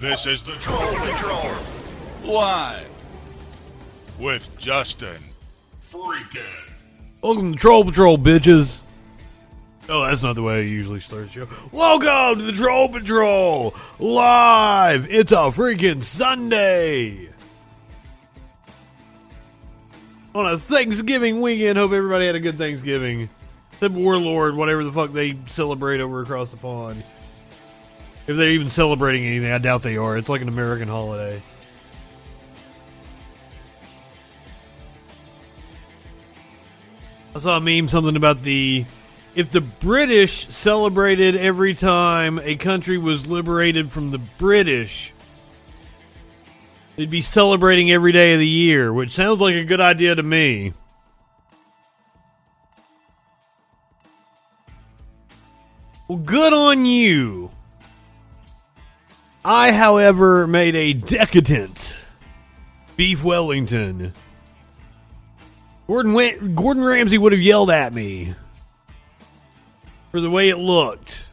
[0.00, 1.56] This is the Troll Patrol.
[2.22, 2.88] Live.
[4.20, 5.16] With Justin.
[5.82, 6.70] Freaking.
[7.20, 8.80] Welcome to Troll Patrol, bitches.
[9.88, 11.48] Oh, that's not the way I usually start the show.
[11.72, 15.10] Welcome to the Troll Patrol live.
[15.10, 17.30] It's a freaking Sunday
[20.32, 21.76] on a Thanksgiving weekend.
[21.76, 23.30] Hope everybody had a good Thanksgiving.
[23.72, 27.02] Except Warlord, whatever the fuck they celebrate over across the pond.
[28.28, 30.18] If they're even celebrating anything, I doubt they are.
[30.18, 31.42] It's like an American holiday.
[37.34, 38.84] I saw a meme something about the
[39.34, 45.14] if the British celebrated every time a country was liberated from the British,
[46.96, 50.22] they'd be celebrating every day of the year, which sounds like a good idea to
[50.22, 50.74] me.
[56.08, 57.52] Well, good on you.
[59.48, 61.96] I, however, made a decadent
[62.98, 64.12] beef Wellington.
[65.86, 68.34] Gordon went, Gordon Ramsay would have yelled at me
[70.10, 71.30] for the way it looked.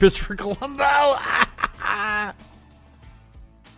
[0.00, 1.16] Christopher Colombo.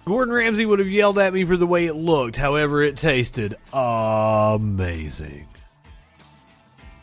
[0.06, 2.36] Gordon Ramsay would have yelled at me for the way it looked.
[2.36, 5.46] However, it tasted amazing.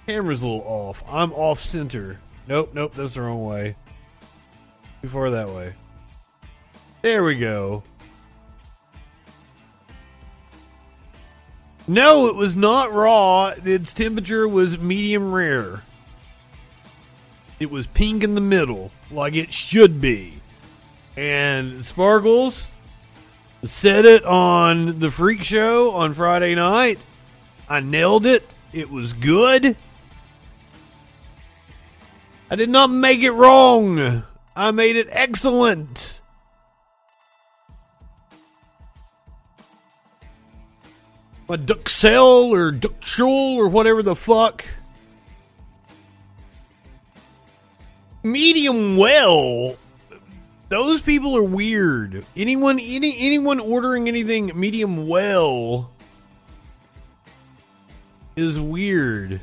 [0.07, 1.03] Camera's a little off.
[1.07, 2.19] I'm off center.
[2.47, 3.75] Nope, nope, that's the wrong way.
[5.03, 5.75] Too far that way.
[7.01, 7.83] There we go.
[11.87, 13.53] No, it was not raw.
[13.65, 15.81] Its temperature was medium rare.
[17.59, 20.41] It was pink in the middle, like it should be.
[21.17, 22.69] And Sparkles
[23.63, 26.99] said it on the Freak Show on Friday night.
[27.67, 28.47] I nailed it.
[28.73, 29.75] It was good.
[32.49, 34.23] I did not make it wrong.
[34.55, 36.20] I made it excellent.
[41.51, 44.65] A Duxell or Duxel or whatever the fuck.
[48.23, 49.75] Medium well.
[50.69, 52.25] Those people are weird.
[52.37, 55.91] Anyone any anyone ordering anything medium well
[58.35, 59.41] is weird.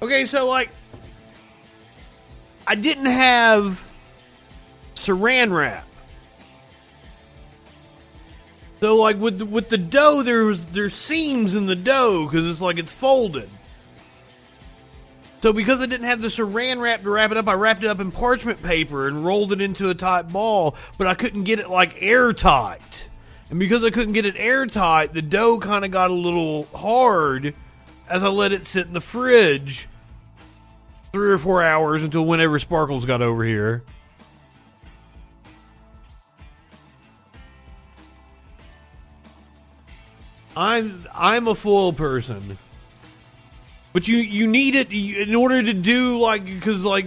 [0.00, 0.70] Okay, so like
[2.66, 3.90] I didn't have
[4.94, 5.88] saran wrap.
[8.84, 12.60] So like with the, with the dough, there's there's seams in the dough because it's
[12.60, 13.48] like it's folded.
[15.40, 17.86] So because I didn't have the saran wrap to wrap it up, I wrapped it
[17.86, 20.76] up in parchment paper and rolled it into a tight ball.
[20.98, 23.08] But I couldn't get it like airtight,
[23.48, 27.54] and because I couldn't get it airtight, the dough kind of got a little hard
[28.06, 29.88] as I let it sit in the fridge
[31.10, 33.82] three or four hours until whenever Sparkles got over here.
[40.56, 42.58] I'm I'm a full person,
[43.92, 47.06] but you you need it in order to do like because like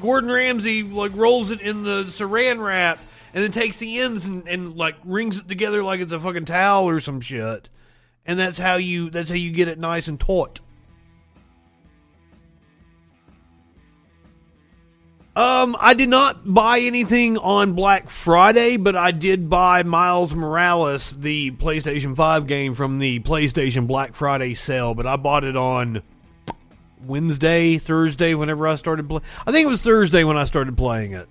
[0.00, 2.98] Gordon Ramsay like rolls it in the Saran wrap
[3.32, 6.46] and then takes the ends and, and like wrings it together like it's a fucking
[6.46, 7.68] towel or some shit,
[8.26, 10.60] and that's how you that's how you get it nice and taut.
[15.36, 21.12] Um, I did not buy anything on Black Friday, but I did buy Miles Morales,
[21.12, 26.02] the PlayStation 5 game from the PlayStation Black Friday sale, but I bought it on
[27.06, 29.22] Wednesday, Thursday, whenever I started playing.
[29.46, 31.28] I think it was Thursday when I started playing it.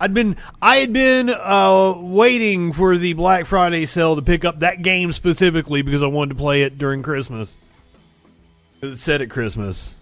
[0.00, 4.60] I'd been I had been uh, waiting for the Black Friday sale to pick up
[4.60, 7.56] that game specifically because I wanted to play it during Christmas.
[8.80, 9.94] It said at Christmas.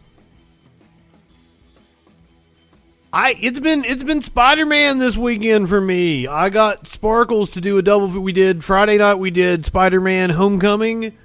[3.13, 6.27] I it's been it's been Spider Man this weekend for me.
[6.27, 8.09] I got Sparkles to do a double.
[8.09, 9.15] We did Friday night.
[9.15, 11.17] We did Spider Man Homecoming,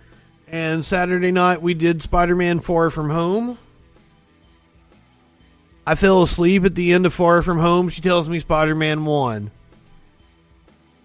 [0.48, 3.58] and Saturday night we did Spider Man Far From Home.
[5.86, 7.90] I fell asleep at the end of Far From Home.
[7.90, 9.52] She tells me Spider Man won.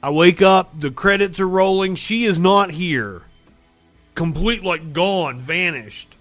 [0.00, 0.78] I wake up.
[0.78, 1.96] The credits are rolling.
[1.96, 3.22] She is not here.
[4.14, 6.14] Complete like gone, vanished.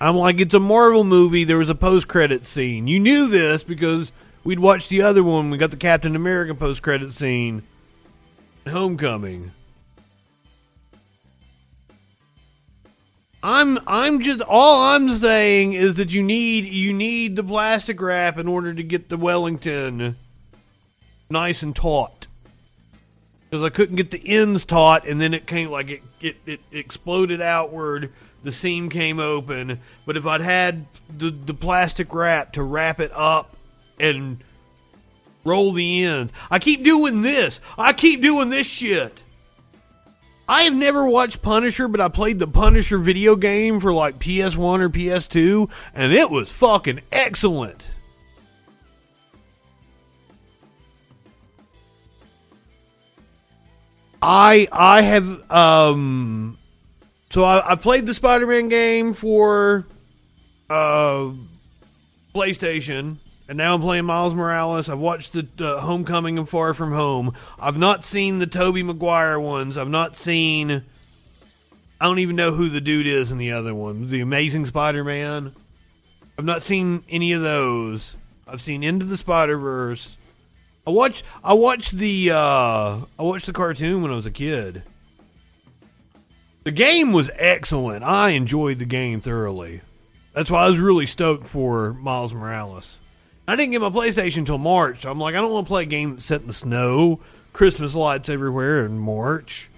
[0.00, 1.44] I'm like, it's a Marvel movie.
[1.44, 2.86] There was a post credit scene.
[2.86, 4.12] You knew this because
[4.44, 5.50] we'd watched the other one.
[5.50, 7.62] We got the Captain America post credit scene.
[8.68, 9.52] Homecoming.
[13.42, 18.38] I'm I'm just all I'm saying is that you need you need the plastic wrap
[18.38, 20.16] in order to get the Wellington
[21.30, 22.26] nice and taut.
[23.48, 26.60] Because I couldn't get the ends taut, and then it came like it, it it
[26.72, 28.12] exploded outward
[28.46, 29.80] the seam came open.
[30.06, 33.56] But if I'd had the the plastic wrap to wrap it up
[33.98, 34.42] and
[35.44, 37.60] roll the ends, I keep doing this.
[37.76, 39.24] I keep doing this shit.
[40.48, 44.80] I have never watched Punisher, but I played the Punisher video game for like PS1
[44.80, 47.90] or PS2, and it was fucking excellent.
[54.22, 56.58] I I have um
[57.36, 59.84] so I, I played the Spider-Man game for
[60.70, 61.32] uh
[62.34, 64.88] PlayStation and now I'm playing Miles Morales.
[64.88, 67.34] I've watched the uh, Homecoming and Far From Home.
[67.58, 69.76] I've not seen the Tobey Maguire ones.
[69.76, 70.82] I've not seen.
[72.00, 74.08] I don't even know who the dude is in the other one.
[74.08, 75.54] The Amazing Spider-Man.
[76.38, 78.16] I've not seen any of those.
[78.48, 80.16] I've seen Into the Spider Verse.
[80.86, 81.22] I watched.
[81.44, 82.30] I watched the.
[82.30, 82.36] Uh,
[83.18, 84.84] I watched the cartoon when I was a kid.
[86.66, 88.02] The game was excellent.
[88.02, 89.82] I enjoyed the game thoroughly.
[90.32, 92.98] That's why I was really stoked for Miles Morales.
[93.46, 95.02] I didn't get my PlayStation until March.
[95.02, 97.20] So I'm like, I don't want to play a game that's set in the snow,
[97.52, 99.70] Christmas lights everywhere in March.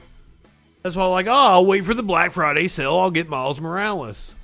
[0.82, 2.96] That's why I'm like, oh, I'll wait for the Black Friday sale.
[2.96, 4.34] I'll get Miles Morales.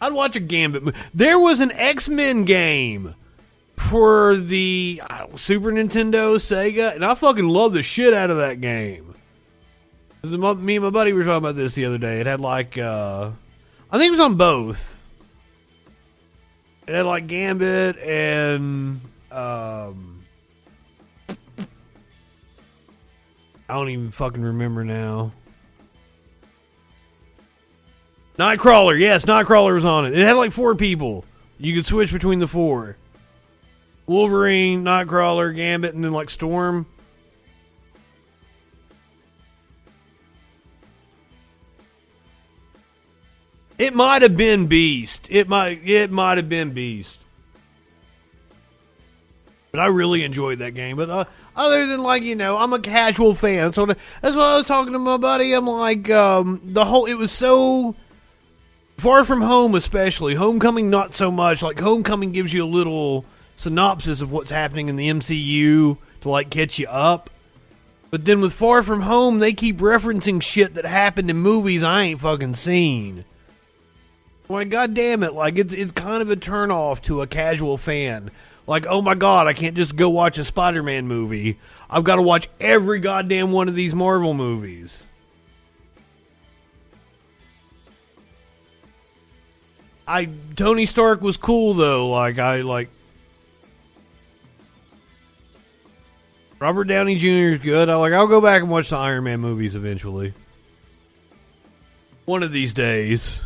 [0.00, 0.98] I'd watch a Gambit movie.
[1.12, 3.16] There was an X Men game
[3.76, 5.02] for the
[5.34, 9.11] Super Nintendo, Sega, and I fucking love the shit out of that game.
[10.24, 12.20] Me and my buddy were talking about this the other day.
[12.20, 13.30] It had like, uh,
[13.90, 14.96] I think it was on both
[16.86, 20.24] it had like Gambit and um,
[23.68, 25.32] I don't even fucking remember now.
[28.38, 30.18] Nightcrawler, yes, Nightcrawler was on it.
[30.18, 31.24] It had like four people.
[31.58, 32.96] You could switch between the four.
[34.06, 36.86] Wolverine, Nightcrawler, Gambit, and then like Storm.
[43.82, 45.26] It might have been Beast.
[45.28, 47.20] It might it might have been Beast.
[49.72, 50.96] But I really enjoyed that game.
[50.96, 51.24] But uh,
[51.56, 53.72] other than like you know, I'm a casual fan.
[53.72, 55.52] So that's what I was talking to my buddy.
[55.52, 57.06] I'm like um, the whole.
[57.06, 57.96] It was so
[58.98, 60.88] far from home, especially Homecoming.
[60.88, 61.60] Not so much.
[61.60, 63.24] Like Homecoming gives you a little
[63.56, 67.30] synopsis of what's happening in the MCU to like catch you up.
[68.12, 72.02] But then with Far From Home, they keep referencing shit that happened in movies I
[72.02, 73.24] ain't fucking seen.
[74.48, 78.30] Like, god damn it, like it's it's kind of a turnoff to a casual fan.
[78.66, 81.58] Like, oh my god, I can't just go watch a Spider-Man movie.
[81.90, 85.04] I've got to watch every goddamn one of these Marvel movies.
[90.06, 92.10] I Tony Stark was cool though.
[92.10, 92.88] Like I like
[96.58, 97.54] Robert Downey Jr.
[97.54, 97.88] is good.
[97.88, 100.34] I like I'll go back and watch the Iron Man movies eventually.
[102.24, 103.40] One of these days.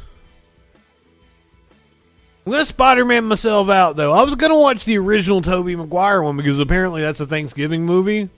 [2.47, 4.13] I'm gonna Spider-Man myself out though.
[4.13, 8.31] I was gonna watch the original Tobey Maguire one because apparently that's a Thanksgiving movie,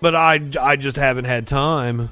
[0.00, 2.10] but I I just haven't had time.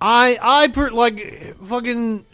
[0.00, 2.26] I I per, like fucking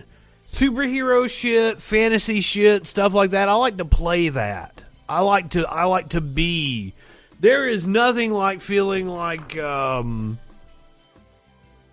[0.51, 3.51] superhero shit, fantasy shit, stuff like that.
[3.51, 4.85] I like to play that.
[5.07, 6.95] I like to I like to be.
[7.41, 10.39] There is nothing like feeling like um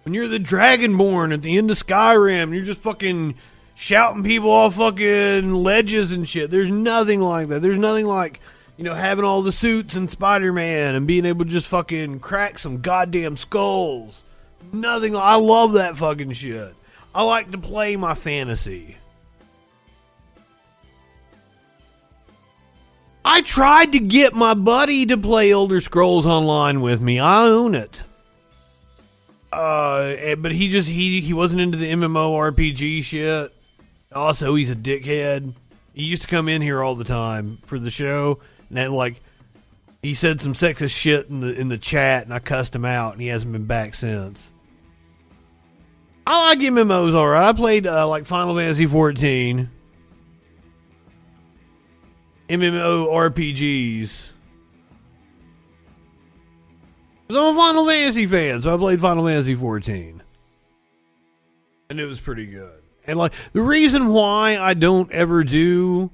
[0.04, 3.36] when you're the Dragonborn at the end of Skyrim, you're just fucking
[3.76, 6.52] shouting people off fucking ledges and shit.
[6.52, 7.62] There's nothing like that.
[7.62, 8.40] There's nothing like,
[8.78, 12.20] you know, having all the suits and Spider Man and being able to just fucking
[12.20, 14.24] crack some goddamn skulls.
[14.72, 15.16] Nothing.
[15.16, 16.76] I love that fucking shit.
[17.16, 18.98] I like to play my fantasy.
[23.26, 27.20] I tried to get my buddy to play Elder Scrolls Online with me.
[27.20, 28.04] I own it.
[29.54, 33.54] Uh, but he just he he wasn't into the MMO RPG shit.
[34.12, 35.54] Also, he's a dickhead.
[35.94, 39.22] He used to come in here all the time for the show, and then like
[40.02, 43.14] he said some sexist shit in the in the chat, and I cussed him out,
[43.14, 44.52] and he hasn't been back since.
[46.26, 47.50] I like MMOs, all right.
[47.50, 49.70] I played uh, like Final Fantasy 14,
[52.50, 53.08] MMO
[57.30, 57.38] RPGs.
[57.38, 60.22] I'm a Final Fantasy fan, so I played Final Fantasy 14.
[61.90, 62.82] And it was pretty good.
[63.06, 66.10] And like the reason why I don't ever do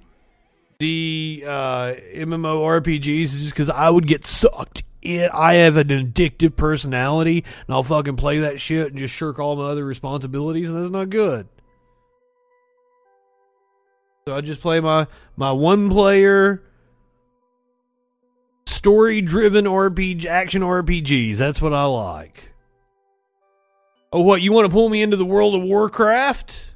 [0.79, 5.29] the uh, MMO RPGs is just because I would get sucked in.
[5.33, 9.55] I have an addictive personality, and I'll fucking play that shit and just shirk all
[9.55, 11.47] my other responsibilities, and that's not good.
[14.25, 16.61] So I just play my my one player
[18.79, 21.35] story driven RPG action RPGs.
[21.35, 22.53] That's what I like.
[24.13, 26.71] Oh, what you want to pull me into the World of Warcraft?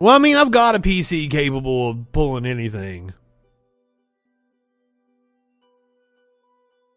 [0.00, 3.12] Well, I mean, I've got a PC capable of pulling anything.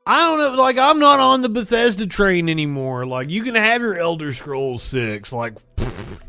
[0.06, 3.06] I don't know, like I'm not on the Bethesda train anymore.
[3.06, 5.56] Like you can have your Elder Scrolls 6 like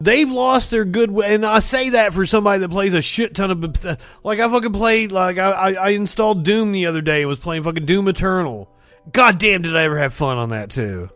[0.00, 3.50] They've lost their good and I say that for somebody that plays a shit ton
[3.50, 7.28] of like I fucking played like I, I I installed Doom the other day and
[7.28, 8.70] was playing fucking Doom Eternal.
[9.12, 11.10] God damn did I ever have fun on that too.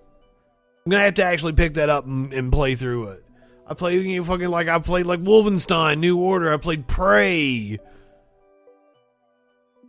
[0.85, 3.25] I'm gonna have to actually pick that up and, and play through it.
[3.67, 6.53] I played you know, fucking like I played like Wolfenstein, New Order.
[6.53, 7.79] I played Prey.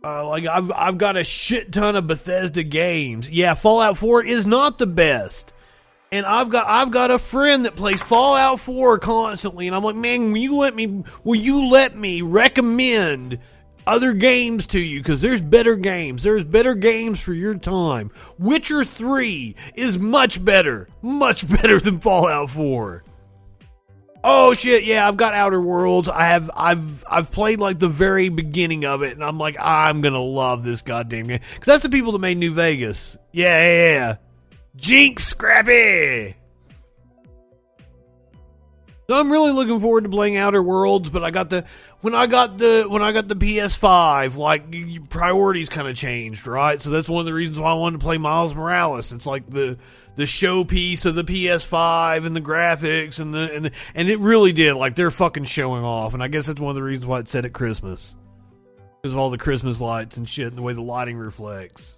[0.02, 3.28] Uh, like I've I've got a shit ton of Bethesda games.
[3.28, 5.52] Yeah, Fallout 4 is not the best.
[6.12, 9.96] And I've got I've got a friend that plays Fallout 4 constantly, and I'm like,
[9.96, 13.40] man, will you let me will you let me recommend
[13.86, 16.22] other games to you because there's better games.
[16.22, 18.10] There's better games for your time.
[18.38, 23.04] Witcher 3 is much better, much better than Fallout 4.
[24.28, 26.08] Oh shit, yeah, I've got Outer Worlds.
[26.08, 30.00] I have I've I've played like the very beginning of it and I'm like I'm
[30.00, 33.16] going to love this goddamn game cuz that's the people that made New Vegas.
[33.32, 34.16] Yeah, yeah, yeah.
[34.76, 36.36] Jinx Scrappy.
[39.08, 41.64] So I'm really looking forward to playing Outer Worlds, but I got the
[42.00, 46.82] when I got the when I got the PS5, like priorities kind of changed, right?
[46.82, 49.12] So that's one of the reasons why I wanted to play Miles Morales.
[49.12, 49.78] It's like the
[50.16, 54.52] the showpiece of the PS5 and the graphics and the and the, and it really
[54.52, 57.20] did like they're fucking showing off, and I guess that's one of the reasons why
[57.20, 58.16] it's set at Christmas
[59.02, 61.95] because of all the Christmas lights and shit and the way the lighting reflects.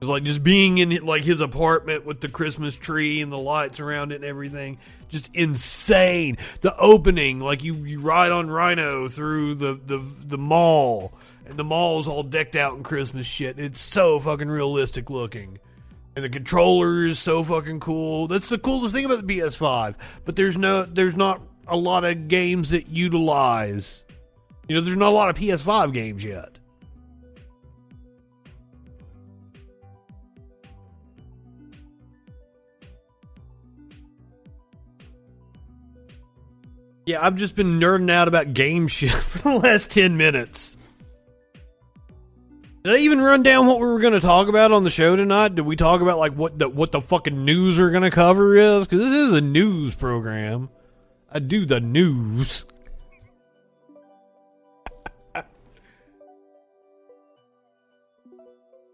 [0.00, 4.12] Like just being in like his apartment with the Christmas tree and the lights around
[4.12, 4.78] it and everything,
[5.08, 6.38] just insane.
[6.60, 11.12] The opening, like you you ride on Rhino through the the the mall,
[11.46, 13.58] and the mall is all decked out in Christmas shit.
[13.58, 15.58] It's so fucking realistic looking,
[16.14, 18.28] and the controller is so fucking cool.
[18.28, 19.96] That's the coolest thing about the PS5.
[20.24, 24.04] But there's no there's not a lot of games that utilize.
[24.68, 26.57] You know, there's not a lot of PS5 games yet.
[37.08, 40.76] Yeah, I've just been nerding out about game shit for the last 10 minutes.
[42.84, 45.16] Did I even run down what we were going to talk about on the show
[45.16, 45.54] tonight?
[45.54, 48.56] Did we talk about like what the what the fucking news we're going to cover
[48.56, 48.86] is?
[48.86, 50.68] Because this is a news program.
[51.32, 52.66] I do the news.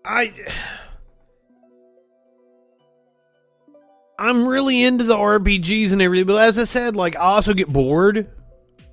[0.05, 0.33] I
[4.19, 7.73] I'm really into the RPGs and everything, but as I said, like I also get
[7.73, 8.31] bored.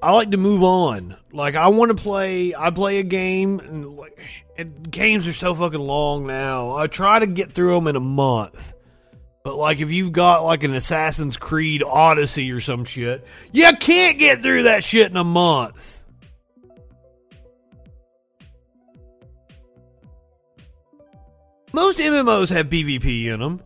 [0.01, 1.16] I like to move on.
[1.32, 2.56] Like I want to play.
[2.56, 4.00] I play a game, and
[4.58, 6.75] and games are so fucking long now.
[6.75, 8.74] I try to get through them in a month.
[9.44, 14.18] But like if you've got like an Assassin's Creed Odyssey or some shit, you can't
[14.20, 16.04] get through that shit in a month.
[21.74, 23.62] Most MMOs have PvP in them.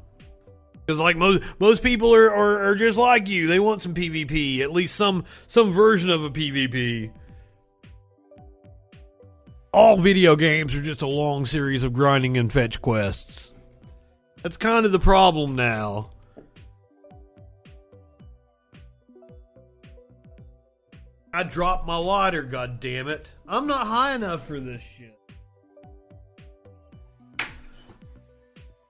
[0.86, 4.60] Because like most most people are, are, are just like you, they want some PvP,
[4.60, 7.12] at least some some version of a PvP.
[9.74, 13.54] All video games are just a long series of grinding and fetch quests.
[14.42, 16.12] That's kind of the problem now.
[21.34, 23.30] I dropped my lighter, god damn it.
[23.46, 25.15] I'm not high enough for this shit.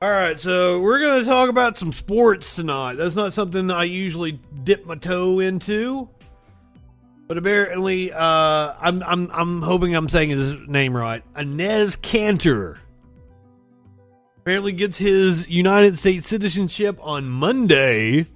[0.01, 2.95] All right, so we're going to talk about some sports tonight.
[2.95, 4.33] That's not something I usually
[4.65, 6.09] dip my toe into,
[7.29, 11.23] but apparently, uh, I'm I'm I'm hoping I'm saying his name right.
[11.33, 12.77] Enes Kanter
[14.39, 18.27] apparently gets his United States citizenship on Monday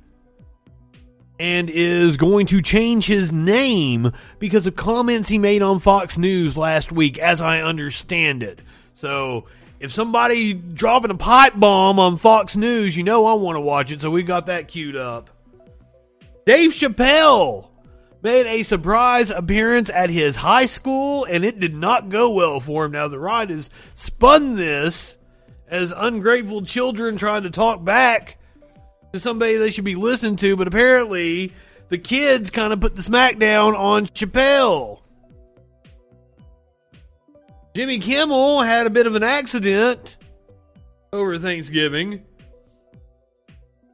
[1.42, 6.56] and is going to change his name because of comments he made on Fox News
[6.56, 8.62] last week, as I understand it.
[8.94, 9.46] So
[9.80, 13.92] if somebody dropping a pipe bomb on Fox News, you know I want to watch
[13.92, 15.30] it, so we got that queued up.
[16.46, 17.70] Dave Chappelle
[18.22, 22.86] made a surprise appearance at his high school, and it did not go well for
[22.86, 22.92] him.
[22.92, 25.16] Now, the right has spun this
[25.68, 28.38] as ungrateful children trying to talk back
[29.14, 31.54] to somebody they should be listening to, but apparently
[31.90, 34.99] the kids kind of put the smackdown on Chappelle.
[37.76, 40.18] Jimmy Kimmel had a bit of an accident
[41.14, 42.26] over Thanksgiving.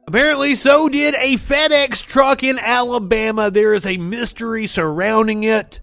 [0.08, 3.50] Apparently, so did a FedEx truck in Alabama.
[3.50, 5.80] There is a mystery surrounding it.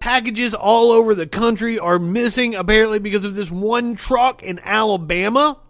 [0.00, 5.60] Packages all over the country are missing, apparently, because of this one truck in Alabama.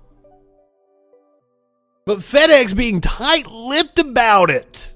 [2.07, 4.95] But FedEx being tight lipped about it.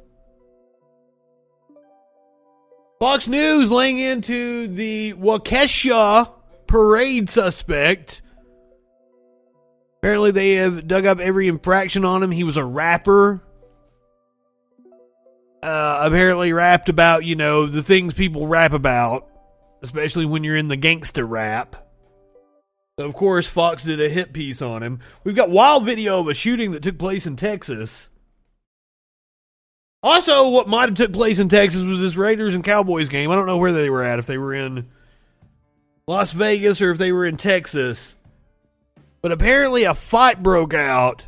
[3.03, 6.33] Fox News laying into the Waukesha
[6.69, 8.23] parade suspect.
[9.99, 12.31] Apparently, they have dug up every infraction on him.
[12.31, 13.43] He was a rapper.
[15.61, 19.29] Uh, apparently, rapped about, you know, the things people rap about,
[19.83, 21.75] especially when you're in the gangster rap.
[22.99, 25.01] Of course, Fox did a hit piece on him.
[25.25, 28.11] We've got wild video of a shooting that took place in Texas.
[30.03, 33.31] Also, what might have took place in Texas was this Raiders and Cowboys game.
[33.31, 34.89] I don't know where they were at, if they were in
[36.09, 38.15] Las Vegas or if they were in Texas.
[39.21, 41.27] But apparently a fight broke out.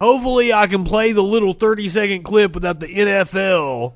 [0.00, 3.94] Hopefully I can play the little 30 second clip without the NFL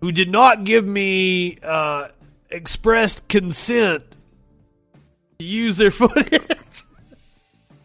[0.00, 2.08] who did not give me uh,
[2.50, 4.04] expressed consent
[5.38, 6.83] to use their footage.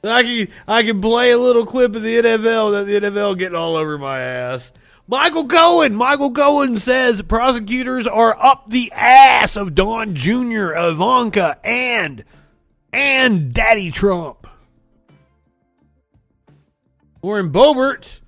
[0.03, 3.57] I can I can play a little clip of the NFL that the NFL getting
[3.57, 4.71] all over my ass.
[5.07, 5.95] Michael Cohen.
[5.95, 12.23] Michael Cohen says prosecutors are up the ass of Don Jr., Ivanka, and
[12.93, 14.47] and Daddy Trump.
[17.21, 18.21] Lauren Boebert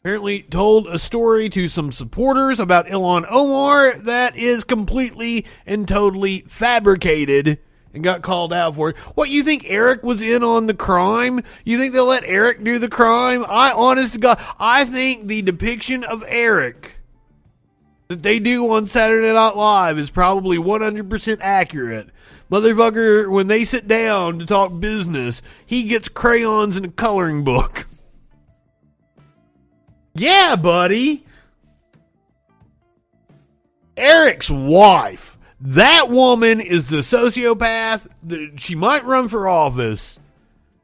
[0.00, 6.44] apparently told a story to some supporters about Ilhan Omar that is completely and totally
[6.48, 7.58] fabricated
[7.94, 8.96] and got called out for it.
[9.14, 11.42] What you think Eric was in on the crime?
[11.64, 13.44] You think they'll let Eric do the crime?
[13.48, 16.96] I honest to God, I think the depiction of Eric
[18.08, 22.08] that they do on Saturday Night Live is probably 100% accurate.
[22.50, 27.86] Motherfucker, when they sit down to talk business, he gets crayons and a coloring book.
[30.14, 31.24] Yeah, buddy.
[33.96, 35.31] Eric's wife
[35.62, 38.08] that woman is the sociopath.
[38.58, 40.18] She might run for office.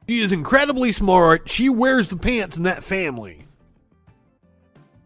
[0.08, 1.50] She is incredibly smart.
[1.50, 3.44] She wears the pants in that family.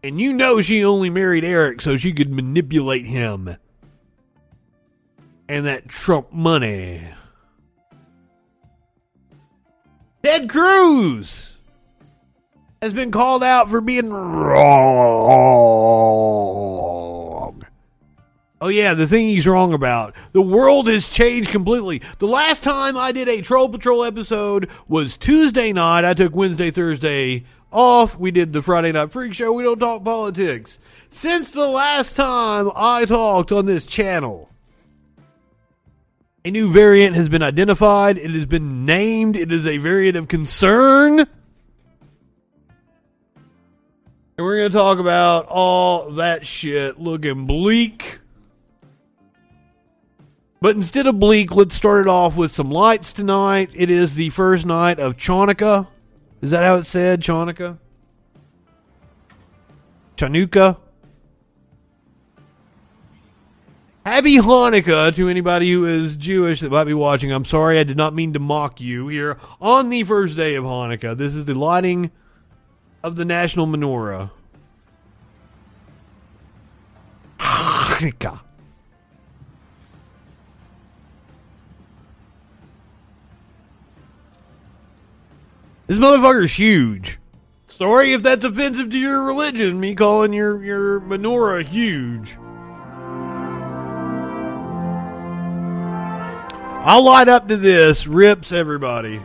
[0.03, 3.57] And you know she only married Eric so she could manipulate him.
[5.49, 7.07] And that Trump money.
[10.21, 11.57] Ted Cruz
[12.81, 15.23] has been called out for being wrong.
[18.63, 20.15] Oh, yeah, the thing he's wrong about.
[20.31, 22.01] The world has changed completely.
[22.19, 26.05] The last time I did a Troll Patrol episode was Tuesday night.
[26.05, 28.17] I took Wednesday, Thursday off.
[28.17, 29.51] We did the Friday Night Freak Show.
[29.51, 30.79] We don't talk politics.
[31.09, 34.49] Since the last time I talked on this channel,
[36.45, 38.17] a new variant has been identified.
[38.17, 39.35] It has been named.
[39.35, 41.19] It is a variant of concern.
[41.19, 41.27] And
[44.37, 48.19] we're going to talk about all that shit looking bleak.
[50.63, 53.71] But instead of bleak, let's start it off with some lights tonight.
[53.73, 55.89] It is the first night of Chanukah.
[56.41, 57.19] Is that how it's said?
[57.19, 57.77] Chanukah?
[60.15, 60.77] Chanukah?
[64.05, 67.33] Happy Hanukkah to anybody who is Jewish that might be watching.
[67.33, 70.63] I'm sorry, I did not mean to mock you here on the first day of
[70.63, 71.17] Hanukkah.
[71.17, 72.09] This is the lighting
[73.03, 74.31] of the national menorah.
[77.39, 78.39] Hanukkah.
[85.85, 87.19] This motherfucker's huge.
[87.67, 92.37] Sorry if that's offensive to your religion, me calling your, your menorah huge.
[96.85, 98.07] I'll light up to this.
[98.07, 99.21] Rips everybody.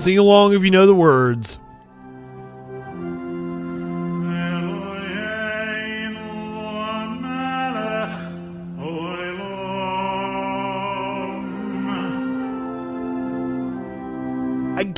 [0.00, 1.58] Sing along if you know the words.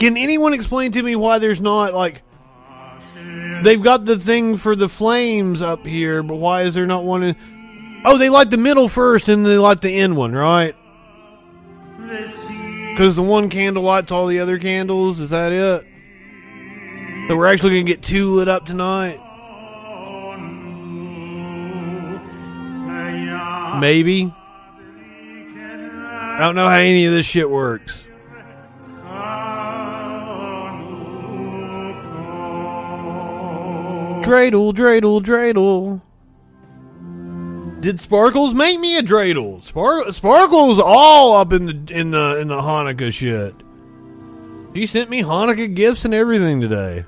[0.00, 2.22] Can anyone explain to me why there's not like
[3.62, 7.22] they've got the thing for the flames up here, but why is there not one?
[7.22, 10.74] In, oh, they light the middle first, and they light the end one, right?
[11.98, 15.20] Because the one candle lights all the other candles.
[15.20, 15.86] Is that it?
[17.28, 19.20] So we're actually gonna get two lit up tonight.
[23.78, 24.34] Maybe.
[25.54, 28.06] I don't know how any of this shit works.
[34.22, 36.02] Dreidel, dreidel, dreidel.
[37.80, 39.64] Did Sparkles make me a dreidel?
[39.64, 43.54] Spar- Sparkles all up in the in the in the Hanukkah shit.
[44.74, 47.04] She sent me Hanukkah gifts and everything today.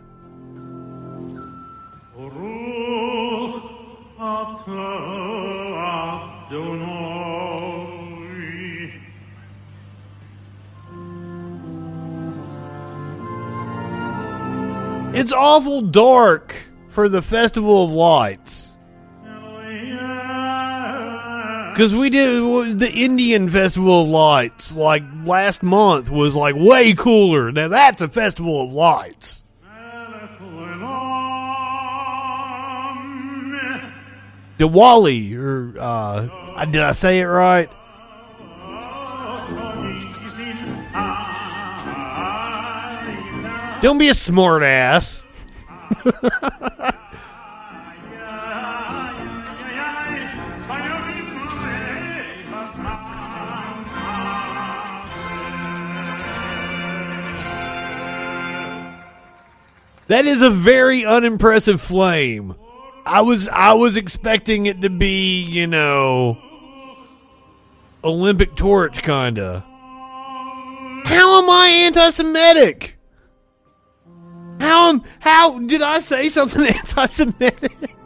[15.15, 16.55] It's awful dark
[16.93, 18.69] for the Festival of Lights.
[21.73, 27.51] Because we did the Indian Festival of Lights, like last month, was like way cooler.
[27.51, 29.43] Now that's a Festival of Lights.
[34.59, 37.71] Diwali, or uh, did I say it right?
[43.81, 45.25] Don't be a smart ass.
[60.09, 62.55] That is a very unimpressive flame.
[63.07, 66.37] I was I was expecting it to be, you know,
[68.05, 69.65] Olympic torch kinda.
[71.05, 72.99] How am I anti-Semitic?
[74.63, 77.97] How um, how did I say something anti-Semitic?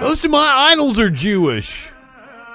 [0.00, 1.88] Most of my idols are Jewish.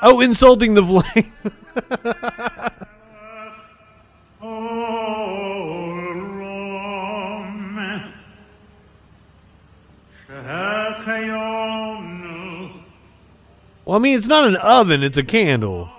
[0.04, 1.34] Oh, insulting the flame.
[13.86, 15.90] Well, I mean, it's not an oven, it's a candle.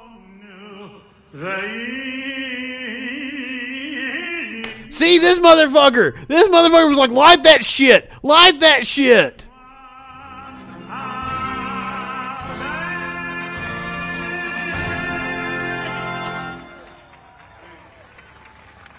[4.97, 6.27] See, this motherfucker!
[6.27, 8.11] This motherfucker was like, light that shit!
[8.23, 9.47] Light that shit!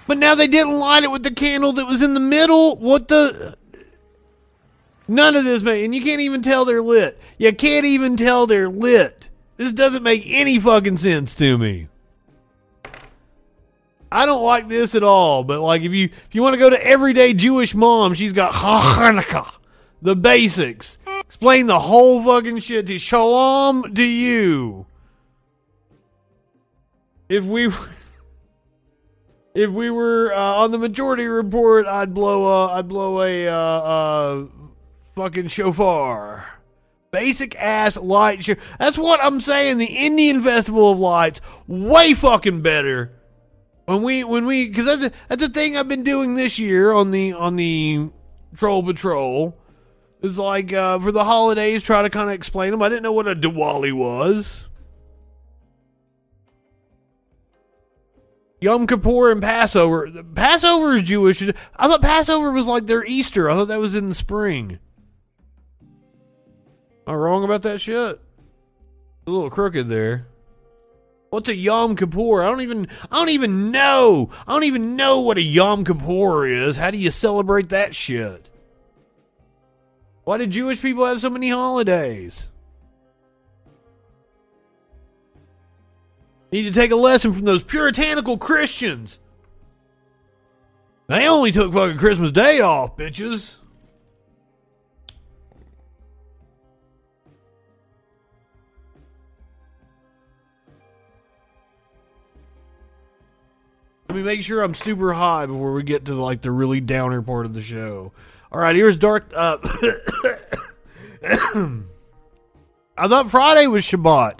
[0.05, 2.75] But now they didn't light it with the candle that was in the middle.
[2.75, 3.57] What the?
[5.07, 5.83] None of this, man.
[5.83, 7.19] And you can't even tell they're lit.
[7.39, 9.29] You can't even tell they're lit.
[9.57, 11.87] This doesn't make any fucking sense to me.
[14.11, 15.43] I don't like this at all.
[15.43, 18.53] But like, if you if you want to go to everyday Jewish mom, she's got
[18.53, 19.51] Hanukkah,
[20.01, 20.97] the basics.
[21.21, 24.85] Explain the whole fucking shit to Shalom to you.
[27.27, 27.69] If we
[29.53, 33.53] if we were uh, on the majority report, I'd blow a I'd blow a uh,
[33.53, 34.45] uh,
[35.15, 36.53] fucking shofar.
[37.09, 38.55] Basic ass light show.
[38.79, 39.77] That's what I'm saying.
[39.77, 43.16] The Indian Festival of Lights way fucking better.
[43.87, 47.11] When we when we because that's that's the thing I've been doing this year on
[47.11, 48.09] the on the
[48.53, 49.57] Troll Patrol.
[50.21, 52.81] Is like uh, for the holidays, try to kind of explain them.
[52.81, 54.65] I didn't know what a Diwali was.
[58.59, 60.11] Yom Kippur and Passover.
[60.35, 61.41] Passover is Jewish.
[61.77, 63.49] I thought Passover was like their Easter.
[63.49, 64.79] I thought that was in the spring.
[67.05, 67.95] Am I wrong about that shit?
[67.95, 70.27] A little crooked there.
[71.29, 72.41] What's a Yom Kippur?
[72.41, 74.29] I don't even I don't even know.
[74.47, 76.77] I don't even know what a Yom Kippur is.
[76.77, 78.49] How do you celebrate that shit?
[80.23, 82.49] Why do Jewish people have so many holidays?
[86.51, 89.19] Need to take a lesson from those puritanical Christians.
[91.07, 93.56] They only took fucking Christmas Day off, bitches.
[104.07, 107.21] Let me make sure I'm super high before we get to like the really downer
[107.21, 108.13] part of the show.
[108.51, 109.31] All right, here's dark.
[109.35, 109.57] Uh,
[112.97, 114.39] I thought Friday was Shabbat.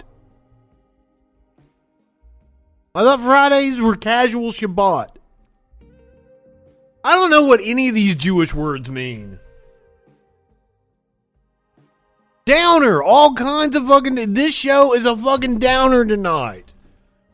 [2.94, 5.10] I thought Fridays were casual Shabbat.
[7.04, 9.38] I don't know what any of these Jewish words mean.
[12.44, 14.32] Downer, all kinds of fucking.
[14.32, 16.67] This show is a fucking downer tonight.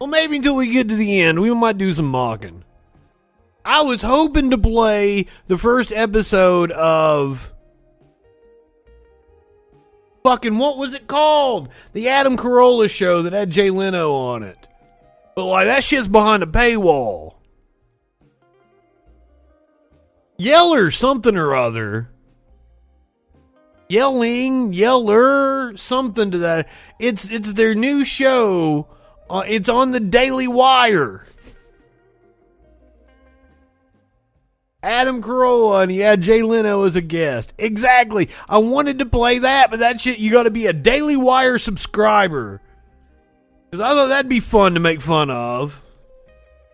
[0.04, 2.62] Well, maybe until we get to the end, we might do some mocking.
[3.64, 7.50] I was hoping to play the first episode of.
[10.22, 11.70] Fucking, what was it called?
[11.94, 14.68] The Adam Carolla show that had Jay Leno on it.
[15.34, 17.36] But, like, that shit's behind a paywall.
[20.36, 22.10] Yeller something or other.
[23.88, 26.68] Yelling, yeller, something to that.
[26.98, 28.88] It's it's their new show.
[29.28, 31.24] Uh, it's on the Daily Wire.
[34.82, 37.54] Adam Carolla, and he had Jay Leno as a guest.
[37.58, 38.28] Exactly.
[38.48, 41.58] I wanted to play that, but that shit, you got to be a Daily Wire
[41.58, 42.60] subscriber.
[43.70, 45.80] Because I thought that'd be fun to make fun of.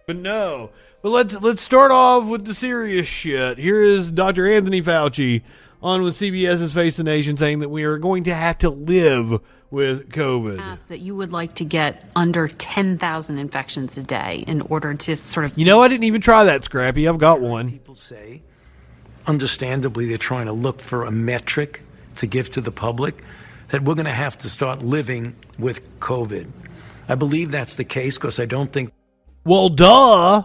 [0.06, 0.70] But no.
[1.02, 3.58] But let's let's start off with the serious shit.
[3.58, 4.46] Here is Dr.
[4.52, 5.42] Anthony Fauci
[5.82, 9.40] on with CBS's Face the Nation saying that we are going to have to live
[9.70, 10.58] with COVID.
[10.58, 15.16] Ask that you would like to get under 10,000 infections a day in order to
[15.16, 15.56] sort of.
[15.56, 17.06] You know, I didn't even try that, Scrappy.
[17.06, 17.70] I've got one.
[17.70, 18.42] People say,
[19.26, 21.82] understandably, they're trying to look for a metric
[22.16, 23.22] to give to the public
[23.68, 26.50] that we're going to have to start living with COVID.
[27.08, 28.92] I believe that's the case because I don't think.
[29.44, 30.44] Well, duh.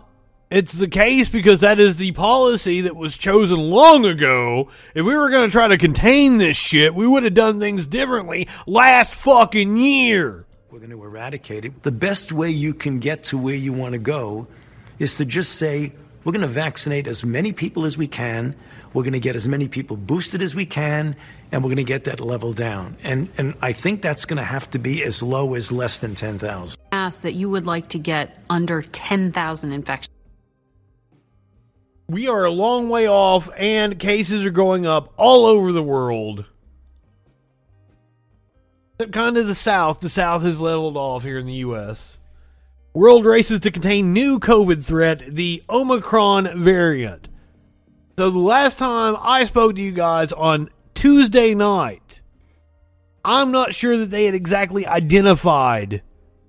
[0.51, 4.69] It's the case because that is the policy that was chosen long ago.
[4.93, 7.87] If we were going to try to contain this shit, we would have done things
[7.87, 10.45] differently last fucking year.
[10.69, 11.81] We're going to eradicate it.
[11.81, 14.45] The best way you can get to where you want to go
[14.99, 18.55] is to just say, we're going to vaccinate as many people as we can.
[18.93, 21.15] We're going to get as many people boosted as we can,
[21.51, 22.97] and we're going to get that level down.
[23.03, 26.15] And and I think that's going to have to be as low as less than
[26.15, 26.79] 10,000.
[26.91, 30.14] Ask that you would like to get under 10,000 infections
[32.07, 36.45] we are a long way off, and cases are going up all over the world.
[38.99, 39.99] Except Kind of the South.
[39.99, 42.17] The South has leveled off here in the U.S.
[42.93, 47.27] World races to contain new COVID threat, the Omicron variant.
[48.17, 52.21] So the last time I spoke to you guys on Tuesday night,
[53.25, 56.03] I'm not sure that they had exactly identified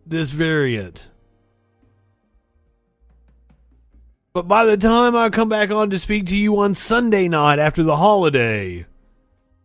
[0.07, 1.09] this variant.
[4.37, 7.59] But by the time I come back on to speak to you on Sunday night
[7.59, 8.85] after the holiday,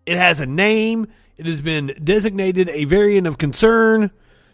[0.05, 1.07] it has a name.
[1.35, 4.11] It has been designated a variant of concern.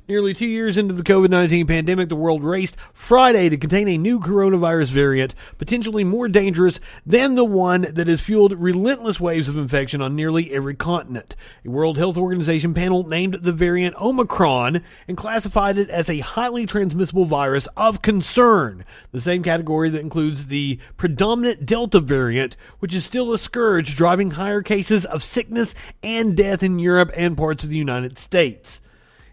[0.10, 3.98] Nearly two years into the COVID 19 pandemic, the world raced Friday to contain a
[3.98, 9.58] new coronavirus variant, potentially more dangerous than the one that has fueled relentless waves of
[9.58, 11.36] infection on nearly every continent.
[11.66, 16.66] A World Health Organization panel named the variant Omicron and classified it as a highly
[16.66, 23.04] transmissible virus of concern, the same category that includes the predominant Delta variant, which is
[23.04, 27.70] still a scourge driving higher cases of sickness and death in Europe and parts of
[27.70, 28.80] the United States.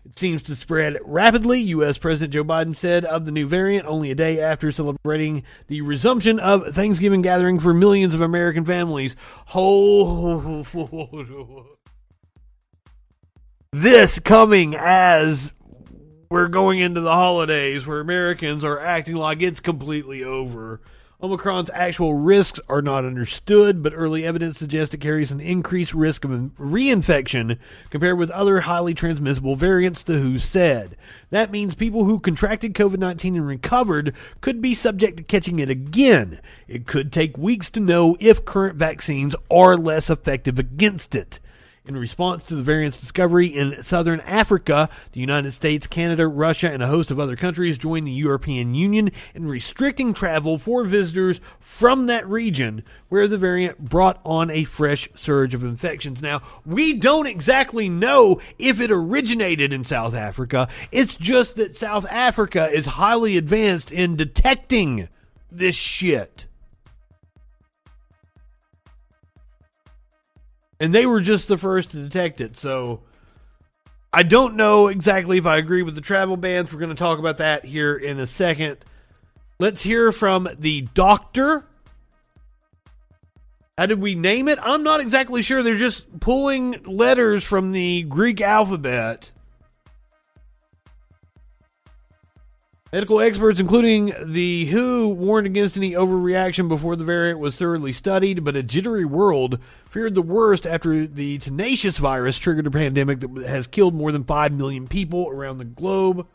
[0.05, 1.97] It seems to spread rapidly, U.S.
[1.97, 6.39] President Joe Biden said of the new variant only a day after celebrating the resumption
[6.39, 9.17] of Thanksgiving gathering for millions of American families.
[9.55, 11.65] Oh,
[13.73, 15.53] this coming as
[16.31, 20.83] we're going into the holidays where Americans are acting like it's completely over.
[21.25, 26.23] Omicron's actual risks are not understood, but early evidence suggests it carries an increased risk
[26.23, 27.59] of reinfection
[27.89, 30.99] compared with other highly transmissible variants, the WHO said.
[31.31, 35.71] That means people who contracted COVID 19 and recovered could be subject to catching it
[35.71, 36.41] again.
[36.69, 41.41] It could take weeks to know if current vaccines are less effective against it.
[41.87, 46.83] In response to the variant's discovery in southern Africa, the United States, Canada, Russia, and
[46.83, 52.07] a host of other countries joined the European Union in restricting travel for visitors from
[52.07, 56.23] that region where the variant brought on a fresh surge of infections.
[56.23, 60.69] Now, we don't exactly know if it originated in South Africa.
[60.91, 65.11] It's just that South Africa is highly advanced in detecting
[65.53, 66.47] this shit.
[70.85, 72.59] And they were just the first to detect it.
[72.59, 73.01] So
[74.13, 76.71] I don't know exactly if I agree with the travel bans.
[76.71, 78.77] We're going to talk about that here in a second.
[79.59, 81.65] Let's hear from the doctor.
[83.79, 84.59] How did we name it?
[84.61, 85.63] I'm not exactly sure.
[85.63, 89.33] They're just pulling letters from the Greek alphabet
[92.95, 98.45] Medical experts, including the WHO, warned against any overreaction before the variant was thoroughly studied,
[98.45, 99.59] but a jittery world
[99.91, 104.23] feared the worst after the tenacious virus triggered a pandemic that has killed more than
[104.23, 106.29] 5 million people around the globe.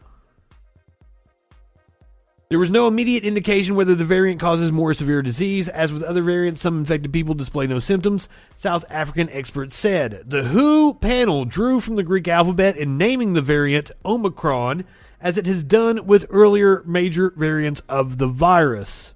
[2.49, 5.69] There was no immediate indication whether the variant causes more severe disease.
[5.69, 10.23] As with other variants, some infected people display no symptoms, South African experts said.
[10.25, 14.83] The WHO panel drew from the Greek alphabet in naming the variant Omicron
[15.21, 19.13] as it has done with earlier major variants of the virus.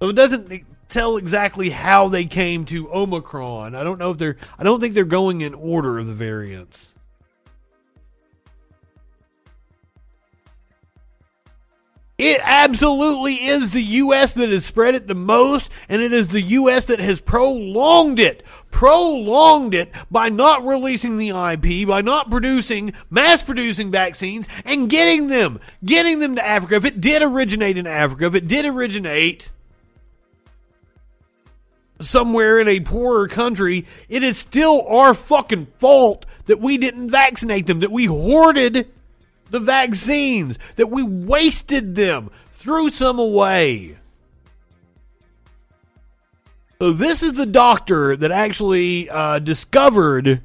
[0.00, 3.74] So it doesn't tell exactly how they came to Omicron.
[3.74, 6.93] I don't know if they're I don't think they're going in order of the variants.
[12.16, 14.34] It absolutely is the U.S.
[14.34, 16.84] that has spread it the most, and it is the U.S.
[16.84, 18.44] that has prolonged it.
[18.70, 25.26] Prolonged it by not releasing the IP, by not producing, mass producing vaccines, and getting
[25.26, 26.76] them, getting them to Africa.
[26.76, 29.50] If it did originate in Africa, if it did originate
[32.00, 37.66] somewhere in a poorer country, it is still our fucking fault that we didn't vaccinate
[37.66, 38.88] them, that we hoarded
[39.54, 43.96] the vaccines, that we wasted them, threw some away.
[46.80, 50.42] So this is the doctor that actually uh, discovered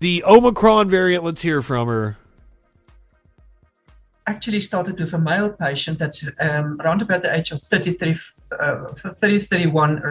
[0.00, 1.24] the Omicron variant.
[1.24, 2.18] Let's hear from her.
[4.26, 8.14] Actually, started with a male patient that's um, around about the age of 33,
[8.60, 10.02] uh, 30, 31,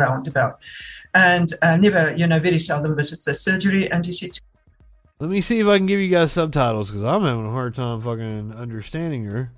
[0.00, 0.58] around about,
[1.14, 3.88] and uh, never, you know, very seldom visits the surgery.
[3.88, 4.30] And he said,
[5.20, 7.74] Let me see if I can give you guys subtitles because I'm having a hard
[7.74, 9.50] time fucking understanding her.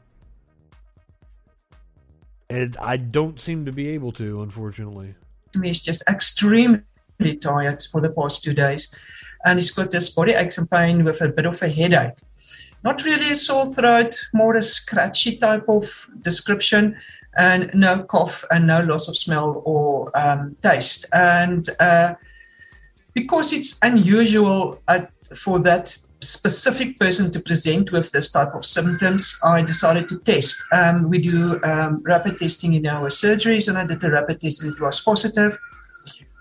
[2.48, 5.14] And I don't seem to be able to, unfortunately.
[5.62, 6.82] He's just extremely
[7.40, 8.90] tired for the past two days.
[9.44, 12.16] And he's got this body aches and pain with a bit of a headache.
[12.82, 16.96] Not really a sore throat, more a scratchy type of description,
[17.36, 21.04] and no cough and no loss of smell or um, taste.
[21.12, 22.14] And uh,
[23.14, 29.38] because it's unusual uh, for that specific person to present with this type of symptoms,
[29.42, 30.62] I decided to test.
[30.72, 34.62] Um, we do um, rapid testing in our surgeries, and I did the rapid test
[34.62, 35.58] and it was positive.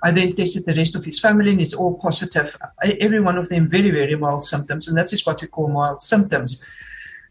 [0.02, 2.56] I then tested the rest of his family, and it's all positive.
[2.82, 6.02] Every one of them very, very mild symptoms, and that is what we call mild
[6.02, 6.62] symptoms.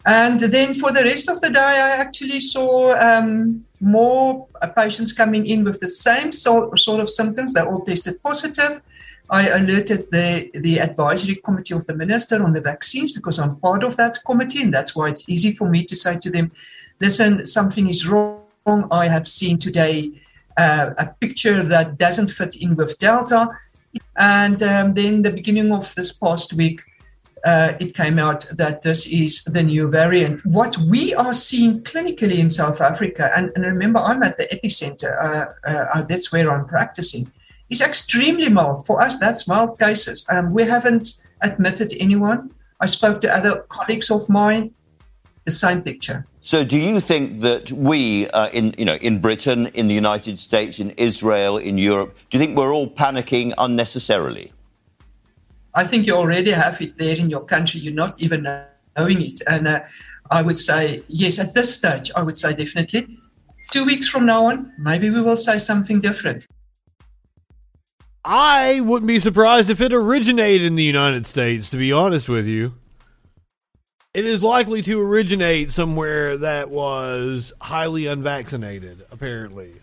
[0.07, 5.47] And then for the rest of the day, I actually saw um, more patients coming
[5.47, 7.53] in with the same sort of symptoms.
[7.53, 8.81] They all tested positive.
[9.31, 13.85] I alerted the, the advisory committee of the minister on the vaccines because I'm part
[13.85, 16.51] of that committee, and that's why it's easy for me to say to them,
[17.01, 18.43] listen, something is wrong.
[18.91, 20.13] I have seen today
[20.57, 23.51] uh, a picture that doesn't fit in with Delta.
[24.17, 26.83] And um, then the beginning of this past week,
[27.45, 30.45] uh, it came out that this is the new variant.
[30.45, 35.17] What we are seeing clinically in South Africa, and, and remember, I'm at the epicenter,
[35.23, 37.31] uh, uh that's where I'm practicing
[37.71, 38.87] is extremely mild.
[38.87, 40.27] For us, that's mild cases.
[40.29, 42.51] Um, we haven't admitted anyone.
[42.81, 44.73] I spoke to other colleagues of mine,
[45.45, 46.25] the same picture.
[46.41, 50.39] So, do you think that we, uh, in you know, in Britain, in the United
[50.39, 54.53] States, in Israel, in Europe, do you think we're all panicking unnecessarily?
[55.75, 57.81] I think you already have it there in your country.
[57.81, 58.45] You're not even
[58.97, 59.81] knowing it, and uh,
[60.31, 61.39] I would say yes.
[61.39, 63.19] At this stage, I would say definitely.
[63.71, 66.47] Two weeks from now on, maybe we will say something different.
[68.25, 72.47] I wouldn't be surprised if it originated in the United States, to be honest with
[72.47, 72.75] you.
[74.15, 79.75] It is likely to originate somewhere that was highly unvaccinated, apparently.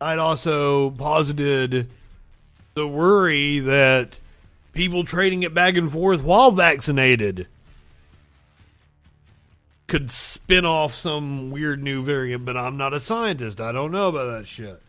[0.00, 1.88] I'd also posited
[2.74, 4.20] the worry that
[4.74, 7.46] people trading it back and forth while vaccinated
[9.86, 13.60] could spin off some weird new variant, but I'm not a scientist.
[13.60, 14.82] I don't know about that shit.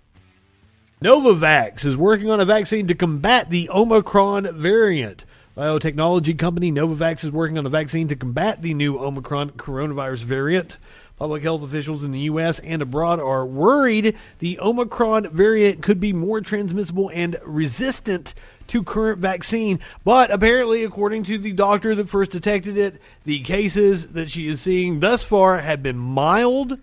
[1.00, 5.26] Novavax is working on a vaccine to combat the Omicron variant.
[5.56, 10.80] Biotechnology company Novavax is working on a vaccine to combat the new Omicron coronavirus variant.
[11.16, 12.58] Public health officials in the U.S.
[12.58, 18.34] and abroad are worried the Omicron variant could be more transmissible and resistant
[18.66, 19.80] to current vaccine.
[20.04, 24.62] But apparently, according to the doctor that first detected it, the cases that she is
[24.62, 26.80] seeing thus far have been mild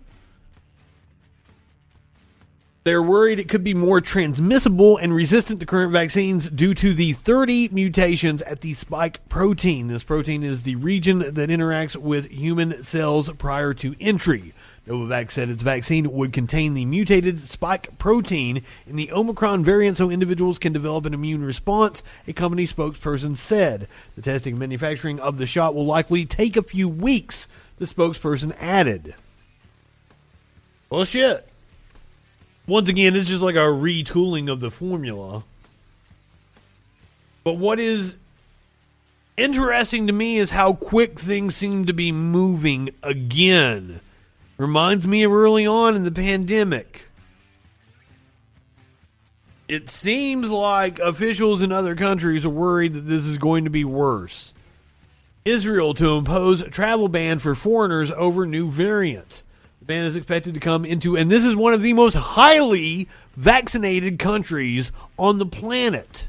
[2.85, 7.15] they're worried it could be more transmissible and resistant to current vaccines due to the
[7.15, 9.89] 30 mutations at the spike protein.
[9.89, 14.53] This protein is the region that interacts with human cells prior to entry.
[14.87, 20.11] Novavax said its vaccine would contain the mutated spike protein in the Omicron variant so
[20.11, 23.89] individuals can develop an immune response, a company spokesperson said.
[24.15, 28.55] The testing and manufacturing of the shot will likely take a few weeks, the spokesperson
[28.61, 29.15] added.
[30.91, 31.07] Well,
[32.67, 35.45] once again, it's just like a retooling of the formula.
[37.45, 38.17] But what is
[39.37, 44.01] interesting to me is how quick things seem to be moving again.
[44.57, 47.07] Reminds me of early on in the pandemic.
[49.67, 53.85] It seems like officials in other countries are worried that this is going to be
[53.85, 54.53] worse.
[55.45, 59.43] Israel to impose a travel ban for foreigners over new variant.
[59.85, 63.07] The ban is expected to come into, and this is one of the most highly
[63.37, 66.27] vaccinated countries on the planet.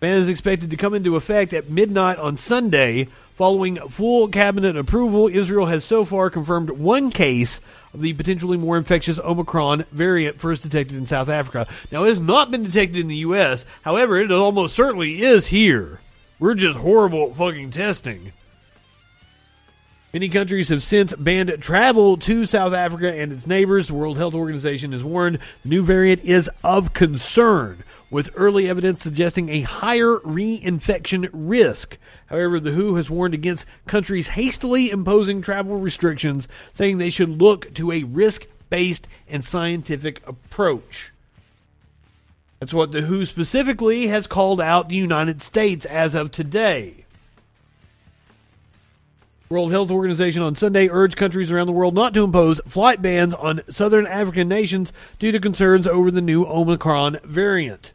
[0.00, 3.06] The ban is expected to come into effect at midnight on Sunday.
[3.36, 7.60] Following full cabinet approval, Israel has so far confirmed one case
[7.92, 11.72] of the potentially more infectious Omicron variant first detected in South Africa.
[11.92, 16.00] Now, it has not been detected in the U.S., however, it almost certainly is here.
[16.40, 18.32] We're just horrible at fucking testing.
[20.14, 23.88] Many countries have since banned travel to South Africa and its neighbors.
[23.88, 29.02] The World Health Organization has warned the new variant is of concern, with early evidence
[29.02, 31.98] suggesting a higher reinfection risk.
[32.26, 37.74] However, the WHO has warned against countries hastily imposing travel restrictions, saying they should look
[37.74, 41.10] to a risk based and scientific approach.
[42.60, 47.03] That's what the WHO specifically has called out the United States as of today.
[49.48, 53.34] World Health Organization on Sunday urged countries around the world not to impose flight bans
[53.34, 57.92] on southern African nations due to concerns over the new Omicron variant.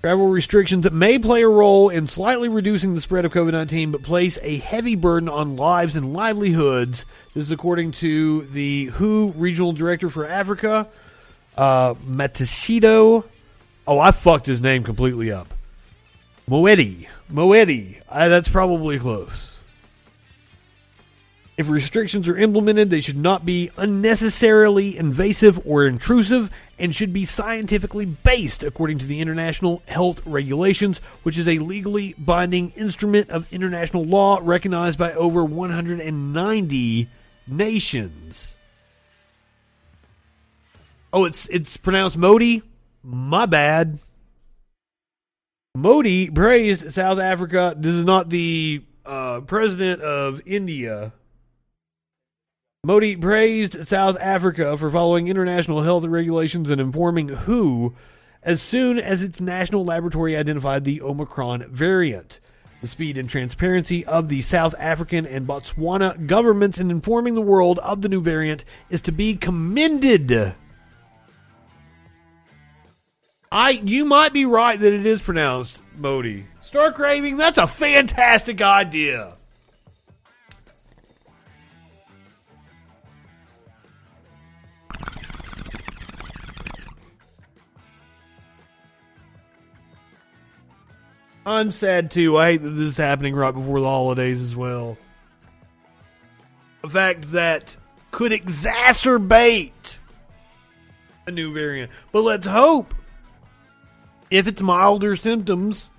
[0.00, 4.02] Travel restrictions may play a role in slightly reducing the spread of COVID 19, but
[4.04, 7.04] place a heavy burden on lives and livelihoods.
[7.34, 10.86] This is according to the WHO Regional Director for Africa,
[11.56, 13.24] uh, Matashido.
[13.88, 15.52] Oh, I fucked his name completely up.
[16.48, 17.08] Moeti.
[17.32, 18.00] Moeti.
[18.08, 19.54] I, that's probably close.
[21.56, 27.24] If restrictions are implemented, they should not be unnecessarily invasive or intrusive and should be
[27.24, 33.52] scientifically based according to the International Health Regulations, which is a legally binding instrument of
[33.52, 37.08] international law recognized by over 190
[37.48, 38.54] nations.
[41.12, 42.62] Oh, it's it's pronounced Modi.
[43.02, 43.98] My bad.
[45.78, 47.72] Modi praised South Africa.
[47.78, 51.12] This is not the uh, president of India.
[52.82, 57.94] Modi praised South Africa for following international health regulations and informing WHO
[58.42, 62.40] as soon as its national laboratory identified the Omicron variant.
[62.80, 67.78] The speed and transparency of the South African and Botswana governments in informing the world
[67.80, 70.56] of the new variant is to be commended.
[73.50, 76.46] I you might be right that it is pronounced Modi.
[76.60, 79.34] Stark craving, that's a fantastic idea.
[91.46, 92.36] I'm sad too.
[92.36, 94.98] I hate that this is happening right before the holidays as well.
[96.84, 97.74] A fact that
[98.10, 99.98] could exacerbate
[101.26, 101.90] a new variant.
[102.12, 102.94] But let's hope
[104.30, 105.90] if it's milder symptoms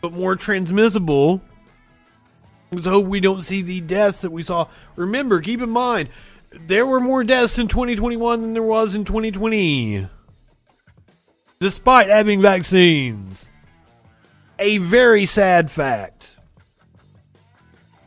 [0.00, 1.40] but more transmissible,
[2.72, 4.66] let's hope we don't see the deaths that we saw.
[4.96, 6.08] Remember, keep in mind,
[6.52, 10.08] there were more deaths in 2021 than there was in 2020,
[11.60, 13.48] despite having vaccines.
[14.58, 16.36] A very sad fact.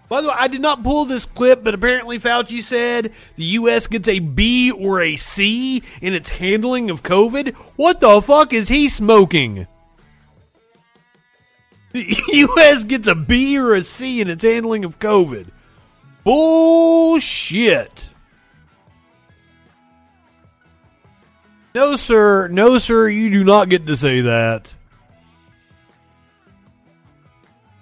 [0.10, 3.88] By the way, I did not pull this clip, but apparently Fauci said the U.S.
[3.88, 7.56] gets a B or a C in its handling of COVID.
[7.76, 9.68] What the fuck is he smoking?
[11.94, 12.84] The U.S.
[12.84, 15.48] gets a B or a C in its handling of COVID.
[16.24, 18.10] Bullshit.
[21.76, 22.48] No, sir.
[22.50, 23.10] No, sir.
[23.10, 24.74] You do not get to say that.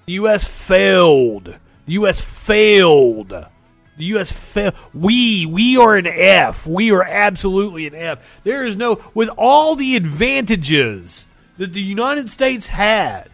[0.05, 0.43] The U.S.
[0.43, 1.57] failed.
[1.85, 2.21] The U.S.
[2.21, 3.29] failed.
[3.29, 4.31] The U.S.
[4.31, 4.75] failed.
[4.93, 6.65] We, we are an F.
[6.65, 8.41] We are absolutely an F.
[8.43, 11.25] There is no, with all the advantages
[11.57, 13.29] that the United States had,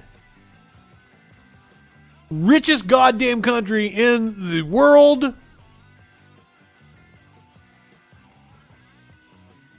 [2.29, 5.33] richest goddamn country in the world.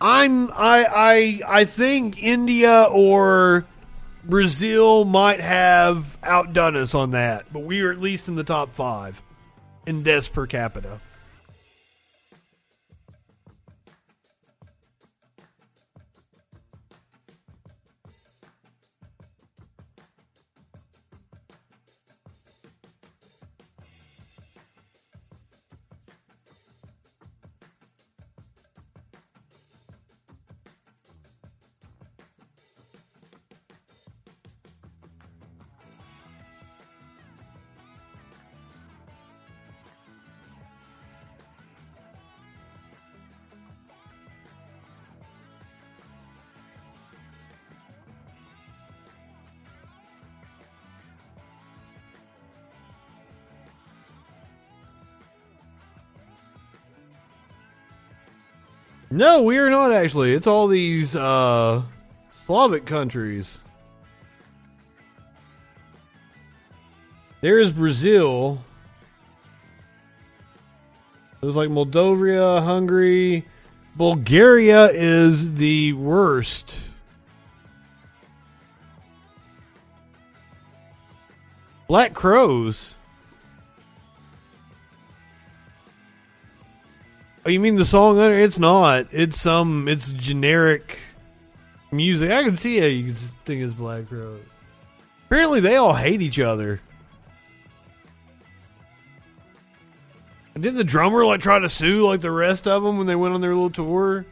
[0.01, 3.67] I'm I I I think India or
[4.29, 8.75] Brazil might have outdone us on that, but we are at least in the top
[8.75, 9.23] five
[9.87, 11.01] in deaths per capita.
[59.19, 60.33] No, we are not actually.
[60.33, 61.83] It's all these uh,
[62.47, 63.59] Slavic countries.
[67.41, 68.63] There is Brazil.
[71.41, 73.45] There's like Moldova, Hungary.
[73.97, 76.79] Bulgaria is the worst.
[81.89, 82.95] Black Crowes.
[87.49, 88.21] Oh, you mean the song?
[88.21, 89.07] It's not.
[89.11, 89.89] It's some.
[89.89, 90.99] it's generic
[91.91, 92.31] music.
[92.31, 94.43] I can see how you can think it's Black Crowes.
[95.25, 96.83] Apparently, they all hate each other.
[100.53, 103.17] And didn't the drummer like try to sue like the rest of them when they
[103.17, 104.27] went on their little tour?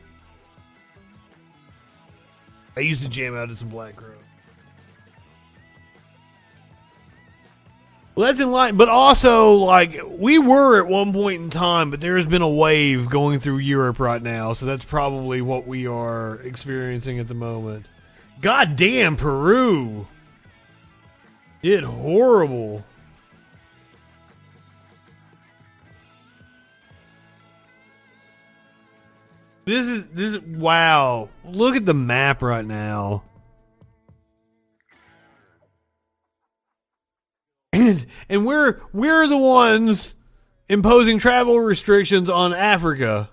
[2.76, 4.15] I used to jam out to some Black Crowes.
[8.16, 12.00] Well, that's in line, but also like we were at one point in time, but
[12.00, 15.86] there has been a wave going through Europe right now, so that's probably what we
[15.86, 17.84] are experiencing at the moment.
[18.40, 20.06] God damn, Peru
[21.60, 22.82] did horrible.
[29.66, 31.28] This is this is wow.
[31.44, 33.24] Look at the map right now.
[37.76, 40.14] And and we're we're the ones
[40.66, 43.28] imposing travel restrictions on Africa.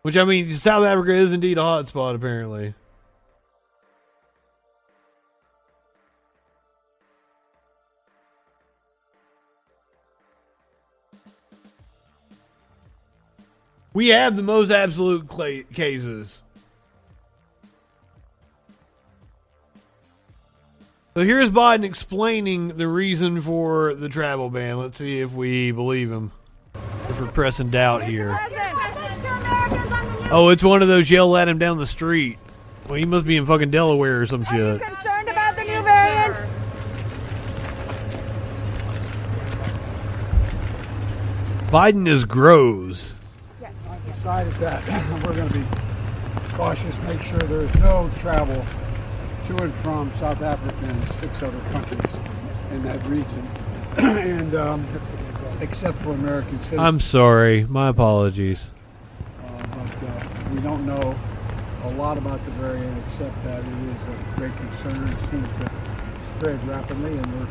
[0.00, 2.74] Which I mean South Africa is indeed a hotspot apparently.
[13.92, 15.28] We have the most absolute
[15.72, 16.42] cases.
[21.16, 24.76] So here's Biden explaining the reason for the travel ban.
[24.76, 26.30] Let's see if we believe him.
[27.08, 28.38] If we're pressing doubt here.
[30.30, 32.38] Oh, it's one of those yell at him down the street.
[32.86, 34.82] Well, he must be in fucking Delaware or some shit.
[34.82, 36.36] concerned about the new variant?
[41.70, 43.14] Biden is grows.
[44.06, 44.86] decided that
[45.26, 45.66] we're going to be
[46.52, 48.62] cautious, make sure there's no travel
[49.46, 52.00] to and from South Africa and six other countries
[52.72, 53.48] in that region,
[53.98, 54.86] and um,
[55.60, 56.80] except for American citizens.
[56.80, 57.64] I'm sorry.
[57.64, 58.70] My apologies.
[59.44, 61.16] Uh, but uh, we don't know
[61.84, 65.08] a lot about the variant except that it is a great concern.
[65.08, 65.70] It seems to
[66.26, 67.48] spread rapidly, and we're,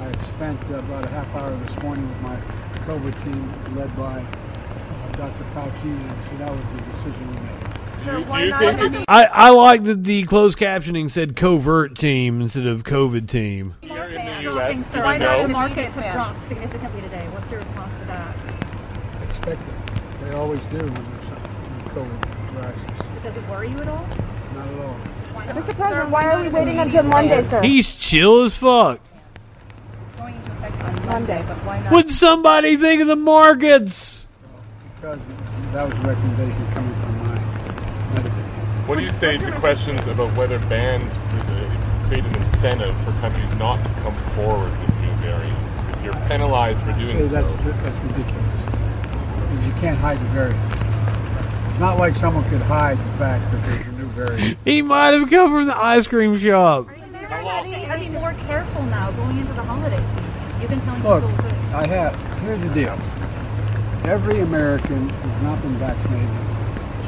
[0.00, 2.36] I spent about a half hour this morning with my
[2.84, 5.44] COVID team led by uh, Dr.
[5.54, 7.71] Fauci, and so that was the decision we made.
[8.04, 9.04] So why not?
[9.08, 13.74] I, I like that the closed captioning said covert team instead of COVID team.
[13.82, 15.42] Here in the U.S., do Why we not know?
[15.42, 17.26] the markets have dropped significantly today?
[17.32, 18.36] What's your response to that?
[19.30, 19.74] Expected.
[20.22, 21.42] They always do when there's some
[21.94, 23.22] COVID rises.
[23.22, 24.06] Does it worry you at all?
[24.54, 24.96] Not at all.
[25.34, 25.74] Mr.
[25.76, 27.62] President, why are we waiting until Monday, sir?
[27.62, 29.00] He's chill as fuck.
[30.16, 31.92] going into effect on Monday, but why not?
[31.92, 34.26] Would somebody think of the markets?
[34.96, 35.18] Because
[35.72, 37.34] that was a recommendation coming from my
[38.14, 38.81] medical team.
[38.92, 43.48] What do you say to questions about whether bans uh, create an incentive for countries
[43.54, 45.96] not to come forward with new variants?
[45.96, 48.64] If you're penalized for Say doing that's, so, that's ridiculous.
[48.66, 50.76] Because you can't hide the variants.
[51.70, 54.58] It's not like someone could hide the fact that there's a new variant.
[54.66, 56.86] He might have come from the ice cream shop.
[56.86, 60.60] Are you, are you, are you more careful now going into the holiday season?
[60.60, 61.76] You've been telling Look, people to.
[61.78, 62.98] I have, here's the deal.
[64.04, 66.51] Every American who's not been vaccinated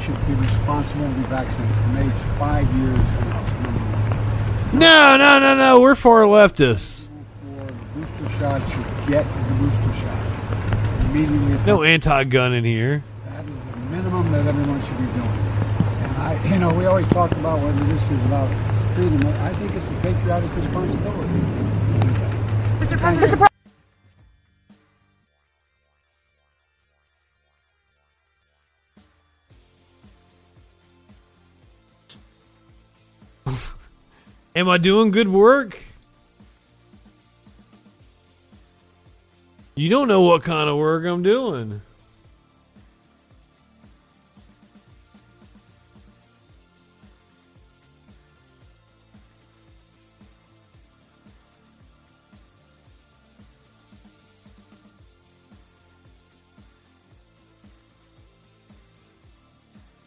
[0.05, 4.73] should be responsible to be vaccinated from age five years and up.
[4.73, 5.81] No, no, no, no.
[5.81, 7.07] We're far leftists.
[7.57, 11.65] For booster shot should get the booster shot immediately.
[11.65, 13.03] No anti-gun in here.
[13.25, 15.39] That is the minimum that everyone should be doing.
[16.03, 18.49] And I, you know, we always talk about whether this is about
[18.93, 19.25] freedom.
[19.25, 21.29] I think it's a patriotic responsibility.
[22.79, 22.99] Mr.
[22.99, 23.51] President,
[34.55, 35.77] Am I doing good work?
[39.75, 41.81] You don't know what kind of work I'm doing.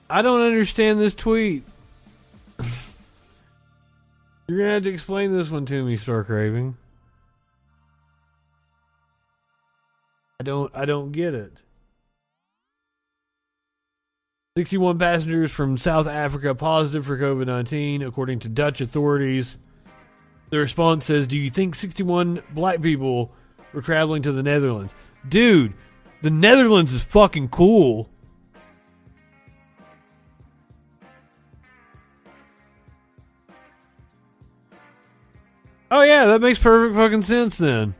[0.08, 1.67] I don't understand this tweet.
[4.48, 6.76] You're gonna have to explain this one to me, Star Craving.
[10.40, 11.62] I don't I don't get it.
[14.56, 19.58] 61 passengers from South Africa positive for COVID 19, according to Dutch authorities.
[20.50, 23.30] The response says, Do you think 61 black people
[23.74, 24.94] were traveling to the Netherlands?
[25.28, 25.74] Dude,
[26.22, 28.08] the Netherlands is fucking cool.
[35.90, 37.94] Oh yeah, that makes perfect fucking sense then.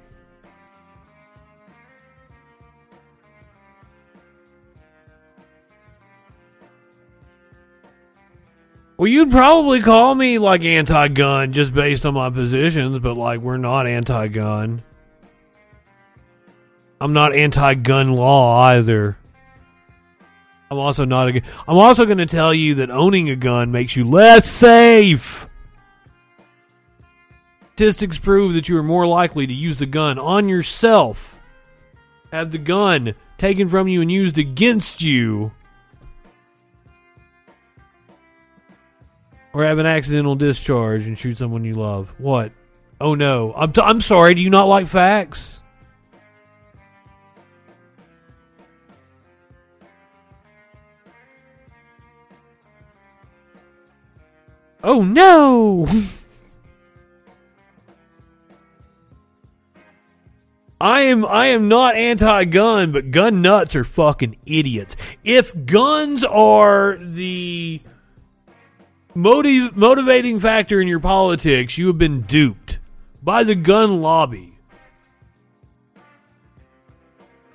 [8.98, 13.56] Well, you'd probably call me like anti-gun just based on my positions, but like we're
[13.56, 14.82] not anti-gun.
[17.00, 19.16] I'm not anti-gun law either.
[20.70, 21.42] I'm also not a.
[21.68, 25.48] I'm also going to tell you that owning a gun makes you less safe.
[27.78, 31.38] Statistics prove that you are more likely to use the gun on yourself,
[32.32, 35.52] have the gun taken from you and used against you,
[39.52, 42.12] or have an accidental discharge and shoot someone you love.
[42.18, 42.50] What?
[43.00, 43.54] Oh no!
[43.54, 44.34] I'm t- I'm sorry.
[44.34, 45.60] Do you not like facts?
[54.82, 55.86] Oh no!
[60.80, 64.96] I am I am not anti-gun, but gun nuts are fucking idiots.
[65.24, 67.80] If guns are the
[69.14, 72.78] motive motivating factor in your politics, you have been duped
[73.22, 74.58] by the gun lobby.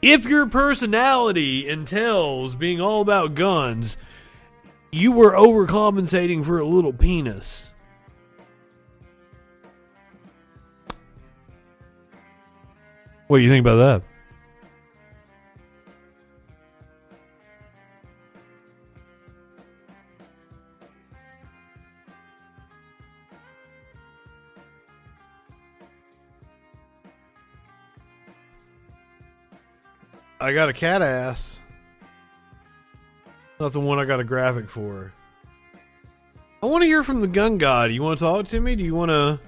[0.01, 3.95] If your personality entails being all about guns,
[4.91, 7.62] you were overcompensating for a little penis.
[13.27, 14.03] What do you think about that?
[30.43, 31.57] I got a cat ass.
[33.61, 35.13] Not the one I got a graphic for.
[36.61, 37.93] I want to hear from the gun god.
[37.93, 38.75] You want to talk to me?
[38.75, 39.39] Do you want to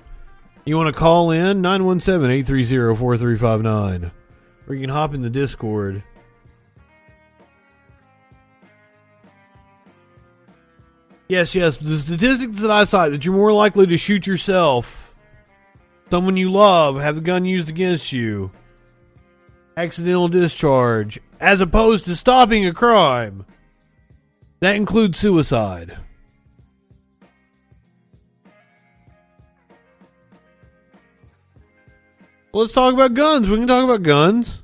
[0.66, 4.12] you want to call in 917-830-4359
[4.68, 6.04] or you can hop in the Discord.
[11.28, 15.16] Yes, yes, the statistics that I cite that you're more likely to shoot yourself,
[16.12, 18.52] someone you love, have the gun used against you,
[19.76, 23.44] accidental discharge, as opposed to stopping a crime.
[24.60, 25.98] That includes suicide.
[32.56, 33.50] Let's talk about guns.
[33.50, 34.64] We can talk about guns.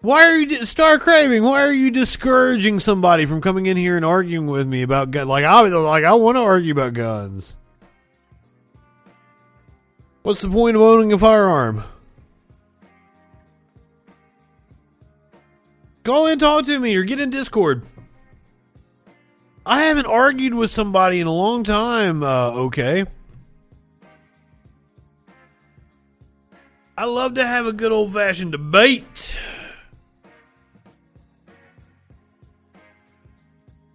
[0.00, 1.42] Why are you Star Craving?
[1.42, 5.28] Why are you discouraging somebody from coming in here and arguing with me about gun?
[5.28, 7.58] Like I like I want to argue about guns.
[10.22, 11.84] What's the point of owning a firearm?
[16.04, 17.82] Call in, talk to me, or get in Discord.
[19.70, 23.06] I haven't argued with somebody in a long time, uh, okay?
[26.98, 29.36] I love to have a good old fashioned debate.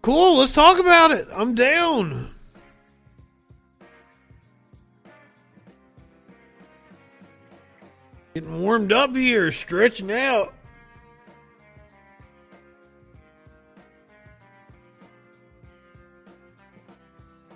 [0.02, 1.28] Cool, let's talk about it.
[1.30, 2.34] I'm down.
[8.34, 10.54] Getting warmed up here, stretching out.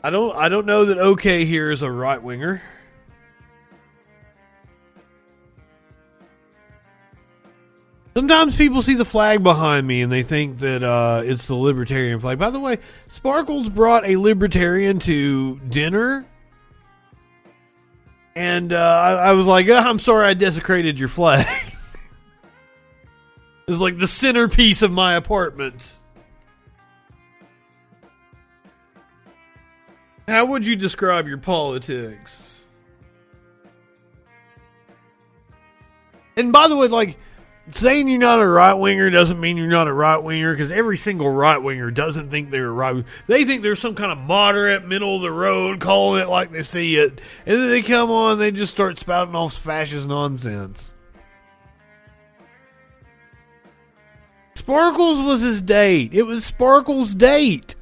[0.03, 2.61] I don't I don't know that OK here is a right winger.
[8.15, 12.19] Sometimes people see the flag behind me and they think that uh, it's the libertarian
[12.19, 12.39] flag.
[12.39, 16.25] By the way, Sparkles brought a libertarian to dinner,
[18.35, 21.45] and uh, I, I, was like, oh, "I'm sorry, I desecrated your flag."
[23.67, 25.98] it's like the centerpiece of my apartment.
[30.29, 32.59] How would you describe your politics?
[36.37, 37.17] And by the way, like
[37.71, 40.97] saying you're not a right winger doesn't mean you're not a right winger because every
[40.97, 43.03] single right winger doesn't think they're right.
[43.25, 46.61] They think they're some kind of moderate, middle of the road, calling it like they
[46.61, 50.93] see it, and then they come on, they just start spouting off fascist nonsense.
[54.53, 56.13] Sparkles was his date.
[56.13, 57.75] It was Sparkles' date.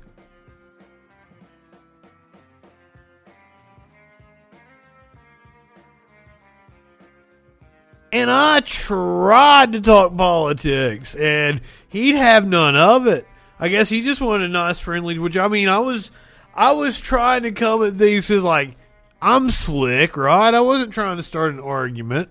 [8.18, 13.28] And I tried to talk politics, and he'd have none of it.
[13.60, 15.20] I guess he just wanted a nice, friendly.
[15.20, 16.12] Which I mean, I was,
[16.54, 18.76] I was trying to come at things as like
[19.22, 20.54] I'm slick, right?
[20.54, 22.30] I wasn't trying to start an argument.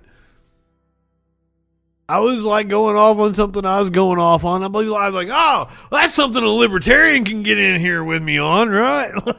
[2.09, 4.63] I was like going off on something I was going off on.
[4.63, 8.23] I believe I was like, oh, that's something a libertarian can get in here with
[8.23, 9.13] me on, right?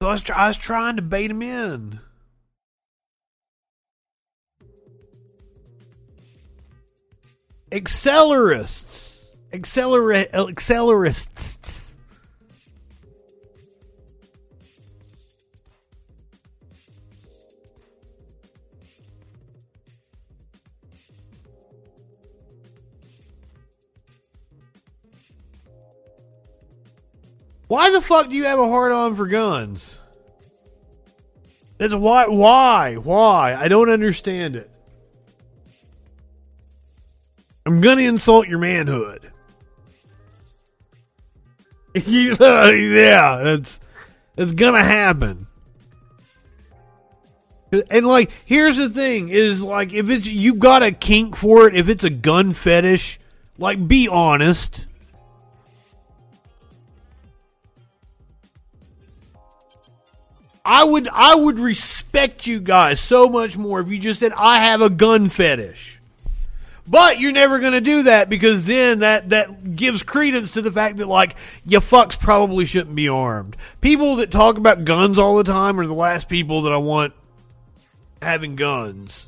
[0.00, 1.98] So I was, I was trying to bait him in.
[7.70, 9.26] Accelerists.
[9.52, 11.94] Accelerate accelerists.
[27.68, 29.98] Why the fuck do you have a hard on for guns?
[31.76, 32.94] That's why why?
[32.96, 33.54] Why?
[33.54, 34.70] I don't understand it.
[37.68, 39.30] I'm gonna insult your manhood.
[42.06, 43.78] yeah, that's
[44.38, 45.46] it's gonna happen.
[47.90, 51.76] And like, here's the thing: is like, if it's you got a kink for it,
[51.76, 53.20] if it's a gun fetish,
[53.58, 54.86] like, be honest.
[60.64, 64.60] I would I would respect you guys so much more if you just said I
[64.60, 65.97] have a gun fetish.
[66.88, 70.72] But you're never going to do that because then that that gives credence to the
[70.72, 71.36] fact that like
[71.66, 73.56] you fucks probably shouldn't be armed.
[73.82, 77.12] People that talk about guns all the time are the last people that I want
[78.22, 79.26] having guns.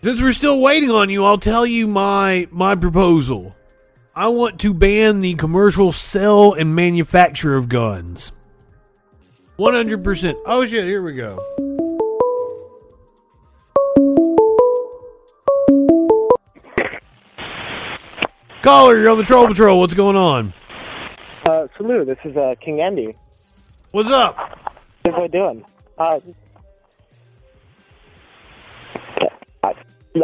[0.00, 3.54] Since we're still waiting on you, I'll tell you my my proposal.
[4.18, 8.32] I want to ban the commercial sale and manufacture of guns.
[9.60, 10.34] 100%.
[10.44, 11.36] Oh shit, here we go.
[18.62, 19.78] Caller, you're on the Troll Patrol.
[19.78, 20.52] What's going on?
[21.48, 22.08] Uh, salute.
[22.08, 23.16] This is uh, King Andy.
[23.92, 24.36] What's up?
[25.04, 25.64] How's I doing?
[25.96, 26.18] Uh,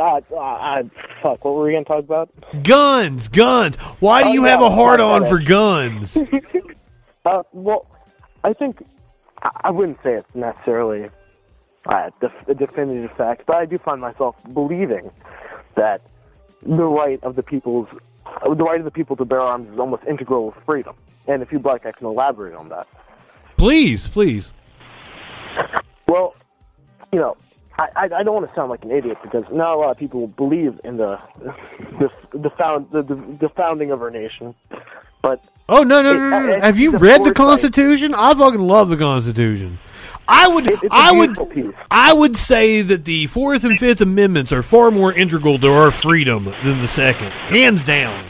[0.01, 0.83] uh, uh,
[1.23, 1.45] fuck.
[1.45, 2.31] What were we gonna talk about?
[2.63, 3.77] Guns, guns.
[4.01, 6.17] Why do Oh, you yeah, have a hard on for guns?
[7.27, 7.87] Uh, well,
[8.45, 8.85] I think
[9.43, 11.09] I I wouldn't say it's necessarily
[11.87, 15.11] uh, def- a definitive fact, but I do find myself believing
[15.75, 16.03] that
[16.63, 17.89] the right of the people's
[18.27, 20.95] uh, the right of the people to bear arms is almost integral with freedom.
[21.27, 22.87] And if you'd like, I can elaborate on that.
[23.57, 24.53] please, please.
[26.07, 26.35] Well,
[27.11, 27.39] you know,
[27.79, 29.97] I, I, I don't want to sound like an idiot because not a lot of
[29.99, 31.19] people believe in the
[31.99, 34.55] the the found the, the, the founding of our nation.
[35.23, 36.41] But Oh no no It- no!
[36.47, 36.53] no.
[36.53, 37.33] it- Have you read the.
[37.33, 38.15] Constitution?
[38.15, 39.79] I fucking love the Constitution.
[40.29, 41.75] I would, It- I would, piece.
[41.91, 45.91] I would say that the Fourth and Fifth Amendments are far more integral to our
[45.91, 48.25] freedom than the Second, hands down.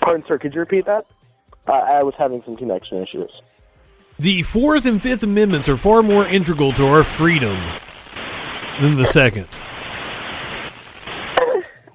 [0.00, 1.06] pardon, sir, could you repeat that?
[1.66, 3.30] Uh, I was having some connection issues.
[4.18, 7.58] The Fourth and Fifth Amendments are far more integral to our freedom
[8.80, 9.48] than the Second.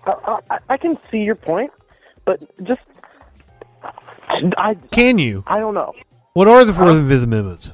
[0.06, 1.72] Uh, uh, I, I can see your point,
[2.26, 2.82] but just
[4.58, 5.44] I Can you?
[5.48, 5.94] I don't know.
[6.34, 7.74] What are the Fourth and Fifth Amendments?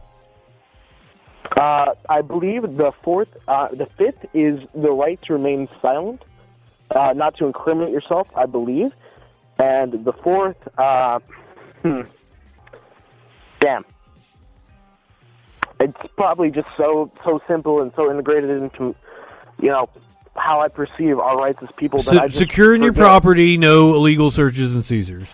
[1.55, 6.23] Uh, I believe the fourth, uh, the fifth is the right to remain silent,
[6.93, 8.27] uh, not to incriminate yourself.
[8.35, 8.91] I believe,
[9.57, 11.19] and the fourth, uh,
[11.85, 12.01] hmm,
[13.59, 13.85] damn,
[15.79, 18.95] it's probably just so so simple and so integrated into,
[19.61, 19.89] you know,
[20.35, 21.99] how I perceive our rights as people.
[22.03, 25.27] that I Se- just securing your property, no illegal searches and seizures.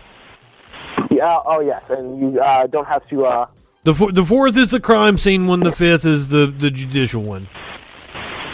[1.10, 1.38] Yeah.
[1.46, 3.24] Oh yes, and you uh, don't have to.
[3.24, 3.46] Uh,
[3.84, 5.60] The the fourth is the crime scene one.
[5.60, 7.48] The fifth is the the judicial one.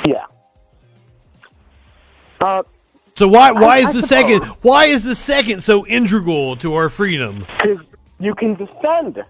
[0.07, 0.25] yeah.
[2.41, 2.63] Uh,
[3.17, 4.09] So why why I- is I the suppose.
[4.09, 7.45] second why is the second so integral to our freedom?
[7.61, 7.79] because
[8.21, 9.23] you can defend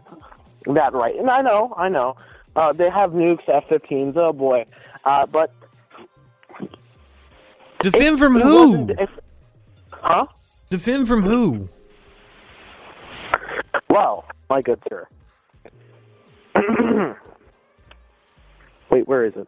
[0.66, 1.16] that right.
[1.16, 2.16] And I know, I know,
[2.56, 4.16] uh, they have nukes, F-15s.
[4.16, 4.66] Oh boy,
[5.04, 5.52] uh, but
[7.80, 8.88] Defend from who?
[8.98, 9.10] If,
[9.92, 10.26] huh?
[10.70, 11.68] Defend from who?
[13.88, 15.06] Well, my good sir.
[18.90, 19.46] Wait, where is it?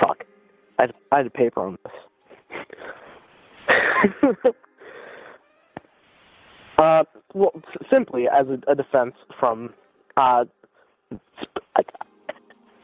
[0.00, 0.24] Fuck,
[0.78, 1.92] I had, I had paper on this.
[6.78, 7.04] uh,
[7.34, 9.72] well, s- simply as a, a defense from
[10.16, 10.44] uh,
[11.12, 11.88] sp- like,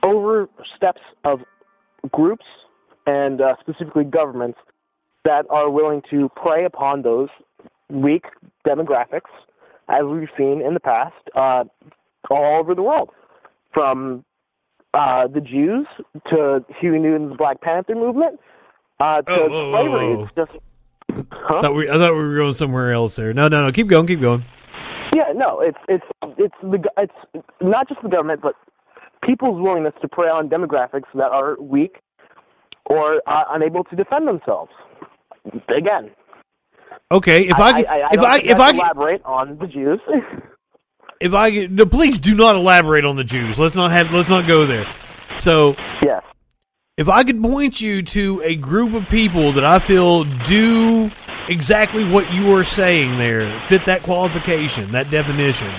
[0.03, 1.40] oversteps of
[2.12, 2.44] groups
[3.07, 4.59] and uh, specifically governments
[5.24, 7.28] that are willing to prey upon those
[7.90, 8.24] weak
[8.66, 9.30] demographics,
[9.88, 11.64] as we've seen in the past, uh,
[12.30, 13.11] all over the world,
[13.72, 14.24] from
[14.94, 15.86] uh, the Jews
[16.32, 18.40] to Huey Newton's Black Panther movement
[19.01, 20.22] uh, to Oh, slavery.
[20.22, 20.53] It's just,
[21.49, 23.32] I thought, we, I thought we were going somewhere else there.
[23.32, 23.72] No, no, no.
[23.72, 24.07] Keep going.
[24.07, 24.44] Keep going.
[25.14, 26.05] yeah, no, it's it's
[26.36, 28.55] it's the it's not just the government, but
[29.22, 31.96] people's willingness to prey on demographics that are weak
[32.86, 34.70] or uh, unable to defend themselves.
[35.74, 36.11] Again,
[37.11, 40.01] Okay, if I, I, if don't I if I I can elaborate on the Jews.
[41.20, 43.59] if I no, please do not elaborate on the Jews.
[43.59, 44.86] Let's not have let's not go there.
[45.38, 46.22] So yes,
[46.99, 51.09] if I could point you to a group of people that I feel do
[51.49, 55.72] exactly what you are saying there, fit that qualification, that definition,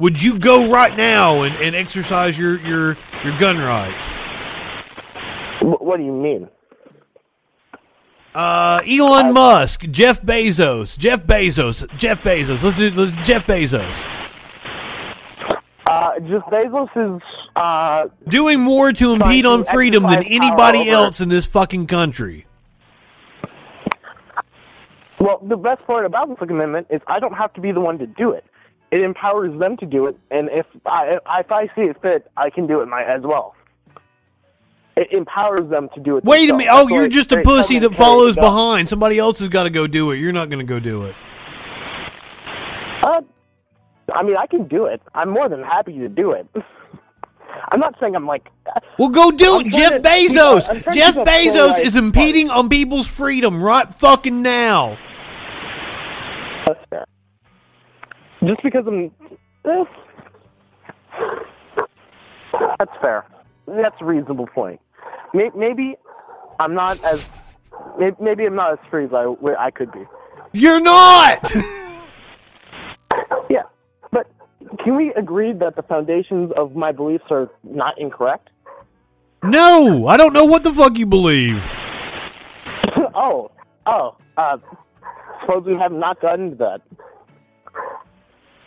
[0.00, 4.04] would you go right now and, and exercise your, your your gun rights?
[5.62, 6.48] What do you mean?
[8.34, 12.64] Uh, Elon Musk, Jeff Bezos, Jeff Bezos, Jeff Bezos.
[12.64, 14.14] Let's do let's, Jeff Bezos
[15.94, 17.22] Uh, Jeff Bezos is
[17.54, 22.46] uh, doing more to impede to on freedom than anybody else in this fucking country.
[25.20, 27.80] Well, the best part about the Second Amendment is I don't have to be the
[27.80, 28.44] one to do it.
[28.90, 32.50] It empowers them to do it, and if I if I see it fit, I
[32.50, 33.54] can do it my as well.
[34.96, 36.24] It empowers them to do it.
[36.24, 36.68] Wait a minute!
[36.70, 38.50] Oh, That's you're just a pussy that follows carries it out.
[38.50, 38.88] behind.
[38.88, 40.18] Somebody else has got to go do it.
[40.18, 41.14] You're not going to go do it.
[43.02, 43.22] Uh,
[44.14, 45.02] I mean, I can do it.
[45.14, 46.46] I'm more than happy to do it.
[47.70, 48.48] I'm not saying I'm like.
[48.98, 50.92] Well, go do it, Jeff to Bezos.
[50.92, 54.98] Jeff Bezos is impeding on people's freedom right fucking now.
[56.66, 57.04] That's fair.
[58.44, 59.10] Just because I'm.
[59.64, 59.84] eh,
[62.78, 63.24] that's fair.
[63.66, 64.80] That's a reasonable point.
[65.32, 65.96] Maybe
[66.58, 67.28] I'm not as.
[68.20, 70.04] Maybe I'm not as free as I, I could be.
[70.52, 71.52] You're not.
[73.50, 73.62] Yeah,
[74.82, 78.50] can we agree that the foundations of my beliefs are not incorrect?
[79.42, 81.62] no, I don't know what the fuck you believe.
[83.14, 83.50] oh,
[83.86, 84.16] oh.
[84.36, 84.56] Uh,
[85.42, 86.80] suppose we have not gotten to that.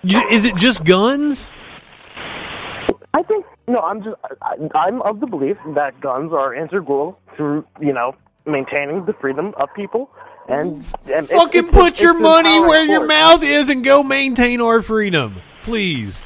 [0.03, 1.49] You, is it just guns?
[3.13, 3.79] I think no.
[3.79, 4.15] I'm just.
[4.41, 9.53] I, I'm of the belief that guns are integral to you know maintaining the freedom
[9.57, 10.09] of people
[10.47, 10.75] and,
[11.13, 14.81] and Fucking it's- put it's your money where your mouth is and go maintain our
[14.81, 16.23] freedom, please.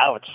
[0.00, 0.26] Ouch.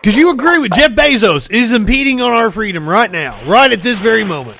[0.00, 3.82] Because you agree with Jeff Bezos is impeding on our freedom right now, right at
[3.82, 4.56] this very moment.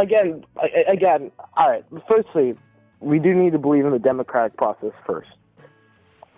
[0.00, 0.44] Again,
[0.88, 1.30] again.
[1.56, 1.84] All right.
[2.08, 2.56] Firstly,
[2.98, 5.30] we do need to believe in the democratic process first.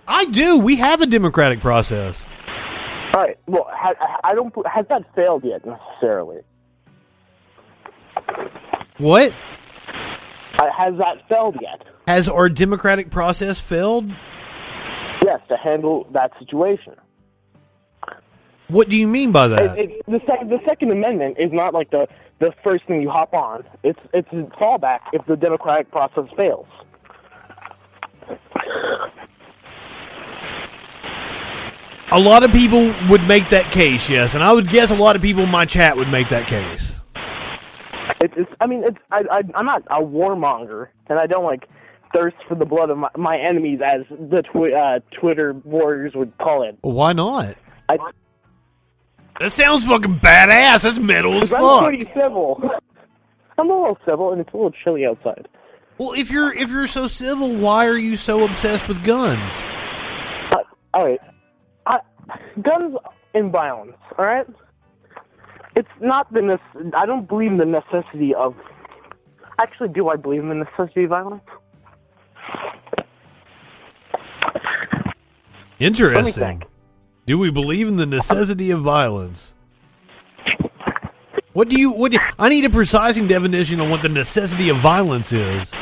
[0.07, 0.59] I do.
[0.59, 2.27] We have a democratic process.
[3.15, 3.39] All right.
[3.47, 3.67] Well,
[4.23, 4.55] I don't.
[4.67, 6.43] Has that failed yet necessarily?
[8.99, 9.33] What?
[10.59, 11.85] Uh, has that failed yet?
[12.07, 14.09] Has our democratic process failed?
[15.25, 16.95] Yes, to handle that situation.
[18.69, 19.79] What do you mean by that?
[19.79, 22.09] It, it, the, sec- the Second Amendment is not like the,
[22.39, 23.65] the first thing you hop on.
[23.85, 26.67] It's it's a fallback if the democratic process fails.
[32.13, 35.17] A lot of people would make that case, yes, and I would guess a lot
[35.17, 36.96] of people in my chat would make that case.
[38.21, 41.69] It's, it's I mean, it's I, I I'm not a warmonger, and I don't like
[42.15, 46.37] thirst for the blood of my, my enemies, as the twi- uh, Twitter warriors would
[46.39, 46.79] call it.
[46.83, 47.57] Why not?
[47.89, 47.99] I,
[49.41, 50.83] That sounds fucking badass.
[50.83, 51.89] That's metal as I'm fuck.
[51.89, 52.63] pretty civil.
[53.59, 55.49] I'm a little civil, and it's a little chilly outside.
[55.99, 59.41] Well, if you're if you're so civil, why are you so obsessed with guns?
[60.51, 60.57] Uh,
[60.95, 61.21] all right,
[61.87, 62.01] I,
[62.61, 62.97] guns
[63.35, 63.97] and violence.
[64.19, 64.47] All right,
[65.77, 68.57] it's not the nec- I don't believe in the necessity of.
[69.59, 71.43] Actually, do I believe in the necessity of violence?
[75.79, 76.63] Interesting.
[77.27, 79.53] Do we believe in the necessity of violence?
[81.53, 81.91] What do you?
[81.91, 82.13] What?
[82.13, 85.73] Do, I need a precising definition on what the necessity of violence is.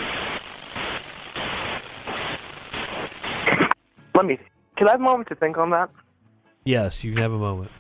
[4.14, 4.38] Let me.
[4.76, 5.90] Can I have a moment to think on that?
[6.64, 7.70] Yes, you can have a moment.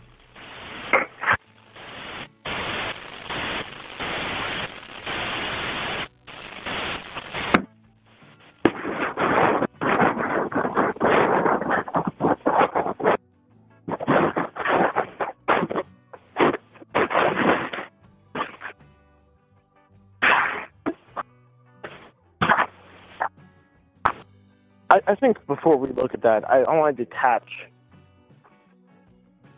[25.06, 27.48] I, think before we look at that, I, I want to detach.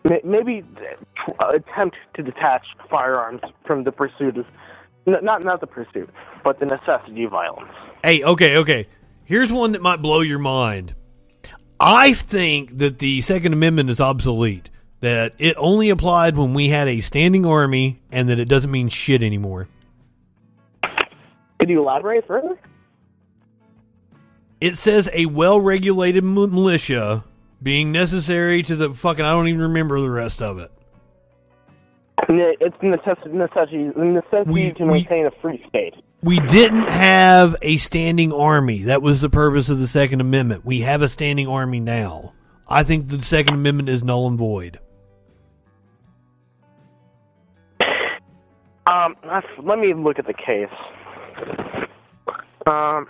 [0.09, 0.65] May- Maybe
[1.53, 4.47] attempt to detach firearms from the pursuit of,
[5.07, 6.11] not not the pursuit,
[6.45, 7.73] but the necessity of violence.
[8.03, 8.87] Hey, okay, okay.
[9.25, 10.95] Here's one that might blow your mind.
[11.79, 14.71] I think that the Second Amendment is obsolete.
[15.01, 18.89] That it only applied when we had a standing army, and that it doesn't mean
[18.89, 19.69] shit anymore.
[21.59, 22.59] Could you elaborate further?
[24.61, 27.25] It says a well-regulated mi- militia
[27.63, 29.25] being necessary to the fucking.
[29.25, 30.71] I don't even remember the rest of it.
[32.29, 35.95] It's necessity, necessity, the necessity We- to we- maintain a free state.
[36.23, 38.85] We didn't have a standing army.
[38.85, 40.65] That was the purpose of the Second Amendment.
[40.65, 42.33] We have a standing army now.
[42.69, 44.81] I think the Second Amendment is null and void.
[48.87, 49.17] Um,
[49.63, 50.69] let me look at the case.
[52.67, 53.07] Um,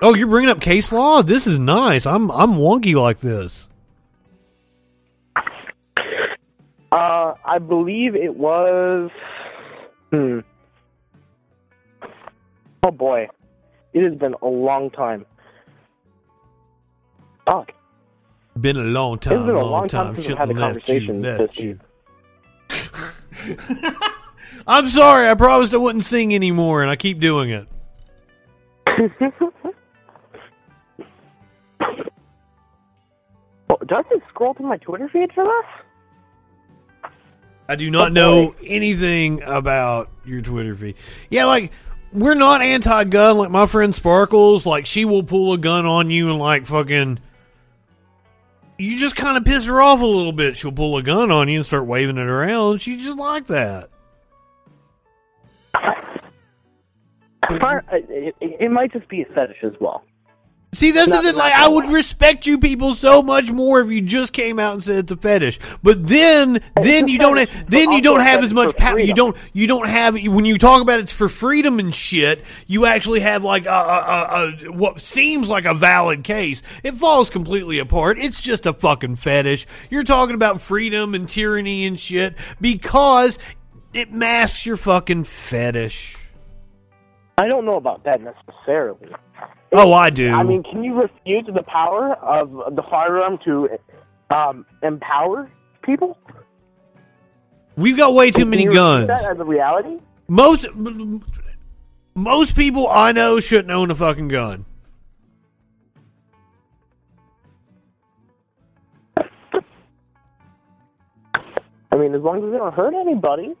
[0.00, 1.22] Oh, you're bringing up case law.
[1.22, 2.06] This is nice.
[2.06, 3.68] I'm I'm wonky like this.
[6.92, 9.10] uh, I believe it was.
[10.10, 10.40] Hmm.
[12.84, 13.28] Oh boy,
[13.92, 15.26] it has been a long time.
[17.44, 17.72] Fuck.
[18.60, 19.34] Been a long time.
[19.38, 21.22] It's been a long, long time since I've had a conversation
[21.54, 21.80] you.
[24.66, 25.28] I'm sorry.
[25.28, 27.68] I promised I wouldn't sing anymore, and I keep doing it.
[33.88, 37.10] does it scroll to my Twitter feed for this?
[37.68, 40.94] I do not Oh, know anything about your Twitter feed.
[41.30, 41.72] Yeah, like
[42.12, 43.36] we're not anti-gun.
[43.36, 47.18] Like my friend Sparkles, like she will pull a gun on you and like fucking.
[48.78, 50.56] You just kind of piss her off a little bit.
[50.56, 52.80] She'll pull a gun on you and start waving it around.
[52.80, 53.90] She just like that.
[57.60, 60.04] Fire- It, it, it might just be a fetish as well.
[60.78, 61.34] See, that's Not-.
[61.34, 64.84] Like, I would respect you people so much more if you just came out and
[64.84, 65.58] said it's a fetish.
[65.82, 68.96] But then, then you don't, fetish, then you don't have as much power.
[68.96, 72.44] You don't, you don't have when you talk about it's for freedom and shit.
[72.68, 76.62] You actually have like a, a, a, a what seems like a valid case.
[76.84, 78.20] It falls completely apart.
[78.20, 79.66] It's just a fucking fetish.
[79.90, 83.36] You're talking about freedom and tyranny and shit because
[83.92, 86.18] it masks your fucking fetish.
[87.36, 89.08] I don't know about that necessarily.
[89.72, 90.32] Oh, I do.
[90.32, 93.68] I mean, can you refute the power of the firearm to
[94.30, 95.50] um, empower
[95.82, 96.18] people?
[97.76, 99.08] We've got way too Can many guns.
[99.08, 99.98] That as a reality?
[100.26, 100.66] Most
[102.14, 104.64] most people I know shouldn't own a fucking gun.
[111.90, 113.54] I mean, as long as they don't hurt anybody.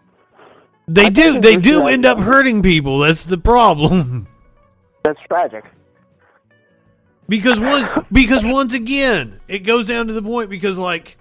[0.86, 1.40] They I do.
[1.40, 2.98] They do end up hurting people.
[3.00, 4.26] That's the problem.
[5.08, 5.64] That's tragic.
[7.30, 11.16] because once because once again, it goes down to the point because like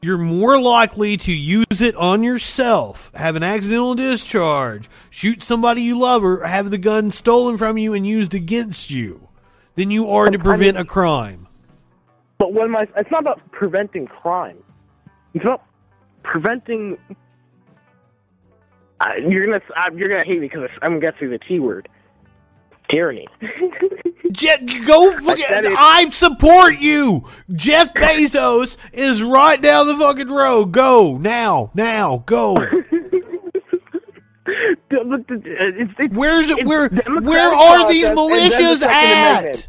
[0.00, 5.98] you're more likely to use it on yourself, have an accidental discharge, shoot somebody you
[5.98, 9.28] love, or have the gun stolen from you and used against you,
[9.74, 11.46] than you are to prevent a crime.
[12.38, 12.88] But what am I?
[12.96, 14.56] It's not about preventing crime.
[15.34, 15.62] It's about
[16.22, 16.96] preventing.
[18.98, 21.58] Uh, you're gonna uh, you're gonna hate me because I'm gonna get through the T
[21.58, 21.86] word.
[22.90, 23.26] Tyranny.
[24.32, 25.44] Jet, go fucking.
[25.48, 25.66] it.
[25.76, 27.24] I support you.
[27.52, 30.66] Jeff Bezos is right down the fucking road.
[30.72, 32.56] Go now, now, go.
[34.92, 36.66] It's- it's- Where's it?
[36.66, 36.88] Where?
[36.88, 39.68] Where are these process and then the militias at?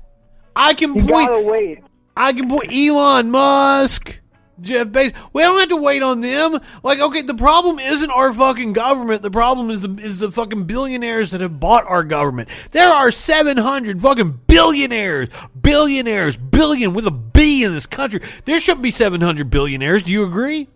[0.56, 1.84] I can You point.
[2.18, 2.72] I can point.
[2.74, 4.20] Elon Musk.
[4.62, 5.16] Jeff Bezos.
[5.34, 6.60] We don't have to wait on them.
[6.84, 9.22] Like, okay, the problem isn't our fucking government.
[9.22, 12.50] The problem is the is the fucking billionaires that have bought our government.
[12.72, 18.22] There are seven hundred fucking billionaires, billionaires, billion with a B in this country.
[18.46, 20.04] There shouldn't be seven hundred billionaires.
[20.04, 20.68] Do you agree?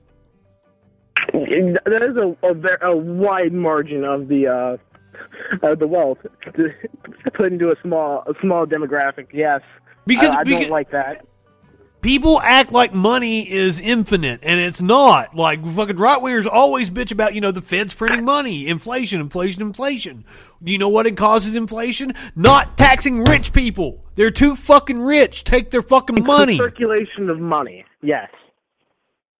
[1.33, 2.35] That is a
[2.87, 4.77] a, a wide margin of the uh,
[5.67, 6.19] of the wealth
[7.33, 9.27] put into a small a small demographic.
[9.33, 9.61] Yes,
[10.05, 11.25] Because- I, I because- don't like that.
[12.05, 15.35] People act like money is infinite, and it's not.
[15.35, 19.63] Like fucking right wingers always bitch about, you know, the Fed's printing money, inflation, inflation,
[19.63, 20.23] inflation.
[20.63, 22.13] Do you know what it causes inflation?
[22.35, 24.05] Not taxing rich people.
[24.13, 25.45] They're too fucking rich.
[25.45, 26.57] Take their fucking It's the money.
[26.57, 27.85] circulation of money.
[28.03, 28.29] Yes.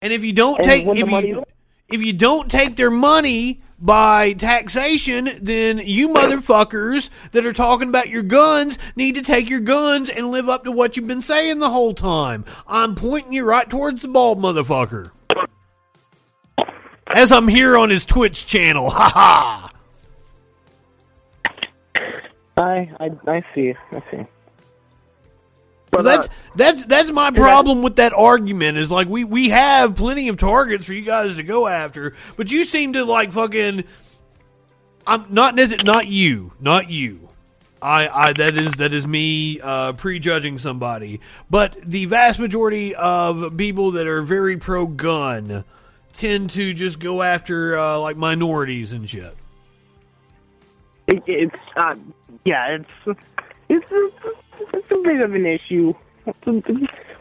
[0.02, 1.44] And if you don't And take the if money- you
[1.88, 8.10] if you don't take their money by taxation, then you motherfuckers that are talking about
[8.10, 11.60] your guns need to take your guns and live up to what you've been saying
[11.60, 12.46] the whole time.
[12.68, 15.12] I'm pointing you right towards the bald motherfucker.
[17.08, 18.90] As I'm here on his Twitch channel.
[18.96, 19.72] Ha ha.
[22.58, 23.74] I I I see.
[23.92, 24.26] I see.
[25.96, 28.78] Well, that's that's that's my problem with that argument.
[28.78, 32.52] Is like we we have plenty of targets for you guys to go after, but
[32.52, 33.84] you seem to like fucking.
[35.08, 37.30] I'm not nece- not you, not you.
[37.82, 43.56] I, I that is that is me uh, prejudging somebody, but the vast majority of
[43.56, 45.64] people that are very pro gun
[46.14, 49.36] tend to just go after uh, like minorities and shit.
[51.08, 51.96] It, it's uh,
[52.44, 52.78] yeah.
[52.78, 53.20] It's
[53.70, 54.10] It's a,
[54.74, 55.94] it's a bit of an issue.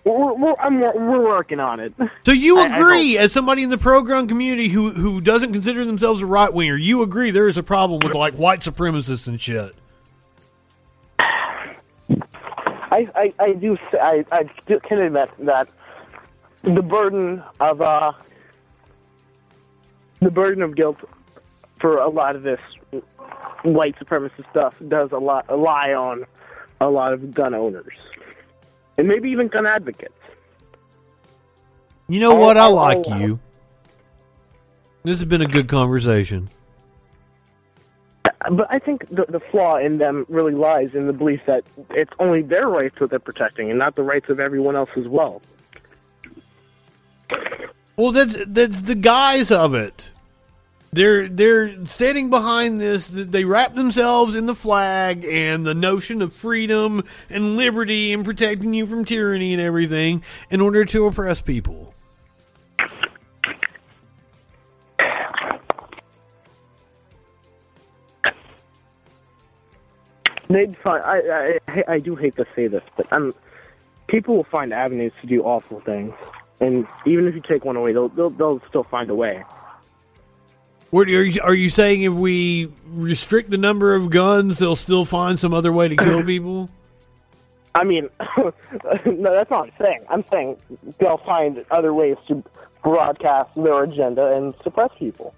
[0.05, 1.95] We're, we're, I'm, we're working on it.
[2.25, 5.53] So you I- I agree, as somebody in the pro gun community who who doesn't
[5.53, 9.27] consider themselves a right winger, you agree there is a problem with like white supremacists
[9.29, 9.73] and shit.
[12.91, 15.69] I, I, I do I, I do- can admit that
[16.63, 18.13] the burden of uh
[20.21, 20.99] the burden of guilt
[21.81, 22.61] for a lot of this
[23.63, 26.25] white supremacist stuff does a lot lie on
[26.81, 27.95] a lot of gun owners
[28.97, 30.15] and maybe even gun advocates.
[32.09, 32.57] You know what?
[32.57, 33.41] I oh, oh, like oh, you.
[35.05, 36.51] This has been a good conversation.
[38.23, 42.13] But I think the, the flaw in them really lies in the belief that it's
[42.19, 45.41] only their rights that they're protecting and not the rights of everyone else as well.
[47.97, 50.13] Well, that's that's the guise of it.
[50.95, 53.09] They're they're standing behind this.
[53.09, 58.73] They wrap themselves in the flag and the notion of freedom and liberty and protecting
[58.75, 61.93] you from tyranny and everything in order to oppress people.
[70.49, 71.03] They'd find.
[71.03, 73.35] I, I I do hate to say this, but um,
[74.07, 76.15] people will find avenues to do awful things,
[76.61, 79.43] and even if you take one away, they'll they'll, they'll still find a way.
[80.95, 82.03] What are you, are you saying?
[82.03, 86.23] If we restrict the number of guns, they'll still find some other way to kill
[86.25, 86.71] people?
[87.75, 88.53] I mean, no,
[89.05, 90.05] that's not what I'm saying.
[90.09, 90.57] I'm saying
[90.99, 92.45] they'll find other ways to
[92.85, 95.35] broadcast their agenda and suppress people.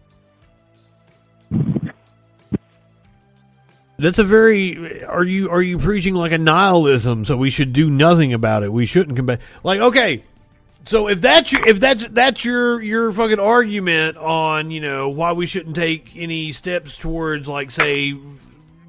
[3.99, 5.05] That's a very.
[5.05, 7.25] Are you are you preaching like a nihilism?
[7.25, 8.71] So we should do nothing about it.
[8.71, 9.41] We shouldn't combat.
[9.65, 10.23] Like okay,
[10.87, 15.33] so if that's your, if that's that's your your fucking argument on you know why
[15.33, 18.17] we shouldn't take any steps towards like say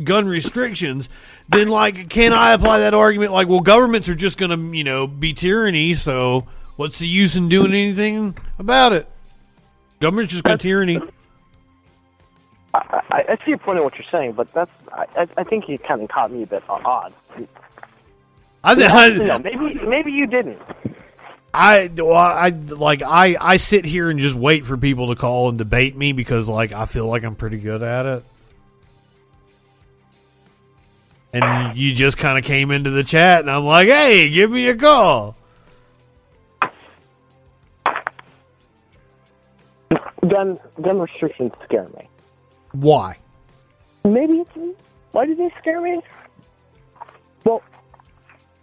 [0.03, 1.09] gun restrictions,
[1.49, 3.31] then like can I apply that argument?
[3.33, 5.95] Like well, governments are just going to you know be tyranny.
[5.95, 9.09] So what's the use in doing anything about it?
[9.99, 11.01] Government's just going to tyranny.
[12.75, 15.43] I, I, I see your point in what you're saying, but that's I, I, I
[15.43, 17.11] think you kind of caught me a bit odd.
[18.63, 18.75] I,
[19.23, 20.61] You know, maybe maybe you didn't.
[21.57, 25.57] I I like I I sit here and just wait for people to call and
[25.57, 28.23] debate me because like I feel like I'm pretty good at it.
[31.33, 34.67] And you just kind of came into the chat and I'm like, "Hey, give me
[34.67, 35.35] a call."
[40.27, 42.07] Gun gun restrictions scare me.
[42.73, 43.17] Why?
[44.05, 44.77] Maybe it's
[45.11, 46.01] why do they scare me?
[47.43, 47.63] Well,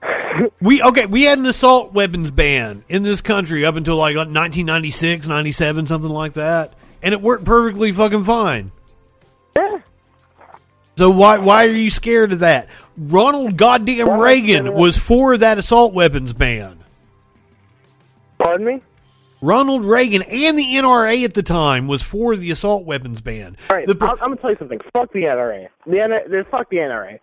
[0.61, 5.29] We okay, we had an assault weapons ban in this country up until like 1996,
[5.29, 8.73] 97, something like that, and it worked perfectly fucking fine.
[9.57, 9.79] Yeah.
[10.99, 12.69] So why why are you scared of that?
[12.97, 16.81] Ronald goddamn Reagan was for that assault weapons ban.
[18.39, 18.83] Pardon me?
[19.41, 23.57] Ronald Reagan and the NRA at the time was for the assault weapons ban.
[23.71, 24.81] All right, The I'm, I'm gonna tell you something.
[24.93, 25.69] Fuck the NRA.
[25.87, 27.21] The NRA, the- fuck the NRA.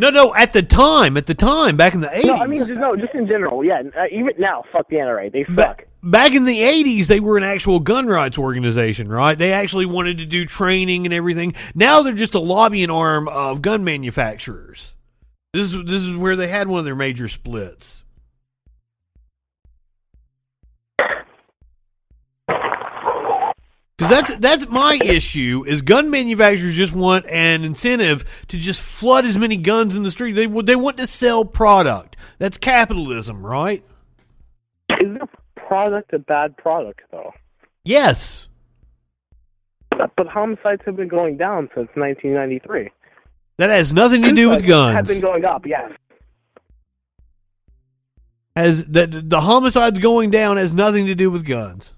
[0.00, 2.24] No, no, at the time, at the time, back in the 80s.
[2.24, 3.64] No, I mean just, no, just in general.
[3.64, 5.30] Yeah, uh, even now, fuck the NRA.
[5.32, 5.84] They suck.
[6.02, 10.16] back in the 80s they were an actual gun rights organization right they actually wanted
[10.16, 14.94] to do training and everything now they're just a lobbying arm of gun manufacturers
[15.52, 17.99] this is this is where they had one of their major splits
[24.00, 29.24] because that's that's my issue is gun manufacturers just want an incentive to just flood
[29.26, 33.84] as many guns in the street they they want to sell product that's capitalism right
[34.90, 37.32] Is their product a bad product though?
[37.84, 38.48] yes
[39.90, 42.90] But, but homicides have been going down since 1993.
[43.58, 45.08] That has nothing to do with Have guns.
[45.08, 45.66] been going up.
[45.66, 45.92] Yes.
[48.56, 51.92] Has that the homicides going down has nothing to do with guns.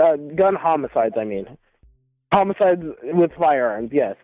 [0.00, 1.14] Uh, gun homicides.
[1.18, 1.46] I mean,
[2.32, 3.90] homicides with firearms.
[3.92, 4.16] Yes.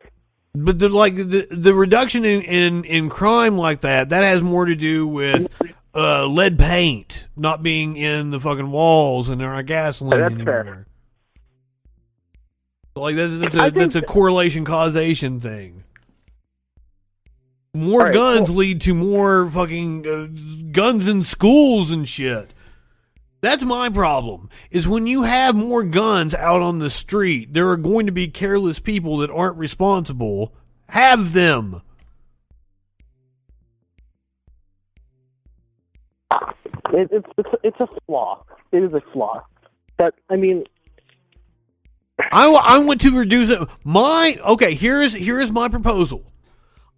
[0.55, 4.67] But the like the the reduction in, in, in crime like that that has more
[4.67, 5.49] to do with
[5.95, 10.65] uh, lead paint not being in the fucking walls and our gasoline That's anymore.
[10.65, 10.87] fair.
[12.97, 15.83] Like that's, that's a that's a correlation causation thing.
[17.75, 22.55] More right, guns well- lead to more fucking uh, guns in schools and shit.
[23.45, 24.49] That's my problem.
[24.71, 28.27] Is when you have more guns out on the street, there are going to be
[28.27, 30.55] careless people that aren't responsible.
[30.89, 31.83] Have them.
[36.95, 38.43] It, it's it's it's a flaw.
[38.73, 39.45] It is a flaw.
[39.99, 40.65] But I mean,
[42.19, 43.61] I, I want to reduce it.
[43.85, 44.73] My okay.
[44.73, 46.33] Here is here is my proposal.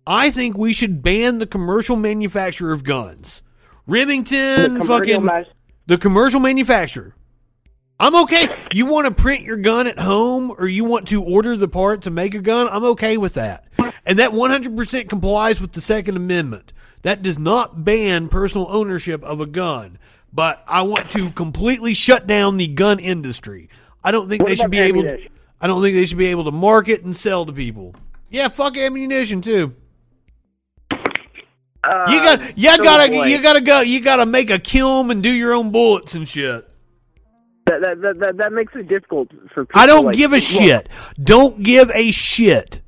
[0.06, 3.42] I think we should ban the commercial manufacture of guns.
[3.88, 5.46] Remington, fucking mas-
[5.86, 7.14] the commercial manufacturer.
[7.98, 8.48] I'm okay.
[8.74, 12.02] You want to print your gun at home or you want to order the part
[12.02, 12.68] to make a gun?
[12.70, 13.64] I'm okay with that.
[14.04, 16.74] And that 100% complies with the Second Amendment.
[17.02, 19.98] That does not ban personal ownership of a gun.
[20.32, 23.70] But I want to completely shut down the gun industry.
[24.04, 25.32] I don't think What they should be able ammunition?
[25.60, 27.94] I don't think they should be able to market and sell to people.
[28.28, 29.74] Yeah, fuck ammunition too.
[31.86, 35.10] Uh, You got you so gotta boy, you gotta go you gotta make a kiln
[35.10, 36.68] and do your own bullets and shit.
[37.66, 39.80] that, that, that, that, that makes it difficult for people.
[39.80, 40.88] I don't like- give a well, shit.
[41.22, 42.80] Don't give a shit.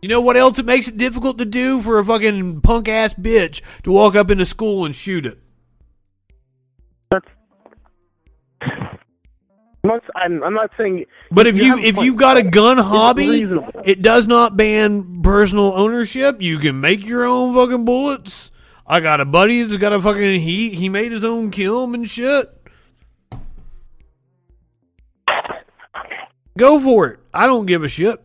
[0.00, 3.14] You know what else it makes it difficult to do for a fucking punk ass
[3.14, 5.38] bitch to walk up into school and shoot it?
[9.84, 11.06] I'm not, I'm, I'm not saying.
[11.32, 13.42] But if you a if you've got a gun hobby,
[13.84, 16.40] it does not ban personal ownership.
[16.40, 18.52] You can make your own fucking bullets.
[18.86, 22.08] I got a buddy that's got a fucking he he made his own kiln and
[22.08, 22.48] shit.
[26.56, 27.20] Go for it.
[27.34, 28.22] I don't give a shit.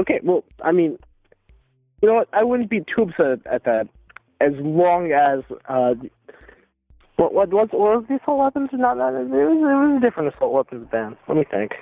[0.00, 0.98] Okay, well, I mean,
[2.00, 2.28] you know what?
[2.32, 3.88] I wouldn't be too upset at that,
[4.40, 5.94] as long as uh,
[7.16, 8.70] what what what, what was the assault weapons?
[8.72, 11.16] Not that it was it was a different assault weapons ban.
[11.28, 11.72] Let me think.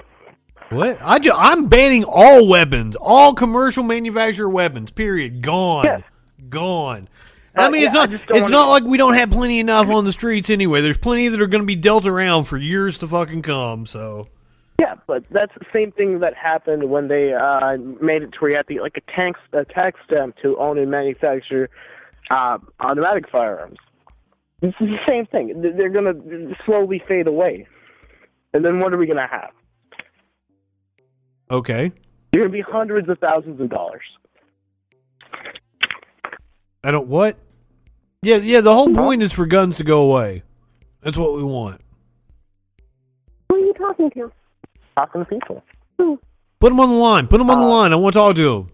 [0.71, 0.99] What?
[1.03, 4.91] I ju- I'm banning all weapons, all commercial manufacturer weapons.
[4.91, 5.43] Period.
[5.43, 5.85] Gone.
[5.85, 6.03] Yes.
[6.49, 7.09] Gone.
[7.55, 9.59] I Uh, mean, it's yeah, I not it's wanna- not like we don't have plenty
[9.59, 10.81] enough on the streets anyway.
[10.81, 13.85] There's plenty that are going to be dealt around for years to fucking come.
[13.85, 14.29] So
[14.81, 18.51] Yeah, but that's the same thing that happened when they uh, made it to where
[18.53, 21.69] you have to like a tax a tax stamp to own and manufacture
[22.31, 23.77] uh, automatic firearms.
[24.63, 25.61] This is the same thing.
[25.77, 26.15] They're gonna
[26.65, 27.67] slowly fade away,
[28.55, 29.51] and then what are we gonna have?
[31.51, 31.93] okay,
[32.33, 34.01] You're gonna be hundreds of thousands of dollars.
[36.85, 37.37] I don't what.
[38.23, 38.61] Yeah, yeah.
[38.61, 40.43] The whole point is for guns to go away.
[41.03, 41.81] That's what we want.
[43.51, 44.33] Who are you talking to?
[44.97, 45.63] Talking to people.
[45.99, 46.19] Who?
[46.61, 47.27] Put them on the line.
[47.27, 47.93] Put them on the Uh, line.
[47.93, 48.71] I want to talk to them.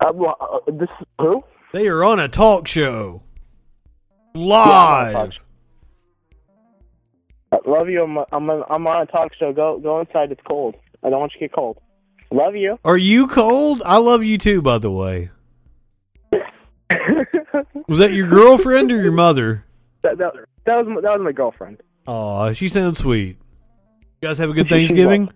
[0.00, 0.88] Uh, well, uh, this
[1.20, 1.42] who?
[1.72, 3.22] They are on a talk show.
[4.38, 5.34] Live.
[5.34, 5.40] show.
[7.50, 8.02] I uh, love you.
[8.02, 9.52] I'm, I'm, on, I'm on a talk show.
[9.52, 10.32] Go go inside.
[10.32, 10.76] It's cold.
[11.02, 11.78] I don't want you to get cold.
[12.30, 12.78] Love you.
[12.84, 13.82] Are you cold?
[13.84, 15.30] I love you too, by the way.
[17.88, 19.64] Was that your girlfriend or your mother?
[20.02, 20.32] That, that,
[20.64, 21.82] that was my, that was my girlfriend.
[22.06, 23.36] Aw, she sounds sweet.
[24.20, 25.28] You guys have a good Thanksgiving?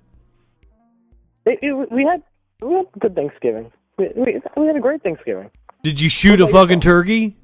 [1.45, 2.23] It, it, we had
[2.63, 3.73] we had a good Thanksgiving.
[3.99, 5.51] We, we, we had a great Thanksgiving.
[5.83, 7.37] Did you shoot a fucking turkey?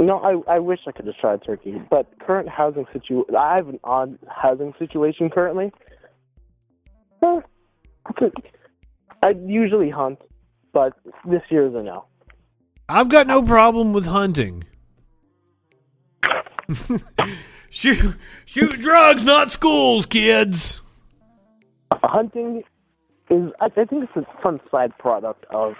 [0.00, 3.68] No, I I wish I could have tried turkey, but current housing situ I have
[3.68, 5.70] an odd housing situation currently.
[7.22, 7.40] Eh,
[8.06, 8.30] I
[9.22, 10.18] I usually hunt,
[10.72, 10.94] but
[11.26, 12.06] this year is a no.
[12.88, 14.64] I've got no problem with hunting.
[17.70, 18.16] shoot,
[18.46, 20.80] shoot drugs, not schools, kids.
[21.92, 22.62] Hunting
[23.28, 25.74] is I, I think it's a fun side product of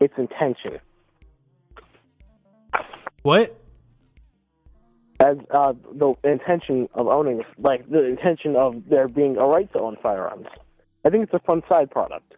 [0.00, 0.80] its intention.
[3.22, 3.59] What?
[5.20, 9.78] As uh, the intention of owning, like the intention of there being a right to
[9.78, 10.46] own firearms.
[11.04, 12.34] I think it's a fun side product,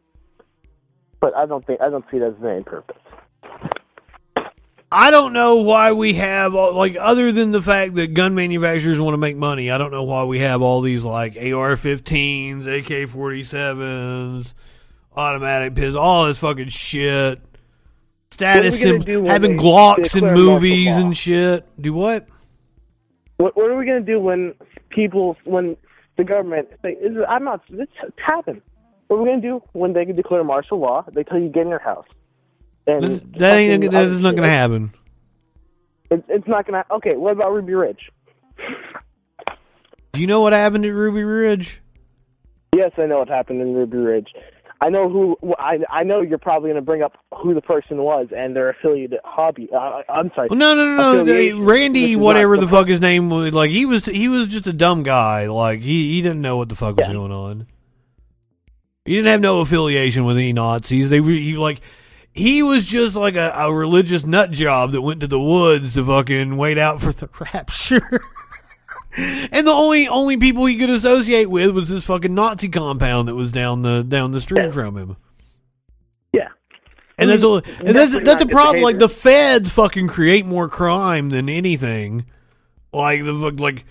[1.21, 2.97] but I don't think I don't see it as the main purpose.
[4.91, 9.01] I don't know why we have all- like other than the fact that gun manufacturers
[9.01, 9.71] want to make money.
[9.71, 14.55] I don't know why we have all these like AR-15s, AK-47s,
[15.17, 17.41] automatic pistols, all this fucking shit.
[18.33, 21.65] Status What are we gonna sym- do when having Glocks in movies and shit.
[21.81, 22.27] Do what?
[23.43, 24.55] What, what are we going to do when
[24.91, 25.77] people, when
[26.17, 27.89] the government, say, is, I'm not, this
[28.25, 28.63] happened.
[29.09, 31.05] What are we going to do when they can declare martial law?
[31.13, 32.07] They tell you get in your house.
[32.87, 34.93] And This- that ain't fucking that other is not going to happen.
[36.13, 36.93] It, it's not going to.
[36.95, 38.13] Okay, what about Ruby Ridge?
[40.13, 41.83] Do you know what happened at Ruby Ridge?
[42.77, 44.29] Yes, I know what happened in Ruby Ridge.
[44.85, 45.37] I know who.
[45.59, 48.71] I I know you're probably going to bring up who the person was and their
[48.71, 49.69] affiliated hobby.
[49.73, 50.49] Uh, I'm sorry.
[50.51, 51.25] Well, no, no, no, no.
[51.25, 54.73] the- Randy, whatever the fuck his name was, like he was, he was just a
[54.73, 55.47] dumb guy.
[55.47, 57.67] Like he, he didn't know what the fuck was going on.
[59.05, 61.11] He didn't have no affiliation with any Nazis.
[61.11, 61.81] They, were- he like,
[62.33, 66.05] he was just like a, a religious nut job that went to the woods to
[66.05, 68.21] fucking wait out for the rapture.
[69.17, 73.35] And the only only people he could associate with was this fucking Nazi compound that
[73.35, 75.17] was down the down the street from him.
[76.33, 76.49] Yeah.
[77.19, 78.83] And that's a, and that's Definitely that's a problem.
[78.83, 82.25] Like the feds fucking create more crime than anything.
[82.93, 83.85] Like the like,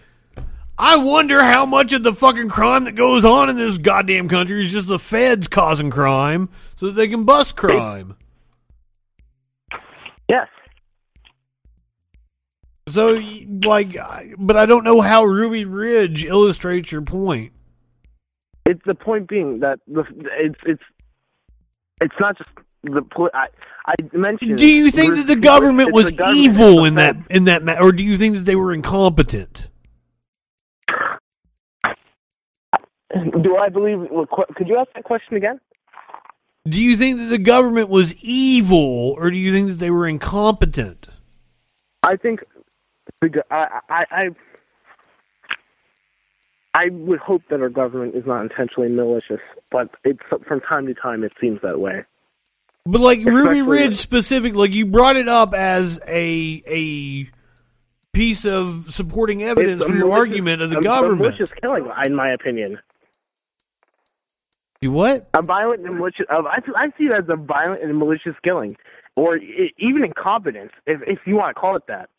[0.77, 4.65] I wonder how much of the fucking crime that goes on in this goddamn country
[4.65, 8.15] is just the feds causing crime so that they can bust crime.
[10.27, 10.47] Yes.
[12.87, 13.21] So,
[13.63, 13.95] like,
[14.37, 17.53] but I don't know how Ruby Ridge illustrates your point.
[18.65, 20.03] It's the point being that the
[20.33, 20.83] it's it's
[22.01, 22.49] it's not just
[22.83, 23.03] the
[23.33, 23.47] I
[23.85, 24.57] I mentioned.
[24.57, 27.79] Do you think that the government was the government, evil in that in that, ma-
[27.79, 29.67] or do you think that they were incompetent?
[33.13, 34.07] Do I believe?
[34.55, 35.59] Could you ask that question again?
[36.67, 40.07] Do you think that the government was evil, or do you think that they were
[40.07, 41.07] incompetent?
[42.03, 42.43] I think
[43.29, 44.29] go- I I I,
[46.73, 49.41] I would hope that our government is not intentionally malicious,
[49.71, 52.05] but it's from time to time it seems that way.
[52.85, 57.29] But like Ruby Ridge specifically, like you brought it up as a a
[58.13, 61.21] piece of supporting evidence for your argument of the a- a government.
[61.21, 62.79] malicious killing, in my opinion.
[64.81, 65.29] You what?
[65.35, 66.25] A violent and malicious.
[66.27, 68.75] uh, I, I see it as a violent and malicious killing,
[69.15, 72.09] or i even incompetence, if if you want to call it that.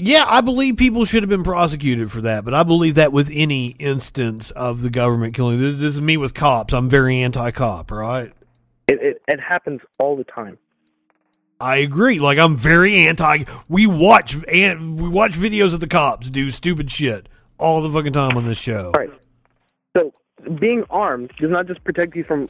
[0.00, 3.30] Yeah, I believe people should have been prosecuted for that, but I believe that with
[3.32, 5.58] any instance of the government killing.
[5.58, 6.72] This, this is me with cops.
[6.72, 8.32] I'm very anti-cop, right?
[8.86, 10.56] It, it it happens all the time.
[11.60, 12.20] I agree.
[12.20, 13.44] Like I'm very anti.
[13.68, 18.12] We watch and we watch videos of the cops do stupid shit all the fucking
[18.12, 18.92] time on this show.
[18.96, 19.10] Right.
[19.96, 20.14] So
[20.60, 22.48] being armed does not just protect you from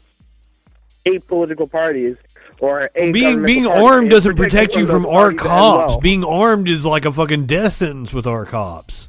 [1.06, 2.16] eight political parties
[2.60, 5.92] or being being armed doesn't protect you from our cops.
[5.92, 6.00] well.
[6.00, 9.08] Being armed is like a fucking death sentence with our cops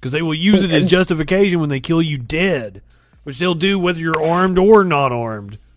[0.00, 2.82] because they will use it as justification when they kill you dead,
[3.24, 5.58] which they'll do whether you're armed or not armed.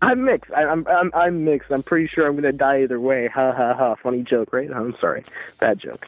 [0.00, 0.52] I'm mixed.
[0.52, 1.70] I, I'm I'm I'm mixed.
[1.72, 3.26] I'm pretty sure I'm gonna die either way.
[3.28, 3.94] Ha ha ha.
[3.96, 4.70] Funny joke, right?
[4.72, 5.24] I'm sorry.
[5.58, 6.06] Bad joke.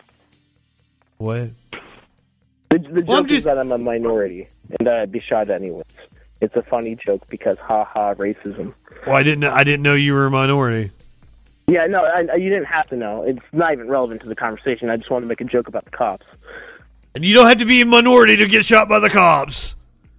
[1.18, 1.50] What?
[2.70, 4.48] The, the Well, joke is that I'm a minority
[4.78, 5.84] and that I'd be shot anyways.
[6.40, 8.72] It's a funny joke because ha ha racism.
[9.06, 9.44] Well, I didn't.
[9.44, 10.90] I didn't know you were a minority.
[11.68, 13.22] Yeah, no, I, you didn't have to know.
[13.22, 14.90] It's not even relevant to the conversation.
[14.90, 16.26] I just wanted to make a joke about the cops.
[17.14, 19.76] And you don't have to be a minority to get shot by the cops.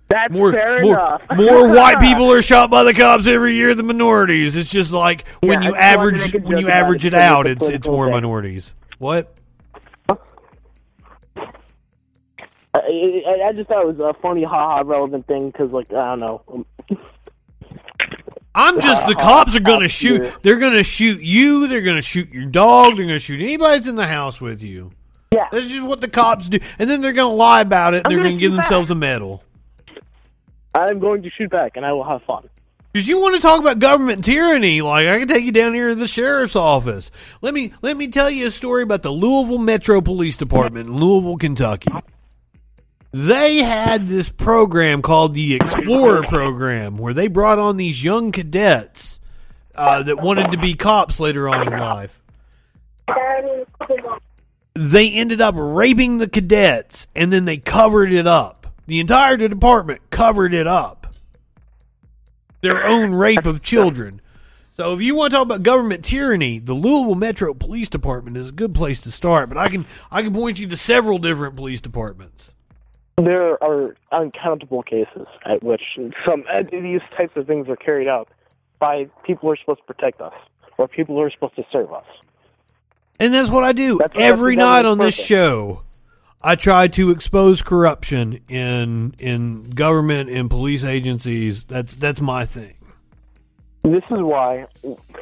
[0.08, 1.22] That's More, fair more, enough.
[1.36, 4.56] more white people are shot by the cops every year than minorities.
[4.58, 7.14] It's just like when Yeah, you I just wanted to average when you average it
[7.14, 8.14] it out, it's it's it's more thing.
[8.14, 8.74] minorities.
[8.98, 9.34] What?
[12.74, 15.92] I, I, I just thought it was a funny ha ha relevant thing because, like,
[15.92, 16.66] I don't know.
[18.54, 20.32] I'm just the cops are gonna shoot.
[20.44, 21.68] They're gonna shoot you.
[21.68, 22.98] They're gonna shoot your dog.
[22.98, 24.92] They're gonna shoot anybody that's in the house with you.
[25.32, 26.60] Yeah, that's just what the cops do.
[26.78, 28.04] And then they're gonna lie about it.
[28.06, 29.44] I'm They're gonna gonna give themselves a medal.
[30.76, 32.50] I'm going to shoot back and I will have fun.
[32.92, 35.90] Because you want to talk about government tyranny, like I can take you down here
[35.90, 37.10] to the sheriff's office.
[37.42, 40.98] Let me let me tell you a story about the Louisville Metro Police Department in
[40.98, 41.92] Louisville, Kentucky.
[43.12, 49.20] They had this program called the Explorer Program, where they brought on these young cadets
[49.76, 52.22] uh, that wanted to be cops later on in life.
[54.74, 58.68] They ended up raping the cadets, and then they covered it up.
[58.88, 61.02] The entire department covered it up
[62.62, 64.22] their own rape of children.
[64.74, 68.50] So if you want to talk about government tyranny, the Louisville Metro Police Department is
[68.50, 69.50] a good place to start.
[69.50, 72.56] But I can I can point you to several different police departments.
[73.18, 75.82] There are uncountable cases at which
[76.26, 78.30] some uh, these types of things are carried out
[78.80, 80.34] by people who are supposed to protect us
[80.78, 82.06] or people who are supposed to serve us.
[83.20, 85.84] And that's what I do That's- every night on this show.
[86.44, 91.64] I try to expose corruption in in government and police agencies.
[91.66, 92.74] That's that's my thing.
[93.84, 94.66] This is why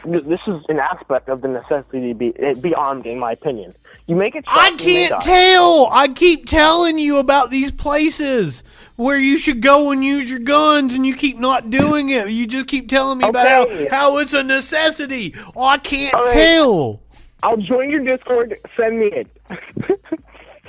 [0.06, 3.76] this is an aspect of the necessity to be be armed, in my opinion.
[4.10, 4.44] You make it.
[4.48, 5.88] I can't tell.
[5.92, 8.64] I keep telling you about these places
[8.96, 12.28] where you should go and use your guns, and you keep not doing it.
[12.30, 15.36] You just keep telling me about how, how it's a necessity.
[15.56, 16.30] Oh, I can't right.
[16.32, 17.04] tell.
[17.44, 18.60] I'll join your Discord.
[18.76, 19.28] Send me it.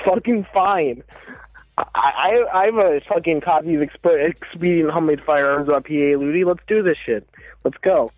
[0.04, 1.02] fucking fine.
[1.78, 6.44] I, I I have a fucking copy of Exp- Expedient Homemade Firearms by PA Luty.
[6.44, 7.26] Let's do this shit.
[7.64, 8.12] Let's go.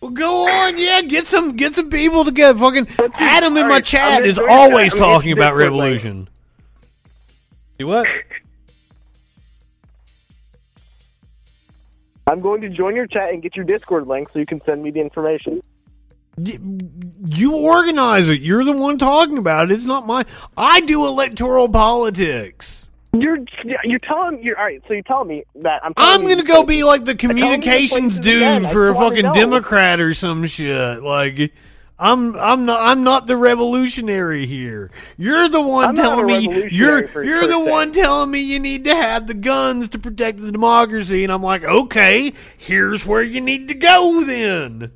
[0.00, 1.00] Well, go on, yeah.
[1.02, 2.58] Get some get some people together.
[2.58, 6.28] Fucking Adam in my chat gonna is always I'm talking about revolution.
[7.78, 8.06] You what?
[12.28, 14.82] I'm going to join your chat and get your Discord link so you can send
[14.82, 15.62] me the information.
[16.38, 18.40] You organize it.
[18.40, 19.74] You're the one talking about it.
[19.74, 20.24] It's not my.
[20.56, 22.85] I do electoral politics.
[23.20, 23.38] You're
[23.84, 24.82] you're telling you're all right.
[24.86, 25.92] So you're telling me that I'm.
[25.96, 28.94] I'm gonna go places- be like the I'm telling you these communications dude for a
[28.94, 29.32] fucking.
[29.32, 31.02] Democrat or some shit.
[31.02, 31.52] Like,
[31.98, 34.90] I'm I'm not I'm not the revolutionary here.
[35.16, 38.94] You're the one I'm telling me you're you're the one telling me you need to
[38.94, 43.68] have the guns to protect the democracy, and I'm like, okay, here's where you need
[43.68, 44.92] to go then.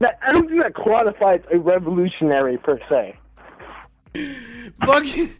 [0.00, 3.16] That, I don't think that qualifies a revolutionary per se.
[4.84, 5.30] Fuck you.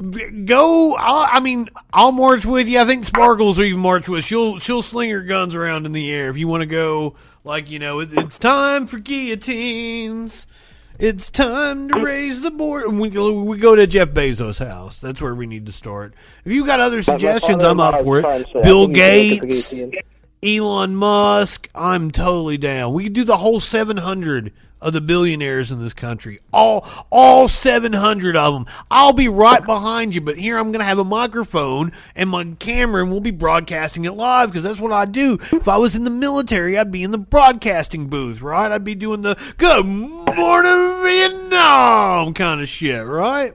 [0.00, 0.96] Go.
[0.96, 2.80] I'll, I mean, I'll march with you.
[2.80, 4.24] I think Sparkles will even march with.
[4.24, 7.16] She'll she'll sling her guns around in the air if you want to go.
[7.44, 10.46] Like you know, it, it's time for guillotines.
[10.98, 12.84] It's time to raise the board.
[12.84, 14.98] And we go, we go to Jeff Bezos' house.
[14.98, 16.12] That's where we need to start.
[16.44, 18.22] If you've got other suggestions, I'm up for it.
[18.22, 20.06] trying to say, Bill I think you should look at the Gates.
[20.42, 21.68] Elon Musk.
[21.74, 22.92] I'm totally down.
[22.92, 26.38] We could do the whole 700 of the billionaires in this country.
[26.52, 28.66] All all 700 of them.
[28.90, 32.44] I'll be right behind you, but here I'm going to have a microphone and my
[32.58, 35.38] camera and we'll be broadcasting it live because that's what I do.
[35.52, 38.70] If I was in the military, I'd be in the broadcasting booth, right?
[38.72, 43.54] I'd be doing the good morning Vietnam kind of shit, right?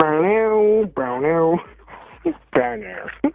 [0.00, 1.58] Brownow, brownow,
[2.54, 3.10] brownow.
[3.22, 3.32] That-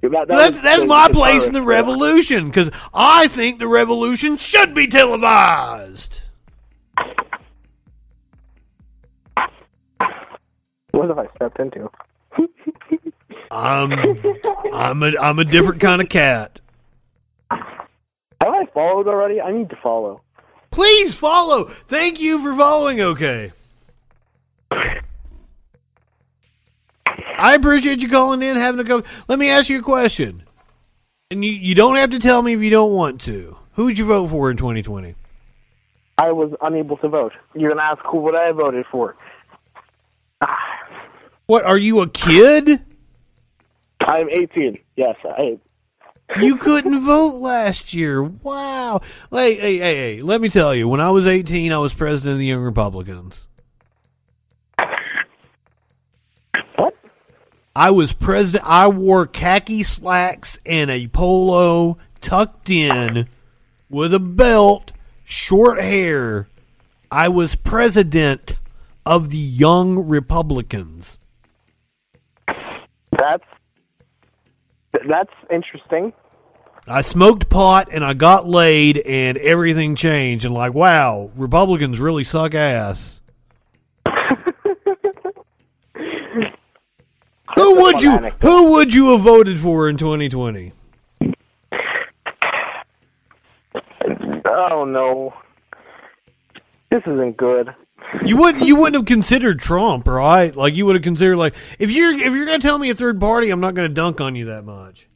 [0.00, 4.86] that that's that's my place in the revolution because I think the revolution should be
[4.86, 6.20] televised.
[10.90, 11.90] What have I stepped into?
[13.50, 13.92] I'm
[14.72, 16.60] I'm a I'm a different kind of cat.
[17.50, 17.60] Have
[18.54, 19.40] I followed already?
[19.40, 20.22] I need to follow.
[20.70, 21.64] Please follow.
[21.64, 23.00] Thank you for following.
[23.00, 23.52] Okay.
[27.38, 29.04] I appreciate you calling in, having a go.
[29.28, 30.42] Let me ask you a question,
[31.30, 33.56] and you you don't have to tell me if you don't want to.
[33.74, 35.14] Who'd you vote for in 2020?
[36.18, 37.32] I was unable to vote.
[37.54, 39.16] You're gonna ask who what I voted for.
[41.46, 42.84] What are you a kid?
[44.00, 44.78] I'm 18.
[44.96, 45.58] Yes, I.
[46.38, 48.22] You couldn't vote last year.
[48.22, 49.00] Wow.
[49.30, 50.20] Hey, hey, hey, hey.
[50.20, 53.46] Let me tell you, when I was 18, I was president of the Young Republicans.
[56.76, 56.94] What?
[57.74, 58.64] I was president.
[58.68, 63.26] I wore khaki slacks and a polo tucked in
[63.88, 64.92] with a belt,
[65.28, 66.48] short hair.
[67.10, 68.56] I was president
[69.04, 71.18] of the Young Republicans.
[72.46, 73.44] That's
[75.06, 76.14] that's interesting.
[76.86, 82.24] I smoked pot and I got laid and everything changed and like wow, Republicans really
[82.24, 83.20] suck ass.
[84.06, 84.14] who
[87.54, 90.72] would you who would you have voted for in 2020?
[94.48, 95.34] Oh no,
[96.90, 97.74] this isn't good.
[98.24, 100.54] You wouldn't you wouldn't have considered Trump, right?
[100.54, 102.94] Like you would have considered like if you're if you're going to tell me a
[102.94, 105.08] third party, I'm not going to dunk on you that much.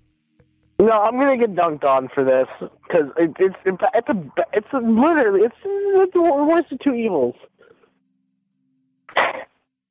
[0.83, 4.79] No, I'm gonna get dunked on for this because it, it's it's a it's a,
[4.79, 7.37] literally it's, it's the worst of two evils.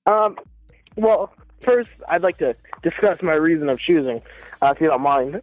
[0.06, 0.38] Um,
[0.98, 4.22] well, first I'd like to discuss my reason of choosing,
[4.62, 5.42] uh, if you don't mind.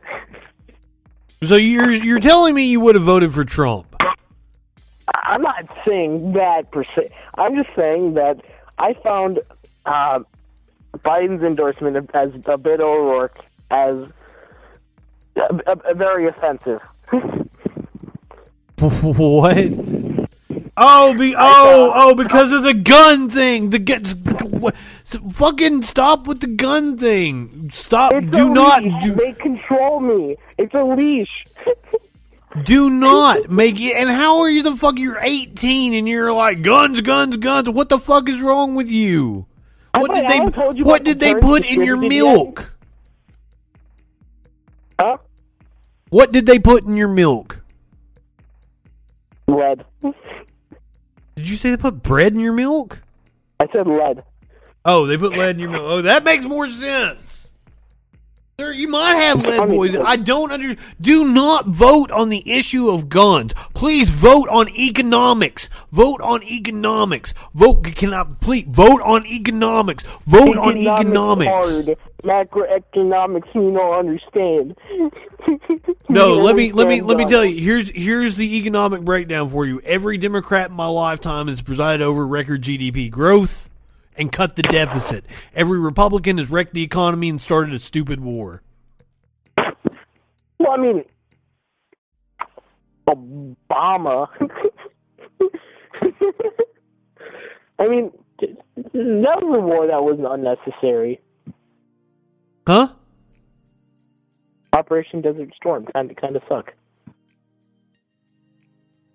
[1.43, 3.86] So you're you're telling me you would have voted for Trump?
[5.15, 7.10] I'm not saying that per se.
[7.35, 8.40] I'm just saying that
[8.78, 9.40] I found
[9.86, 10.20] uh,
[10.97, 13.39] Biden's endorsement as a Beto O'Rourke
[13.70, 13.97] as
[15.36, 16.81] a, a, a very offensive.
[18.78, 19.56] what?
[20.81, 23.71] Oh, be oh oh because of the gun thing.
[23.71, 24.73] The
[25.03, 27.71] so fucking stop with the gun thing.
[27.73, 28.13] Stop.
[28.13, 29.03] It's do not leash.
[29.03, 30.37] do, They control me.
[30.57, 31.47] It's a leash.
[32.65, 33.97] do not make it.
[33.97, 35.01] And how are you the fuck?
[35.01, 37.69] You're 18 and you're like guns, guns, guns.
[37.69, 39.47] What the fuck is wrong with you?
[39.97, 40.39] What did they
[40.83, 42.73] What did they put in your milk?
[45.01, 45.19] Huh?
[46.11, 47.61] What did they put in your milk?
[49.49, 49.85] Lead.
[51.39, 53.01] Did you say they put bread in your milk?
[53.60, 54.24] I said lead.
[54.85, 55.85] Oh, they put lead in your milk.
[55.85, 57.28] Oh, that makes more sense.
[58.61, 60.03] Sir, you might have lead poison.
[60.05, 60.75] I don't under.
[61.01, 63.55] Do not vote on the issue of guns.
[63.73, 65.69] Please vote on economics.
[65.93, 67.35] Vote on economics.
[67.55, 67.85] Vote.
[67.95, 70.03] Can I please vote on economics?
[70.27, 71.53] Vote on economics.
[71.53, 71.97] Hard.
[72.25, 74.77] Macroeconomics you don't understand.
[76.11, 77.63] No, let me let me let me tell you.
[77.63, 79.81] Here's here's the economic breakdown for you.
[79.83, 83.69] Every Democrat in my lifetime has presided over record GDP growth
[84.19, 85.24] and cut the deficit.
[85.55, 88.62] Every Republican has wrecked the economy and started a stupid war.
[90.59, 91.05] Well, I mean,
[93.09, 94.28] Obama.
[97.78, 101.20] I mean, that was a war that was unnecessary.
[102.66, 102.89] Huh?
[104.73, 106.74] Operation Desert Storm kind of kind of suck.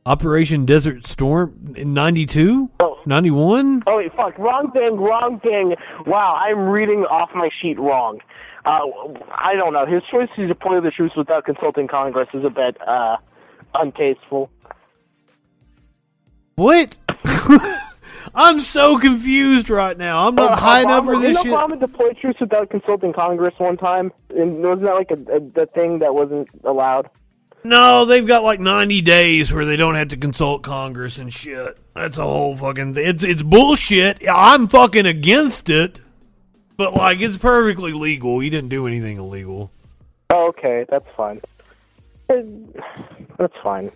[0.06, 2.70] Operation Desert Storm in 92?
[2.80, 3.00] Oh.
[3.06, 3.84] 91?
[3.88, 5.76] Oh wait, fuck, wrong thing, wrong thing.
[6.06, 8.20] Wow, I'm reading off my sheet wrong.
[8.66, 8.80] Uh,
[9.34, 9.86] I don't know.
[9.86, 13.18] His choice to deploy the troops without consulting Congress is a bit uh,
[13.76, 14.50] untasteful.
[16.56, 16.98] What?
[18.36, 20.28] I'm so confused right now.
[20.28, 21.52] I'm not Uh, high enough for this shit.
[21.52, 24.12] Obama deploy troops without consulting Congress one time?
[24.30, 25.18] And wasn't that like a,
[25.60, 27.10] a, a thing that wasn't allowed?
[27.64, 31.78] No, they've got like 90 days where they don't have to consult Congress and shit.
[31.96, 33.08] That's a whole fucking thing.
[33.08, 34.22] It's, it's bullshit.
[34.30, 36.02] I'm fucking against it.
[36.76, 38.40] But like, it's perfectly legal.
[38.40, 39.72] He didn't do anything illegal.
[40.32, 41.40] Oh, okay, that's fine.
[42.30, 42.42] Uh,
[43.38, 43.92] That's fine.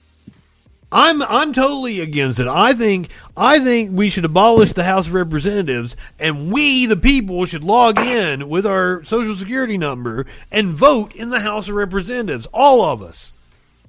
[0.91, 2.47] I'm I'm totally against it.
[2.47, 7.45] I think I think we should abolish the House of Representatives and we the people
[7.45, 12.47] should log in with our social security number and vote in the House of Representatives.
[12.53, 13.33] All of us.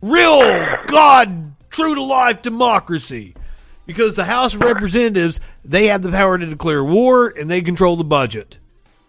[0.01, 0.41] Real
[0.87, 3.35] God true to life democracy.
[3.87, 7.97] Because the House of Representatives, they have the power to declare war and they control
[7.97, 8.59] the budget.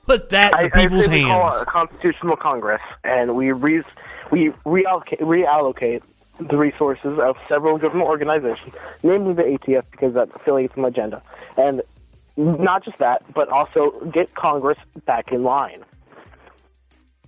[0.05, 1.61] Put that in I, the people's I say we call hands.
[1.61, 3.83] a constitutional Congress, and we re-
[4.31, 6.03] we reallocate, reallocate
[6.39, 11.21] the resources of several government organizations, namely the ATF, because that affiliates an agenda,
[11.57, 11.83] and
[12.37, 15.83] not just that, but also get Congress back in line.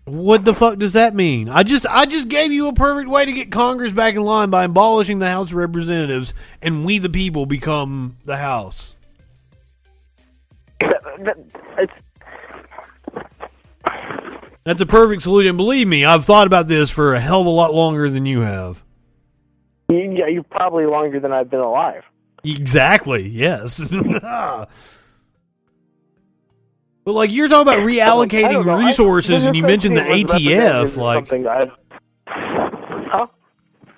[0.05, 1.47] What the fuck does that mean?
[1.47, 4.49] I just I just gave you a perfect way to get Congress back in line
[4.49, 8.95] by abolishing the House of Representatives and we the people become the House.
[10.79, 11.93] It's
[14.63, 15.57] That's a perfect solution.
[15.57, 18.41] Believe me, I've thought about this for a hell of a lot longer than you
[18.41, 18.83] have.
[19.89, 22.03] yeah, you're probably longer than I've been alive.
[22.43, 23.27] Exactly.
[23.27, 23.81] Yes.
[24.23, 24.67] Ah.
[27.03, 28.67] But like you're talking about reallocating.
[28.67, 30.97] I- resources, and you mentioned the ATF.
[30.97, 31.29] Like
[32.27, 33.27] Huh?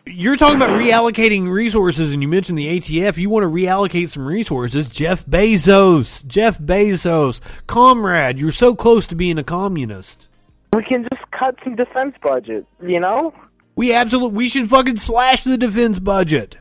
[0.06, 3.18] you're talking about reallocating resources, and you mentioned the ATF.
[3.18, 4.88] You want to reallocate some resources.
[4.90, 10.28] Jeff Bezos, Jeff Bezos, comrade, you're so close to being a communist.
[10.74, 13.34] We can just cut some defense budget, you know?
[13.76, 16.58] We absolutely we should fucking slash the defense budget.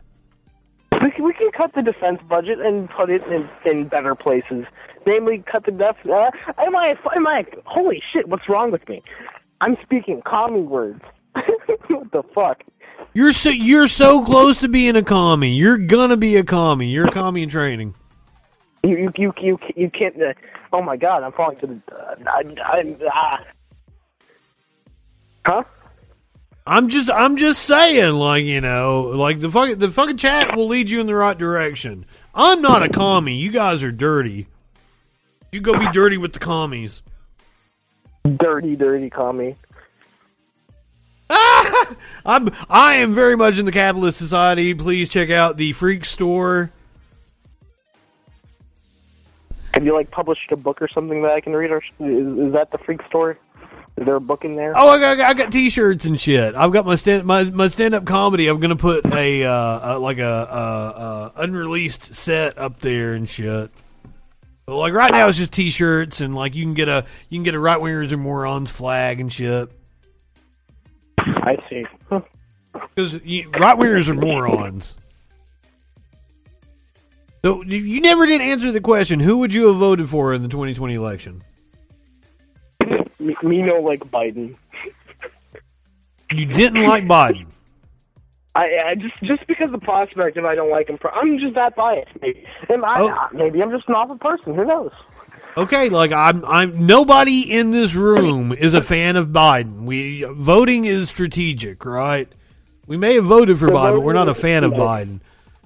[1.02, 4.64] We can, we can cut the defense budget and put it in, in better places.
[5.06, 5.96] Namely, cut the def.
[6.06, 6.96] Uh, am I?
[7.14, 7.44] Am I?
[7.64, 8.28] Holy shit!
[8.28, 9.02] What's wrong with me?
[9.60, 11.02] I'm speaking common words.
[11.88, 12.62] what the fuck?
[13.14, 15.54] You're so you're so close to being a commie.
[15.54, 16.88] You're gonna be a commie.
[16.88, 17.94] You're a commie in training.
[18.82, 20.20] You you you you, you can't.
[20.20, 20.32] Uh,
[20.72, 21.22] oh my god!
[21.22, 21.80] I'm falling to the.
[21.92, 23.44] Uh, I, I, ah.
[25.44, 25.64] Huh?
[26.66, 30.68] I'm just I'm just saying, like you know, like the fucking the fucking chat will
[30.68, 32.06] lead you in the right direction.
[32.34, 33.34] I'm not a commie.
[33.34, 34.46] You guys are dirty.
[35.52, 37.02] You go be dirty with the commies.
[38.24, 39.54] Dirty, dirty commie.
[41.30, 44.72] I'm I am very much in the capitalist society.
[44.74, 46.72] Please check out the Freak Store.
[49.74, 51.70] Have you like published a book or something that I can read?
[51.70, 53.36] Or is, is that the freak story?
[53.96, 54.72] Is there a book in there?
[54.74, 56.54] Oh, I got, I got T-shirts and shit.
[56.54, 58.48] I've got my stand my, my stand up comedy.
[58.48, 63.28] I'm gonna put a, uh, uh like a, uh, uh, unreleased set up there and
[63.28, 63.70] shit.
[64.66, 67.42] But like right now, it's just T-shirts and like you can get a you can
[67.42, 69.70] get a right wingers and morons flag and shit.
[71.18, 71.84] I see.
[72.08, 74.96] Because right wingers are morons.
[77.44, 79.18] So you- never did answer the question.
[79.18, 81.42] Who would you have voted for in the 2020 election?
[83.18, 84.56] Me, me no like Biden.
[86.32, 87.46] You didn't like Biden.
[88.54, 90.98] I, I just just because the prospect of I don't like him.
[91.14, 92.20] I'm just that biased.
[92.20, 93.28] Maybe, and I, Oh.
[93.32, 94.54] maybe I'm just an awful person.
[94.54, 94.92] Who knows?
[95.56, 99.84] Okay, like I'm I'm nobody in this room is a fan of Biden.
[99.84, 102.30] We voting is strategic, right?
[102.86, 105.20] We may have voted for The Biden, but we're not a fan of Biden.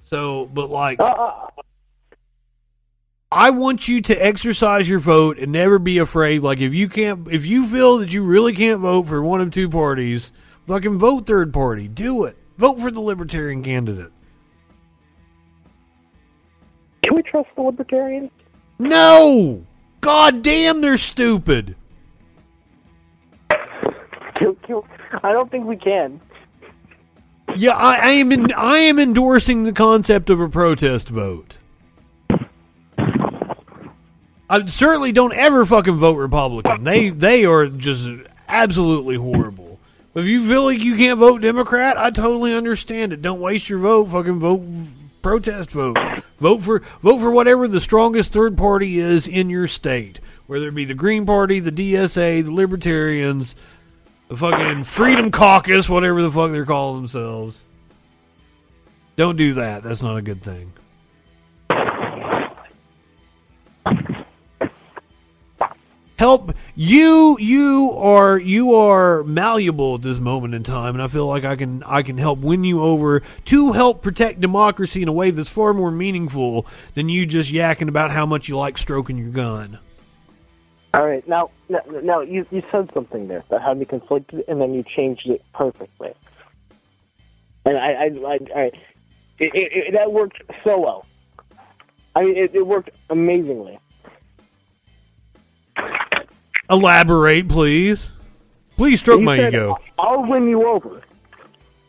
[0.04, 1.32] So, but like Uh,
[3.32, 6.42] I want you to exercise your vote and never be afraid.
[6.42, 9.50] Like if you can't if you feel that you really can't vote for one of
[9.50, 10.30] two parties,
[10.68, 11.88] fucking vote third party.
[11.88, 12.36] Do it.
[12.58, 14.12] Vote for the libertarian candidate.
[17.02, 18.30] Can we trust the libertarians?
[18.78, 19.64] No!
[20.00, 21.76] God damn they're stupid.
[25.22, 26.20] I don't think we can.
[27.56, 28.32] Yeah, I, I am.
[28.32, 31.58] In, I am endorsing the concept of a protest vote.
[34.48, 36.84] I certainly don't ever fucking vote Republican.
[36.84, 38.08] They they are just
[38.48, 39.65] absolutely horrible.
[40.16, 43.20] If you feel like you can't vote Democrat, I totally understand it.
[43.20, 44.06] Don't waste your vote.
[44.06, 44.62] Fucking vote
[45.20, 45.98] protest vote.
[46.40, 50.20] Vote for vote for whatever the strongest third party is in your state.
[50.46, 53.54] Whether it be the Green Party, the DSA, the Libertarians,
[54.28, 57.62] the fucking Freedom Caucus, whatever the fuck they're calling themselves.
[59.16, 59.82] Don't do that.
[59.82, 60.72] That's not a good thing.
[66.16, 71.26] Help you you are you are malleable at this moment in time and I feel
[71.26, 75.12] like I can I can help win you over to help protect democracy in a
[75.12, 79.18] way that's far more meaningful than you just yakking about how much you like stroking
[79.18, 79.78] your gun.
[80.96, 84.58] All right, now, now, now you you said something there that had me conflicted, and
[84.58, 86.14] then you changed it perfectly.
[87.66, 88.62] And I, I, I, I
[89.38, 91.06] it, it, it, that worked so well.
[92.14, 93.78] I mean, it, it worked amazingly.
[96.70, 98.10] Elaborate, please.
[98.76, 99.76] Please stroke You my said, ego.
[99.98, 101.00] I'll win you over,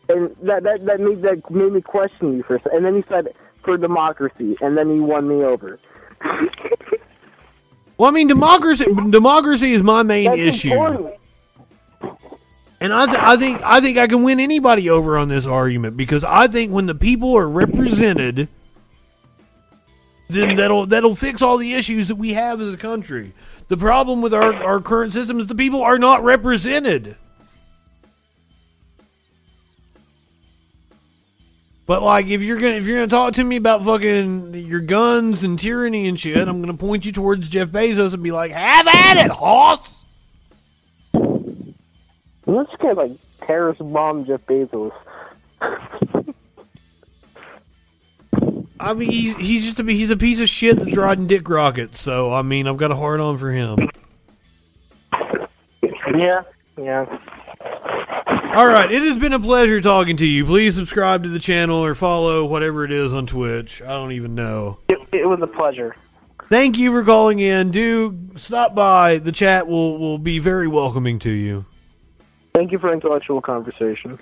[0.08, 2.76] and that that that made that made me question you for a second.
[2.78, 5.78] And then you said for democracy, and then you won me over.
[7.98, 10.72] Well, I mean, democracy democracy is my main That's issue.
[10.72, 11.14] important.
[12.80, 15.96] And I, th- I think I think I can win anybody over on this argument
[15.96, 18.48] because I think when the people are represented,
[20.28, 23.34] then that'll that'll fix all the issues that we have as a country.
[23.68, 27.16] The problem with our, our current system is the people are not represented.
[31.86, 35.42] But like, if you're gonna if you're gonna talk to me about fucking your guns
[35.42, 38.86] and tyranny and shit, I'm gonna point you towards Jeff Bezos and be like, "Have
[38.86, 39.94] at it, hoss."
[42.44, 44.92] Let's get like terrorist bomb Jeff Bezos.
[48.80, 52.00] I mean, he's, he's just a he's a piece of shit that's riding dick rockets.
[52.00, 53.88] So I mean, I've got a hard on for him.
[56.14, 56.42] Yeah,
[56.76, 57.18] yeah.
[58.54, 60.44] All right, it has been a pleasure talking to you.
[60.44, 63.82] Please subscribe to the channel or follow whatever it is on Twitch.
[63.82, 64.78] I don't even know.
[64.88, 65.94] It, it was a pleasure.
[66.48, 67.70] Thank you for calling in.
[67.70, 69.18] Do stop by.
[69.18, 71.66] The chat will will be very welcoming to you.
[72.54, 74.18] Thank you for intellectual conversation.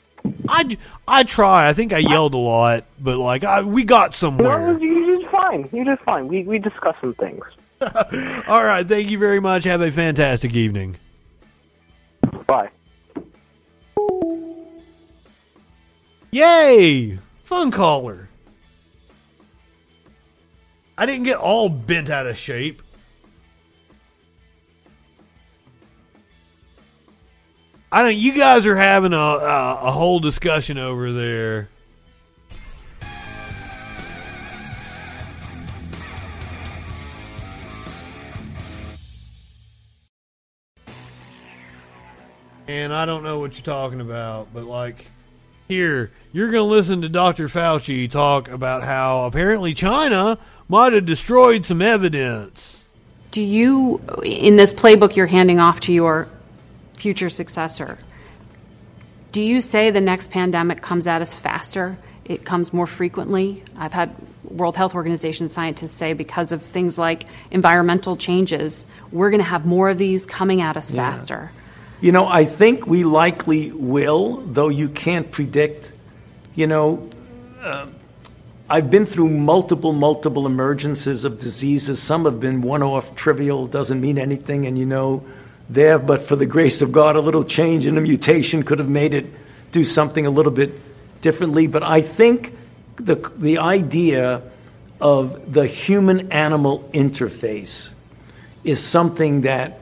[0.49, 0.77] I,
[1.07, 1.69] I try.
[1.69, 4.73] I think I yelled a lot, but like I, we got somewhere.
[4.73, 5.69] No, you're just fine.
[5.73, 6.29] You're just fine.
[6.29, 7.45] We we discussed some things.
[7.81, 9.65] All right, thank you very much.
[9.65, 10.97] Have a fantastic evening.
[12.47, 12.71] Bye.
[16.31, 17.19] Yay!
[17.45, 18.29] Fun caller.
[20.99, 22.83] I didn't get all bent out of shape.
[27.97, 31.71] I know you guys are having a, a a whole discussion over there.
[42.69, 45.07] And I don't know what you're talking about, but like
[45.67, 47.49] here, you're going to listen to Dr.
[47.49, 50.37] Fauci talk about how apparently China
[50.69, 52.85] might have destroyed some evidence.
[53.31, 56.29] Do you, in this playbook you're handing off to your
[56.97, 57.99] future successor,
[59.33, 61.99] do you say the next pandemic comes at us faster?
[62.25, 63.63] It comes more frequently?
[63.77, 64.11] I've had
[64.45, 69.67] World Health Organization scientists say because of things like environmental changes, we're going to have
[69.67, 71.11] more of these coming at us Yeah.
[71.11, 71.51] faster.
[72.01, 75.93] You know, I think we likely will, though you can't predict.
[76.55, 77.09] You know,
[77.63, 77.87] uh,
[78.69, 82.03] I've been through multiple, multiple emergences of diseases.
[82.03, 85.23] Some have been one off, trivial, doesn't mean anything, and you know,
[85.69, 88.89] there, but for the grace of God, a little change in a mutation could have
[88.89, 89.27] made it
[89.73, 90.73] do something a little bit
[91.21, 91.67] differently.
[91.67, 92.55] But I think
[92.97, 94.43] the, the idea
[95.01, 97.93] of the human animal interface
[98.65, 99.81] is something that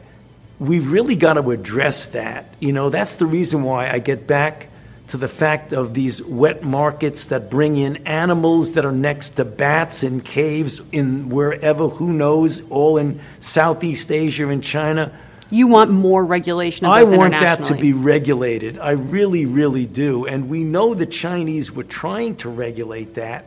[0.59, 2.47] we've really got to address that.
[2.61, 4.69] You know, that's the reason why I get back
[5.09, 9.45] to the fact of these wet markets that bring in animals that are next to
[9.45, 15.13] bats in caves in wherever, who knows, all in Southeast Asia and China.
[15.51, 17.83] You want more regulation of I those want that to internationally.
[17.83, 18.79] be regulated.
[18.79, 20.27] I really, really do.
[20.27, 23.47] And we know the Chinese were trying to regulate that,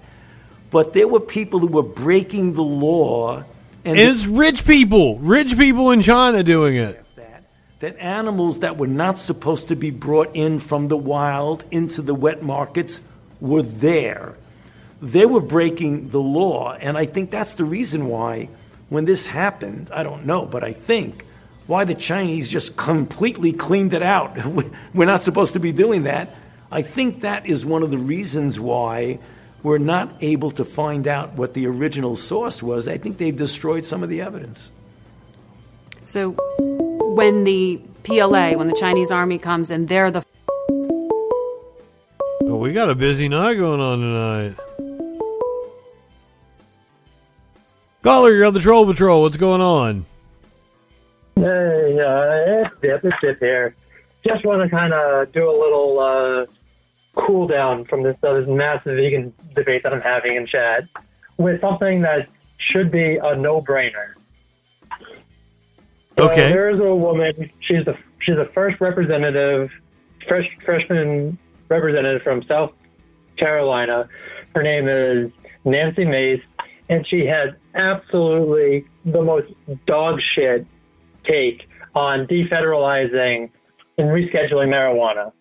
[0.69, 3.44] but there were people who were breaking the law.
[3.84, 7.03] And it's rich people, rich people in China doing it.
[7.80, 12.14] that animals that were not supposed to be brought in from the wild into the
[12.15, 13.02] wet markets
[13.40, 14.36] were there.
[15.02, 16.74] They were breaking the law.
[16.74, 18.49] And I think that's the reason why,
[18.90, 21.24] when this happened, I don't know, but I think
[21.68, 24.38] why the Chinese just completely cleaned it out.
[24.94, 26.34] We're not supposed to be doing that.
[26.72, 29.19] I think that is one of the reasons why
[29.64, 32.88] we're not able to find out what the original source was.
[32.88, 34.72] I think they've destroyed some of the evidence.
[36.06, 36.31] So
[37.15, 40.23] when the PLA, when the Chinese army comes and they're the
[42.49, 44.56] Oh, we got a busy night going on tonight.
[48.03, 49.22] Caller, you're on the Troll Patrol.
[49.22, 50.06] What's going on?
[51.39, 53.76] Hey, uh, it's Dip, it's Dip here.
[54.26, 56.45] Just want to kind of do a little uh,
[57.15, 60.85] cool down from this, uh, this massive vegan debate that I'm having in chat
[61.38, 62.27] with something that
[62.57, 64.14] should be a no-brainer.
[66.18, 66.51] Okay.
[66.51, 67.51] there is a woman.
[67.59, 69.69] She's the she's the first representative,
[70.27, 71.38] fresh freshman
[71.69, 72.73] representative from South
[73.38, 74.09] Carolina.
[74.55, 75.31] Her name is
[75.64, 76.41] Nancy Mace,
[76.89, 79.53] and she has absolutely the most
[79.85, 80.65] dog shit
[81.28, 83.49] take on defederalizing
[83.98, 85.32] and rescheduling marijuana.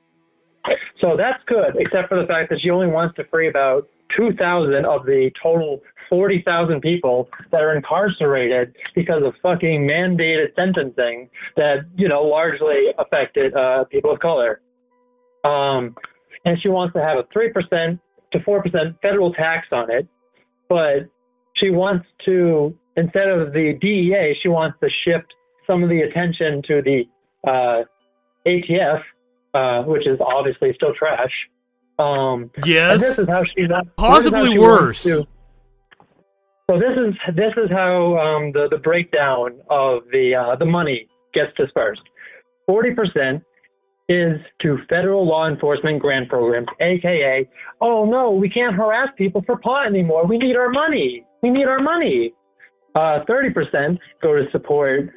[1.00, 4.84] So that's good, except for the fact that she only wants to free about 2,000
[4.84, 12.08] of the total 40,000 people that are incarcerated because of fucking mandated sentencing that, you
[12.08, 14.60] know, largely affected uh, people of color.
[15.44, 15.96] Um,
[16.44, 17.98] and she wants to have a 3%
[18.32, 20.08] to 4% federal tax on it,
[20.68, 21.08] but
[21.54, 25.34] she wants to, instead of the DEA, she wants to shift
[25.66, 27.04] some of the attention to the
[27.48, 27.82] uh,
[28.46, 29.02] ATF,
[29.54, 31.32] uh, which is obviously still trash.
[31.98, 33.00] Um, Yes.
[33.00, 35.02] this is how she's Possibly she worse.
[35.04, 35.26] to-
[36.68, 41.06] so this is this is how um, the the breakdown of the uh, the money
[41.32, 42.02] gets dispersed.
[42.66, 43.44] Forty percent
[44.08, 47.48] is to federal law enforcement grant programs, aka,
[47.80, 50.26] oh no, we can't harass people for pot anymore.
[50.26, 51.24] We need our money.
[51.40, 52.32] We need our money.
[52.96, 55.10] Uh, Thirty percent go to support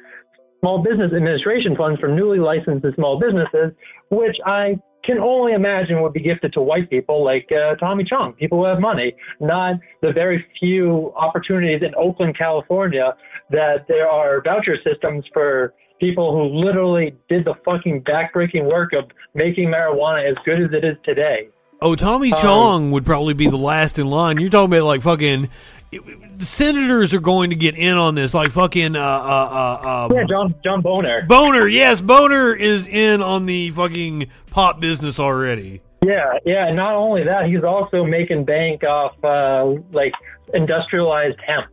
[0.60, 3.72] small business administration funds for newly licensed small businesses,
[4.10, 8.34] which I can only imagine would be gifted to white people like uh, Tommy Chong,
[8.34, 13.16] people who have money, not the very few opportunities in Oakland, California,
[13.50, 19.04] that there are voucher systems for people who literally did the fucking backbreaking work of
[19.34, 21.48] making marijuana as good as it is today.
[21.82, 24.38] Oh, Tommy Um, Chong would probably be the last in line.
[24.38, 25.48] You're talking about like fucking
[25.90, 30.06] the senators are going to get in on this, like fucking uh uh uh.
[30.06, 31.22] um, Yeah, John John Boner.
[31.26, 35.82] Boner, yes, Boner is in on the fucking pot business already.
[36.04, 36.68] Yeah, yeah.
[36.68, 40.12] and Not only that, he's also making bank off uh, like
[40.54, 41.66] industrialized hemp.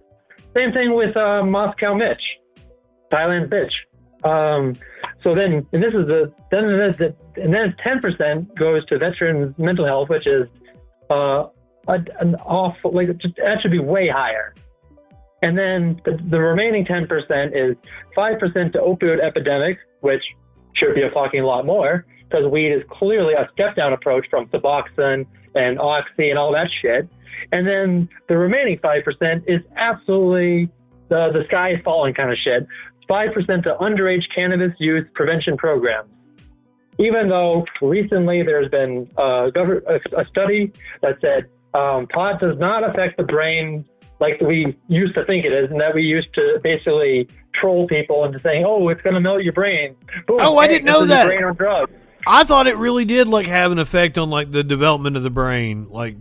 [0.56, 2.22] Same thing with uh, Moscow Mitch,
[3.11, 3.73] Thailand bitch.
[4.27, 4.76] Um,
[5.23, 9.53] so then, and this is the then the, and then ten percent goes to veterans
[9.60, 10.48] mental health, which is
[11.11, 11.45] uh,
[11.88, 14.53] a, an awful like that should be way higher.
[15.41, 17.05] And then the, the remaining 10%
[17.53, 17.76] is
[18.18, 20.23] 5% to opioid epidemic, which
[20.73, 24.47] should be a fucking lot more because weed is clearly a step down approach from
[24.47, 27.07] Suboxone and Oxy and all that shit.
[27.51, 30.69] And then the remaining 5% is absolutely
[31.09, 32.68] the, the sky is falling kind of shit.
[33.09, 36.09] 5% to underage cannabis use prevention programs.
[36.99, 42.57] Even though recently there's been uh, a, a, a study that said um, pot does
[42.57, 43.85] not affect the brain
[44.19, 48.23] like we used to think it is, and that we used to basically troll people
[48.26, 49.95] into saying, "Oh, it's going to melt your brain."
[50.27, 51.26] Boom, Oh, I didn't know that.
[51.27, 51.91] Brain on drugs.
[52.26, 55.30] I thought it really did like have an effect on like the development of the
[55.30, 55.88] brain.
[55.89, 56.15] Like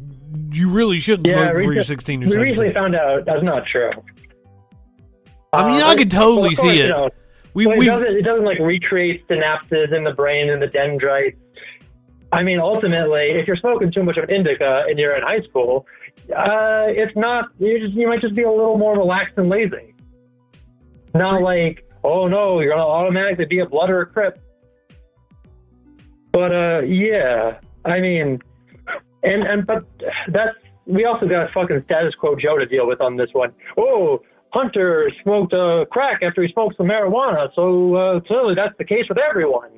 [0.53, 3.67] you really shouldn't Yeah, smoke before you're 16 or we recently found out that's not
[3.67, 3.91] true.
[5.53, 6.89] I mean, Uh, I could totally well, course, see you it.
[6.89, 7.11] know,
[7.55, 8.17] We- it doesn't.
[8.17, 11.39] It doesn't like recreate synapses in the brain and the dendrites.
[12.37, 15.87] I mean, ultimately, if you're smoking too much of indica and you're in high school,
[16.37, 17.47] uh, it's not.
[17.59, 19.95] You just you might just be a little more relaxed and lazy.
[21.15, 24.39] Not like, oh no, you're gonna automatically be a blood or a crip.
[26.31, 28.43] But uh, yeah, I mean,
[29.23, 29.87] and and but
[30.29, 33.55] that's we also got a fucking status quo Joe to deal with on this one.
[33.79, 34.21] Oh,
[34.53, 39.05] Hunter smoked uh, crack after he smoked some marijuana, so uh, clearly that's the case
[39.09, 39.71] with everyone.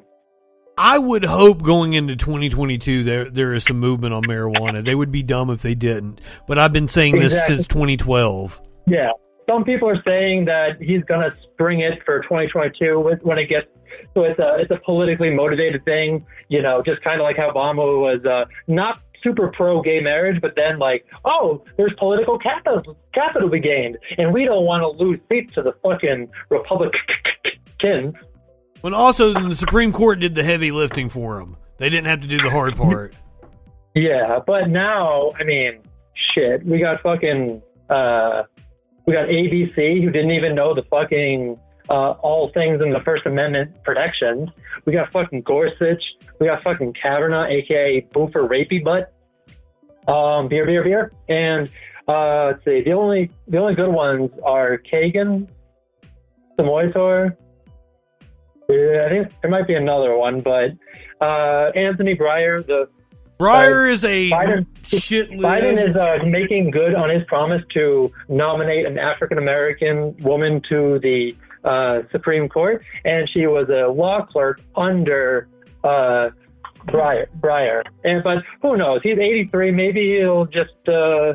[0.78, 4.84] I would hope going into 2022 there there is some movement on marijuana.
[4.84, 6.20] They would be dumb if they didn't.
[6.46, 7.56] But I've been saying this Exactly.
[7.56, 8.60] since 2012.
[8.86, 9.10] Yeah,
[9.48, 13.66] some people are saying that he's gonna spring it for 2022 with- when it gets.
[14.14, 17.50] So it's a it's a politically motivated thing, you know, just kind of like how
[17.50, 22.96] Obama was uh, not super pro gay marriage, but then like, oh, there's political capital
[23.12, 27.02] capital be gained, and we don't want to lose seats to the fucking Republicans.
[28.80, 31.56] When also the Supreme Court did the heavy lifting for them.
[31.78, 33.14] They didn't have to do the hard part.
[33.94, 35.80] Yeah, but now, I mean,
[36.14, 38.44] shit, we got fucking, uh,
[39.06, 43.26] we got ABC who didn't even know the fucking, uh, all things in the First
[43.26, 44.50] Amendment protections.
[44.84, 46.02] We got fucking Gorsuch.
[46.38, 49.12] We got fucking Kavanaugh, aka Boofer Rapey Butt.
[50.06, 51.12] Um, beer, beer, beer.
[51.28, 51.68] And,
[52.06, 55.48] uh, let's see, the only, the only good ones are Kagan,
[56.58, 57.36] Samoitor.
[58.68, 60.72] Yeah, I think there might be another one, but,
[61.20, 62.88] uh, Anthony Breyer, the
[63.38, 68.98] Breyer is a Biden, Biden is uh, making good on his promise to nominate an
[68.98, 75.48] African American woman to the uh, Supreme Court, and she was a law clerk under
[75.84, 76.30] uh,
[76.86, 77.26] Breyer.
[77.38, 77.84] Breyer.
[78.02, 79.02] And but who knows?
[79.02, 79.70] He's 83.
[79.70, 81.34] Maybe he'll just, uh,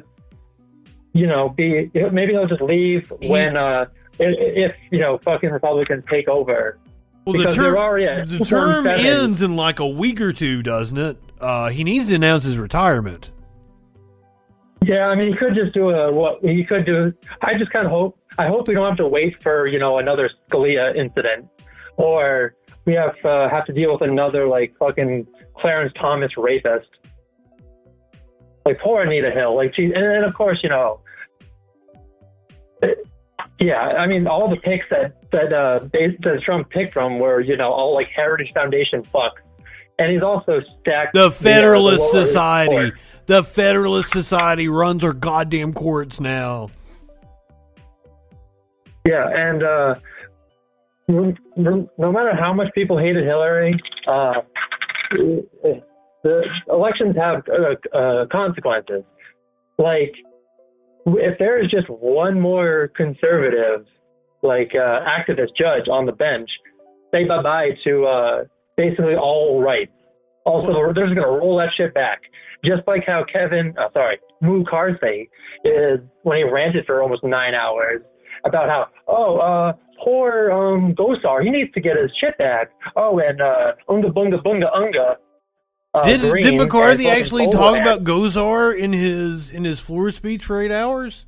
[1.14, 1.90] you know, be.
[1.94, 3.86] Maybe he'll just leave when, uh,
[4.20, 6.78] if, if you know, fucking Republicans take over.
[7.26, 10.62] Well, the term, they're already at the term ends in like a week or two,
[10.62, 11.18] doesn't it?
[11.40, 13.32] Uh, he needs to announce his retirement.
[14.84, 17.14] Yeah, I mean, he could just do a what he could do.
[17.42, 18.18] I just kind of hope.
[18.38, 21.48] I hope we don't have to wait for you know another Scalia incident,
[21.96, 22.56] or
[22.86, 25.26] we have uh, have to deal with another like fucking
[25.58, 26.90] Clarence Thomas rapist.
[28.66, 29.56] Like poor Anita Hill.
[29.56, 31.00] Like she, and of course you know.
[32.82, 32.98] it-
[33.60, 37.56] Yeah, I mean, all the picks that that uh, that Trump picked from were you
[37.56, 39.32] know all like Heritage Foundation fucks,
[40.00, 42.72] and he's also stacked The Federalist the Society.
[42.72, 42.94] court.
[43.26, 46.70] The Federalist Society runs our goddamn courts now.
[49.08, 49.96] Yeah, and uh,
[51.08, 54.42] no no matter how much people hated Hillary, uh,
[55.12, 59.04] the elections have uh, uh, consequences.
[59.78, 60.14] Like,
[61.06, 63.86] if there is just one more conservative,
[64.42, 66.50] like uh, activist judge on the bench,
[67.14, 68.44] say bye bye to uh,
[68.78, 69.92] basically all rights.
[70.46, 72.22] Also, they're just going to roll that shit back.
[72.66, 75.30] Just like how Kevin, uh, sorry, Moo Carsey
[75.64, 78.02] is when he ranted for almost nine hours
[78.46, 79.74] about how, oh, uh,
[80.04, 82.72] poor um, Gosar, he needs to get his shit back.
[82.96, 85.18] Oh, and uh, Unga Bunga Bunga Unga.
[85.94, 90.44] Uh, did Green did McCarthy actually talk about Gosar in his in his floor speech
[90.44, 91.26] for eight hours?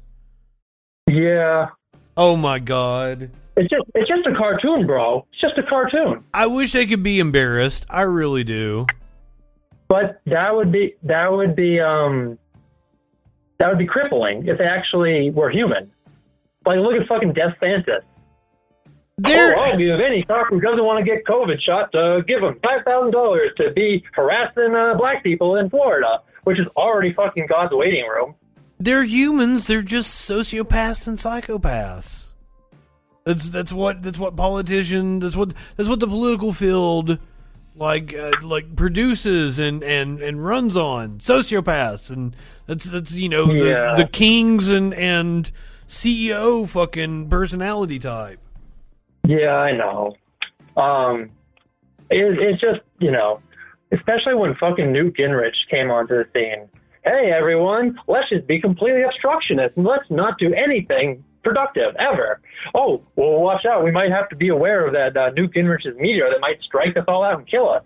[1.07, 1.69] Yeah.
[2.17, 3.29] Oh my god.
[3.57, 5.25] It's just it's just a cartoon, bro.
[5.31, 6.23] It's just a cartoon.
[6.33, 7.85] I wish they could be embarrassed.
[7.89, 8.87] I really do.
[9.87, 12.39] But that would be that would be um
[13.59, 15.91] that would be crippling if they actually were human.
[16.65, 18.01] Like look at fucking Death Santis.
[19.17, 22.43] There- oh, I'll give any cop who doesn't want to get COVID shot, uh, give
[22.43, 27.13] him five thousand dollars to be harassing uh, black people in Florida, which is already
[27.13, 28.35] fucking God's waiting room.
[28.77, 29.67] They're humans.
[29.67, 32.27] They're just sociopaths and psychopaths.
[33.23, 35.23] That's that's what that's what politicians.
[35.23, 37.17] That's what that's what the political field
[37.77, 42.33] like uh, like produces and, and, and runs on sociopaths and
[42.67, 43.93] that's that's you know the, Yeah.
[43.97, 45.49] the kings and and
[45.87, 48.39] CEO fucking personality type.
[49.27, 50.15] Yeah, I know.
[50.77, 51.31] Um,
[52.09, 53.41] it, it's just you know,
[53.91, 56.69] especially when fucking Newt Gingrich came onto the scene.
[57.03, 62.41] Hey everyone, let's just be completely obstructionist and let's not do anything productive ever.
[62.73, 63.83] Oh, well, watch out.
[63.83, 66.97] We might have to be aware of that uh, Newt Gingrich's meteor that might strike
[66.97, 67.83] us all out and kill us.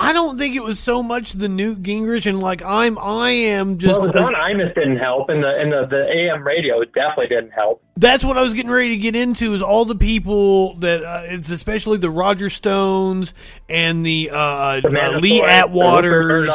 [0.00, 3.78] I don't think it was so much the Newt Gingrich and like I'm I am
[3.78, 7.26] just well, the Don Imus didn't help, and the and the, the AM radio definitely
[7.26, 7.82] didn't help.
[7.96, 9.54] That's what I was getting ready to get into.
[9.54, 13.34] Is all the people that uh, it's especially the Roger Stones
[13.68, 16.46] and the, uh, The uh, Lee Atwaters,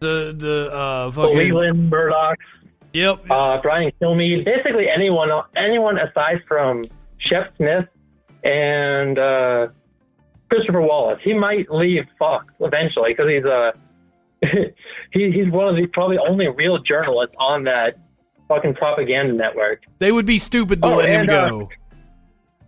[0.00, 2.38] the the uh, fucking Leland Murdoch.
[2.92, 3.30] Yep.
[3.30, 4.44] Uh, Brian Kilmeade.
[4.44, 6.82] Basically, anyone anyone aside from
[7.16, 7.86] Shep Smith
[8.44, 9.68] and uh,
[10.52, 11.18] Christopher Wallace.
[11.24, 13.72] He might leave Fox eventually because he's uh,
[15.10, 17.96] he, he's one of the probably only real journalists on that
[18.48, 19.84] fucking propaganda network.
[19.98, 21.68] They would be stupid to Oh, let him and, uh, go.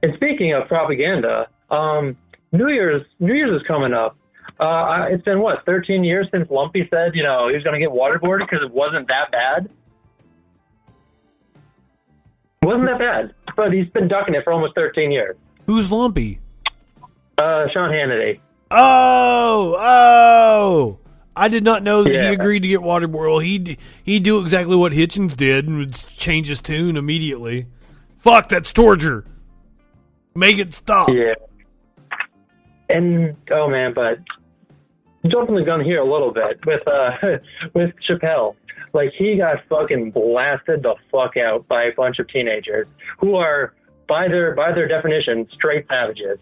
[0.03, 2.17] And speaking of propaganda, um,
[2.53, 4.17] New Year's New Year's is coming up.
[4.59, 7.87] Uh, it's been what 13 years since Lumpy said you know he was going to
[7.87, 9.69] get waterboarded because it wasn't that bad.
[12.63, 15.37] It wasn't that bad, but he's been ducking it for almost 13 years.
[15.67, 16.41] Who's Lumpy?
[17.39, 18.41] Uh, Sean Hannity.
[18.71, 20.99] Oh, oh!
[21.37, 22.29] I did not know that Yeah.
[22.29, 23.29] he agreed to get waterboarded.
[23.31, 27.67] Well, he he'd do exactly what Hitchens did and would change his tune immediately.
[28.19, 29.25] Fuck, that's torture.
[30.35, 31.09] Make it stop.
[31.11, 31.35] Yeah.
[32.89, 34.19] And oh man, but
[35.27, 37.17] jumping the gun here a little bit with uh
[37.75, 38.55] with Chappelle.
[38.93, 42.87] Like he got fucking blasted the fuck out by a bunch of teenagers
[43.19, 43.75] who are
[44.07, 46.39] by their by their definition straight savages.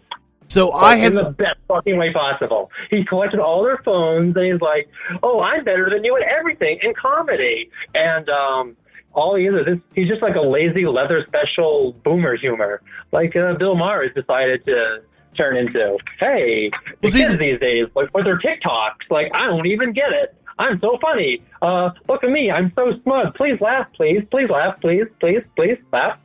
[0.47, 2.71] So Like, I have in the best fucking way possible.
[2.89, 4.89] He collected all their phones and he's like,
[5.21, 8.75] "Oh, I'm better than you at everything in comedy." And um,
[9.13, 13.53] all he is is he's just like a lazy leather special boomer humor, like uh,
[13.55, 15.01] Bill Maher has decided to
[15.35, 15.97] turn into.
[16.19, 16.71] Hey,
[17.01, 20.35] the kids these days, like with their TikToks, like I don't even get it.
[20.59, 21.41] I'm so funny.
[21.61, 22.51] Uh, look at me.
[22.51, 23.33] I'm so smug.
[23.35, 24.21] Please laugh, please.
[24.29, 25.05] Please laugh, please.
[25.19, 26.19] Please, please laugh.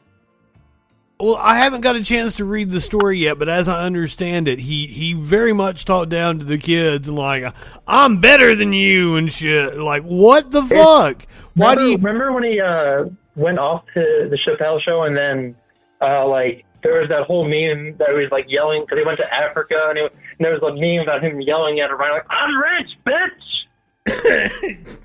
[1.20, 4.46] Well, I haven't got a chance to read the story yet, but as I understand
[4.46, 7.52] it, he he very much talked down to the kids and like,
[7.86, 9.76] "I'm better than you" and shit.
[9.78, 11.26] Like, what the fuck?
[11.54, 11.96] Why remember, do you?
[11.96, 15.56] remember when he uh, went off to the Chappelle show and then
[16.00, 19.18] Uh, like there was that whole meme that he was like yelling because he went
[19.18, 22.14] to Africa, and, it, and there was a meme about him yelling at a rhino
[22.14, 24.98] like, "I'm rich, bitch."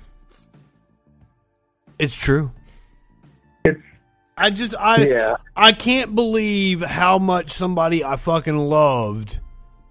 [1.98, 2.50] It's true.
[4.36, 5.36] I just I Yeah.
[5.56, 9.38] I can't believe how much somebody I fucking loved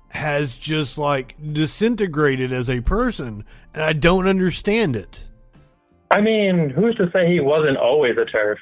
[0.09, 5.27] has just like disintegrated as a person, and I don't understand it.
[6.11, 8.57] I mean, who's to say he wasn't always a TERF?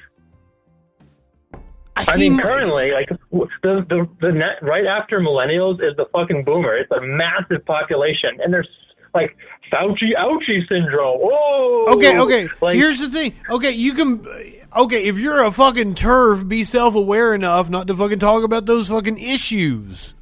[1.94, 6.74] I mean, currently, like the the the net right after millennials is the fucking boomer.
[6.76, 8.68] It's a massive population, and there's
[9.14, 9.36] like
[9.70, 11.20] Fauci ouchie syndrome.
[11.22, 12.48] Oh, Okay, okay.
[12.62, 13.34] Like, Here's the thing.
[13.50, 14.26] Okay, you can.
[14.74, 18.64] Okay, if you're a fucking TERF, be self aware enough not to fucking talk about
[18.64, 20.14] those fucking issues.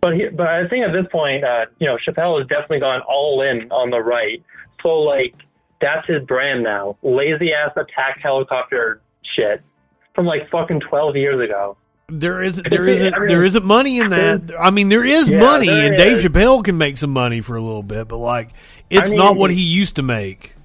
[0.00, 3.00] But he, but I think at this point, uh, you know, Chappelle has definitely gone
[3.02, 4.42] all in on the right.
[4.82, 5.34] So like,
[5.80, 6.96] that's his brand now.
[7.02, 9.62] Lazy ass attack helicopter shit
[10.14, 11.76] from like fucking twelve years ago.
[12.08, 12.68] There isn't.
[12.70, 13.14] There isn't.
[13.26, 14.52] There isn't money in that.
[14.58, 16.18] I mean, there is Yeah, money, there and Dave.
[16.18, 18.50] Chappelle can make some money for a little bit, but like,
[18.90, 20.55] it's I mean, not what he used to make.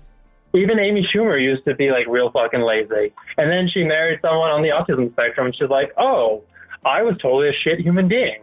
[0.54, 4.52] Even Amy Schumer used to be like real fucking lazy, and then she married someone
[4.52, 6.44] on the autism spectrum, and she's like, "Oh,
[6.84, 8.42] I was totally a shit human being."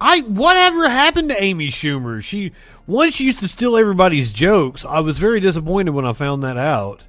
[0.00, 2.22] I whatever happened to Amy Schumer?
[2.22, 2.52] She
[2.86, 4.84] once she used to steal everybody's jokes.
[4.84, 7.04] I was very disappointed when I found that out.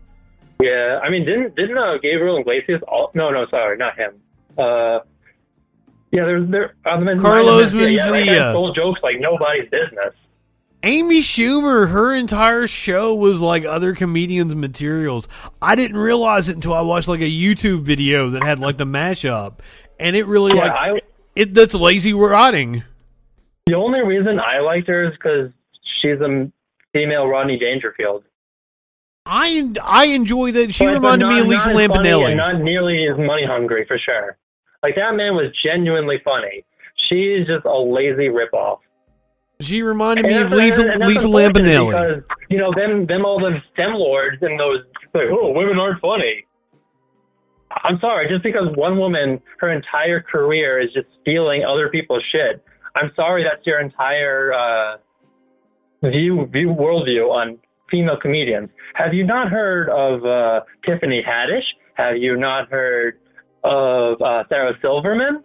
[0.61, 2.81] Yeah, I mean, didn't didn't uh, Gabriel Iglesias?
[2.87, 4.21] All, no, no, sorry, not him.
[4.57, 4.99] Uh,
[6.11, 6.75] yeah, there's there.
[6.85, 10.13] Uh, the Carlos yeah, yeah, guy stole jokes like nobody's business.
[10.83, 15.27] Amy Schumer, her entire show was like other comedians' materials.
[15.61, 18.85] I didn't realize it until I watched like a YouTube video that had like the
[18.85, 19.55] mashup,
[19.99, 21.01] and it really Yeah, like I-
[21.35, 21.53] it.
[21.53, 22.83] That's lazy writing.
[23.67, 25.51] The only reason I liked her is because
[26.01, 26.49] she's a
[26.93, 28.23] female Rodney Dangerfield.
[29.25, 30.73] I I enjoy that.
[30.73, 32.35] She But- reminded me not- of Lisa not as funny Lampanelli.
[32.37, 34.37] not nearly as money hungry for sure.
[34.81, 36.63] Like that man was genuinely funny.
[36.95, 38.79] She is just a lazy ripoff.
[39.61, 41.87] She reminded me of Lisa Lisa Lampanelli.
[41.87, 44.79] Because, you know, them them all the STEM lords and those
[45.13, 46.45] like, oh, women aren't funny.
[47.83, 52.63] I'm sorry, just because one woman, her entire career is just stealing other people's shit.
[52.95, 54.97] I'm sorry that's your entire uh,
[56.03, 57.59] view view worldview on
[57.91, 58.69] female comedians.
[58.93, 61.65] Have you not heard of uh, Tiffany Haddish?
[61.95, 63.19] Have you not heard
[63.63, 65.43] of uh, Sarah Silverman?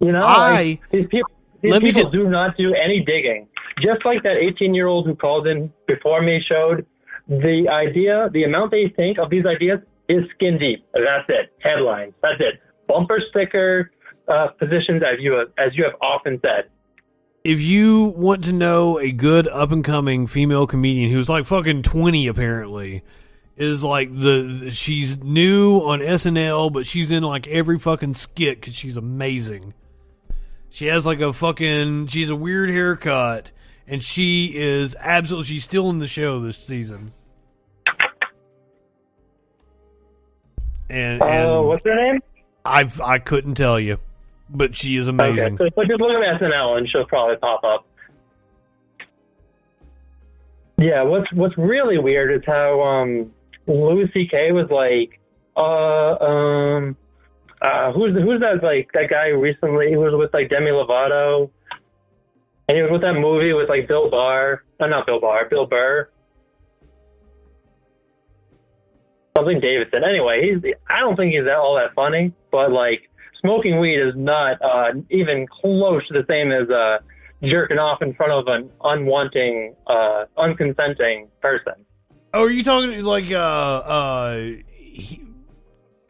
[0.00, 1.30] You know, I- like, these people,
[1.60, 3.48] these let people do not do any digging.
[3.80, 6.86] Just like that 18 year old who called in before me showed,
[7.28, 10.84] the idea, the amount they think of these ideas is skin deep.
[10.94, 11.52] That's it.
[11.60, 12.14] Headlines.
[12.22, 12.60] That's it.
[12.86, 13.90] Bumper sticker
[14.28, 16.70] uh, positions, as you have, as you have often said.
[17.44, 21.82] if you want to know a good up and coming female comedian who's like fucking
[21.82, 23.02] 20 apparently
[23.56, 28.74] is like the, she's new on SNL but she's in like every fucking skit cuz
[28.74, 29.72] she's amazing.
[30.70, 33.50] She has like a fucking she's a weird haircut
[33.86, 37.12] and she is absolutely she's still in the show this season.
[40.90, 42.20] And, and Uh, what's her name?
[42.64, 43.98] I I couldn't tell you,
[44.50, 45.54] but she is amazing.
[45.54, 47.86] Okay, so, so just look at SNL and she'll probably pop up.
[50.76, 53.32] Yeah, what's what's really weird is how um
[53.66, 54.52] Louis C.K.
[54.52, 55.20] was like,
[55.56, 56.96] uh, um,
[57.60, 59.88] uh, who's who's that like that guy recently?
[59.88, 61.50] He was with like Demi Lovato,
[62.68, 65.66] and he was with that movie with like Bill Barr, uh, not Bill Barr, Bill
[65.66, 66.08] Burr.
[69.36, 70.02] Something Davidson.
[70.04, 73.08] Anyway, he's I don't think he's that all that funny, but like
[73.40, 76.98] smoking weed is not uh, even close to the same as uh,
[77.42, 81.74] jerking off in front of an unwanting, uh, unconsenting person.
[82.34, 85.22] Oh, are you talking like uh uh he,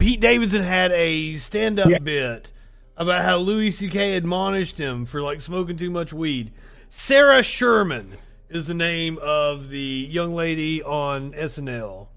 [0.09, 2.51] Pete Davidson had a stand up bit
[2.97, 4.15] about how Louis C.K.
[4.15, 6.51] admonished him for like smoking too much weed.
[6.89, 8.17] Sarah Sherman
[8.49, 9.77] is the name of the
[10.09, 12.07] young lady on SNL.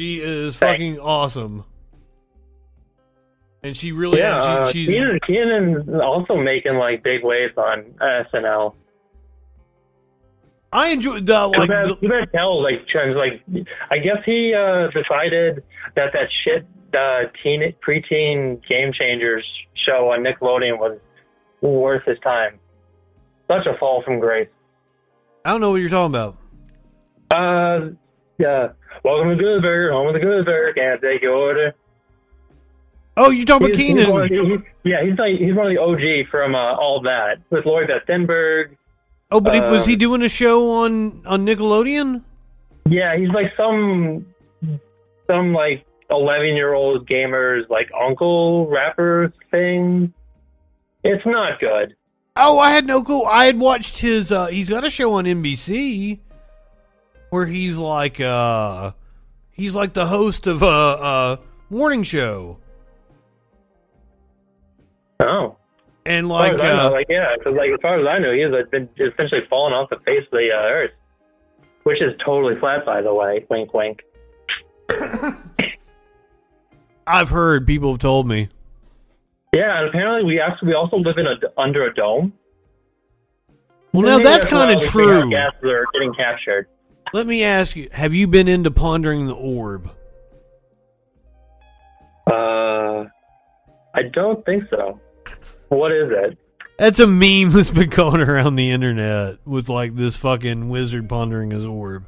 [0.00, 1.66] She is fucking awesome.
[3.62, 7.82] And she really yeah, uh, she, she's Kenan, Kenan's also making like big waves on
[8.00, 8.72] SNL.
[10.72, 13.16] I enjoyed the like Like, you better tell like trends.
[13.16, 13.42] Like,
[13.90, 15.62] I guess he uh, decided
[15.94, 19.44] that that shit the teen preteen Game Shakers
[19.74, 20.98] show on Nickelodeon was
[21.60, 22.58] worth his time.
[23.48, 24.48] Such a fall from grace.
[25.44, 26.36] I don't know what you're talking about.
[27.30, 27.90] Uh,
[28.38, 28.68] yeah.
[29.04, 30.72] Welcome to Good Burger, home of the Good Burger.
[30.74, 31.74] Can't take your order.
[33.16, 34.22] Oh, you talking about He's- he's Kenan?
[34.22, 37.40] of the- he- yeah, he's like he's one of the OG from uh, all that
[37.50, 38.76] with Lloyd Stenberg.
[39.32, 42.22] Oh, but he- was Um, he doing a show on on Nickelodeon?
[42.88, 44.26] Yeah, he's like some
[45.26, 50.12] some like eleven year old gamers like uncle rapper thing.
[51.04, 51.96] It's not good.
[52.36, 53.24] Oh, I had no clue.
[53.24, 54.30] I had watched his.
[54.32, 56.18] uh He's got a show on NBC
[57.30, 58.92] where he's like, uh
[59.50, 61.38] he's like the host of a, a
[61.70, 62.58] morning show,
[65.20, 65.56] Oh.
[66.04, 68.40] And like, I know, uh, like yeah, because like as far as I know, he
[68.40, 70.90] has uh, been essentially fallen off the face of the uh, earth,
[71.84, 73.46] which is totally flat, by the way.
[73.48, 74.02] Wink, wink.
[77.06, 78.48] I've heard people have told me.
[79.54, 82.32] Yeah, and apparently we actually we also live in a under a dome.
[83.92, 85.30] Well, now Maybe that's kind of we think our true.
[85.30, 86.68] Gases are getting captured.
[87.12, 89.90] Let me ask you: Have you been into pondering the orb?
[92.26, 93.04] Uh,
[93.94, 94.98] I don't think so.
[95.72, 96.38] What is it?
[96.78, 101.50] That's a meme that's been going around the internet with like this fucking wizard pondering
[101.50, 102.04] his orb.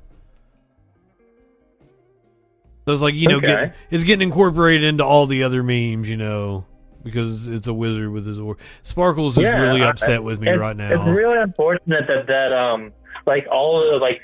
[2.87, 3.47] So it's like you know, Okay.
[3.47, 6.67] get, it's getting incorporated into all the other memes, you know,
[7.03, 8.59] because it's a wizard with his orb.
[8.83, 10.91] Sparkles is Yeah, really I- upset with me right now.
[11.09, 12.93] It's really unfortunate that that um
[13.27, 14.21] like all of the like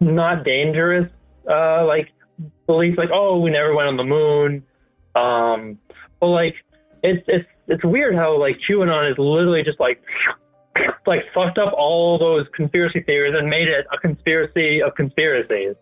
[0.00, 1.08] not dangerous
[1.48, 2.10] uh like
[2.66, 4.64] beliefs like oh we never went on the moon
[5.14, 5.78] um
[6.18, 6.56] but like
[7.04, 10.02] it's it's it's weird how like QAnon is literally just like
[11.06, 15.74] like fucked up all those conspiracy theories and made it a conspiracy of conspiracies.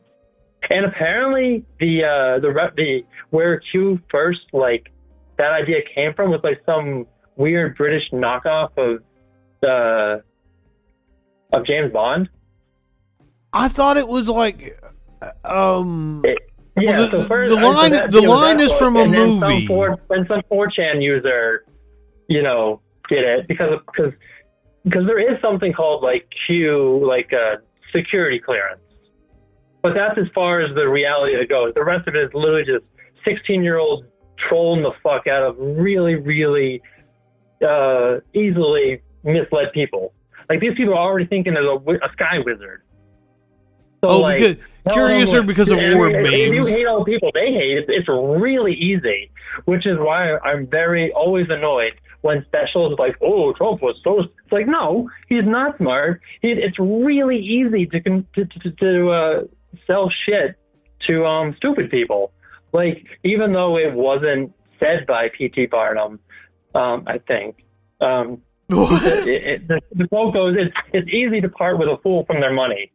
[0.71, 4.91] And apparently the uh the re- the where Q first like
[5.39, 7.07] that idea came from was like some
[7.37, 9.03] weird British knockoff of
[9.69, 10.21] uh
[11.53, 12.29] of James Bond.
[13.53, 14.81] I thought it was like,
[15.45, 16.33] um, Yeah,
[17.01, 19.67] well, the, so first, the I- so line that- the line is from a movie.
[19.67, 21.65] Some 4, and some 4chan user,
[22.29, 24.13] you know, get it because because
[24.85, 27.57] because there is something called like Q, like uh,
[27.95, 28.81] security clearance.
[29.83, 31.75] But that's as far as the reality goes.
[31.75, 32.85] The rest of it is literally just
[33.25, 34.05] 16 year old
[34.39, 36.83] trolling the fuck out of really, really
[37.67, 40.13] uh, easily misled people.
[40.49, 42.83] Like these people are already thinking there's a, a sky wizard.
[44.05, 46.67] So, Oh, like, because- tell curious them, or because of and- orb and If you
[46.67, 49.31] hate all the people they hate, it's, it's really easy.
[49.65, 51.93] Which is why I'm very always annoyed
[52.23, 56.21] when specials like, "Oh, Trump was so." It's like, no, he's not smart.
[56.41, 59.43] He, it's really easy to to to, to uh,
[59.87, 60.57] sell shit
[61.07, 62.33] to um stupid people.
[62.73, 65.67] Like, even though it wasn't said by P.T.
[65.67, 66.19] Barnum,
[66.75, 67.63] um, I think.
[68.01, 72.25] Um, it, it, the, the quote goes, it's, it's easy to part with a fool
[72.25, 72.91] from their money.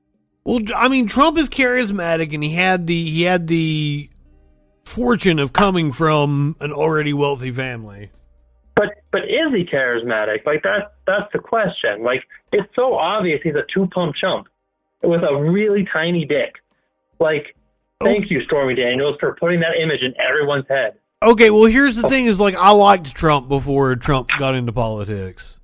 [0.48, 4.10] Well, I mean, Trump is charismatic, and he had the he had the
[4.86, 8.12] fortune of coming from an already wealthy family.
[8.74, 10.46] But but is he charismatic?
[10.46, 12.02] Like that's that's the question.
[12.02, 14.48] Like it's so obvious he's a two pump chump
[15.04, 16.56] with a really tiny dick.
[17.20, 17.54] Like
[18.00, 20.94] thank you, Stormy Daniels, for putting that image in everyone's head.
[21.24, 25.60] Okay, well, here's the thing: is like I liked Trump before Trump got into politics.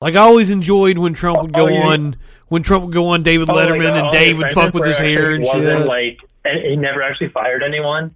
[0.00, 2.16] Like I always enjoyed when Trump would oh, go Oh, you- on
[2.50, 4.84] when Trump would go on David Oh, Letterman like, and all Dave would fuck with
[4.84, 5.86] his hair and shit.
[5.86, 8.14] Like and he never actually fired anyone.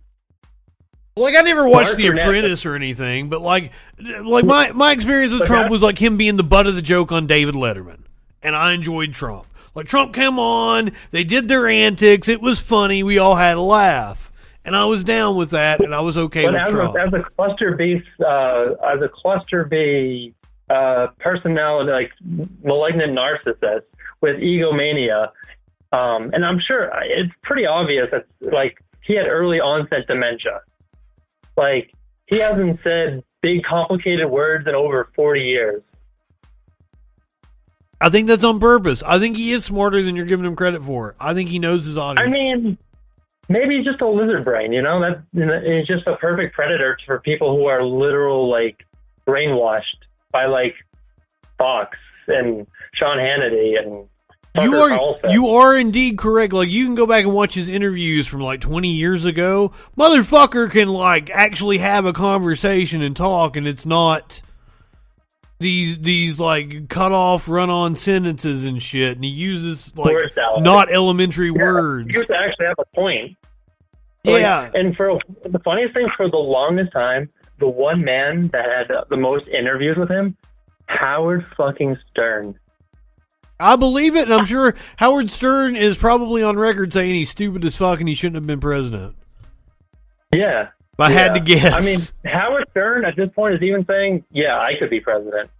[1.16, 5.32] Like I never watched Mark The Apprentice or anything, but like, like my my experience
[5.32, 8.00] with But Trump was like him being the butt of the joke on David Letterman,
[8.42, 9.46] and I enjoyed Trump.
[9.76, 13.60] Like Trump came on, they did their antics, it was funny, we all had a
[13.60, 14.32] laugh,
[14.64, 16.96] and I was down with that, and I was okay but with as Trump.
[16.96, 20.34] a, as a cluster B, uh, as a cluster B
[20.68, 22.12] uh, personality, like
[22.62, 23.82] malignant narcissist
[24.24, 25.32] with egomania,
[25.92, 30.62] um, and I'm sure it's pretty obvious that like he had early onset dementia.
[31.58, 31.92] Like
[32.24, 35.82] he hasn't said big complicated words in over 40 years.
[38.00, 39.02] I think that's on purpose.
[39.02, 41.14] I think he is smarter than you're giving him credit for.
[41.20, 42.26] I think he knows his audience.
[42.26, 42.78] I mean,
[43.50, 45.00] maybe he's just a lizard brain, you know?
[45.00, 48.86] That you just a perfect predator for people who are literal like
[49.26, 49.98] brainwashed
[50.32, 50.76] by like
[51.58, 54.08] Fox and Sean Hannity and
[54.62, 55.30] you are Carlson.
[55.30, 56.52] you are indeed correct.
[56.52, 59.72] Like you can go back and watch his interviews from like 20 years ago.
[59.98, 64.40] Motherfucker can like actually have a conversation and talk, and it's not
[65.58, 69.16] these these like cut off run on sentences and shit.
[69.16, 70.16] And he uses like
[70.58, 72.08] not elementary Yeah, words.
[72.10, 73.36] He used to actually have a point.
[74.24, 74.70] Like, Yeah.
[74.74, 77.28] and for the funniest thing, for the longest time,
[77.58, 80.36] the one man that had the most interviews with him,
[80.86, 82.58] Howard fucking Stern.
[83.60, 87.64] I believe it, and I'm sure Howard Stern is probably on record saying he's stupid
[87.64, 89.14] as fuck and he shouldn't have been president.
[90.34, 90.68] Yeah.
[90.94, 91.58] If I had to Yeah.
[91.60, 91.74] guess.
[91.74, 92.00] I mean,
[92.32, 95.50] Howard Stern at this point is even saying, "Yeah, I could be president."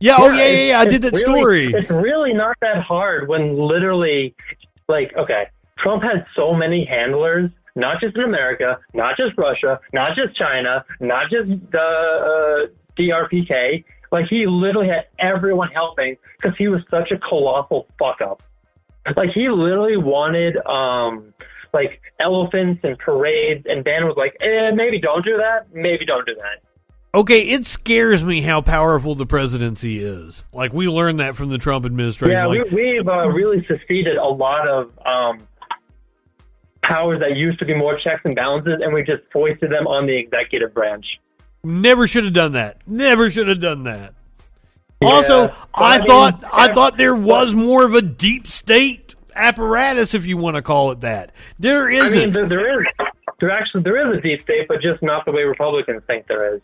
[0.00, 1.66] Yeah, oh, yeah, yeah, yeah, I did that really- story.
[1.66, 4.34] It's really not that hard when literally,
[4.88, 5.46] like, okay,
[5.78, 10.84] Trump had so many handlers, not just in America, not just Russia, not just China,
[11.00, 12.66] not just the uh,
[12.96, 13.84] DRPK.
[14.10, 18.42] Like he literally had everyone helping because he was such a colossal fuck up.
[19.16, 21.32] Like he literally wanted um
[21.72, 26.26] like elephants and parades, and Dan was like, eh, maybe don't do that, maybe don't
[26.26, 26.62] do that.
[27.12, 30.44] Okay, it scares me how powerful the presidency is.
[30.52, 32.32] Like we learned that from the Trump administration.
[32.32, 35.46] Yeah, like, we, we've uh, really succeeded a lot of um,
[36.82, 40.06] powers that used to be more checks and balances, and we just foisted them on
[40.06, 41.06] the executive branch.
[41.62, 42.78] Never should have done that.
[42.86, 44.14] Never should have done that.
[45.02, 48.48] Yeah, also, but I, I mean, thought I thought there was more of a deep
[48.48, 51.32] state apparatus, if you want to call it that.
[51.58, 52.18] There I isn't.
[52.18, 52.86] mean, there, there is
[53.40, 56.54] there actually there is a deep state, but just not the way Republicans think there
[56.54, 56.60] is.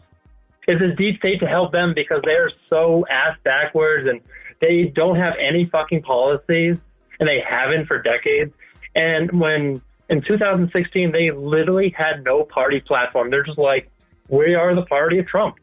[0.68, 4.20] It's a deep state to help them because they're so ass backwards and
[4.60, 6.76] they don't have any fucking policies,
[7.20, 8.52] and they haven't for decades.
[8.94, 13.90] And when in 2016 they literally had no party platform, they're just like,
[14.28, 15.56] "We are the party of Trump."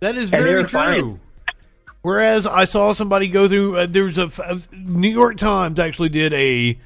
[0.00, 0.68] That is very true.
[0.68, 1.20] fine.
[2.02, 6.10] Whereas I saw somebody go through, uh, there was a, a New York Times actually
[6.10, 6.78] did a,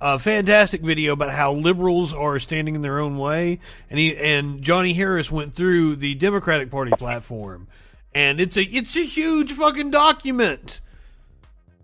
[0.00, 3.58] a fantastic video about how liberals are standing in their own way,
[3.90, 7.66] and he and Johnny Harris went through the Democratic Party platform,
[8.14, 10.80] and it's a it's a huge fucking document.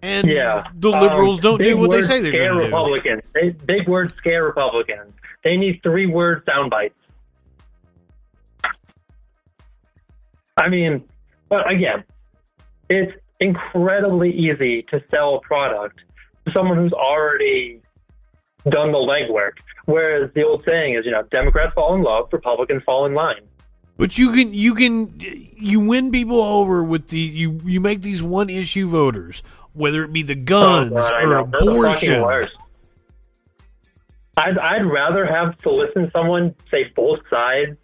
[0.03, 2.65] And yeah, the liberals Um, don't do what they say they're going to do.
[2.65, 3.23] Republicans.
[3.35, 5.13] They, big words scare Republicans.
[5.43, 7.00] They need three word sound bites.
[10.57, 11.05] I mean,
[11.49, 12.05] but again,
[12.89, 16.01] it's incredibly easy to sell a product
[16.47, 17.81] to someone who's already
[18.69, 19.53] done the legwork.
[19.87, 23.43] Whereas the old saying is, you know, Democrats fall in love, Republicans fall in line.
[23.97, 28.23] But you can you can you win people over with the you you make these
[28.23, 29.43] one issue voters,
[29.75, 31.51] whether it be the guns Oh, God, or know.
[31.51, 32.49] They're the fucking abortion.
[34.37, 37.77] I'd, I'd rather have to listen to someone say both sides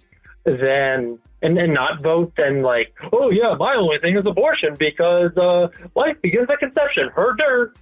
[0.44, 5.36] than and, and not vote than like, oh yeah, my only thing is abortion because
[5.36, 7.08] uh, life begins at conception.
[7.10, 7.74] Herder.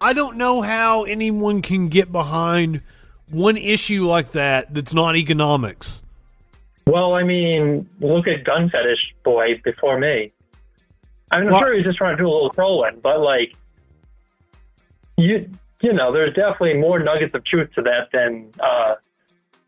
[0.00, 2.82] I don't know how anyone can get behind
[3.30, 6.02] one issue like that that's not economics.
[6.86, 10.30] Well, I mean, look at gun fetish boy before me.
[11.30, 13.54] I mean, I'm Well- sure he's just trying to do a little trolling, but like,
[15.16, 15.48] you
[15.80, 18.94] you know, there's definitely more nuggets of truth to that than uh,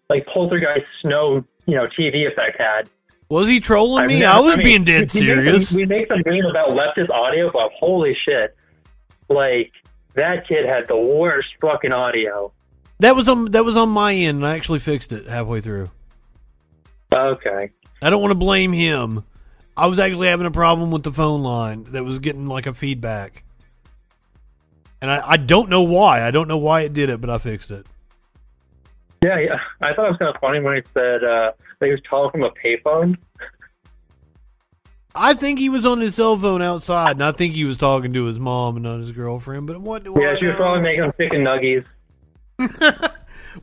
[0.09, 2.89] like Poltergeist Snow, you know, TV effect had.
[3.29, 4.21] Was he trolling I've me?
[4.21, 5.73] never- I was mean, being dead we- serious.
[5.73, 8.57] We make some meme about leftist audio, but holy shit,
[9.29, 9.73] like
[10.15, 12.53] that kid had the worst fucking audio.
[13.01, 14.39] That was on that was on my end.
[14.39, 15.91] and I actually fixed it halfway through.
[17.13, 17.71] Okay.
[18.03, 19.25] I don't want to blame him.
[19.77, 22.73] I was actually having a problem with the phone line that was getting like a
[22.73, 23.43] feedback.
[25.03, 26.23] And I, I don't know why.
[26.27, 27.87] I don't know why it did it, but I fixed it.
[29.27, 29.61] Yeah, yeah.
[29.81, 32.31] I thought it was kind of funny when he said uh, that he was calling
[32.31, 33.17] from a payphone.
[35.15, 38.13] I think he was on his cell phone outside, and I think he was talking
[38.13, 39.67] to his mom and not his girlfriend.
[39.67, 41.85] But what do Yeah, she was probably making him chicken nuggies.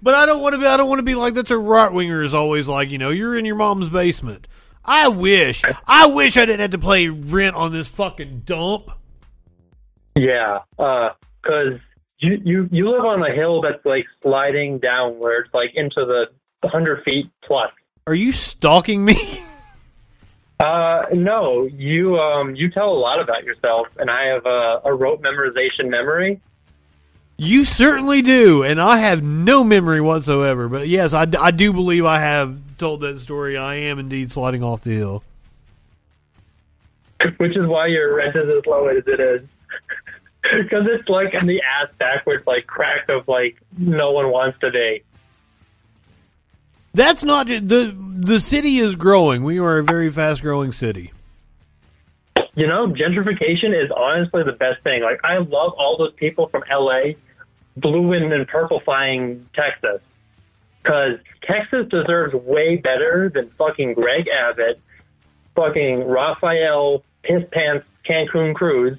[0.01, 0.65] But I don't want to be.
[0.65, 3.09] I don't want to be like that's a right winger is always like you know
[3.09, 4.47] you're in your mom's basement.
[4.83, 5.63] I wish.
[5.87, 8.89] I wish I didn't have to play rent on this fucking dump.
[10.15, 11.79] Yeah, because
[12.23, 16.29] you, you you live on a hill that's like sliding downwards, like into the
[16.67, 17.71] hundred feet plus.
[18.07, 19.15] Are you stalking me?
[20.59, 24.93] Uh, no, you um you tell a lot about yourself, and I have a, a
[24.93, 26.39] rote memorization memory.
[27.37, 30.69] You certainly do, and I have no memory whatsoever.
[30.69, 33.57] But yes, I, I do believe I have told that story.
[33.57, 35.23] I am indeed sliding off the hill.
[37.37, 39.41] which is why your rent is as low as it is.
[40.51, 44.71] Because it's like in the ass backwards, like crack of like no one wants to
[44.71, 45.03] be.
[46.93, 49.43] That's not the the city is growing.
[49.43, 51.11] We are a very fast growing city.
[52.55, 55.01] You know, gentrification is honestly the best thing.
[55.01, 57.13] Like I love all those people from LA,
[57.77, 60.01] blue and, and purplefying Texas,
[60.83, 64.79] because Texas deserves way better than fucking Greg Abbott,
[65.55, 68.97] fucking Rafael Piss Pants Cancun Cruz,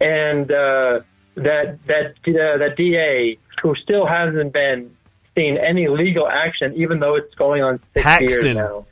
[0.00, 1.00] and uh,
[1.36, 4.94] that that uh, that DA who still hasn't been
[5.34, 8.56] seen any legal action, even though it's going on six years Paxton.
[8.56, 8.86] now.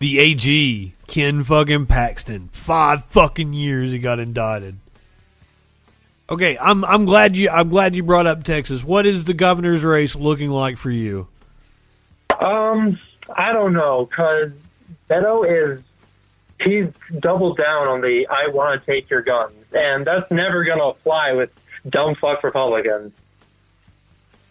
[0.00, 2.50] The AG, Ken fucking Paxton.
[2.52, 4.78] Five fucking years he got indicted.
[6.30, 8.84] Okay, I'm I'm glad you I'm glad you brought up Texas.
[8.84, 11.26] What is the governor's race looking like for you?
[12.38, 12.98] Um,
[13.34, 14.52] I don't know, because
[15.08, 15.44] Beto
[15.78, 15.82] is
[16.60, 16.88] he's
[17.18, 20.86] doubled down on the "I want to take your guns," and that's never going to
[20.86, 21.50] apply with
[21.88, 23.12] dumb fuck Republicans.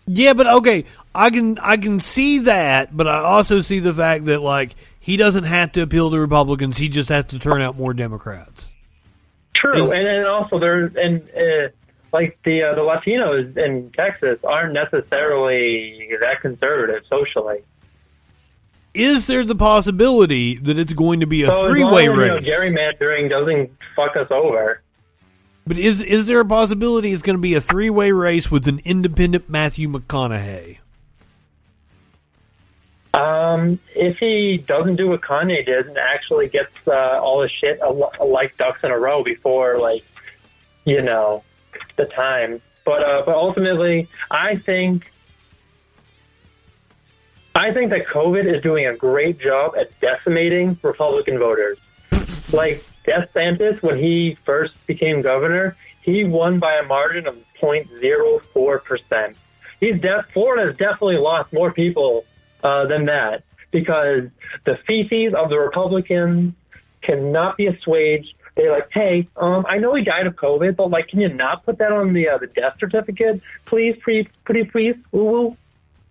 [0.07, 4.26] Yeah, but okay, I can I can see that, but I also see the fact
[4.26, 7.77] that like he doesn't have to appeal to Republicans; he just has to turn out
[7.77, 8.73] more Democrats.
[9.53, 11.69] True, and then also there and uh,
[12.14, 17.64] like the uh, the Latinos in Texas aren't necessarily that conservative socially.
[18.94, 22.15] Is there the possibility that it's going to be a so three way as, you
[22.15, 22.48] know, race?
[22.48, 24.81] gerrymandering doesn't fuck us over.
[25.68, 28.68] But is is there a possibility it's going to be a three way race with
[28.68, 30.77] an independent Matthew McConaughey?
[33.14, 37.81] Um, if he doesn't do what Kanye did and actually gets uh, all his shit
[38.23, 40.06] like ducks in a row before, like
[40.85, 41.44] you know,
[41.98, 42.61] the time.
[42.85, 45.11] But uh, but ultimately, I think
[47.56, 51.77] I think that COVID is doing a great job at decimating Republican voters.
[52.53, 59.38] Like DeSantis, when he first became governor, he won by a margin of 0.04 percent.
[59.79, 62.25] He's de- Florida's definitely lost more people
[62.63, 64.29] uh, than that because
[64.65, 66.53] the feces of the Republicans
[67.01, 68.34] cannot be assuaged.
[68.55, 71.63] They're like, hey, um, I know he died of COVID, but like, can you not
[71.63, 75.55] put that on the uh, the death certificate, please, please, please, woo.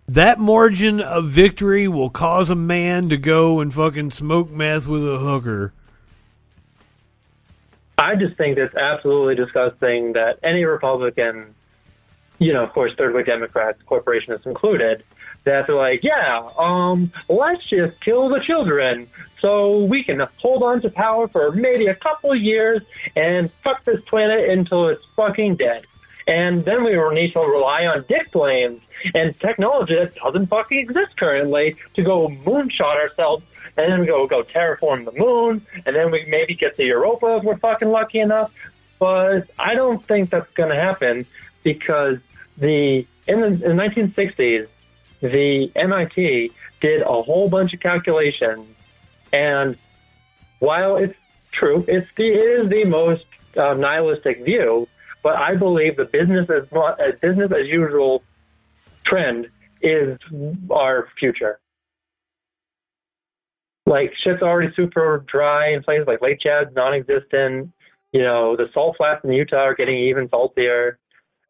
[0.07, 5.05] That margin of victory will cause a man to go and fucking smoke meth with
[5.05, 5.73] a hooker.
[7.97, 11.55] I just think it's absolutely disgusting that any Republican,
[12.37, 15.03] you know, of course, third way Democrats, corporationists included,
[15.45, 19.07] that they're like, yeah, um, let's just kill the children
[19.39, 22.81] so we can hold on to power for maybe a couple years
[23.15, 25.85] and fuck this planet until it's fucking dead.
[26.27, 28.81] And then we will need to rely on dick planes
[29.15, 33.43] and technology that doesn't fucking exist currently to go moonshot ourselves
[33.77, 37.37] and then we go go terraform the moon, and then we maybe get to Europa
[37.37, 38.51] if we're fucking lucky enough.
[38.99, 41.25] But I don't think that's going to happen
[41.63, 42.17] because
[42.57, 44.67] the in the, in the 1960s,
[45.21, 46.51] the MIT
[46.81, 48.67] did a whole bunch of calculations,
[49.31, 49.77] and
[50.59, 51.17] while it's
[51.51, 53.25] true, it's the it is the most
[53.55, 54.87] uh, nihilistic view,
[55.21, 56.67] but I believe the business as
[57.19, 58.23] business as usual
[59.03, 59.49] trend
[59.81, 60.17] is
[60.71, 61.59] our future.
[63.87, 67.71] Like shit's already super dry in places like Lake Chad's non-existent.
[68.11, 70.99] You know, the salt flats in Utah are getting even saltier.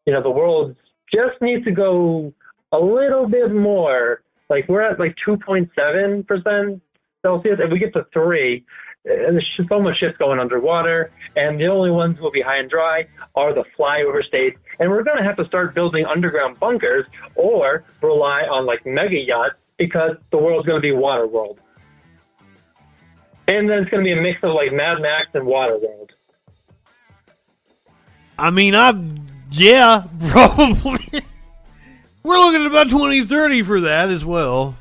[0.06, 0.76] You know, the world
[1.12, 2.32] just needs to go
[2.70, 4.22] a little bit more.
[4.48, 6.80] Like we're at like 2.7 percent
[7.22, 7.58] Celsius.
[7.58, 8.64] If we get to three,
[9.04, 12.70] there's so much shit's going underwater, and the only ones who will be high and
[12.70, 14.58] dry are the flyover states.
[14.78, 17.04] And we're going to have to start building underground bunkers
[17.34, 21.58] or rely on like mega yachts because the world's going to be water world.
[23.48, 26.12] And then it's going to be a mix of like Mad Max and Water World.
[28.38, 28.92] I mean, I
[29.50, 31.22] yeah, probably.
[32.22, 34.76] We're looking at about twenty thirty for that as well.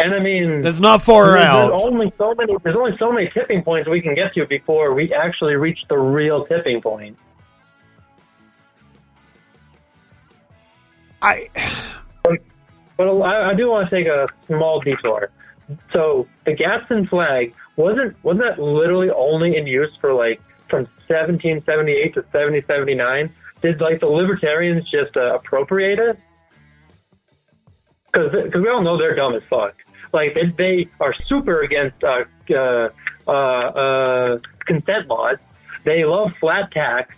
[0.00, 1.70] And I mean, That's not far there's, out.
[1.70, 2.54] There's only so many.
[2.62, 5.98] There's only so many tipping points we can get to before we actually reach the
[5.98, 7.16] real tipping point.
[11.22, 11.48] I.
[12.96, 15.30] But I, I do want to take a small detour.
[15.92, 22.14] So the Gadsden flag wasn't wasn't that literally only in use for like from 1778
[22.14, 23.30] to 1779?
[23.60, 26.18] Did like the libertarians just uh, appropriate it?
[28.12, 29.74] Because we all know they're dumb as fuck.
[30.12, 32.88] Like they, they are super against uh, uh,
[33.26, 35.36] uh, uh, consent laws.
[35.84, 37.14] They love flat tax,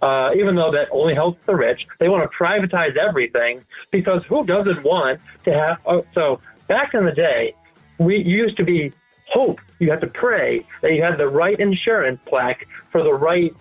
[0.00, 1.86] uh, even though that only helps the rich.
[1.98, 5.78] They want to privatize everything because who doesn't want to have?
[5.84, 7.54] Oh, so back in the day,
[8.00, 8.92] we used to be
[9.26, 9.60] hope.
[9.78, 13.54] You had to pray that you had the right insurance plaque for the right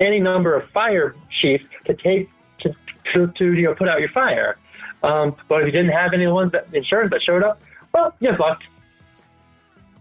[0.00, 2.28] any number of fire chiefs to take
[2.60, 2.74] to
[3.12, 4.56] to, to you know put out your fire.
[5.02, 7.60] Um, but if you didn't have any ones that insurance that showed up,
[7.92, 8.64] well, you're fucked.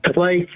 [0.05, 0.49] It's like,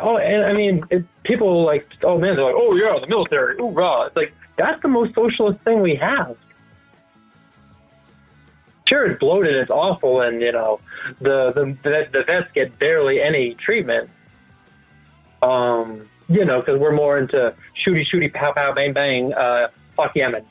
[0.00, 3.56] oh, and I mean, it, people like, oh man, they're like, oh yeah, the military,
[3.60, 4.06] ooh rah.
[4.06, 6.36] It's like that's the most socialist thing we have.
[8.92, 10.78] Sure, it's bloated, it's awful, and you know,
[11.18, 14.10] the the the, vets get barely any treatment.
[15.40, 20.14] Um, you know, because we're more into shooty shooty pow pow bang bang, uh, fuck
[20.14, 20.44] Yemen.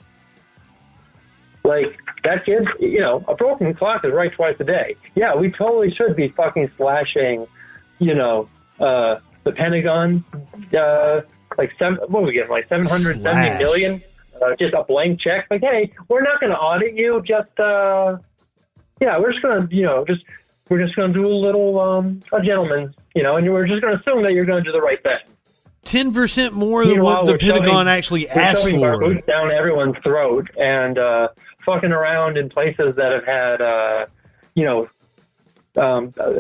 [1.64, 4.96] Like that kid, you know, a broken clock is right twice a day.
[5.14, 7.46] Yeah, we totally should be fucking slashing,
[8.00, 8.50] you know,
[8.80, 10.26] uh, the Pentagon,
[10.76, 11.22] uh,
[11.60, 14.02] like seven, what we get, like seven hundred seventy million.
[14.42, 15.46] Uh, just a blank check.
[15.52, 17.22] Like, hey, we're not going to audit you.
[17.24, 18.18] Just, uh,
[19.02, 20.24] yeah, we're just going to, you know, just
[20.70, 23.94] we're just to do a little um, a gentleman's, you know, and we're just going
[23.94, 25.20] to assume that you're going to do the right thing.
[25.84, 29.00] ten percent more than Meanwhile, what the shoving- Pentagon actually asked shoving our for.
[29.14, 31.28] boots down everyone's throat and uh,
[31.66, 34.06] fucking around in places that have had, uh,
[34.56, 34.90] you know,
[35.76, 36.32] um, uh,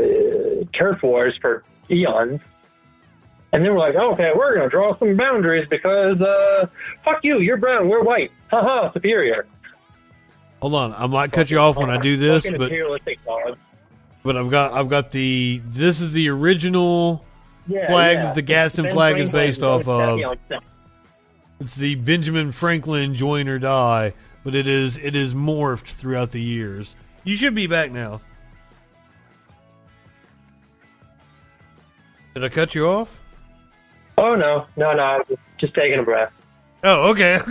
[0.72, 2.40] turf wars for eons.
[3.54, 6.68] And then we're like, oh, okay, we're going to draw some boundaries because, uh,
[7.04, 8.32] fuck you, you're brown, we're white.
[8.50, 9.46] Haha, superior.
[10.62, 12.72] Hold on, I might cut you off when I do this, but
[14.24, 17.26] but I've got I've got the this is the original
[17.68, 18.22] Yeah, flag yeah.
[18.24, 20.18] that the Gaston Ben flag is based off of.
[20.18, 20.60] me on set.
[21.60, 24.14] It's the Benjamin Franklin join or die,
[24.44, 26.96] but it is it is morphed throughout the years.
[27.24, 28.22] You should be back now.
[32.34, 33.20] Did I cut you off?
[34.18, 36.32] Oh, no, no, no, I was just, just taking a breath.
[36.84, 37.40] Oh, okay.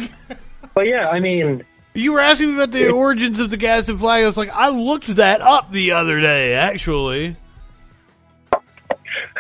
[0.73, 1.65] But yeah, I mean,
[1.95, 4.23] You were asking me about the origins of the Gadsden flag.
[4.23, 7.37] I was like, I looked that up the other day, actually.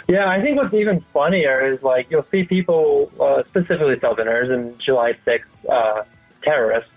[0.08, 4.76] Yeah, I think what's even funnier is like you'll see people, uh, specifically Southerners and
[4.80, 6.02] July 6th uh,
[6.42, 6.90] terrorists.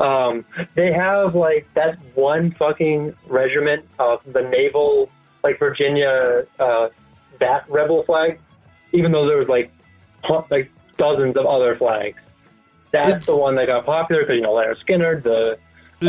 [0.00, 0.44] Um,
[0.74, 5.10] they have like that one fucking regiment of the naval,
[5.42, 6.88] like Virginia, uh,
[7.40, 8.40] that rebel flag,
[8.92, 9.70] even though there was like
[10.50, 12.18] like dozens of other flags.
[13.04, 15.58] That's the one that got popular because you know Lynyrd Skynyrd, the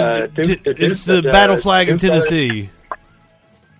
[0.01, 2.29] uh, Duke, the it's Duke- the uh, battle flag of Duke brothers.
[2.29, 2.69] Tennessee.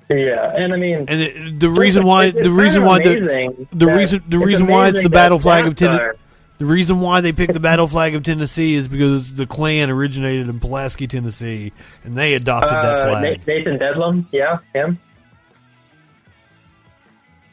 [0.09, 3.87] Yeah, and I mean, And it, the reason why it's- the reason why the the
[3.87, 6.17] reason the reason why it's the battle flag of Tennessee.
[6.59, 10.49] The reason why they picked the battle flag of Tennessee is because the Klan originated
[10.49, 11.71] in Pulaski, Tennessee,
[12.03, 13.45] and they adopted that Uh, flag.
[13.45, 14.97] Nathan Dedlum, yeah, him.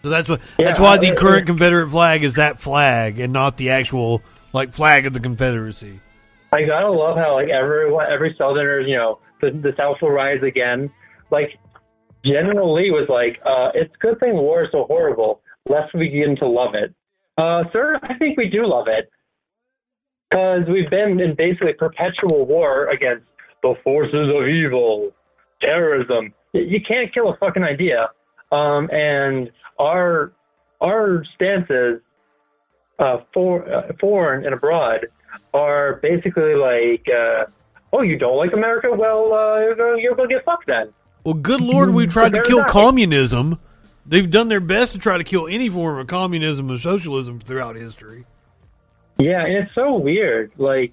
[0.02, 3.56] So that's what Yeah, that's why the current Confederate flag is that flag and not
[3.56, 4.22] the actual
[4.54, 6.00] like flag of the Confederacy.
[6.52, 10.42] I gotta love how like everyone, every Southerner, you know, the, the South will rise
[10.42, 10.90] again.
[11.30, 11.58] Like
[12.24, 16.08] General Lee was like, uh, "It's a good thing war is so horrible, lest we
[16.08, 16.94] begin to love it."
[17.36, 19.10] Uh, sir, I think we do love it
[20.30, 23.26] because we've been in basically perpetual war against
[23.62, 25.10] the forces of evil,
[25.60, 26.32] terrorism.
[26.52, 28.10] You can't kill a fucking idea,
[28.52, 29.50] um, and
[29.80, 30.32] our
[30.80, 32.00] our stances,
[32.98, 35.06] uh, for, uh, foreign and abroad,
[35.52, 37.46] are basically like, uh,
[37.92, 38.88] oh, you don't like America?
[38.92, 40.92] Well, uh, you're gonna, get fucked then.
[41.24, 43.58] Well, good lord, we tried to kill not- communism.
[44.06, 47.76] They've done their best to try to kill any form of communism and socialism throughout
[47.76, 48.26] history.
[49.18, 50.52] Yeah, and it's so weird.
[50.58, 50.92] Like,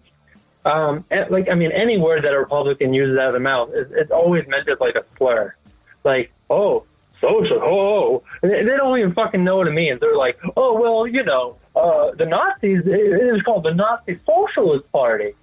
[0.63, 3.71] um, eh, like I mean, any word that a Republican uses out of their mouth,
[3.73, 5.55] is, it's always meant as like a slur.
[6.03, 6.85] Like, oh,
[7.21, 8.23] social, oh.
[8.41, 9.99] They, they don't even fucking know what it means.
[9.99, 12.81] They're like, oh, well, you know, uh, the Nazis.
[12.85, 15.33] It was called the Nazi Socialist Party.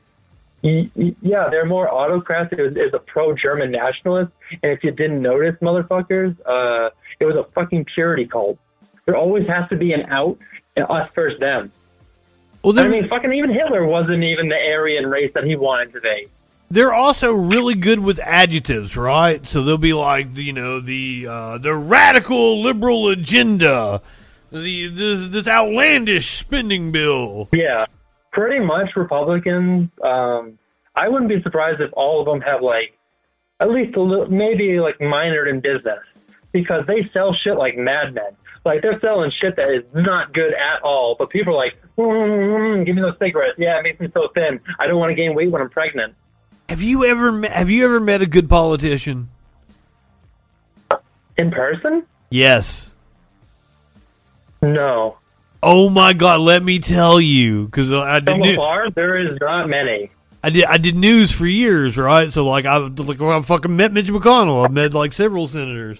[0.60, 2.52] Yeah, they're more autocrats.
[2.52, 4.32] It was, it was a pro-German nationalist,
[4.62, 6.90] and if you didn't notice, motherfuckers, uh,
[7.20, 8.58] it was a fucking purity cult.
[9.06, 10.36] There always has to be an out,
[10.76, 11.70] and us first, them.
[12.64, 16.00] Well, I mean, fucking even Hitler wasn't even the Aryan race that he wanted to
[16.00, 16.26] be.
[16.70, 19.46] They're also really good with adjectives, right?
[19.46, 24.02] So they'll be like, you know, the uh, the radical liberal agenda,
[24.52, 27.48] the this, this outlandish spending bill.
[27.52, 27.86] Yeah,
[28.32, 29.88] pretty much Republicans.
[30.02, 30.58] Um,
[30.94, 32.98] I wouldn't be surprised if all of them have like
[33.60, 36.00] at least a little, maybe like minored in business
[36.52, 38.36] because they sell shit like madmen.
[38.64, 42.84] Like they're selling shit that is not good at all, but people are like, mm,
[42.84, 44.60] "Give me those cigarettes." Yeah, it makes me so thin.
[44.78, 46.14] I don't want to gain weight when I'm pregnant.
[46.68, 49.30] Have you ever met, have you ever met a good politician?
[51.36, 52.04] In person?
[52.30, 52.92] Yes.
[54.60, 55.16] No.
[55.62, 56.40] Oh my God!
[56.40, 60.10] Let me tell you, because I did From new- there is not many.
[60.42, 62.32] I did I did news for years, right?
[62.32, 64.64] So like I like I fucking met Mitch McConnell.
[64.64, 65.98] I've met like several senators.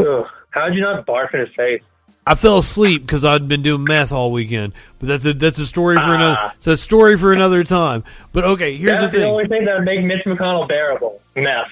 [0.00, 0.26] Ugh.
[0.50, 1.82] How'd you not barf in his face?
[2.26, 4.72] I fell asleep because I'd been doing meth all weekend.
[4.98, 6.14] But that's a that's a story for Ah.
[6.14, 6.52] another.
[6.58, 8.04] It's a story for another time.
[8.32, 9.20] But okay, here's That's the thing.
[9.20, 11.20] the, only thing that would make Mitch McConnell bearable.
[11.34, 11.68] Meth.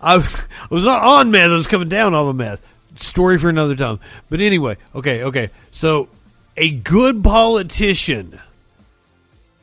[0.00, 1.50] I was, I was not on meth.
[1.50, 2.60] I was coming down on the meth.
[2.96, 4.00] Story for another time.
[4.28, 5.50] But anyway, okay, okay.
[5.70, 6.08] So,
[6.56, 8.40] a good politician,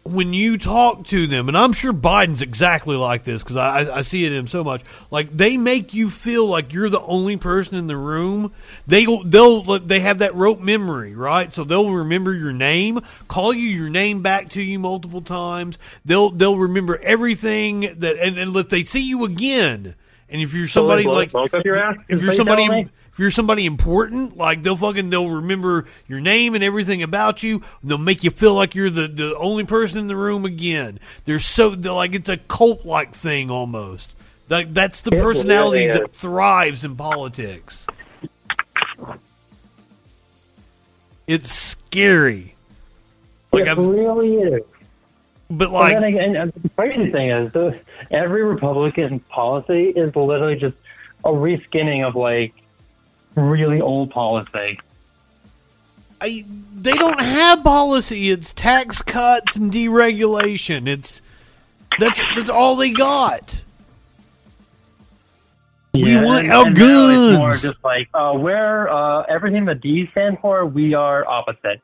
[0.06, 4.02] when you talk to them, and I'm sure Biden's exactly like this because I, I,
[4.04, 4.84] see it in him so much.
[5.10, 8.54] Like they make you feel like you're the only person in the room.
[8.86, 11.52] They they'll they have that rote memory, right?
[11.52, 15.80] So they'll remember your name, call you your name back to you multiple times.
[16.06, 19.96] They'll they'll remember everything that, and, and if they see you again,
[20.30, 21.78] and if you're somebody like smoke up your
[22.08, 22.90] if you're somebody me?
[23.16, 27.62] If you're somebody important, like they'll fucking they'll remember your name and everything about you.
[27.82, 31.00] They'll make you feel like you're the, the only person in the room again.
[31.24, 34.18] They're so they're like it's a cult like thing almost.
[34.50, 37.88] Like that's the It personality that thrives in politics.
[41.26, 42.54] It's scary.
[43.54, 44.62] Like it I've, really is.
[45.50, 47.76] but like and then again, and the crazy thing is,
[48.12, 50.76] every Republican policy is literally just
[51.24, 52.54] a reskinning of like
[53.36, 54.80] really old policy.
[56.22, 56.46] I,
[56.76, 58.30] they don't have policy.
[58.32, 60.88] It's tax cuts and deregulation.
[60.88, 61.22] It's
[62.00, 63.64] that's that's all they got.
[65.94, 70.08] We Yeah, want and- our it's more just like uh, we're uh, everything the D
[70.12, 71.82] stand for, we are opposite.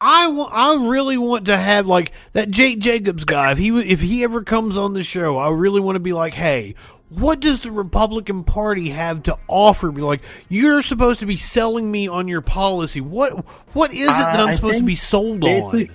[0.00, 3.52] I wa- I really want to have like that Jake Jacobs guy.
[3.52, 6.12] If he w- if he ever comes on the show, I really want to be
[6.12, 6.74] like, hey,
[7.18, 10.02] what does the Republican Party have to offer me?
[10.02, 13.00] Like, you're supposed to be selling me on your policy.
[13.00, 13.32] What
[13.74, 15.88] what is it that Uh, I'm I supposed to be sold on?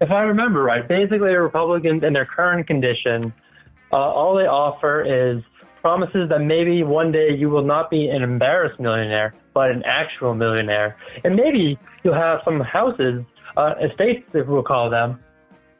[0.00, 3.32] If I remember right, basically, the Republicans in their current condition,
[3.92, 5.42] uh, all they offer is
[5.82, 10.34] promises that maybe one day you will not be an embarrassed millionaire, but an actual
[10.34, 13.24] millionaire, and maybe you'll have some houses,
[13.56, 15.18] uh, estates, if we'll call them,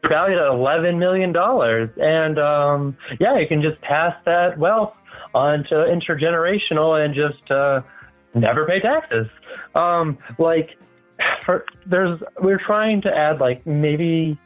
[0.08, 4.94] valued at eleven million dollars, and um, yeah, you can just pass that wealth
[5.34, 7.82] on to intergenerational and just uh,
[8.34, 9.26] never pay taxes.
[9.74, 10.70] Um, like,
[11.44, 14.38] for, there's we're trying to add like maybe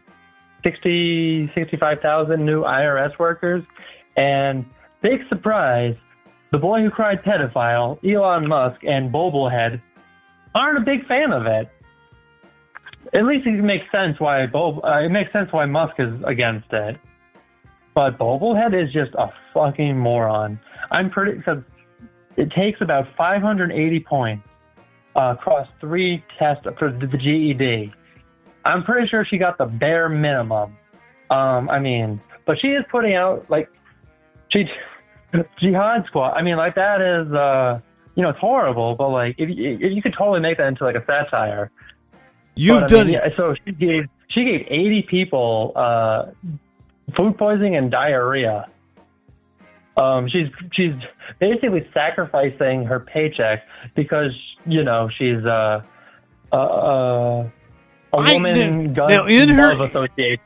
[0.65, 3.65] 60, 65,000 new IRS workers,
[4.17, 4.65] and
[5.03, 5.95] big surprise,
[6.53, 9.81] the boy who cried pedophile, Elon Musk, and Bobblehead
[10.55, 11.69] aren't a big fan of it.
[13.15, 16.73] At least it makes sense why Bob, uh, it makes sense why Musk is against
[16.73, 16.99] it.
[17.95, 20.59] But Bobblehead is just a fucking moron.
[20.91, 21.41] I'm pretty
[22.37, 24.49] it takes about 580 points
[25.15, 27.93] uh, across three tests for the GED.
[28.65, 30.77] I'm pretty sure she got the bare minimum.
[31.31, 33.71] Um, I mean, but she is putting out like
[34.49, 34.69] she
[35.61, 36.33] jihad squad.
[36.33, 37.81] I mean, like that is uh,
[38.17, 40.97] you know it's horrible, but like if if you could totally make that into like
[40.97, 41.71] a satire.
[42.57, 43.23] You've But, I done mean, it.
[43.31, 46.27] yeah, so she gave she gave 80 people uh,
[47.17, 48.69] food poisoning and diarrhea.
[49.97, 50.95] Um, she's she's
[51.39, 53.63] basically sacrificing her paycheck
[53.95, 54.33] because
[54.67, 55.83] you know she's uh,
[56.53, 57.49] uh, uh,
[58.13, 60.39] a I- woman gun now, in her- association.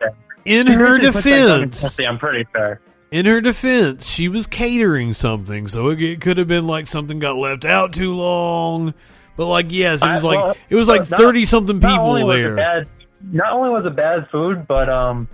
[0.45, 2.81] in her basically puts that gun in defense- I'm pretty sure.
[3.11, 7.19] In her defense, she was catering something, so it, it could have been like something
[7.19, 8.93] got left out too long.
[9.39, 12.57] But like, yes, it was I- like well, it was like thirty something people there.
[12.57, 12.89] Bad,
[13.23, 15.29] not only was it bad food, but um,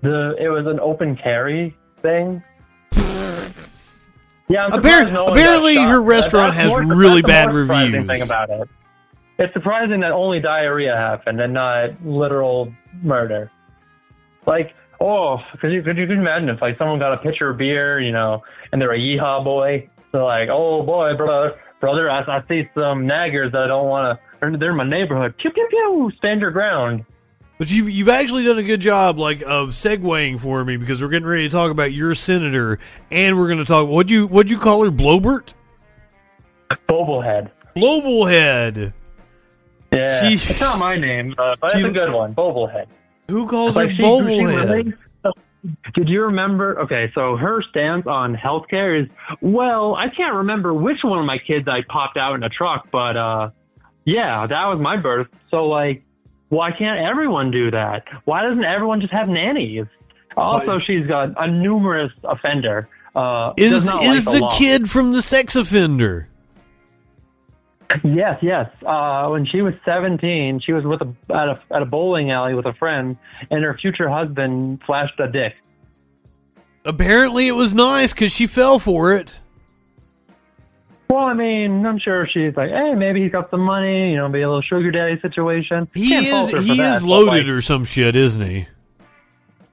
[0.00, 2.40] the it was an open carry thing.
[4.50, 8.06] Yeah, I'm Appar- no apparently her restaurant That's has more- really bad reviews.
[8.06, 8.68] Thing about it,
[9.40, 12.72] it's surprising that only diarrhea happened and not literal
[13.02, 13.50] murder.
[14.46, 17.58] Like, oh, because you could you could imagine if like someone got a pitcher of
[17.58, 22.20] beer, you know, and they're a yeehaw boy, they're like, oh boy, brother, brother, I,
[22.38, 24.56] I see some naggers that I don't want to.
[24.58, 25.34] They're in my neighborhood.
[25.38, 26.12] Pew pew pew.
[26.18, 27.04] Stand your ground.
[27.58, 31.08] But you've you've actually done a good job, like of segueing for me because we're
[31.08, 32.78] getting ready to talk about your senator,
[33.10, 33.88] and we're going to talk.
[33.88, 34.90] What'd you what'd you call her?
[34.92, 35.54] Blobert.
[36.88, 37.50] Boblehead.
[37.76, 38.92] Blobblehead.
[39.92, 40.50] Yeah, Jeez.
[40.50, 42.34] it's not my name, uh, but She- it's a good one.
[42.34, 42.86] Boblehead.
[43.30, 44.68] Who calls Like, her she- she Bobblehead?
[44.68, 44.94] really-
[45.94, 46.80] Did you remember?
[46.80, 49.08] Okay, so her stance on healthcare is,
[49.40, 52.88] well, I can't remember which one of my kids I popped out in a truck,
[52.92, 53.50] but uh,
[54.04, 55.26] yeah, that was my birth.
[55.50, 56.04] So like,
[56.48, 58.04] why can't everyone do that?
[58.24, 59.86] Why doesn't everyone just have nannies?
[60.36, 62.88] Also, she's got a numerous offender.
[63.14, 64.56] Uh, Is is like the law.
[64.56, 66.28] kid from the sex offender?
[68.04, 68.70] Yes, yes.
[68.84, 72.54] Uh, when she was 17, she was with a at, a at a bowling alley
[72.54, 73.16] with a friend,
[73.50, 75.54] and her future husband flashed a dick.
[76.84, 79.40] Apparently, it was nice because she fell for it.
[81.08, 84.28] Well, I mean, I'm sure she's like, hey, maybe he's got some money, you know,
[84.28, 85.88] be a little sugar daddy situation.
[85.94, 88.68] He Can't is he that, is loaded like, or some shit, isn't he?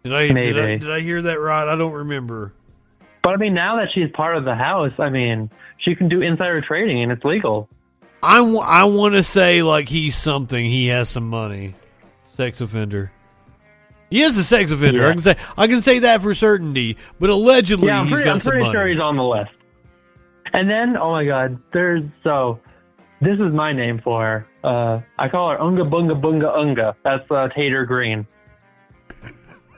[0.03, 1.67] Did I, did I did I hear that right?
[1.67, 2.53] I don't remember.
[3.21, 6.21] But I mean, now that she's part of the house, I mean, she can do
[6.21, 7.67] insider trading and it's legal.
[8.25, 10.65] I, w- I want to say like he's something.
[10.65, 11.75] He has some money.
[12.33, 13.11] Sex offender.
[14.09, 15.01] He is a sex offender.
[15.01, 15.09] Yeah.
[15.09, 16.97] I can say I can say that for certainty.
[17.19, 18.77] But allegedly, yeah, I'm he's pretty, got I'm some pretty money.
[18.77, 19.51] sure he's on the list.
[20.53, 22.59] And then, oh my God, there's so.
[23.21, 24.47] This is my name for her.
[24.63, 26.95] Uh, I call her Unga Bunga Bunga Unga.
[27.03, 28.27] That's uh, Tater Green.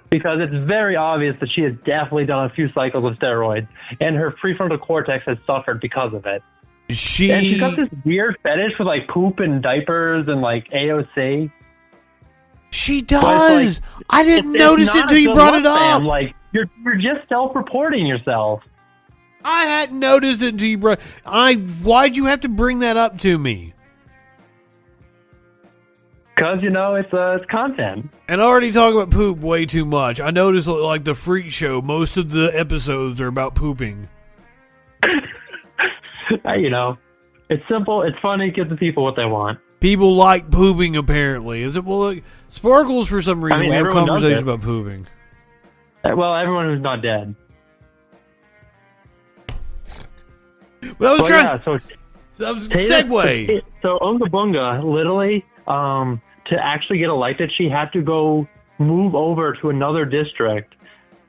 [0.10, 3.68] Because it's very obvious that she has definitely done a few cycles of steroids,
[3.99, 6.41] and her prefrontal cortex has suffered because of it.
[6.90, 11.52] She and she's got this weird fetish for like poop and diapers and like AOC.
[12.70, 13.80] She does.
[13.82, 15.80] like- I didn't it's- notice it's it until you brought it up.
[15.80, 16.06] Sam.
[16.06, 18.62] Like you're you're just self-reporting yourself.
[19.44, 21.00] I hadn't noticed it until you brought.
[21.26, 23.74] I why'd you have to bring that up to me?
[26.36, 28.10] Because you know it's uh, it's content.
[28.28, 30.22] And I already talk about poop way too much.
[30.22, 34.08] I noticed like the freak show, most of the episodes are about pooping.
[36.58, 36.98] You know,
[37.49, 38.02] it's simple.
[38.02, 38.52] It's funny.
[38.52, 39.60] give the people what they want.
[39.80, 41.62] People like pooping apparently.
[41.62, 45.08] Is it well like, Sparkles for some reason mean, we have conversations about pooping.
[46.04, 47.36] Uh, Well, everyone who's not dead.
[50.99, 51.80] Well, I was Well, trying yeah, so
[52.38, 53.62] that was segue.
[53.82, 58.48] So Unga Bunga, literally, um, to actually get elected, she had to go
[58.80, 60.76] move over to another district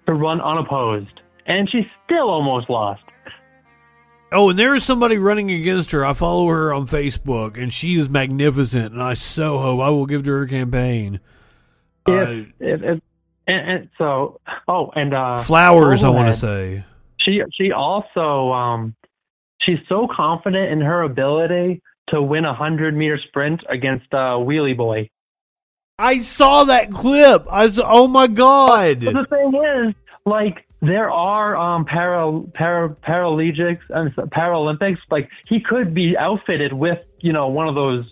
[0.06, 3.02] to run unopposed, and she still almost lost.
[4.30, 6.04] Oh, and there is somebody running against her.
[6.04, 8.92] I follow her on Facebook, and she is magnificent.
[8.92, 11.20] And I so hope I will give to her campaign.
[12.06, 13.00] Uh, If, if, if,
[13.46, 16.84] and, and so, oh, and uh, flowers, I want to say.
[17.16, 18.94] She she also um,
[19.60, 24.76] she's so confident in her ability to win a hundred meter sprint against uh, Wheelie
[24.76, 25.08] Boy.
[25.98, 27.46] I saw that clip.
[27.50, 29.04] I was, oh my god!
[29.04, 29.94] But the thing is,
[30.24, 34.98] like, there are um para para paralegics and Paralympics.
[35.10, 38.04] Like, he could be outfitted with you know one of those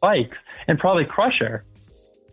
[0.00, 0.36] bikes
[0.68, 1.64] and probably crush her.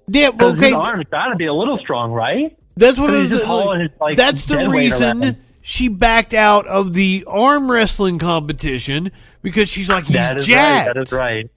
[0.08, 0.68] Yeah, 'Cause okay.
[0.68, 2.56] his arms got to be a little strong, right?
[2.78, 3.40] That's what it is.
[3.40, 9.12] his, like, That's the reason she backed out of the arm wrestling competition
[9.42, 10.88] because she's like he's That is jacked.
[10.88, 10.94] right.
[10.96, 11.50] That is right.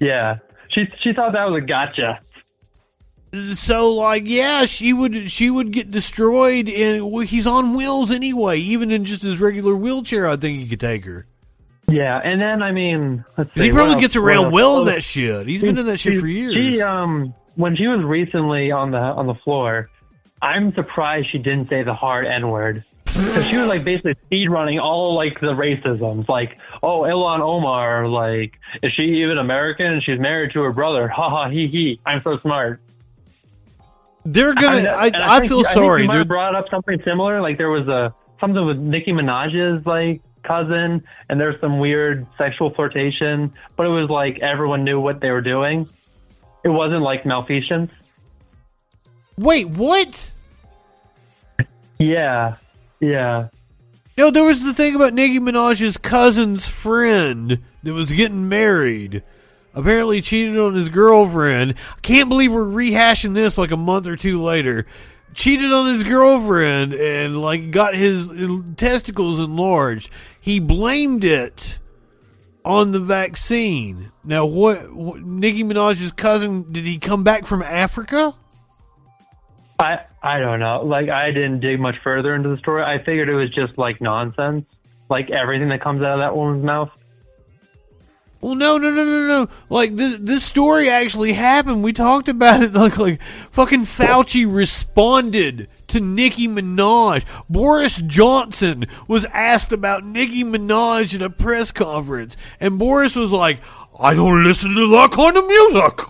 [0.00, 0.38] Yeah,
[0.68, 2.20] she she thought that was a gotcha.
[3.54, 8.58] So like, yeah, she would she would get destroyed, and he's on wheels anyway.
[8.58, 11.26] Even in just his regular wheelchair, I think he could take her.
[11.88, 15.02] Yeah, and then I mean, let's see, He probably else- gets around well in that
[15.02, 15.46] shit.
[15.46, 16.54] He's been in that shit she- for years.
[16.54, 19.88] She um when she was recently on the on the floor,
[20.42, 22.84] I'm surprised she didn't say the hard N word.
[23.04, 28.08] Because she was like basically speed running all like the racisms, like oh Ilhan Omar,
[28.08, 30.00] like is she even American?
[30.02, 31.08] She's married to her brother.
[31.08, 32.00] Ha ha he he.
[32.06, 32.80] I'm so smart.
[34.24, 34.76] They're gonna.
[34.76, 36.02] mean, I, and I, think- feel I sorry.
[36.02, 37.40] you might brought up something similar.
[37.40, 42.72] Like there was a something with Nicki Minaj's like cousin, and there's some weird sexual
[42.74, 45.88] flirtation, but it was like everyone knew what they were doing.
[46.64, 47.90] It wasn't like malfeasance.
[49.36, 50.32] Wait, what?
[51.98, 52.56] Yeah,
[53.00, 53.48] yeah.
[54.18, 59.22] No, there was the thing about Nicki Minaj's cousin's friend that was getting married.
[59.74, 61.74] Apparently cheated on his girlfriend.
[61.96, 64.86] I can't believe we're rehashing this like a month or two later.
[65.34, 68.28] Cheated on his girlfriend and like got his
[68.76, 70.10] testicles enlarged.
[70.40, 71.78] He blamed it
[72.64, 74.12] on the vaccine.
[74.24, 78.34] Now, what, what Nicki Minaj's cousin did he come back from Africa?
[79.78, 80.82] I I don't know.
[80.84, 82.82] Like I didn't dig much further into the story.
[82.84, 84.64] I figured it was just like nonsense,
[85.10, 86.90] like everything that comes out of that woman's mouth.
[88.42, 89.48] Well, no, no, no, no, no.
[89.70, 91.84] Like this, this story actually happened.
[91.84, 92.72] We talked about it.
[92.82, 93.22] Like, like
[93.52, 97.24] fucking Fauci responded to Nicki Minaj.
[97.48, 103.60] Boris Johnson was asked about Nicki Minaj at a press conference, and Boris was like,
[104.00, 106.00] "I don't listen to that kind of music."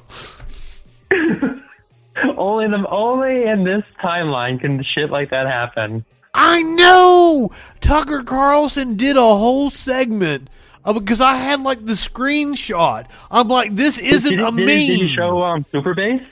[2.39, 6.07] only the only in this timeline can shit like that happen.
[6.33, 7.51] I know.
[7.83, 10.49] Tucker Carlson did a whole segment.
[10.85, 13.07] Uh, because I had like the screenshot.
[13.31, 14.67] I'm like, this isn't did, a meme.
[14.67, 16.23] Did he show um Super Bass?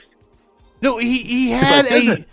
[0.81, 2.25] No, he he had a.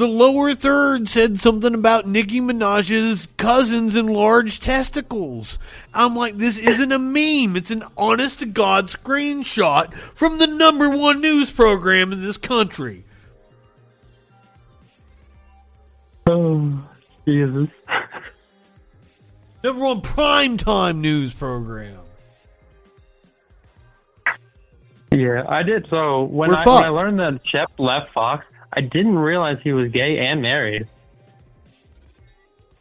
[0.00, 5.58] The lower third said something about Nicki Minaj's cousin's and large testicles.
[5.92, 7.54] I'm like, this isn't a meme.
[7.54, 13.04] It's an honest to God screenshot from the number one news program in this country.
[16.26, 16.82] Oh,
[17.28, 17.68] Jesus.
[19.62, 21.98] Number one primetime news program.
[25.12, 25.88] Yeah, I did.
[25.90, 29.90] So when I, when I learned that Shep left Fox, I didn't realize he was
[29.90, 30.86] gay and married.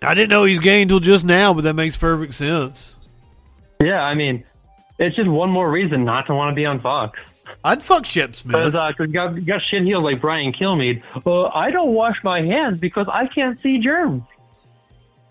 [0.02, 2.96] I didn't know he's gay until just now, but that makes perfect sense.
[3.82, 4.46] Yeah, I mean,
[4.98, 7.20] it's just one more reason not to want to be on Fox.
[7.64, 8.56] I'd fuck Shep Smith.
[8.56, 11.02] Because uh, got, got shit heels like Brian Kilmeade.
[11.26, 14.24] Uh, I don't wash my hands because I can't see germs.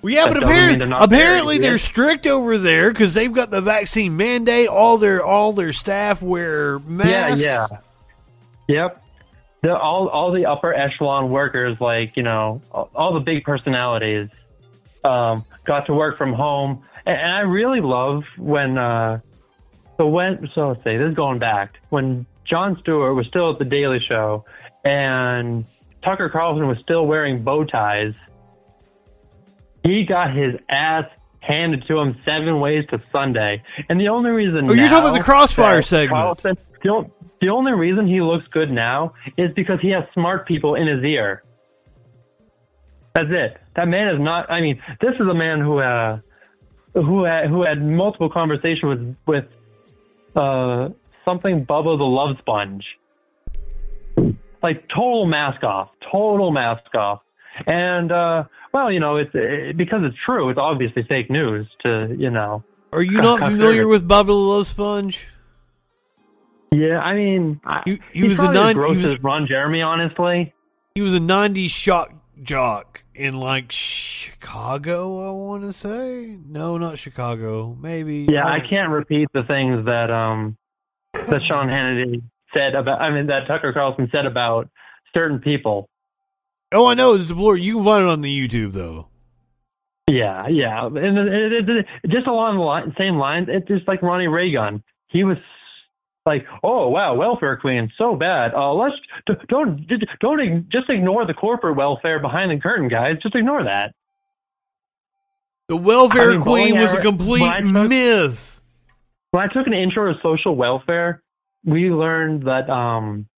[0.01, 3.61] Well, yeah, That but apparently, they're apparently they're strict over there because they've got the
[3.61, 4.69] vaccine mandate.
[4.69, 7.41] All their all their staff wear masks.
[7.43, 7.79] Yeah, yeah.
[8.69, 9.05] Yep.
[9.63, 14.29] The, all all the upper echelon workers, like you know, all, all the big personalities,
[15.03, 18.79] um, got to work from home, and, and I really love when.
[18.79, 19.21] Uh,
[19.97, 23.59] so when so let's say this is going back when Jon Stewart was still at
[23.59, 24.45] the Daily Show,
[24.85, 25.65] and
[26.05, 28.15] Tucker Carlson was still wearing bow ties.
[29.85, 31.05] He got his ass
[31.41, 35.19] handed to him seven ways to Sunday, and the only reason Oh, you're talking about
[35.19, 36.11] the Crossfire segment.
[36.21, 40.75] Carlson still The only reason he looks good now is because he has smart people
[40.75, 41.43] in his ear.
[43.15, 43.57] That's it.
[43.77, 44.51] That man is not.
[44.51, 46.19] I mean, this is a man who uh,
[46.95, 49.45] who had who had multiple conversations with with
[50.37, 50.91] uh,
[51.25, 52.85] something Bubba the Love Sponge.
[54.63, 57.23] Like total mask off, total mask off,
[57.67, 60.49] and uh, well, you know, it's it, because it's true.
[60.51, 61.67] It's obviously fake news.
[61.85, 65.29] To you know, Are you not familiar with Bobby the Love Sponge?
[66.71, 69.81] Yeah, I mean, he, he was a probably as gross He was, as Ron Jeremy,
[69.83, 70.53] honestly.
[70.95, 75.29] he was a '90s shock jock in like Chicago.
[75.29, 77.77] I want to say no, not Chicago.
[77.81, 78.27] Maybe.
[78.29, 80.57] Yeah, I don't- can't repeat the things that um
[81.15, 82.23] that Sean Hannity
[82.55, 83.01] said about.
[83.01, 84.69] I mean, that Tucker Carlson said about
[85.15, 85.89] certain people.
[86.73, 87.63] Oh, I know it's deplorable.
[87.63, 89.09] You can find it on the YouTube though.
[90.11, 93.49] Yeah, yeah, and it, it, it, just along the line, same lines.
[93.51, 94.83] It's just like Ronnie Reagan.
[95.09, 95.37] He was
[96.25, 98.55] like, "Oh wow, welfare queen, so bad.
[98.55, 98.95] Uh, let's
[99.27, 103.17] d- don't d- don't just ignore the corporate welfare behind the curtain, guys.
[103.23, 103.95] Just ignore that."
[105.69, 108.61] The welfare I mean, queen was a complete when took- myth.
[109.31, 111.23] When I took an intro to social welfare,
[111.67, 113.29] we learned that um,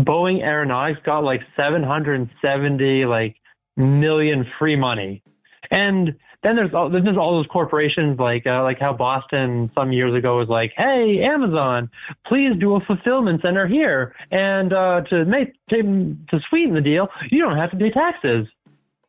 [0.00, 3.36] Boeing Aeronautics got like 770 like
[3.76, 5.22] million free money,
[5.70, 10.14] and then there's all, there's all those corporations like uh, like how Boston some years
[10.14, 11.90] ago was like, hey Amazon,
[12.26, 17.08] please do a fulfillment center here, and uh, to make to, to sweeten the deal,
[17.30, 18.46] you don't have to pay taxes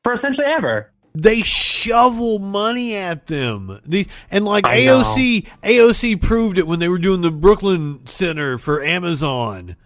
[0.03, 0.91] for essentially ever.
[1.15, 3.79] They shovel money at them.
[3.85, 5.01] The, and like I know.
[5.01, 9.77] AOC, AOC proved it when they were doing the Brooklyn Center for Amazon,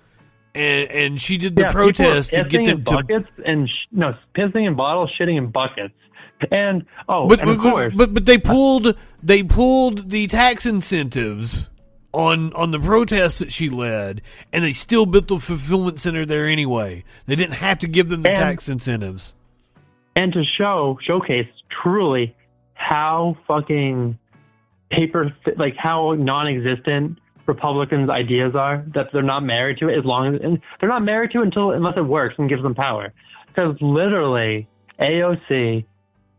[0.60, 2.92] and and she did the Yeah, protest to get them in to.
[2.92, 5.94] buckets and sh- no pissing in bottles, shitting in buckets,
[6.52, 10.66] and oh, But, and of but, course, but but they pulled they pulled the tax
[10.66, 11.70] incentives
[12.14, 14.22] on on the protest that she led,
[14.52, 17.04] and they still built the fulfillment center there anyway.
[17.28, 19.34] They didn't have to give them the And- tax incentives.
[20.16, 22.36] and to show showcase truly
[22.74, 24.18] how fucking
[24.90, 30.36] paper like how non-existent Republicans' ideas are that they're not married to it as long
[30.36, 33.12] as and they're not married to it until unless it works and gives them power.
[33.48, 34.70] Because literally,
[35.00, 35.84] AOC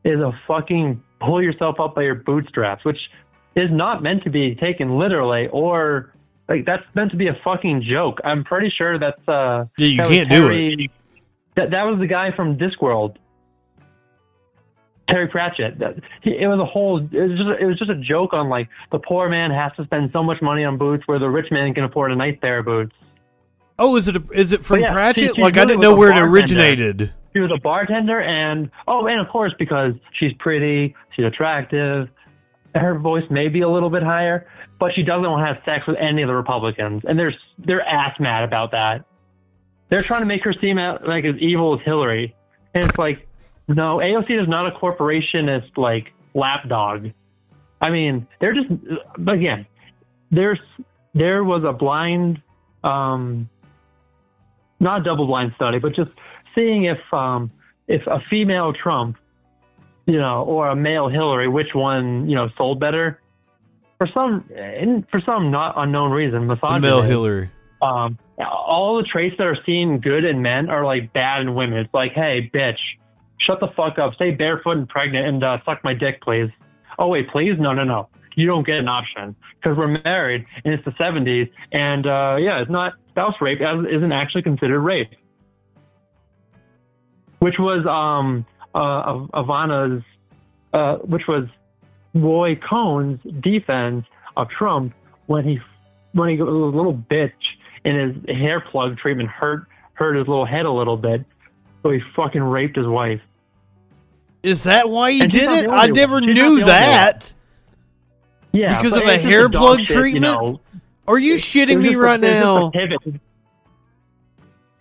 [0.05, 2.99] is a fucking pull yourself up by your bootstraps, which
[3.57, 6.15] is not meant to be taken literally or
[6.49, 8.21] like that's meant to be a fucking joke.
[8.25, 10.91] I'm pretty sure that's uh Yeah, you that can't do it.
[11.57, 13.17] That that was the guy from Discworld.
[15.11, 15.75] Terry Pratchett.
[16.23, 16.99] It was a whole.
[16.99, 17.61] It was just.
[17.61, 20.41] It was just a joke on like the poor man has to spend so much
[20.41, 22.95] money on boots, where the rich man can afford a nice pair of boots.
[23.79, 25.31] Oh, is it a, is it from yeah, Pratchett?
[25.31, 27.13] she- she like I didn't know where it originated.
[27.35, 32.09] She was a bartender, and oh, and of course because she's pretty, she's attractive.
[32.75, 34.47] Her voice may be a little bit higher,
[34.79, 37.83] but she doesn't want to have sex with any of the Republicans, and they're they're
[37.83, 39.05] ass mad about that.
[39.89, 42.35] They're trying to make her seem like as evil as Hillary,
[42.75, 43.27] and it's like,
[43.75, 47.11] no, AOC is not a corporationist like lapdog.
[47.81, 48.69] I mean, they're just
[49.17, 49.67] but again,
[50.31, 50.59] there's
[51.15, 52.43] there was a blind,
[52.83, 53.49] um,
[54.81, 56.11] not a double blind study, but just
[56.55, 57.51] seeing if um
[57.87, 59.17] if a female Trump,
[60.07, 63.21] you know, or a male Hillary, which one you know sold better.
[63.99, 66.81] For some, in, for some not unknown reason, misogyny.
[66.81, 67.51] Mel Hillary.
[67.83, 71.81] Um, all the traits that are seen good in men are like bad in women.
[71.81, 72.79] It's like, hey, bitch,
[73.41, 76.51] shut the fuck up, stay barefoot and pregnant, and uh, suck my dick, please.
[76.99, 80.75] Oh wait, please, no, no, no, you don't get an option because we're married and
[80.75, 85.11] it's the '70s, and uh, yeah, it's not spouse rape as isn't actually considered rape,
[87.39, 90.03] which was um uh Ivana's,
[90.73, 91.47] uh, which was
[92.15, 94.05] Roy Cohn's defense
[94.37, 94.95] of Trump
[95.27, 95.61] when he
[96.13, 97.31] when he was a little bitch
[97.85, 97.97] and
[98.27, 101.25] his hair plug treatment hurt hurt his little head a little bit,
[101.83, 103.21] so he fucking raped his wife.
[104.43, 105.69] Is that why he And did it?
[105.69, 106.21] I never.
[106.21, 107.33] She's knew that.
[108.53, 110.23] Yeah, Because of a hair plug shit, you treatment?
[110.23, 110.61] know.
[111.07, 113.19] Are you shitting me right it was just a now?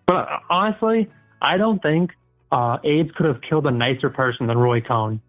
[0.07, 1.09] But honestly,
[1.41, 2.11] I don't think
[2.51, 5.21] uh, AIDS could have killed a nicer person than Roy Cohn.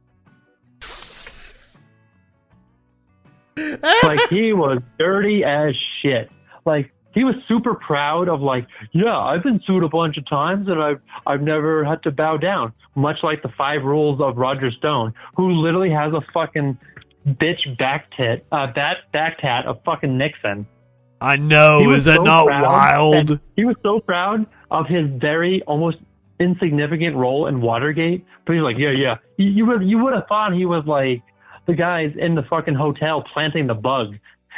[4.03, 6.31] like he was dirty as shit.
[6.65, 10.69] Like he was super proud of like, yeah, I've been sued a bunch of times
[10.69, 12.73] and I've I've never had to bow down.
[12.95, 16.79] Much like the five rules of Roger Stone, who literally has a fucking
[17.27, 20.67] bitch back tit, uh, back back tat of fucking Nixon.
[21.21, 21.81] I know.
[21.81, 23.41] He was Is that so not wild?
[23.57, 25.99] He was so proud of his very almost
[26.39, 28.25] insignificant role in Watergate.
[28.47, 29.17] But he's like, yeah, yeah.
[29.37, 31.23] You, you would you would have thought he was like
[31.67, 34.15] the guys in the fucking hotel planting the bug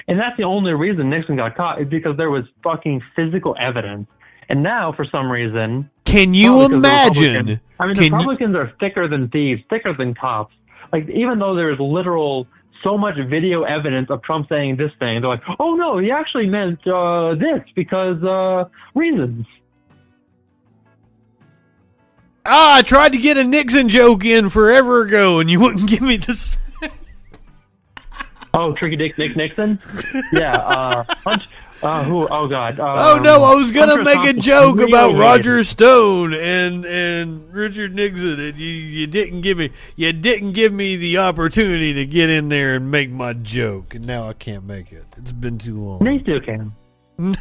[0.09, 4.09] And that's the only reason Nixon got caught is because there was fucking physical evidence.
[4.49, 7.61] And now, for some reason, Can you well, because the imagine?
[7.79, 10.55] I mean, Can the you- Republicans are thicker than thieves, thicker than cops.
[10.93, 12.47] Like, even though there is literal
[12.83, 16.47] so much video evidence of Trump saying this thing, they're like, "Oh no, he actually
[16.49, 18.65] meant uh, this because uh,
[18.95, 19.47] reasons."
[22.45, 26.03] Ah, I tried to get a Nixon joke in forever ago, and you wouldn't give
[26.03, 26.57] me this.
[28.55, 29.79] Oh, Tricky Dick Nick Nixon.
[30.33, 30.57] Yeah.
[30.57, 31.05] Uh,
[31.83, 32.29] uh, who?
[32.29, 32.79] Oh God.
[32.79, 35.15] Um, Oh no, I was gonna make a joke about.
[35.15, 40.73] Roger Stone and and Richard Nixon, and you you didn't give me you didn't give
[40.73, 44.65] me the opportunity to get in there and make my joke, and now I can't
[44.65, 45.05] make it.
[45.17, 46.07] It's been too long.
[46.07, 46.73] You still can.
[47.19, 47.35] no,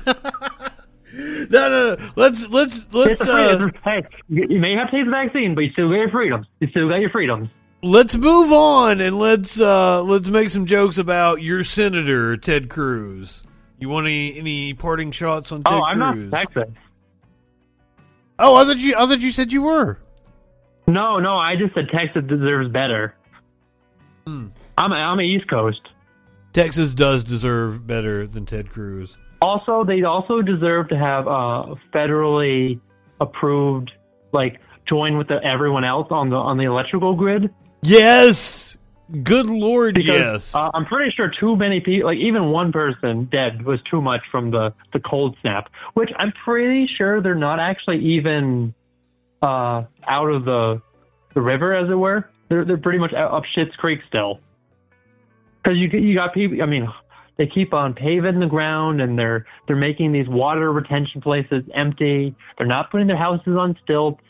[1.49, 2.11] no, no.
[2.15, 5.11] Let's let's let's It's a free- uh, hey, you you may have to take the
[5.11, 6.47] vaccine, but you still got your freedoms.
[6.61, 7.49] You still got your freedoms.
[7.83, 13.43] Let's move on and let's uh let's make some jokes about your senator Ted Cruz.
[13.79, 16.31] You want any any parting shots on Ted oh, I'm Cruz?
[16.31, 16.73] not Texas.
[18.39, 19.99] oh, I thought you I thought you said you were.
[20.87, 23.15] No, no, I just said Texas deserves better.
[24.27, 24.47] Hmm.
[24.77, 25.81] I'm I'm a East Coast.
[26.53, 29.17] Texas does deserve better than Ted Cruz.
[29.41, 32.79] Also, they also deserve to have uh, federally
[33.19, 33.91] approved,
[34.33, 37.49] like join with the, everyone else on the on the electrical grid.
[37.81, 38.75] Yes.
[39.23, 40.55] Good lord, Because, yes.
[40.55, 44.21] Uh, I'm pretty sure too many people, like even one person dead, was too much
[44.31, 45.69] from the the cold snap.
[45.95, 48.73] Which I'm pretty sure they're not actually even
[49.41, 50.81] uh, out of the
[51.33, 52.29] the river, as it were.
[52.47, 54.39] They're they're pretty much up Shit's Creek still.
[55.61, 56.61] Because you you got people.
[56.61, 56.87] I mean,
[57.37, 62.33] they keep on paving the ground, and they're they're making these water retention places empty.
[62.57, 64.21] They're not putting their houses on stilts,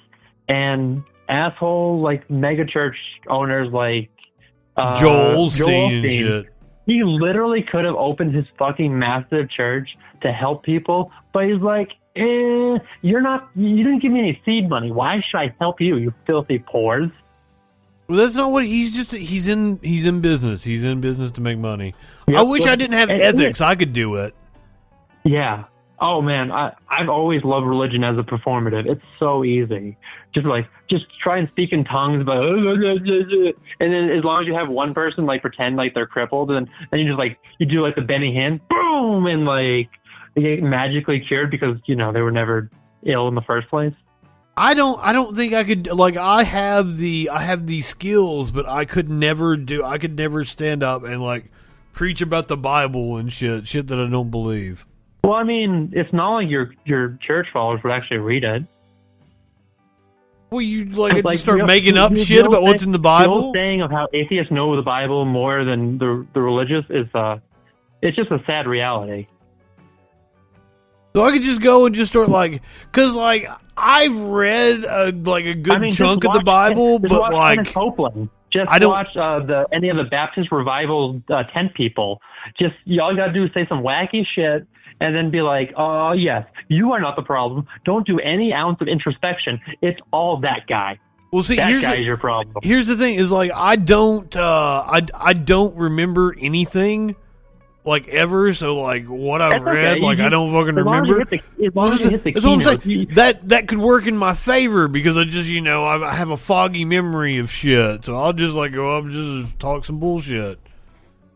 [0.48, 2.96] and asshole like mega church
[3.28, 4.10] owners like
[4.78, 6.46] uh, Joel Osteen Joel and Osteen, shit.
[6.86, 9.90] He literally could have opened his fucking massive church
[10.22, 14.68] to help people, but he's like, eh, you're not, you didn't give me any seed
[14.70, 14.92] money.
[14.92, 17.10] Why should I help you, you filthy pores?
[18.08, 19.14] Well, that's not what he's just.
[19.14, 19.80] He's in.
[19.82, 20.64] He's in business.
[20.64, 21.96] He's in business to make money.
[22.28, 22.48] I Yep.
[22.48, 23.62] wish I didn't have ethics.
[23.62, 24.36] I could do it.
[25.24, 25.64] Yeah.
[25.98, 28.86] Oh man, I I've always loved religion as a performative.
[28.86, 29.96] It's so easy.
[30.34, 34.24] Just like just try and speak in tongues, but oh, oh, oh, and then as
[34.24, 37.20] long as you have one person like pretend like they're crippled, and then you just
[37.20, 39.90] like you do like the Benny Hinn, boom, and like
[40.36, 42.70] they get magically cured because you know they were never
[43.04, 43.94] ill in the first place.
[44.56, 45.00] I don't.
[45.02, 45.88] I don't think I could.
[45.88, 47.30] Like I have the.
[47.30, 49.84] I have the skills, but I could never do.
[49.84, 51.52] I could never stand up and like
[51.94, 53.68] preach about the Bible and shit.
[53.68, 54.86] Shit that I don't believe.
[55.24, 58.64] Well, I mean, it's not like your your church followers would actually read it.
[60.52, 62.98] Well, you like, just start the- making up the- shit the about what's in the
[62.98, 63.34] The Bible.
[63.36, 67.38] old saying of how atheists know the Bible more than the the religious is uh,
[68.02, 69.28] it's just a sad reality.
[71.16, 73.48] So I could just go and just start like, cause like
[73.78, 77.22] I've read a, like a good I mean, just chunk of the Bible, just but
[77.22, 78.30] watch like Copeland.
[78.50, 82.22] Just I don't- watch uh, the any of the Baptist revival uh, tent people.
[82.60, 84.68] Just you all gotta do is say some wacky shit,
[85.02, 87.68] and then be like, "Oh yes, you are not the problem.
[87.84, 89.60] Don't do any ounce of introspection.
[89.82, 91.00] It's all that guy.
[91.32, 93.76] Well, see, that here's guy the- is your problem." here's the thing: is like I
[93.76, 97.16] don't, uh, I I don't remember anything
[97.84, 98.54] like ever.
[98.54, 99.72] So like what I've That's okay.
[99.72, 101.38] read, You like I don't fucking as long as you remember.
[101.58, 103.08] the- as long as you hit the That's what I'm saying.
[103.16, 106.30] That that could work in my favor because I just you know I, I have
[106.30, 110.00] a foggy memory of shit, so I'll just like go up and just talk some
[110.00, 110.60] bullshit.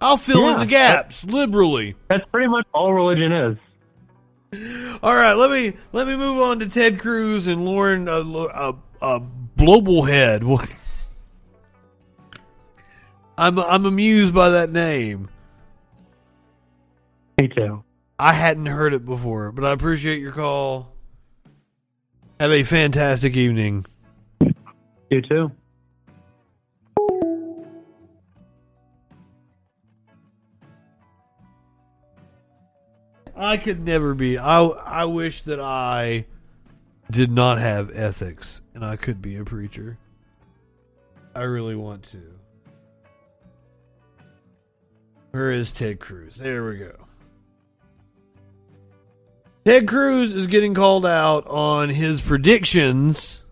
[0.06, 1.95] I'll fill in the gaps liberally.
[2.09, 5.00] That's pretty much all religion is.
[5.01, 8.74] All right, let me let me move on to Ted Cruz and Lauren uh, uh,
[9.01, 9.19] uh,
[9.58, 10.43] Bloblehead.
[10.43, 10.72] What?
[13.35, 15.27] I'm I'm amused by that name.
[17.42, 17.84] Me too.
[18.19, 20.93] I hadn't heard it before, but I appreciate your call.
[22.40, 23.85] Have a fantastic evening.
[25.09, 25.51] You too.
[33.35, 34.38] I could never be.
[34.38, 36.25] I I wish that I
[37.11, 39.97] did not have ethics and I could be a preacher.
[41.33, 42.22] I really want to.
[45.31, 46.35] Where is Ted Cruz?
[46.38, 46.95] There we go.
[49.65, 53.43] Ted Cruz is getting called out on his predictions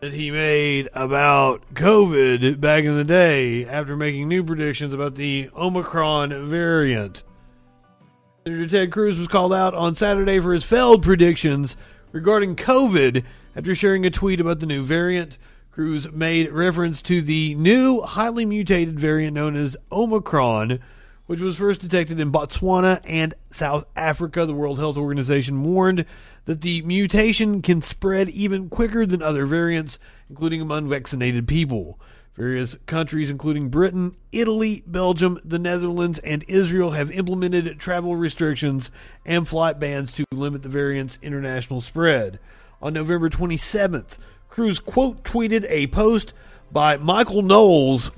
[0.00, 5.48] that he made about COVID back in the day after making new predictions about the
[5.56, 7.22] Omicron variant.
[8.44, 11.76] Senator Ted Cruz was called out on Saturday for his failed predictions
[12.10, 13.22] regarding COVID
[13.54, 15.38] after sharing a tweet about the new variant.
[15.70, 20.80] Cruz made reference to the new highly mutated variant known as Omicron,
[21.26, 24.44] which was first detected in Botswana and South Africa.
[24.44, 26.04] The World Health Organization warned
[26.46, 31.96] that the mutation can spread even quicker than other variants, including among vaccinated people.
[32.36, 38.90] Various countries, including Britain, Italy, Belgium, the Netherlands, and Israel, have implemented travel restrictions
[39.26, 42.38] and flight bans to limit the variant's international spread.
[42.80, 46.32] On November 27th, Cruz quote tweeted a post
[46.70, 48.10] by Michael Knowles,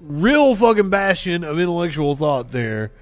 [0.00, 2.92] real fucking bastion of intellectual thought there,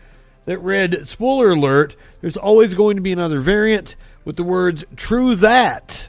[0.44, 5.36] that read, spoiler alert, there's always going to be another variant with the words, true
[5.36, 6.08] that.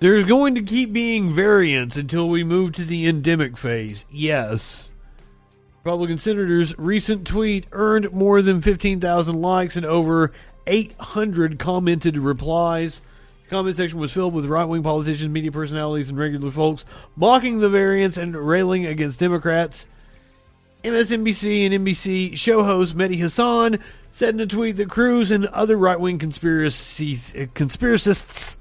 [0.00, 4.04] There's going to keep being variants until we move to the endemic phase.
[4.10, 4.90] Yes.
[5.82, 10.32] Republican senator's recent tweet earned more than 15,000 likes and over
[10.66, 13.00] 800 commented replies.
[13.44, 16.84] The comment section was filled with right wing politicians, media personalities, and regular folks
[17.16, 19.86] mocking the variants and railing against Democrats.
[20.82, 23.78] MSNBC and NBC show host Mehdi Hasan
[24.10, 28.56] said in a tweet that Cruz and other right wing conspiracists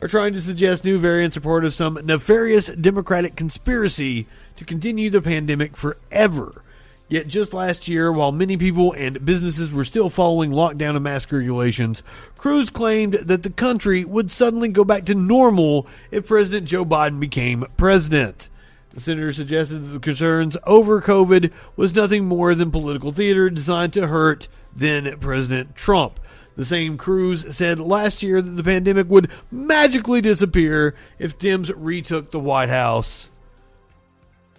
[0.00, 4.26] are trying to suggest new variants are part of some nefarious Democratic conspiracy
[4.56, 6.62] to continue the pandemic forever.
[7.08, 11.30] Yet just last year, while many people and businesses were still following lockdown and mask
[11.30, 12.02] regulations,
[12.36, 17.20] Cruz claimed that the country would suddenly go back to normal if President Joe Biden
[17.20, 18.48] became president.
[18.92, 23.92] The senator suggested that the concerns over COVID was nothing more than political theater designed
[23.92, 26.18] to hurt then President Trump.
[26.56, 32.30] The same Cruz said last year that the pandemic would magically disappear if Dems retook
[32.30, 33.28] the White House.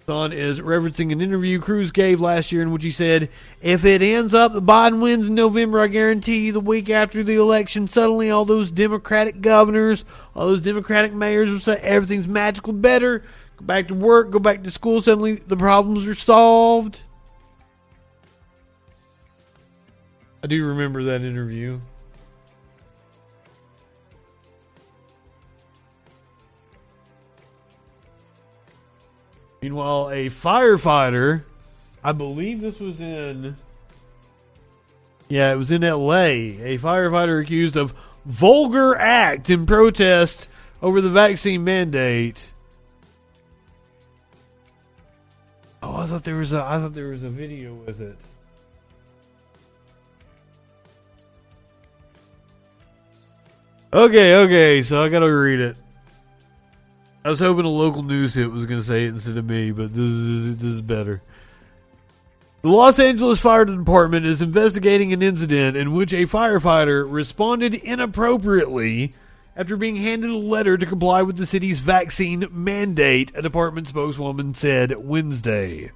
[0.06, 3.28] Son is referencing an interview Cruz gave last year in which he said,
[3.60, 7.22] If it ends up that Biden wins in November, I guarantee you the week after
[7.22, 12.72] the election, suddenly all those Democratic governors, all those Democratic mayors will say everything's magically
[12.72, 13.18] better,
[13.58, 17.02] go back to work, go back to school, suddenly the problems are solved.
[20.42, 21.80] I do remember that interview.
[29.60, 31.42] Meanwhile, a firefighter,
[32.04, 33.56] I believe this was in.
[35.28, 36.22] Yeah, it was in LA.
[36.22, 37.92] A firefighter accused of
[38.24, 40.48] vulgar act in protest
[40.80, 42.48] over the vaccine mandate.
[45.82, 48.18] Oh, I thought there was a I thought there was a video with it.
[53.90, 55.76] Okay, okay, so I gotta read it.
[57.24, 59.94] I was hoping a local news hit was to say it instead of me, but
[59.94, 61.22] this is this is better.
[62.60, 69.14] The Los Angeles Fire Department is investigating an incident in which a firefighter responded inappropriately
[69.56, 74.54] after being handed a letter to comply with the city's vaccine mandate, a department spokeswoman
[74.54, 75.92] said Wednesday.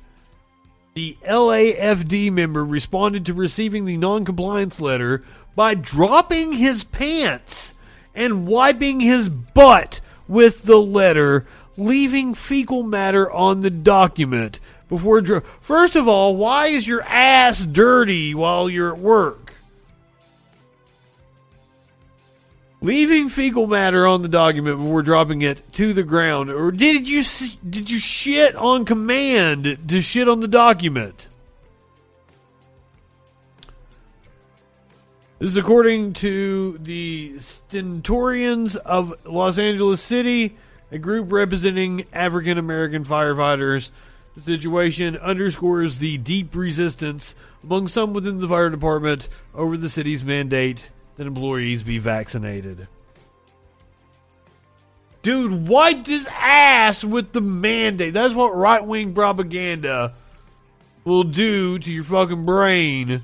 [0.94, 7.74] The LAFD member responded to receiving the non-compliance letter by dropping his pants
[8.15, 15.20] and wiping his butt with the letter, leaving fecal matter on the document before.
[15.20, 19.55] Dr- First of all, why is your ass dirty while you're at work?
[22.81, 27.23] Leaving fecal matter on the document before dropping it to the ground, or did you
[27.68, 31.28] did you shit on command to shit on the document?
[35.42, 40.56] This is according to the Stentorians of Los Angeles City,
[40.92, 43.90] a group representing African American firefighters.
[44.36, 50.22] The situation underscores the deep resistance among some within the fire department over the city's
[50.22, 52.86] mandate that employees be vaccinated.
[55.22, 58.14] Dude, wipe his ass with the mandate.
[58.14, 60.14] That's what right wing propaganda
[61.04, 63.22] will do to your fucking brain.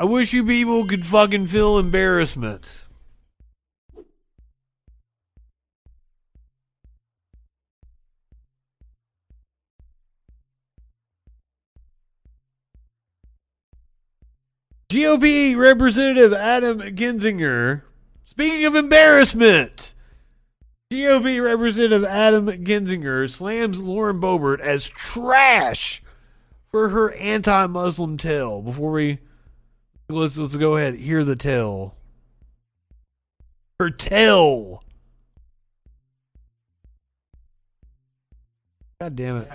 [0.00, 2.84] I wish you people could fucking feel embarrassment.
[14.88, 17.82] GOP Representative Adam Kinzinger.
[18.24, 19.94] Speaking of embarrassment,
[20.92, 26.04] GOP Representative Adam Kinzinger slams Lauren Boebert as trash
[26.70, 28.62] for her anti-Muslim tale.
[28.62, 29.18] Before we
[30.08, 31.94] let's let's go ahead hear the tale.
[33.78, 34.82] Her tale.
[39.00, 39.48] God damn it.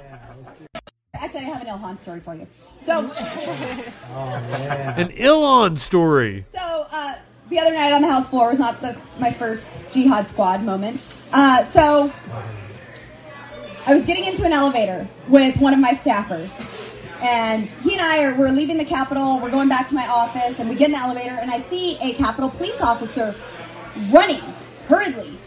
[1.16, 2.48] Actually, I have an Ilhan story for you.
[2.80, 6.46] So, An Ilhan story.
[6.54, 7.16] so uh,
[7.50, 11.04] the other night on the House floor was not the, my first Jihad Squad moment.
[11.32, 12.12] Uh, so
[13.86, 16.62] I was getting into an elevator with one of my staffers.
[17.24, 20.60] And he and I are we're leaving the Capitol, we're going back to my office,
[20.60, 23.34] and we get in the elevator, and I see a Capitol police officer
[24.12, 24.42] running
[24.88, 25.38] hurriedly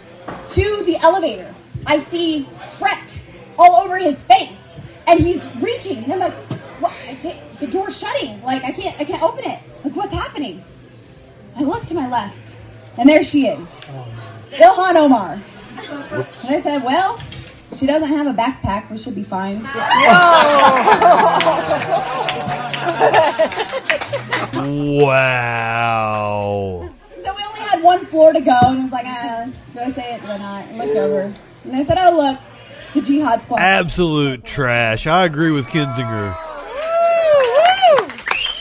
[0.49, 1.55] to the elevator.
[1.87, 2.49] I see
[2.79, 3.23] fret
[3.59, 6.35] all over his face, and he's reaching, and I'm like,
[6.81, 6.95] what?
[7.07, 8.43] I can't, the door's shutting.
[8.43, 9.61] Like I can't I can't open it.
[9.85, 10.65] Like what's happening?
[11.57, 12.59] I look to my left,
[12.97, 13.85] and there she is.
[13.91, 14.09] Oh,
[14.53, 15.41] Ilhan Omar.
[15.79, 17.21] And I said, well,
[17.77, 18.91] she doesn't have a backpack.
[18.91, 19.63] We should be fine.
[24.57, 26.91] Wow.
[27.23, 29.91] So we only had one floor to go, and I was like, ah, do I
[29.91, 30.23] say it?
[30.23, 30.65] Do I not?
[30.67, 31.33] I looked over,
[31.65, 32.41] and I said, oh, look,
[32.95, 33.61] the jihad squad.
[33.61, 35.07] Absolute trash.
[35.07, 36.37] I agree with Kinzinger.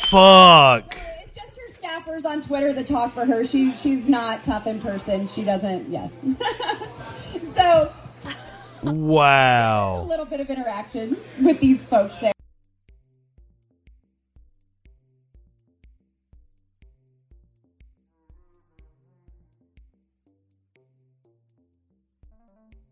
[0.10, 0.96] Fuck.
[1.22, 3.44] It's just her staffers on Twitter that talk for her.
[3.44, 5.28] She she's not tough in person.
[5.28, 5.90] She doesn't.
[5.90, 6.14] Yes.
[7.56, 7.92] so
[10.04, 12.32] a little bit of interactions with these folks there.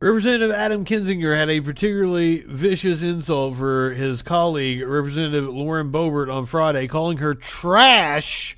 [0.03, 6.45] Representative Adam Kinzinger had a particularly vicious insult for his colleague, Representative Lauren Boebert, on
[6.45, 8.57] Friday, calling her trash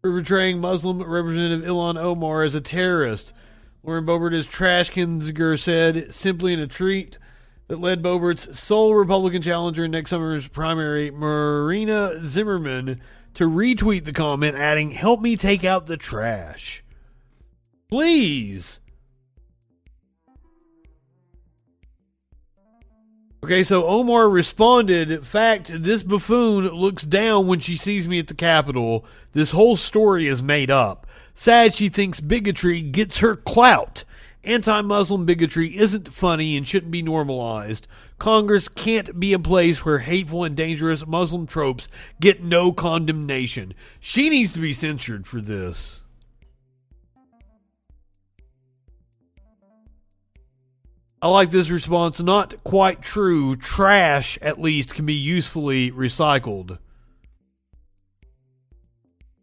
[0.00, 3.34] for portraying Muslim Representative Ilhan Omar as a terrorist.
[3.82, 4.90] Lauren Boebert is trash,
[5.60, 7.18] said, simply in a tweet
[7.68, 13.00] that led Boebert's sole Republican challenger in next summer's primary, Marina Zimmerman,
[13.34, 16.84] to retweet the comment, adding, Help me take out the trash.
[17.88, 18.80] Please.
[23.42, 28.34] Okay, so Omar responded, fact, this buffoon looks down when she sees me at the
[28.34, 29.06] Capitol.
[29.32, 31.06] This whole story is made up.
[31.40, 34.04] Sad she thinks bigotry gets her clout.
[34.44, 37.88] Anti Muslim bigotry isn't funny and shouldn't be normalized.
[38.18, 41.88] Congress can't be a place where hateful and dangerous Muslim tropes
[42.20, 43.72] get no condemnation.
[44.00, 46.00] She needs to be censured for this.
[51.22, 52.20] I like this response.
[52.20, 53.56] Not quite true.
[53.56, 56.76] Trash, at least, can be usefully recycled.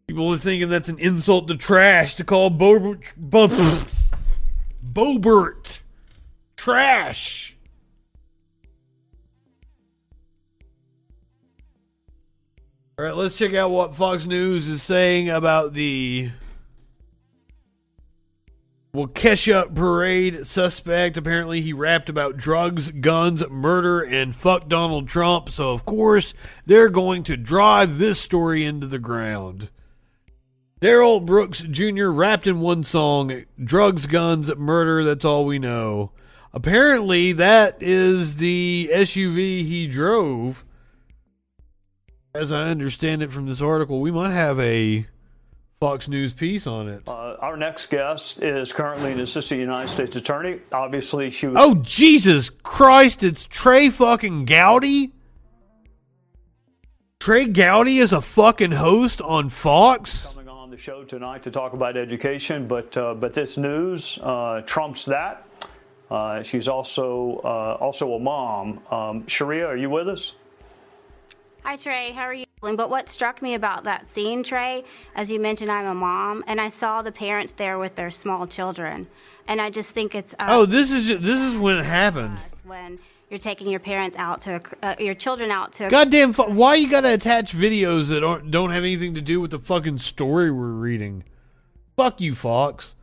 [0.08, 3.48] People are thinking that's an insult to trash to call Bobert, Bo-
[4.82, 5.80] Bobert
[6.56, 7.54] trash.
[12.98, 16.30] All right, let's check out what Fox News is saying about the
[18.94, 21.18] Waukesha parade suspect.
[21.18, 25.50] Apparently, he rapped about drugs, guns, murder, and fuck Donald Trump.
[25.50, 26.32] So, of course,
[26.64, 29.68] they're going to drive this story into the ground.
[30.80, 32.06] Darrell Brooks Jr.
[32.06, 35.02] rapped in one song drugs, guns, murder.
[35.02, 36.12] That's all we know.
[36.52, 40.64] Apparently, that is the SUV he drove.
[42.34, 45.06] As I understand it from this article, we might have a
[45.80, 47.02] Fox News piece on it.
[47.06, 50.60] Uh, our next guest is currently an assistant United States attorney.
[50.70, 51.56] Obviously, she was.
[51.58, 53.24] Oh Jesus Christ!
[53.24, 55.12] It's Trey fucking Gowdy.
[57.18, 60.37] Trey Gowdy is a fucking host on Fox.
[60.68, 64.62] Coming on the show tonight to talk about education, but uh, but this news uh,
[64.66, 65.46] trumps that.
[66.10, 68.80] Uh, she's also uh, also a mom.
[68.90, 70.34] Um, Sharia, are you with us?
[71.64, 72.12] Hi, Trey.
[72.12, 72.44] How are you?
[72.62, 72.76] doing?
[72.76, 76.60] But what struck me about that scene, Trey, as you mentioned, I'm a mom, and
[76.60, 79.06] I saw the parents there with their small children,
[79.46, 80.34] and I just think it's.
[80.34, 82.38] Uh, Oh, this is ju- this is when it happened.
[82.64, 82.98] when
[83.30, 85.86] you're taking your parents out to a, uh, your children out to.
[85.86, 86.32] A, Goddamn!
[86.32, 89.58] Fu- why you gotta attach videos that aren't, don't have anything to do with the
[89.58, 91.24] fucking story we're reading?
[91.96, 92.94] Fuck you, Fox.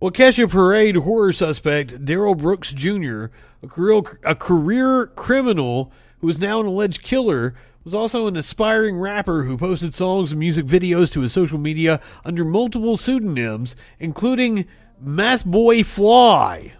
[0.00, 3.26] Waukesha Parade horror suspect Darrell Brooks Jr.,
[3.62, 7.54] a career, a career criminal who is now an alleged killer,
[7.84, 12.00] was also an aspiring rapper who posted songs and music videos to his social media
[12.24, 14.66] under multiple pseudonyms, including
[15.04, 16.74] MathBoi Fly.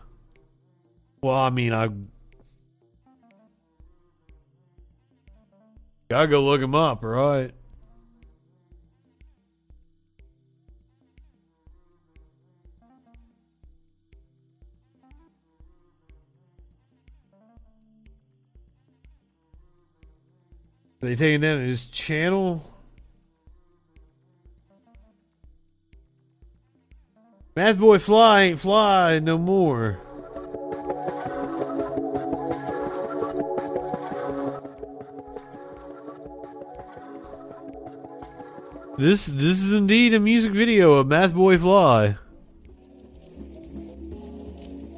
[1.23, 1.89] Well, I mean, I
[6.11, 7.53] gotta go look him up, right?
[21.03, 22.67] Are they taking down his channel?
[27.57, 30.01] MathBoi Fly ain't fly no more.
[39.01, 42.19] This this is indeed a music video of MathBoi Fly.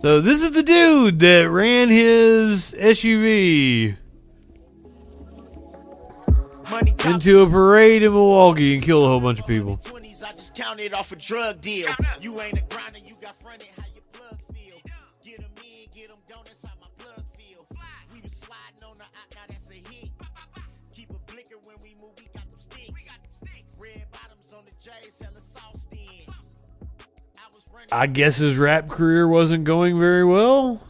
[0.03, 3.97] So this is the dude that ran his SUV
[7.05, 9.79] into a parade in Milwaukee and killed a whole bunch of people.
[27.93, 30.81] I guess his rap career wasn't going very well.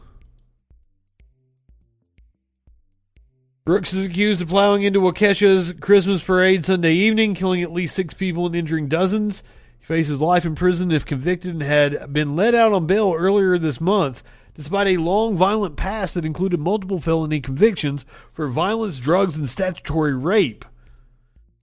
[3.65, 8.15] Brooks is accused of plowing into Waukesha's Christmas parade Sunday evening, killing at least six
[8.15, 9.43] people and injuring dozens.
[9.81, 13.59] He faces life in prison if convicted and had been let out on bail earlier
[13.59, 14.23] this month,
[14.55, 20.15] despite a long violent past that included multiple felony convictions for violence, drugs, and statutory
[20.15, 20.65] rape.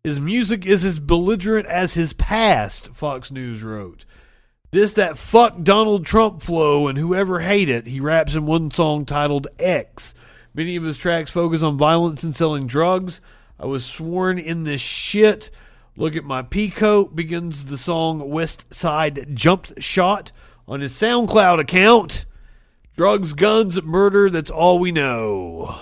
[0.03, 4.03] His music is as belligerent as his past, Fox News wrote.
[4.71, 9.03] This that fuck Donald Trump flow and whoever hate it, he raps in one song
[9.03, 10.13] titled X.
[10.53, 13.19] Many of his tracks focus on violence and selling drugs.
[13.59, 15.49] I was sworn in this shit.
[15.95, 20.31] Look at my peacoat begins the song West Side Jumped Shot
[20.67, 22.25] on his SoundCloud account.
[22.95, 25.77] Drugs, guns, murder, that's all we know.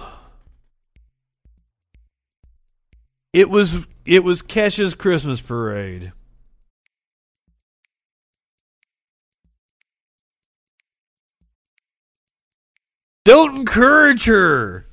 [3.34, 6.14] It was it was Kesha's Christmas parade.
[13.28, 14.86] Don't encourage her.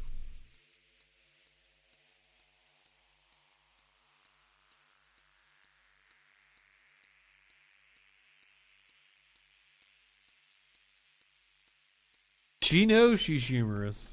[12.61, 14.09] She knows she's humorous.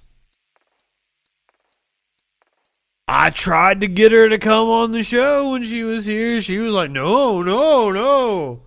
[3.08, 6.43] I tried to get her to come on the show when she was here.
[6.43, 8.61] She was like, no, no, no.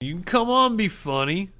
[0.00, 1.50] You can come on, be funny.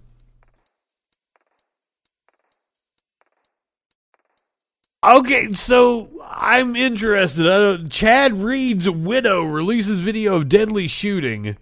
[5.07, 7.47] Okay, so I'm interested.
[7.47, 11.58] I Chad Read's widow releases video of deadly shooting.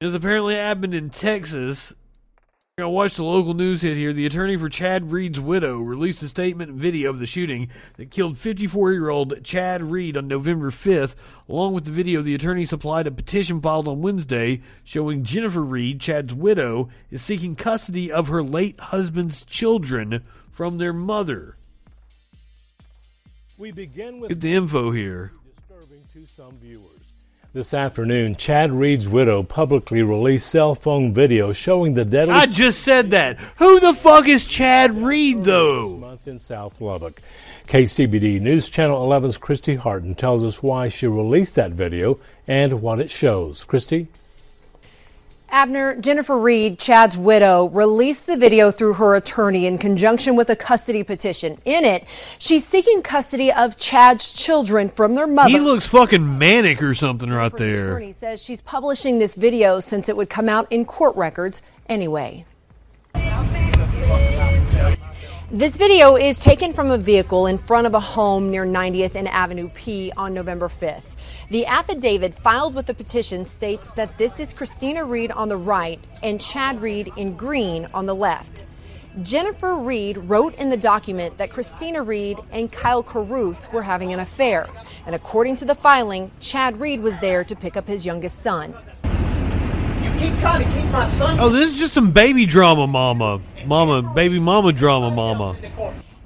[0.00, 1.92] It's apparently happened in Texas.
[2.78, 4.12] You're gonna watch the local news hit here.
[4.12, 8.12] The attorney for Chad Read's widow released a statement and video of the shooting that
[8.12, 11.16] killed 54-year-old Chad Read on November 5th.
[11.48, 16.00] Along with the video, the attorney supplied a petition filed on Wednesday showing Jennifer Read,
[16.00, 21.56] Chad's widow, is seeking custody of her late husband's children from their mother.
[23.56, 25.30] We begin with Get the info here.
[25.56, 26.90] disturbing to some viewers.
[27.52, 32.82] This afternoon, Chad Read's widow publicly released cell phone video showing the deadly I just
[32.82, 33.38] said that.
[33.58, 35.90] Who the fuck is Chad Read, though?
[35.90, 37.22] month in South Lubbock.
[37.68, 42.18] KCBD News Channel 11's Christy Harden tells us why she released that video
[42.48, 43.64] and what it shows.
[43.64, 44.08] Christy?
[45.54, 50.56] Abner, Jennifer Read, Chad's widow, released the video through her attorney in conjunction with a
[50.56, 51.56] custody petition.
[51.64, 52.08] In it,
[52.40, 55.50] she's seeking custody of Chad's children from their mother.
[55.50, 57.90] He looks fucking manic or something right there.
[57.92, 62.44] attorney says she's publishing this video since it would come out in court records anyway.
[65.52, 69.28] This video is taken from a vehicle in front of a home near 90th and
[69.28, 71.13] Avenue P on November 5th.
[71.50, 76.00] The affidavit filed with the petition states that this is Christina Read on the right
[76.22, 78.64] and Chad Read in green on the left.
[79.22, 84.20] Jennifer Read wrote in the document that Christina Read and Kyle Carruth were having an
[84.20, 84.68] affair.
[85.04, 88.74] And according to the filing, Chad Read was there to pick up his youngest son.
[90.02, 91.38] You keep trying to keep my son.
[91.38, 93.40] Oh, this is just some baby drama, mama.
[93.66, 95.56] Mama, baby mama drama, mama.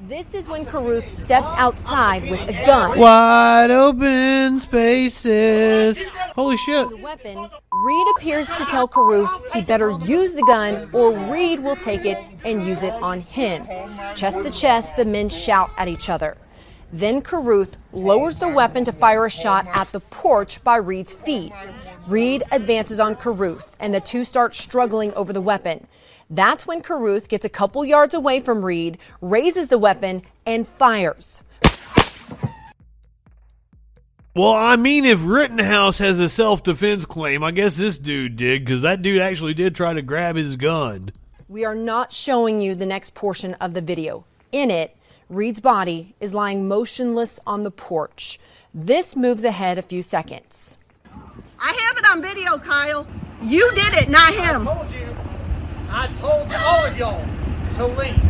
[0.09, 2.99] This is when Carruth steps outside with a gun.
[2.99, 5.99] Wide open spaces.
[6.35, 6.89] Holy shit.
[6.89, 11.77] The weapon, Read appears to tell Carruth he better use the gun or Read will
[11.77, 13.67] take it and use it on him.
[14.15, 16.39] Chest to chest, the men shout at each other.
[16.91, 21.53] Then Carruth lowers the weapon to fire a shot at the porch by Read's feet.
[22.07, 25.87] Read advances on Carruth, and the two start struggling over the weapon.
[26.31, 31.43] That's when Carruth gets a couple yards away from Read, raises the weapon, and fires.
[34.35, 38.65] Well, I mean, if Rittenhouse has a self defense claim, I guess this dude did,
[38.65, 41.11] because that dude actually did try to grab his gun.
[41.49, 44.25] We are not showing you the next portion of the video.
[44.53, 44.97] In it,
[45.29, 48.39] Read's body is lying motionless on the porch.
[48.73, 50.79] This moves ahead a few seconds.
[51.59, 53.07] I have it on video, Kyle.
[53.43, 54.69] You did it, not him.
[54.69, 55.28] I told you.
[55.91, 57.25] I told all of y'all
[57.75, 58.21] to leave.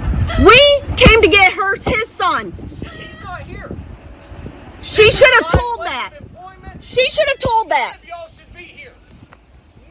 [0.45, 2.53] We came to get her, his son.
[2.78, 3.70] She, he's not here.
[4.83, 6.11] She should have told that.
[6.81, 7.97] She should have told that.
[7.97, 8.95] None of y'all should be here.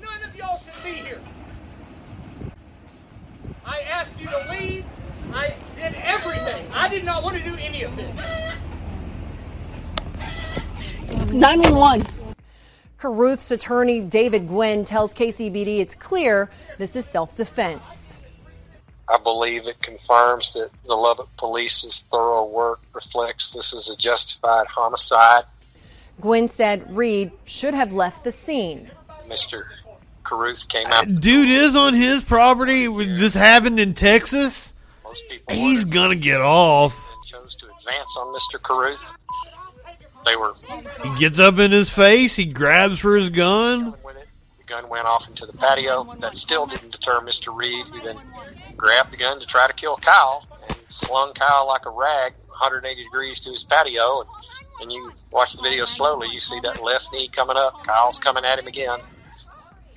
[0.01, 1.19] None of y'all should be here.
[3.65, 4.85] I asked you to leave.
[5.33, 6.65] I did everything.
[6.73, 8.15] I did not want to do any of this.
[11.33, 12.26] 911.
[12.97, 18.19] Carruth's attorney, David Guinn, tells KCBD it's clear this is self defense.
[19.09, 24.67] I believe it confirms that the Lubbock Police's thorough work reflects this is a justified
[24.67, 25.45] homicide.
[26.19, 28.89] Guinn said Read should have left the scene.
[29.27, 29.63] Mr.
[30.23, 31.11] Carruth came uh, out.
[31.21, 32.87] Dude is on his property.
[32.87, 34.73] This happened in Texas.
[35.03, 37.13] Most people He's gonna get off.
[37.23, 38.61] chose to advance on Mr.
[38.61, 39.13] Carruth.
[40.29, 40.53] They were
[41.03, 42.35] He gets up in his face.
[42.35, 43.93] He grabs for his gun.
[44.57, 46.15] the gun went off into the patio.
[46.19, 47.55] That still didn't deter Mr.
[47.55, 48.17] Read, who then
[48.75, 53.03] grabbed the gun to try to kill Kyle and slung Kyle like a rag 180
[53.03, 54.21] degrees to his patio.
[54.21, 54.29] And,
[54.81, 57.83] and you watch the video slowly, you see that left knee coming up.
[57.85, 58.99] Kyle's coming at him again.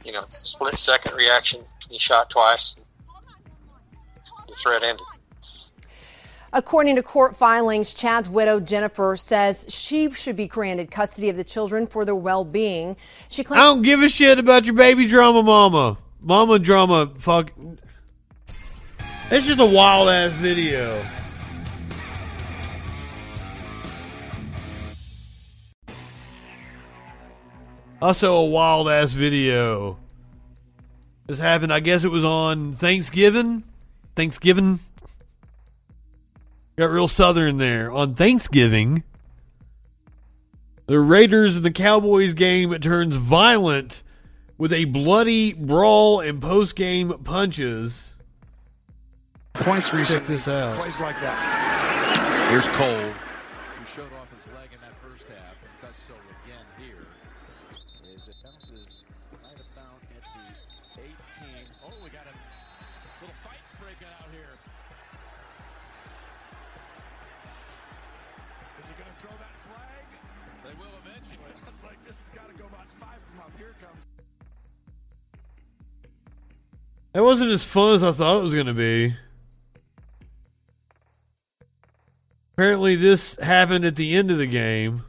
[0.04, 1.62] You know, split second reaction.
[1.88, 2.76] He shot twice.
[4.48, 5.04] The threat ended.
[6.52, 11.44] According to court filings, Chad's widow, Jennifer, says she should be granted custody of the
[11.44, 12.96] children for their well being.
[13.28, 13.60] She claims.
[13.60, 15.98] I don't give a shit about your baby drama, mama.
[16.20, 17.52] Mama drama, fuck.
[19.30, 21.00] It's just a wild ass video.
[28.02, 29.98] Also, a wild ass video.
[31.26, 33.62] This happened, I guess it was on Thanksgiving.
[34.16, 34.80] Thanksgiving.
[36.80, 37.92] Got real southern there.
[37.92, 39.02] On Thanksgiving,
[40.86, 44.02] the Raiders and the Cowboys game turns violent
[44.56, 48.12] with a bloody brawl and post game punches.
[49.52, 50.78] Points Check this out.
[50.78, 52.48] Plays like that.
[52.50, 53.09] Here's Cole,
[77.12, 79.16] That wasn't as fun as I thought it was going to be.
[82.54, 85.02] Apparently, this happened at the end of the game.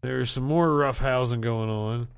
[0.00, 2.08] There's some more rough housing going on.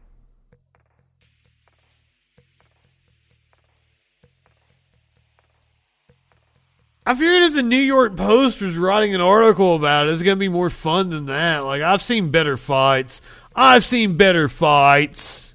[7.04, 10.36] I figured if the New York Post was writing an article about it, it's going
[10.36, 11.58] to be more fun than that.
[11.60, 13.20] Like, I've seen better fights.
[13.56, 15.52] I've seen better fights.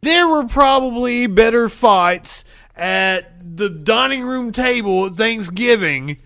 [0.00, 2.44] There were probably better fights
[2.76, 6.18] at the dining room table at Thanksgiving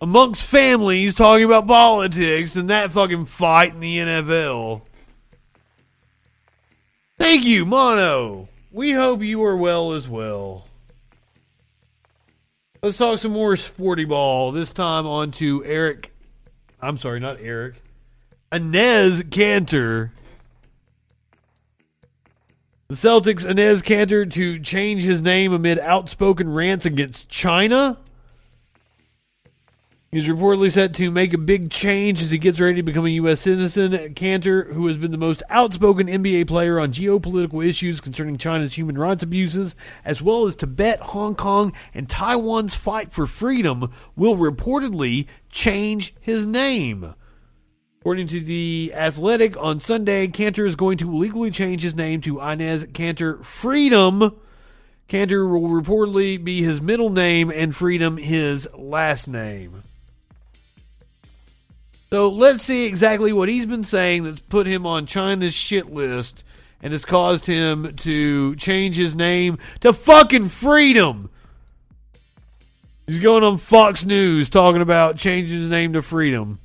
[0.00, 4.82] amongst families talking about politics and that fucking fight in the NFL.
[7.18, 8.48] Thank you, Mono.
[8.72, 10.66] We hope you are well as well.
[12.82, 14.52] Let's talk some more sporty ball.
[14.52, 16.12] This time on to Eric.
[16.80, 17.82] I'm sorry, not Eric.
[18.50, 20.10] Enes Kanter.
[22.88, 27.98] The Celtics Enes Kanter to change his name amid outspoken rants against China.
[30.12, 33.10] He's reportedly set to make a big change as he gets ready to become a
[33.10, 33.42] U.S.
[33.42, 33.92] citizen.
[34.14, 38.98] Kanter, who has been the most outspoken NBA player on geopolitical issues concerning China's human
[38.98, 45.28] rights abuses, as well as Tibet, Hong Kong, and Taiwan's fight for freedom, will reportedly
[45.48, 47.14] change his name.
[48.00, 52.38] According to the Athletic, on Sunday, Kanter is going to legally change his name to
[52.38, 54.36] Enes Kanter Freedom.
[55.08, 59.84] Kanter will reportedly be his middle name and Freedom his last name.
[62.12, 66.44] So let's see exactly what he's been saying that's put him on China's shit list
[66.82, 71.30] and has caused him to change his name to fucking Freedom.
[73.06, 76.58] He's going on Fox News talking about changing his name to Freedom.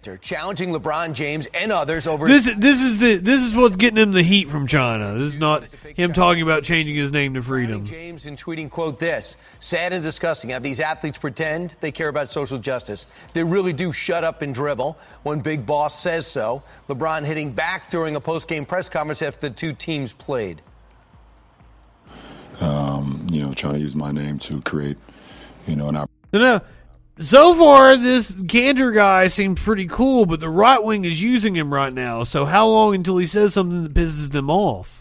[0.00, 3.98] Kanter challenging LeBron James and others over This this is the this is what's getting
[3.98, 5.14] him the heat from China.
[5.14, 5.64] This is not
[5.96, 7.84] him talking about changing his name to Freedom.
[7.84, 10.50] James and tweeting, quote, this sad and disgusting.
[10.50, 13.06] how these athletes pretend they care about social justice?
[13.32, 16.62] They really do shut up and dribble when Big Boss says so.
[16.88, 20.62] LeBron hitting back during a post game press conference after the two teams played.
[22.60, 24.98] um, you know, trying to use my name to create,
[25.66, 26.10] you know, an opportunity.
[26.32, 26.62] So now,
[27.20, 31.72] so far this Kanter guy seems pretty cool, but the right wing is using him
[31.72, 32.24] right now.
[32.24, 35.00] So how long until he says something that pisses them off?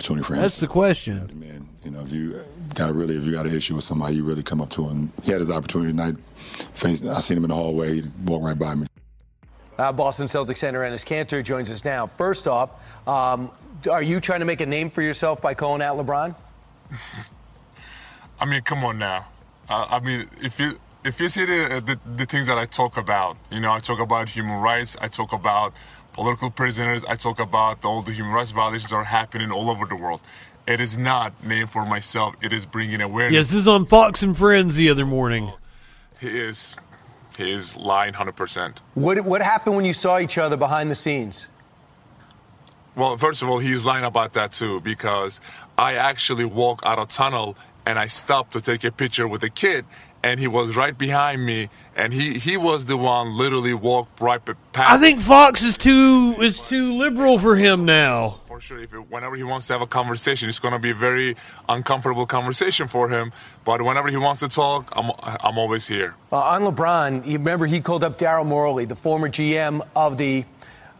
[0.00, 0.36] opportunity for.
[0.36, 1.26] That's the question.
[1.34, 2.42] Man, you know, if you
[2.74, 5.12] got really, if you got an issue with somebody, you really come up to him.
[5.22, 6.16] He had his opportunity tonight.
[6.82, 8.00] I seen him in the hallway.
[8.00, 8.86] He walked right by me.
[9.78, 12.06] Uh, Boston Celtics center Enes Kanter joins us now.
[12.06, 12.70] First off,
[13.08, 13.50] um,
[13.90, 16.34] are you trying to make a name for yourself by calling out LeBron?
[18.40, 19.26] I mean, come on now.
[19.70, 22.96] Uh, I mean, if you if you see the, the the things that I talk
[22.96, 25.72] about, you know, I talk about human rights, I talk about
[26.12, 29.86] political prisoners, I talk about all the human rights violations that are happening all over
[29.86, 30.20] the world.
[30.66, 32.34] It is not named for myself.
[32.42, 33.34] It is bringing awareness.
[33.34, 35.52] Yes, this is on Fox and Friends the other morning.
[36.20, 36.76] He is
[37.36, 38.80] he is lying hundred percent.
[38.94, 41.46] What what happened when you saw each other behind the scenes?
[42.96, 45.40] Well, first of all, he's lying about that too because
[45.78, 49.50] I actually walk out of tunnel and I stopped to take a picture with a
[49.50, 49.84] kid,
[50.22, 54.40] and he was right behind me, and he he was the one literally walked right
[54.72, 54.92] past.
[54.92, 58.40] I think Fox is too is too liberal for him now.
[58.46, 60.90] for sure if it, whenever he wants to have a conversation, it's going to be
[60.90, 61.36] a very
[61.68, 63.32] uncomfortable conversation for him.
[63.64, 66.14] But whenever he wants to talk, I'm I'm always here.
[66.30, 70.44] Uh, on LeBron, you remember he called up Daryl Morey, the former GM of the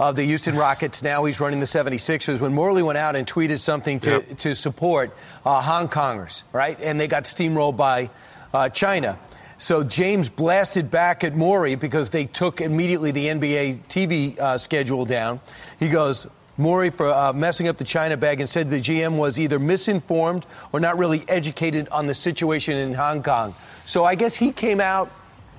[0.00, 1.02] of the Houston Rockets.
[1.02, 2.40] Now he's running the 76ers.
[2.40, 5.14] When Morey went out and tweeted something to, to support
[5.44, 6.80] uh, Hong Kongers, right?
[6.80, 8.08] And they got steamrolled by
[8.54, 9.18] uh, China.
[9.58, 15.04] So James blasted back at Morey because they took immediately the NBA TV uh, schedule
[15.04, 15.38] down.
[15.78, 19.38] He goes, Morey for uh, messing up the China bag and said the GM was
[19.38, 23.54] either misinformed or not really educated on the situation in Hong Kong.
[23.84, 25.10] So I guess he came out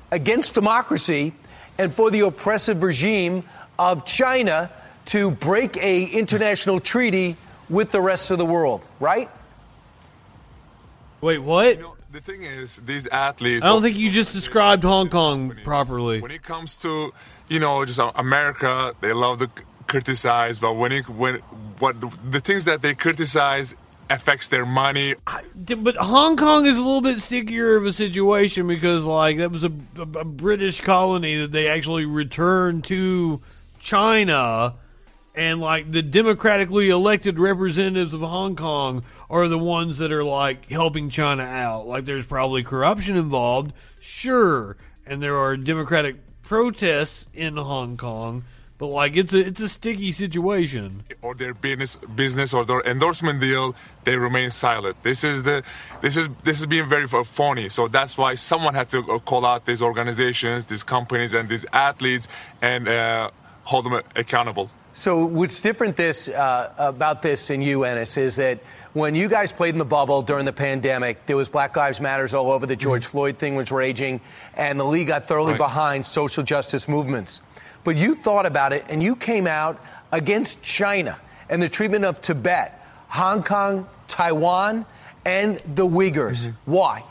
[0.10, 1.34] against democracy
[1.78, 3.44] and for the oppressive regime
[3.82, 4.70] of China
[5.06, 7.36] to break a international treaty
[7.68, 9.30] with the rest of the world, right?
[11.20, 11.80] Wait, what?
[12.12, 13.66] The thing is, these athletes.
[13.66, 16.22] I don't think you just described Hong Kong properly.
[16.22, 17.14] when it comes to
[17.48, 19.50] you know just uh, America, they love to
[19.88, 21.36] criticize, but when it when
[21.80, 21.96] what
[22.30, 23.76] the things that they criticize
[24.12, 25.16] affects their money.
[25.56, 29.64] But Hong Kong is a little bit stickier of a situation because, like, that was
[29.64, 33.40] a, a, a British colony that they actually returned to
[33.82, 34.76] China,
[35.36, 40.70] and like the democratically elected representatives of Hong Kong are the ones that are like
[40.70, 41.88] helping China out.
[41.88, 48.44] Like, there's probably corruption involved, sure, and there are democratic protests in Hong Kong.
[48.78, 51.04] But like it's a it's a sticky situation.
[51.22, 54.98] or their business business or their endorsement deal, they remain silent.
[55.04, 55.62] This is the
[56.02, 57.70] this is this is being very phony.
[57.70, 61.64] So that's why someone had to uh, call out these organizations, these companies, and these
[61.72, 62.28] athletes
[62.60, 63.30] and uh,
[63.72, 64.70] hold them accountable.
[64.94, 68.60] So what's different this uh, about this in you, Enes, is that
[68.92, 72.34] when you guys played in the bubble during the pandemic, there was Black Lives Matters
[72.34, 72.66] all over.
[72.66, 74.20] The George Floyd thing was raging,
[74.54, 75.58] and the league got thoroughly Right.
[75.60, 77.42] behind social justice movements.
[77.86, 79.80] But you thought about it, and you came out
[80.12, 81.18] against China
[81.50, 82.78] and the treatment of Tibet,
[83.08, 84.86] Hong Kong, Taiwan,
[85.24, 86.54] and the Uyghurs.
[86.66, 87.04] Why?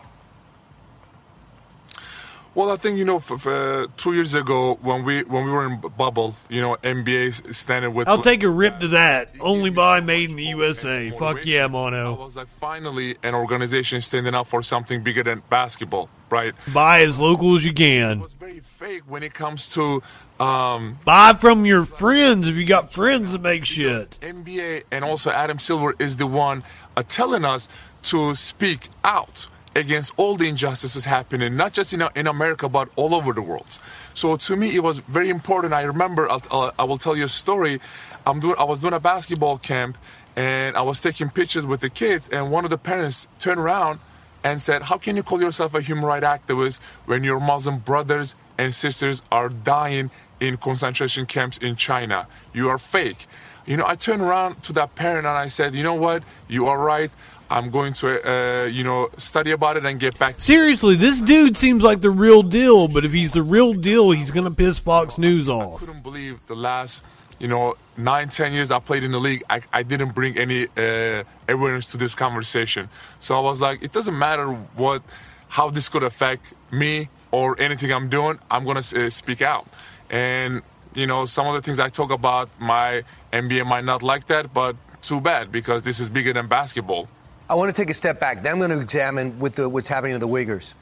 [2.55, 5.51] Well, I think you know, f- f- uh, two years ago when we when we
[5.53, 8.09] were in bubble, you know, NBA standing with.
[8.09, 9.31] I'll take a rip to that.
[9.39, 11.11] Only by Made in the USA.
[11.11, 12.17] Fuck yeah, Mono.
[12.17, 16.53] I was like, finally, an organization standing up for something bigger than basketball, right?
[16.73, 18.25] Buy as local as you can.
[18.63, 20.03] Fake when it comes to
[20.41, 24.19] um, Buy from your friends if you got friends that make shit.
[24.21, 26.65] NBA and also Adam Silver is the one
[26.97, 27.69] uh, telling us
[28.05, 33.15] to speak out against all the injustices happening, not just in, in America, but all
[33.15, 33.79] over the world.
[34.15, 35.73] So to me, it was very important.
[35.73, 37.81] I remember, I'll, I will tell you a story.
[38.27, 39.97] I'm doing, I was doing a basketball camp
[40.37, 43.99] and I was taking pictures with the kids, and one of the parents turned around
[44.45, 48.37] and said, How can you call yourself a human rights activist when your Muslim brothers
[48.57, 52.27] and sisters are dying in concentration camps in China?
[52.53, 53.27] You are fake.
[53.67, 56.23] You know, I turned around to that parent and I said, You know what?
[56.49, 57.11] You are right.
[57.51, 60.41] I'm going to, uh, you know, study about it and get back.
[60.41, 64.31] Seriously, this dude seems like the real deal, but if he's the real deal, he's
[64.31, 65.83] going to piss Fox News off.
[65.83, 67.05] I couldn't believe the last,
[67.41, 70.69] you know, nine, ten years I played in the league, I, I didn't bring any
[70.77, 72.89] uh, awareness to this conversation.
[73.19, 75.03] So I was like, it doesn't matter what,
[75.49, 79.67] how this could affect me or anything I'm doing, I'm gonna uh, speak out.
[80.09, 80.63] And
[80.95, 84.53] you know, some of the things I talk about, my NBA might not like that,
[84.53, 87.09] but too bad because this is bigger than basketball.
[87.51, 88.45] I want to take a step back.
[88.45, 90.75] Then I'm going to examine with the, what's happening to the Uyghurs.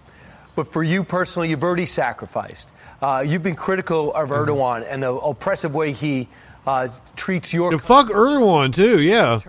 [0.55, 2.69] But for you personally, you've already sacrificed.
[3.01, 6.29] Uh, you've been critical of Erdogan and the oppressive way he
[6.67, 7.71] uh, treats your.
[7.71, 9.41] The fuck Erdogan too, yeah.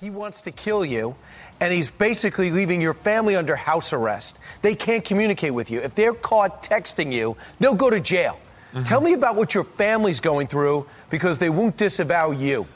[0.00, 1.16] He wants to kill you,
[1.58, 4.38] and he's basically leaving your family under house arrest.
[4.62, 5.80] They can't communicate with you.
[5.80, 8.38] If they're caught texting you, they'll go to jail.
[8.84, 12.68] Tell me about what your family's going through because they won't disavow you.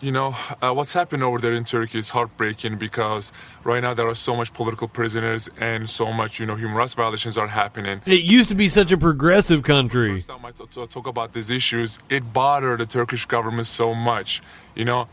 [0.00, 3.32] You know, uh, what's happened over there in Turkey is heartbreaking because
[3.64, 6.94] right now there are so much political prisoners and so much, you know, human rights
[6.94, 8.02] violations are happening.
[8.04, 10.16] It used to be such a progressive country.
[10.16, 13.94] First time I t- t- talk about these issues, it bothered the Turkish government so
[13.94, 14.42] much.
[14.74, 15.08] You know,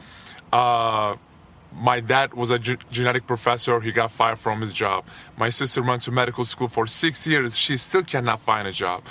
[0.51, 1.15] uh,
[1.73, 3.79] my dad was a ge- genetic professor.
[3.79, 5.05] He got fired from his job.
[5.37, 7.55] My sister went to medical school for six years.
[7.57, 9.03] She still cannot find a job.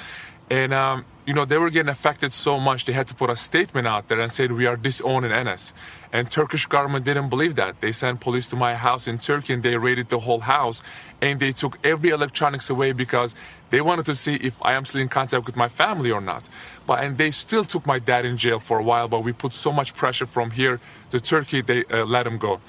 [0.50, 3.36] And, um, you know, they were getting affected so much, they had to put a
[3.36, 5.72] statement out there and said, we are disowning Enes.
[6.12, 7.80] And Turkish government didn't believe that.
[7.80, 10.82] They sent police to my house in Turkey and they raided the whole house.
[11.20, 13.36] And they took every electronics away because
[13.70, 16.48] they wanted to see if I am still in contact with my family or not.
[16.86, 19.54] But, and they still took my dad in jail for a while, but we put
[19.54, 22.60] so much pressure from here to Turkey, they uh, let him go.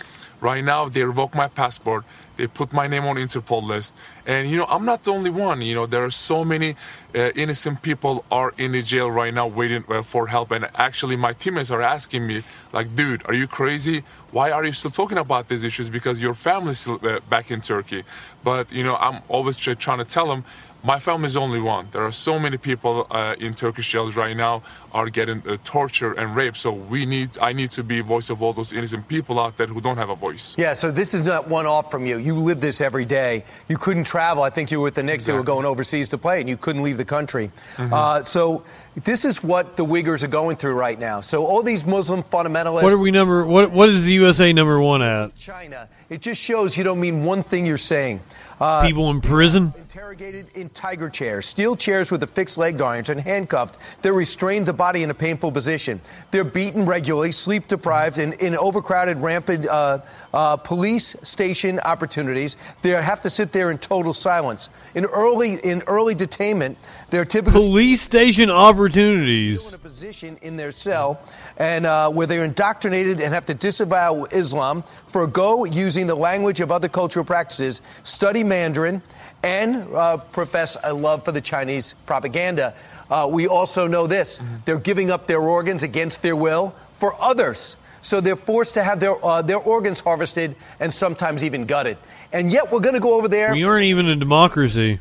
[0.44, 2.04] Right now, they revoke my passport.
[2.36, 5.62] They put my name on Interpol list, and you know I'm not the only one.
[5.62, 6.76] You know there are so many
[7.16, 10.52] uh, innocent people are in the jail right now waiting uh, for help.
[10.52, 14.04] And actually, my teammates are asking me, like, dude, are you crazy?
[14.32, 15.90] Why are you still talking about these issues?
[15.90, 18.04] Because your family's still uh, back in Turkey.
[18.44, 20.44] But you know I'm always try- trying to tell them.
[20.86, 21.88] My family is only one.
[21.92, 26.18] There are so many people uh, in Turkish jails right now are getting uh, tortured
[26.18, 26.58] and raped.
[26.58, 29.68] So we need, I need to be voice of all those innocent people out there
[29.68, 30.56] who don't have a voice.
[30.58, 32.18] Yeah, so this is not one off from you.
[32.18, 33.46] You live this every day.
[33.70, 34.44] You couldn't travel.
[34.44, 35.26] I think you were with the Knicks.
[35.26, 37.50] They were going overseas to play, and you couldn't leave the country.
[37.78, 37.94] Mm-hmm.
[37.94, 38.66] Uh, so
[39.06, 41.22] this is what the Uyghurs are going through right now.
[41.22, 42.84] So all these Muslim fundamentalists.
[42.84, 43.46] What are we number?
[43.46, 45.36] What What is the USA number one at?
[45.38, 45.88] China.
[46.10, 48.22] It just shows you don't mean one thing you're saying.
[48.60, 49.74] Uh, People in prison.
[49.94, 53.78] Interrogated in tiger chairs, steel chairs with affixed leg irons, and handcuffed.
[54.02, 56.02] They're restrained the body in a painful position.
[56.32, 60.00] They're beaten regularly, sleep deprived, and in overcrowded, rampant uh,
[60.34, 62.58] uh, police station opportunities.
[62.82, 64.72] They have to sit there in total silence.
[64.96, 66.78] In early in early detainment,
[67.12, 69.68] they're typically Police station opportunities.
[69.68, 71.22] in a position in their cell
[71.58, 76.72] and uh, where they're indoctrinated and have to disavow Islam, forego using the language of
[76.72, 79.04] other cultural practices, study Mandarin,
[79.44, 82.74] and uh, profess a love for the Chinese propaganda.
[83.12, 87.76] Uh, we also know this they're giving up their organs against their will for others.
[88.02, 91.98] So they're forced to have their, uh, their organs harvested and sometimes even gutted.
[92.34, 93.54] And yet we're going to go over there.
[93.54, 95.00] We aren't even a democracy.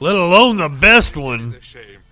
[0.00, 1.56] Let alone the best one.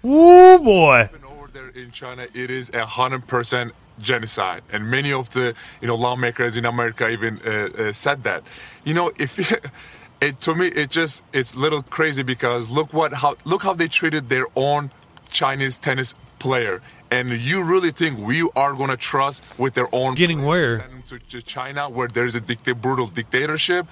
[0.03, 1.11] Woo boy.
[1.29, 5.89] over there in China, it is a hundred percent genocide, and many of the you
[5.89, 8.43] know lawmakers in America even uh, uh, said that.
[8.85, 9.39] You know, if
[10.21, 13.73] it to me, it just it's a little crazy because look what how look how
[13.75, 14.91] they treated their own
[15.31, 20.15] Chinese tennis player, and you really think we are going to trust with their own
[20.15, 20.79] Getting where?
[20.79, 23.87] send them to, to China where there's a dicta- brutal dictatorship?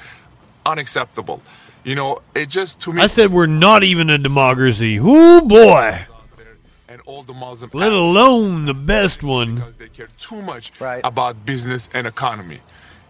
[0.64, 1.42] Unacceptable.
[1.84, 3.02] You know, it just to me.
[3.02, 5.00] I said we're not even a democracy.
[5.00, 5.98] Woo boy.
[6.88, 9.56] and all the Muslim Let alone the best one.
[9.56, 12.60] because they care too much about business and economy.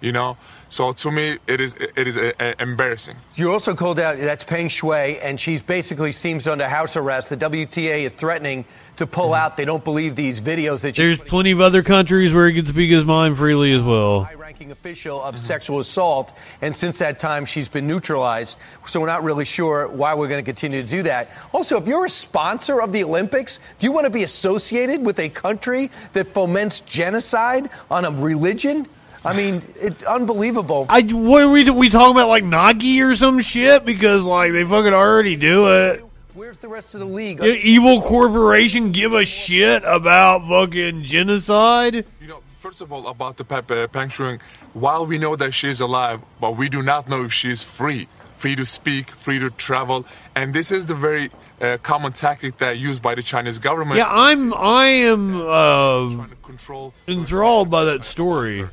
[0.00, 0.36] You know,
[0.73, 3.17] so to me, it is it is uh, uh, embarrassing.
[3.34, 7.28] You also called out that's Peng Shuai, and she's basically seems under house arrest.
[7.28, 8.65] The WTA is threatening
[8.97, 9.59] to pull out.
[9.59, 12.65] They don't believe these videos that you There's plenty of other countries where he can
[12.65, 14.25] speak his mind freely as well.
[14.25, 18.57] High-ranking official of sexual assault, and since that time she's been neutralized.
[18.86, 21.33] So we're not really sure why we're going to continue to do that.
[21.52, 25.18] Also, if you're a sponsor of the Olympics, do you want to be associated with
[25.18, 28.89] a country that foments genocide on a religion?
[29.25, 30.86] I mean, it's unbelievable.
[30.89, 34.65] I what are we we talking about like Nagi or some shit because like they
[34.65, 36.05] fucking already do it.
[36.34, 37.39] Where's the rest of the league?
[37.39, 42.07] The evil corporation give a shit about fucking genocide.
[42.20, 44.41] You know, first of all, about the Pep uh, Peng Shuai,
[44.73, 48.57] while we know that she's alive, but we do not know if she's free, free
[48.57, 53.02] to speak, free to travel, and this is the very uh, common tactic that used
[53.02, 53.99] by the Chinese government.
[53.99, 58.68] Yeah, I'm I am uh, control enthralled by that story.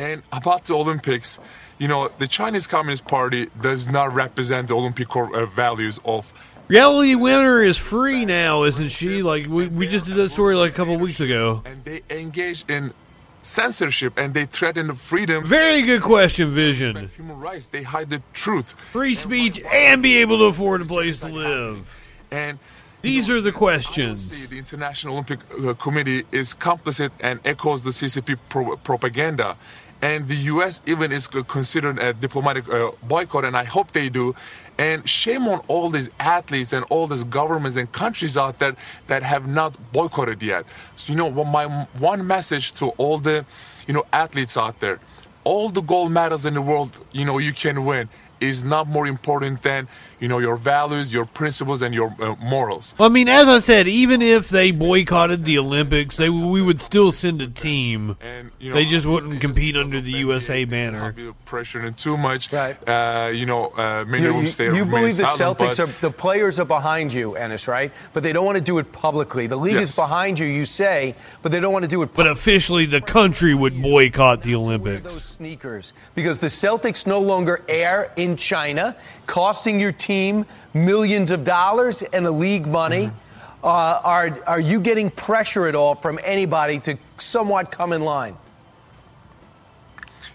[0.00, 1.38] And about the Olympics,
[1.78, 6.32] you know, the Chinese Communist Party does not represent the Olympic core, uh, values of.
[6.68, 9.22] Reality Winner is free now, isn't she?
[9.22, 11.62] Like we, we just did that story like a couple weeks ago.
[11.66, 12.94] And they engage in
[13.42, 15.44] censorship and they threaten the freedom.
[15.44, 17.10] Very good question, Vision.
[17.16, 17.66] Human rights.
[17.66, 18.70] They hide the truth.
[18.70, 21.94] Free speech and be able to afford a place to live.
[22.30, 22.58] And
[23.02, 24.30] these are the questions.
[24.30, 29.56] See, the International Olympic uh, Committee is complicit and echoes the CCP pro- propaganda.
[30.02, 30.80] And the U.S.
[30.86, 34.34] even is considering a diplomatic uh, boycott, and I hope they do.
[34.78, 38.74] And shame on all these athletes and all these governments and countries out there
[39.08, 40.64] that have not boycotted yet.
[40.96, 41.66] So, you know, my
[41.98, 43.44] one message to all the,
[43.86, 45.00] you know, athletes out there,
[45.44, 48.08] all the gold medals in the world, you know, you can win
[48.40, 49.86] is not more important than
[50.20, 52.94] you know, your values, your principles, and your uh, morals.
[53.00, 57.10] I mean, as I said, even if they boycotted the Olympics, they we would still
[57.10, 58.16] send a team.
[58.20, 61.04] And you know, they just wouldn't compete under the USA banner.
[61.06, 64.70] I'll be pressuring too much, uh, you know, uh, many You, will you- stay you
[64.84, 67.90] remain believe the silent, Celtics but- are the players are behind you, Enes, right?
[68.12, 69.46] But they don't want to do it publicly.
[69.46, 69.90] The league Yes.
[69.90, 72.12] is behind you, you say, but they don't want to do it.
[72.14, 75.02] But officially, the country would boycott the Olympics.
[75.10, 78.94] Those sneakers because the Celtics no longer air in China,
[79.30, 80.44] costing your team
[80.74, 83.06] millions of dollars and the league money.
[83.06, 83.64] Mm-hmm.
[83.64, 88.36] Uh, are are you getting pressure at all from anybody to somewhat come in line?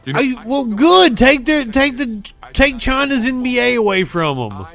[0.07, 1.17] I- well, good.
[1.17, 2.07] Take the take the
[2.53, 4.67] take China's NBA away from them.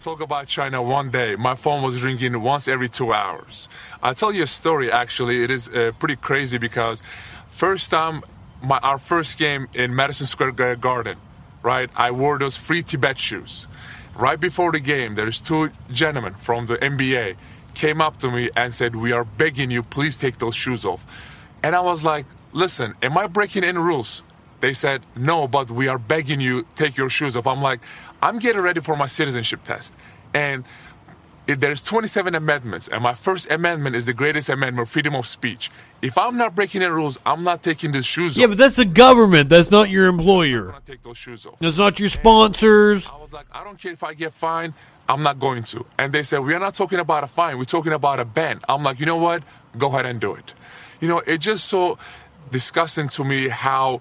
[0.00, 1.36] talk about China one day.
[1.36, 3.68] My phone was ringing once every two hours.
[4.02, 4.90] I'll tell you a story.
[4.90, 7.02] Actually, it is uh, pretty crazy because
[7.50, 8.22] first time,
[8.60, 11.18] my our first game in Madison Square Garden,
[11.62, 11.90] right?
[11.94, 13.67] I wore those free Tibet shoes.
[14.18, 17.36] Right before the game, there's two gentlemen from the NBA
[17.74, 21.06] came up to me and said, "We are begging you, please take those shoes off."
[21.62, 24.24] And I was like, "Listen, am I breaking any rules?"
[24.60, 27.46] They said, no, but we are begging you, take your shoes off.
[27.46, 27.80] I'm like,
[28.20, 29.94] I'm getting ready for my citizenship test.
[30.34, 30.64] And
[31.56, 35.70] there's 27 amendments, and my first amendment is the greatest amendment, freedom of speech.
[36.02, 38.50] If I'm not breaking any rules, I'm not taking the shoes Yeah, off.
[38.50, 39.48] but that's the government.
[39.48, 40.72] That's not your employer.
[40.74, 41.58] I'm take those shoes off.
[41.58, 43.08] That's not your sponsors.
[43.08, 44.74] I was like, I don't care if I get fined,
[45.08, 45.86] I'm not going to.
[45.98, 48.60] And they said, we are not talking about a fine, we're talking about a ban.
[48.68, 49.42] I'm like, you know what?
[49.78, 50.52] Go ahead and do it.
[51.00, 51.98] You know, it just so
[52.50, 54.00] disgusting to me how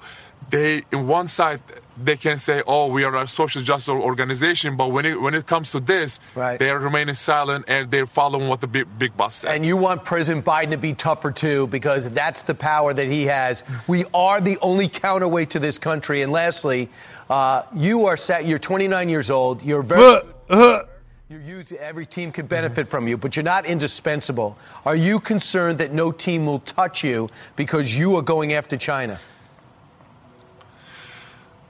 [0.49, 1.61] they, in one side,
[2.01, 5.47] they can say, "Oh, we are a social justice organization," but when it when it
[5.47, 6.59] comes to this, right.
[6.59, 9.55] they are remaining silent and they're following what the big, big boss said.
[9.55, 13.25] And you want President Biden to be tougher too, because that's the power that he
[13.25, 13.63] has.
[13.87, 16.21] We are the only counterweight to this country.
[16.21, 16.89] And lastly,
[17.29, 18.47] uh, you are sat.
[18.47, 19.63] You're 29 years old.
[19.63, 20.21] You're very.
[21.29, 21.73] You're used.
[21.73, 24.57] Every team could benefit from you, but you're not indispensable.
[24.85, 27.27] Are you concerned that no team will touch you
[27.57, 29.19] because you are going after China?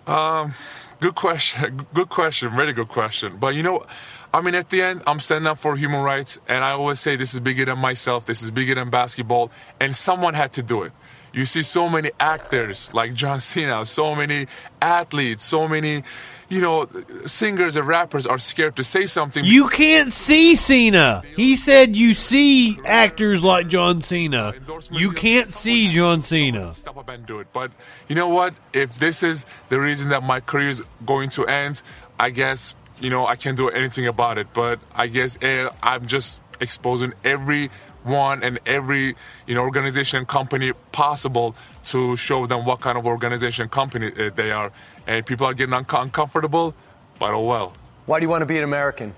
[0.08, 0.54] Um,
[1.00, 1.86] good question.
[1.94, 2.56] Good question.
[2.56, 3.38] Very good question.
[3.38, 3.86] But you know,
[4.34, 7.16] I mean, at the end, I'm standing up for human rights, and I always say
[7.16, 8.26] this is bigger than myself.
[8.26, 10.92] This is bigger than basketball, and someone had to do it.
[11.34, 14.48] You see so many actors like John Cena, so many
[14.82, 16.04] athletes, so many,
[16.50, 16.88] you know,
[17.26, 19.44] singers and rappers are scared to say something.
[19.44, 21.24] You can't see Cena.
[21.36, 24.54] He said you see actors like John Cena.
[24.92, 26.72] You can't see John Cena.
[26.72, 27.48] step up and do it.
[27.52, 27.72] But
[28.08, 28.54] you know what?
[28.74, 31.82] If this is the reason that my career is going to end,
[32.20, 34.48] I guess you know I can't do anything about it.
[34.54, 37.70] But I guess eh, I'm just exposing every
[38.04, 43.06] one and every you know organization and company possible to show them what kind of
[43.06, 44.72] organization and company uh, they are
[45.08, 46.76] and people are getting unco- uncomfortable
[47.20, 47.74] but oh well
[48.06, 49.16] Why do you want to be an American?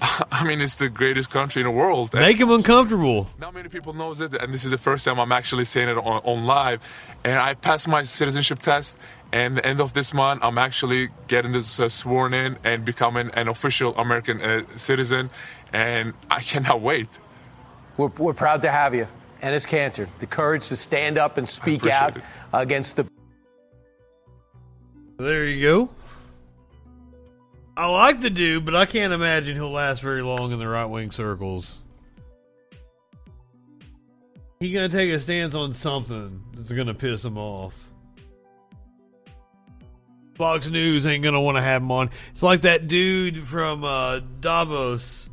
[0.32, 3.28] i mean it's the greatest country in the world Make him uncomfortable.
[3.38, 5.96] Not many people knows it, and this is the first time I'm actually saying it
[5.96, 6.80] on, on live.
[7.24, 8.98] And I passed my citizenship test,
[9.32, 13.30] and the end of this month, I'm actually getting this uh, sworn in and becoming
[13.34, 15.30] an official American uh, citizen,
[15.72, 17.08] and I cannot wait.
[17.96, 19.06] We're, we're proud to have you.
[19.42, 22.22] Enes Kanter, the courage to stand up and speak out it.
[22.52, 23.06] against the.
[25.16, 25.90] There you go.
[27.76, 30.84] I like the dude, but I can't imagine he'll last very long in the right
[30.86, 31.78] wing circles.
[34.60, 37.74] He gonna take a stance on something that's gonna piss him off.
[40.36, 42.10] Fox News ain't gonna want to have him on.
[42.30, 45.28] It's like that dude from uh, Davos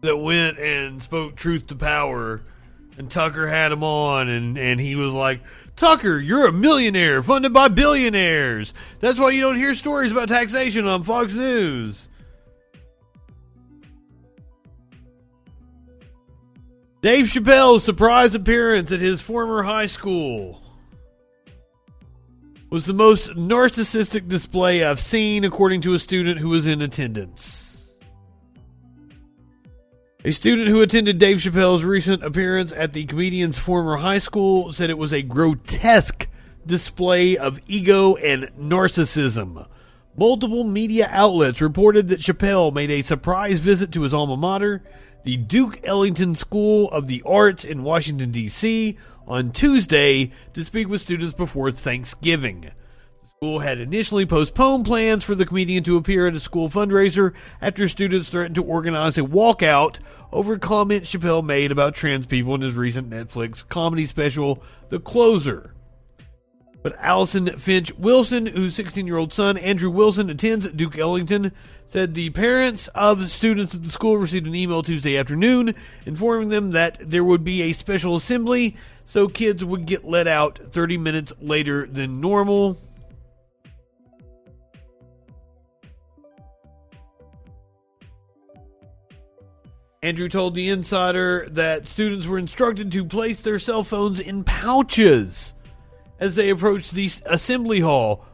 [0.00, 2.40] that went and spoke truth to power,
[2.96, 5.40] and Tucker had him on, and and he was like,
[5.78, 8.74] Tucker, you're a millionaire funded by billionaires.
[8.98, 12.08] That's why you don't hear stories about taxation on Fox News.
[17.00, 20.60] Dave Chappelle's surprise appearance at his former high school
[22.70, 27.57] was the most narcissistic display I've seen, according to a student who was in attendance.
[30.24, 34.90] A student who attended Dave Chappelle's recent appearance at the comedian's former high school said
[34.90, 36.26] it was a grotesque
[36.66, 39.68] display of ego and narcissism.
[40.16, 44.82] Multiple media outlets reported that Chappelle made a surprise visit to his alma mater,
[45.22, 51.00] the Duke Ellington School of the Arts in Washington, D.C., on Tuesday to speak with
[51.00, 52.72] students before Thanksgiving.
[53.38, 57.88] School had initially postponed plans for the comedian to appear at a school fundraiser after
[57.88, 60.00] students threatened to organize a walkout
[60.32, 65.72] over comments Chappelle made about trans people in his recent Netflix comedy special, The Closer.
[66.82, 71.52] But Allison Finch Wilson, whose 16 year old son, Andrew Wilson, attends Duke Ellington,
[71.86, 75.76] said the parents of students at the school received an email Tuesday afternoon
[76.06, 80.58] informing them that there would be a special assembly so kids would get let out
[80.58, 82.76] 30 minutes later than normal.
[90.08, 95.52] Andrew told the insider that students were instructed to place their cell phones in pouches
[96.18, 98.24] as they approached the assembly hall.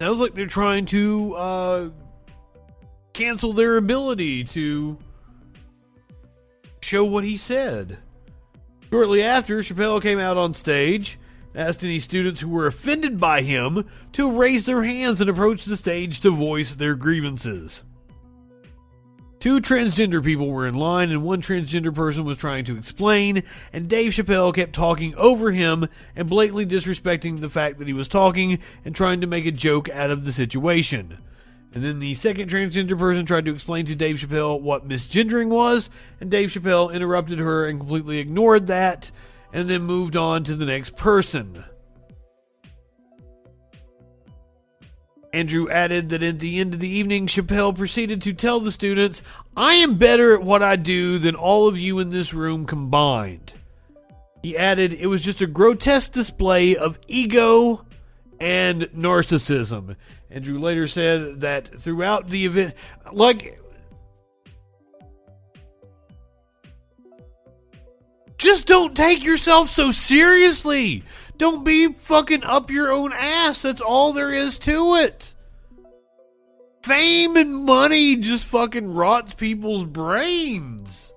[0.00, 1.88] Sounds like they're trying to uh,
[3.14, 4.96] cancel their ability to
[6.80, 7.98] show what he said.
[8.92, 11.18] Shortly after, Chappelle came out on stage,
[11.52, 15.76] asked any students who were offended by him to raise their hands and approach the
[15.76, 17.82] stage to voice their grievances.
[19.40, 23.88] Two transgender people were in line, and one transgender person was trying to explain, and
[23.88, 28.58] Dave Chappelle kept talking over him and blatantly disrespecting the fact that he was talking
[28.84, 31.18] and trying to make a joke out of the situation.
[31.72, 35.88] And then the second transgender person tried to explain to Dave Chappelle what misgendering was,
[36.20, 39.12] and Dave Chappelle interrupted her and completely ignored that,
[39.52, 41.62] and then moved on to the next person.
[45.32, 49.22] Andrew added that at the end of the evening, Chappelle proceeded to tell the students,
[49.56, 53.52] I am better at what I do than all of you in this room combined.
[54.42, 57.84] He added, it was just a grotesque display of ego
[58.40, 59.96] and narcissism.
[60.30, 62.74] Andrew later said that throughout the event,
[63.12, 63.60] like,
[68.38, 71.02] just don't take yourself so seriously.
[71.38, 73.62] Don't be fucking up your own ass.
[73.62, 75.34] That's all there is to it.
[76.82, 81.12] Fame and money just fucking rots people's brains.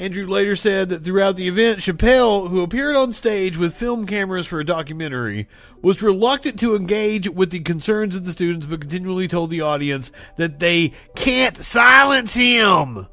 [0.00, 4.46] Andrew later said that throughout the event, Chappelle, who appeared on stage with film cameras
[4.46, 5.48] for a documentary,
[5.82, 10.10] was reluctant to engage with the concerns of the students but continually told the audience
[10.36, 13.06] that they can't silence him.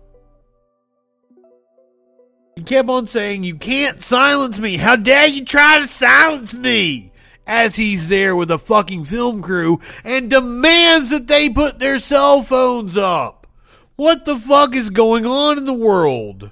[2.59, 4.75] He kept on saying, You can't silence me.
[4.75, 7.13] How dare you try to silence me?
[7.47, 12.43] As he's there with a fucking film crew and demands that they put their cell
[12.43, 13.47] phones up.
[13.95, 16.51] What the fuck is going on in the world?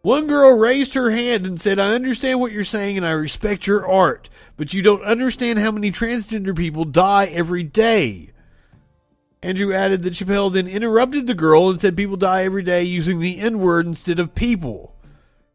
[0.00, 3.66] One girl raised her hand and said, I understand what you're saying and I respect
[3.66, 8.30] your art, but you don't understand how many transgender people die every day.
[9.42, 13.20] Andrew added that Chappelle then interrupted the girl and said people die every day using
[13.20, 14.94] the N word instead of people.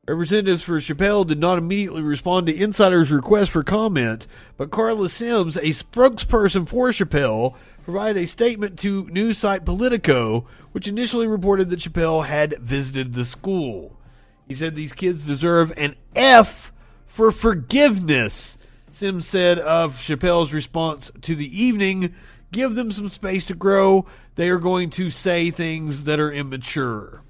[0.08, 4.28] Representatives for Chappelle did not immediately respond to Insider's request for comment,
[4.58, 10.88] but Carla Sims, a spokesperson for Chappelle, provided a statement to news site Politico, which
[10.88, 13.98] initially reported that Chappelle had visited the school.
[14.48, 16.74] He said these kids deserve an F
[17.06, 18.58] for forgiveness.
[18.90, 22.14] Sims said of Chappelle's response to the evening,
[22.52, 24.06] give them some space to grow.
[24.36, 27.24] They are going to say things that are immature.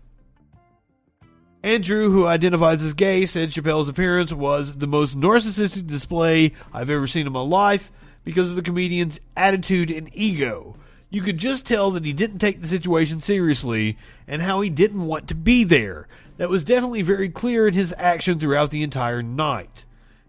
[1.63, 7.05] Andrew, who identifies as gay, said Chappelle's appearance was the most narcissistic display I've ever
[7.05, 7.91] seen in my life
[8.23, 10.75] because of the comedian's attitude and ego.
[11.11, 15.05] You could just tell that he didn't take the situation seriously and how he didn't
[15.05, 16.07] want to be there.
[16.37, 19.85] That was definitely very clear in his action throughout the entire night.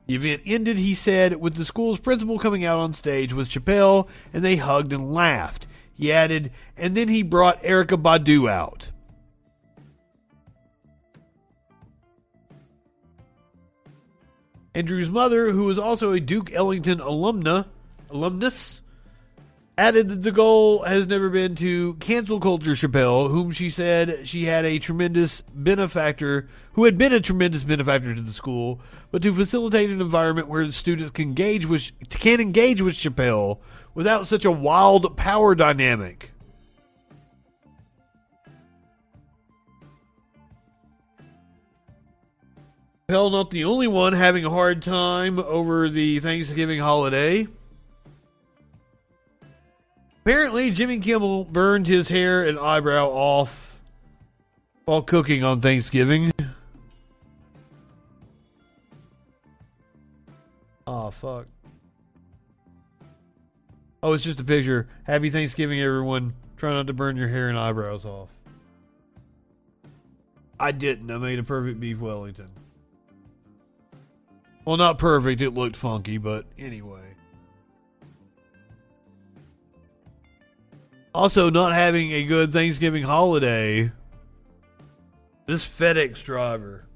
[0.06, 4.08] The event ended, he said, with the school's principal coming out on stage with Chappelle,
[4.32, 5.66] and they hugged and laughed.
[5.94, 8.90] He added, and then he brought Erykah Badu out.
[14.74, 17.66] Andrew's mother, who was also a Duke Ellington alumna,
[18.10, 18.81] alumnus,
[19.78, 24.44] added that the goal has never been to cancel culture Chappelle, whom she said she
[24.44, 29.34] had a tremendous benefactor, who had been a tremendous benefactor to the school, but to
[29.34, 33.59] facilitate an environment where students can engage with can engage with Chappelle
[33.94, 36.31] without such a wild power dynamic.
[43.09, 47.47] Chappelle not the only one having a hard time over the Thanksgiving holiday.
[50.25, 53.81] Apparently, Jimmy Kimmel burned his hair and eyebrow off
[54.84, 56.31] while cooking on Thanksgiving.
[60.86, 61.47] Oh, fuck.
[64.01, 64.89] Oh, it's just a picture.
[65.05, 66.34] Happy Thanksgiving, everyone.
[66.57, 68.28] Try not to burn your hair and eyebrows off.
[70.60, 71.10] I didn't.
[71.10, 72.51] I made a perfect beef Wellington.
[74.65, 75.42] Well, not perfect.
[75.42, 77.01] It looked funky, but anyway.
[81.15, 83.92] Also, not having a good Thanksgiving holiday.
[85.47, 86.86] This FedEx driver.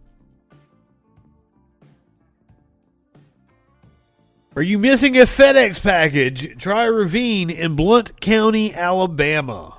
[4.54, 6.56] Are you missing a FedEx package?
[6.56, 9.74] Try ravine in Blount County, Alabama.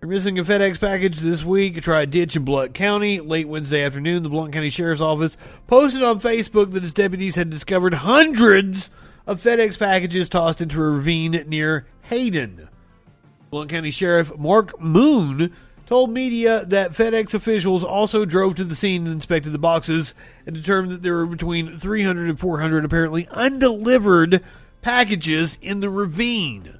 [0.00, 1.80] You're missing a FedEx package this week.
[1.80, 3.20] Try a ditch in Blount County.
[3.20, 5.36] Late Wednesday afternoon, the Blount County Sheriff's Office
[5.68, 8.90] posted on Facebook that its deputies had discovered hundreds
[9.28, 12.68] of FedEx packages tossed into a ravine near Hayden.
[13.48, 15.50] Blount County Sheriff Mark Moon
[15.86, 20.54] told media that FedEx officials also drove to the scene and inspected the boxes and
[20.54, 24.42] determined that there were between 300 and 400 apparently undelivered
[24.82, 26.78] packages in the ravine.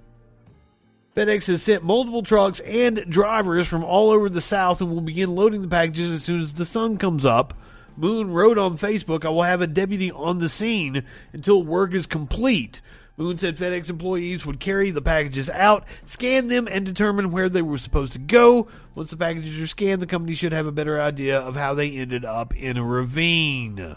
[1.16, 5.34] FedEx has sent multiple trucks and drivers from all over the South and will begin
[5.34, 7.54] loading the packages as soon as the sun comes up.
[7.96, 12.06] Moon wrote on Facebook, I will have a deputy on the scene until work is
[12.06, 12.82] complete.
[13.16, 17.62] Moon said FedEx employees would carry the packages out, scan them, and determine where they
[17.62, 18.66] were supposed to go.
[18.94, 21.90] Once the packages are scanned, the company should have a better idea of how they
[21.90, 23.96] ended up in a ravine.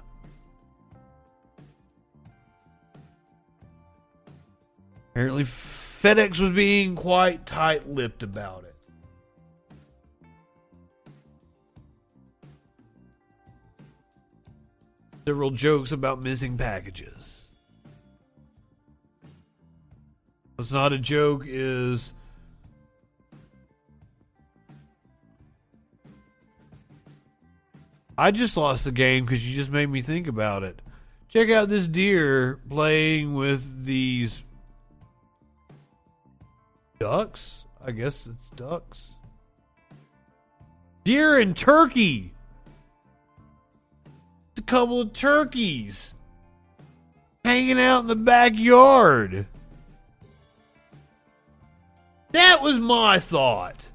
[5.12, 8.76] Apparently, FedEx was being quite tight lipped about it.
[15.26, 17.35] Several jokes about missing packages.
[20.56, 22.14] What's not a joke is
[28.18, 30.82] I just lost the game because you just made me think about it.
[31.28, 34.42] Check out this deer playing with these
[37.00, 37.66] ducks.
[37.86, 39.08] I guess it's ducks.
[41.04, 42.34] Deer and turkey.
[44.52, 46.14] It's a couple of turkeys
[47.44, 49.46] hanging out in the backyard.
[52.36, 53.88] That was my thought.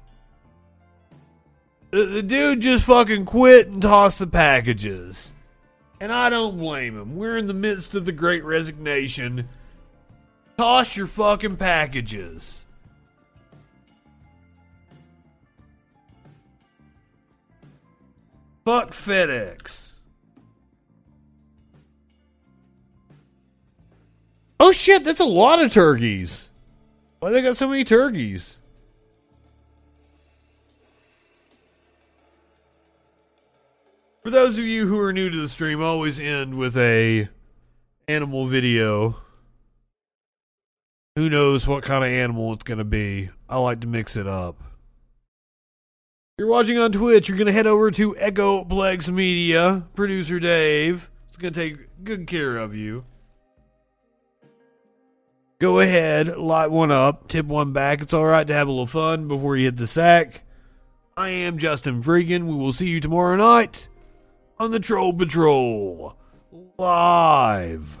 [1.91, 5.31] The, the dude just fucking quit and tossed the packages.
[5.99, 7.15] And I don't blame him.
[7.15, 9.47] We're in the midst of the great resignation.
[10.57, 12.61] Toss your fucking packages.
[18.65, 19.89] Fuck FedEx.
[24.59, 26.49] Oh shit, that's a lot of turkeys.
[27.21, 28.57] Why they got so many turkeys?
[34.23, 37.29] For those of you who are new to the stream, I always end with a
[38.07, 39.17] animal video.
[41.15, 43.29] Who knows what kind of animal it's going to be?
[43.47, 44.55] I like to mix it up.
[44.59, 49.83] If you're watching on Twitch, you're going to head over to Echoplex Media.
[49.93, 53.05] Producer Dave is going to take good care of you.
[55.61, 58.01] Go ahead, light one up, tip one back.
[58.01, 60.41] It's all right to have a little fun before you hit the sack.
[61.15, 62.45] I am Justin Freakin.
[62.47, 63.87] We will see you tomorrow night
[64.57, 66.17] on the Troll Patrol
[66.79, 68.00] live.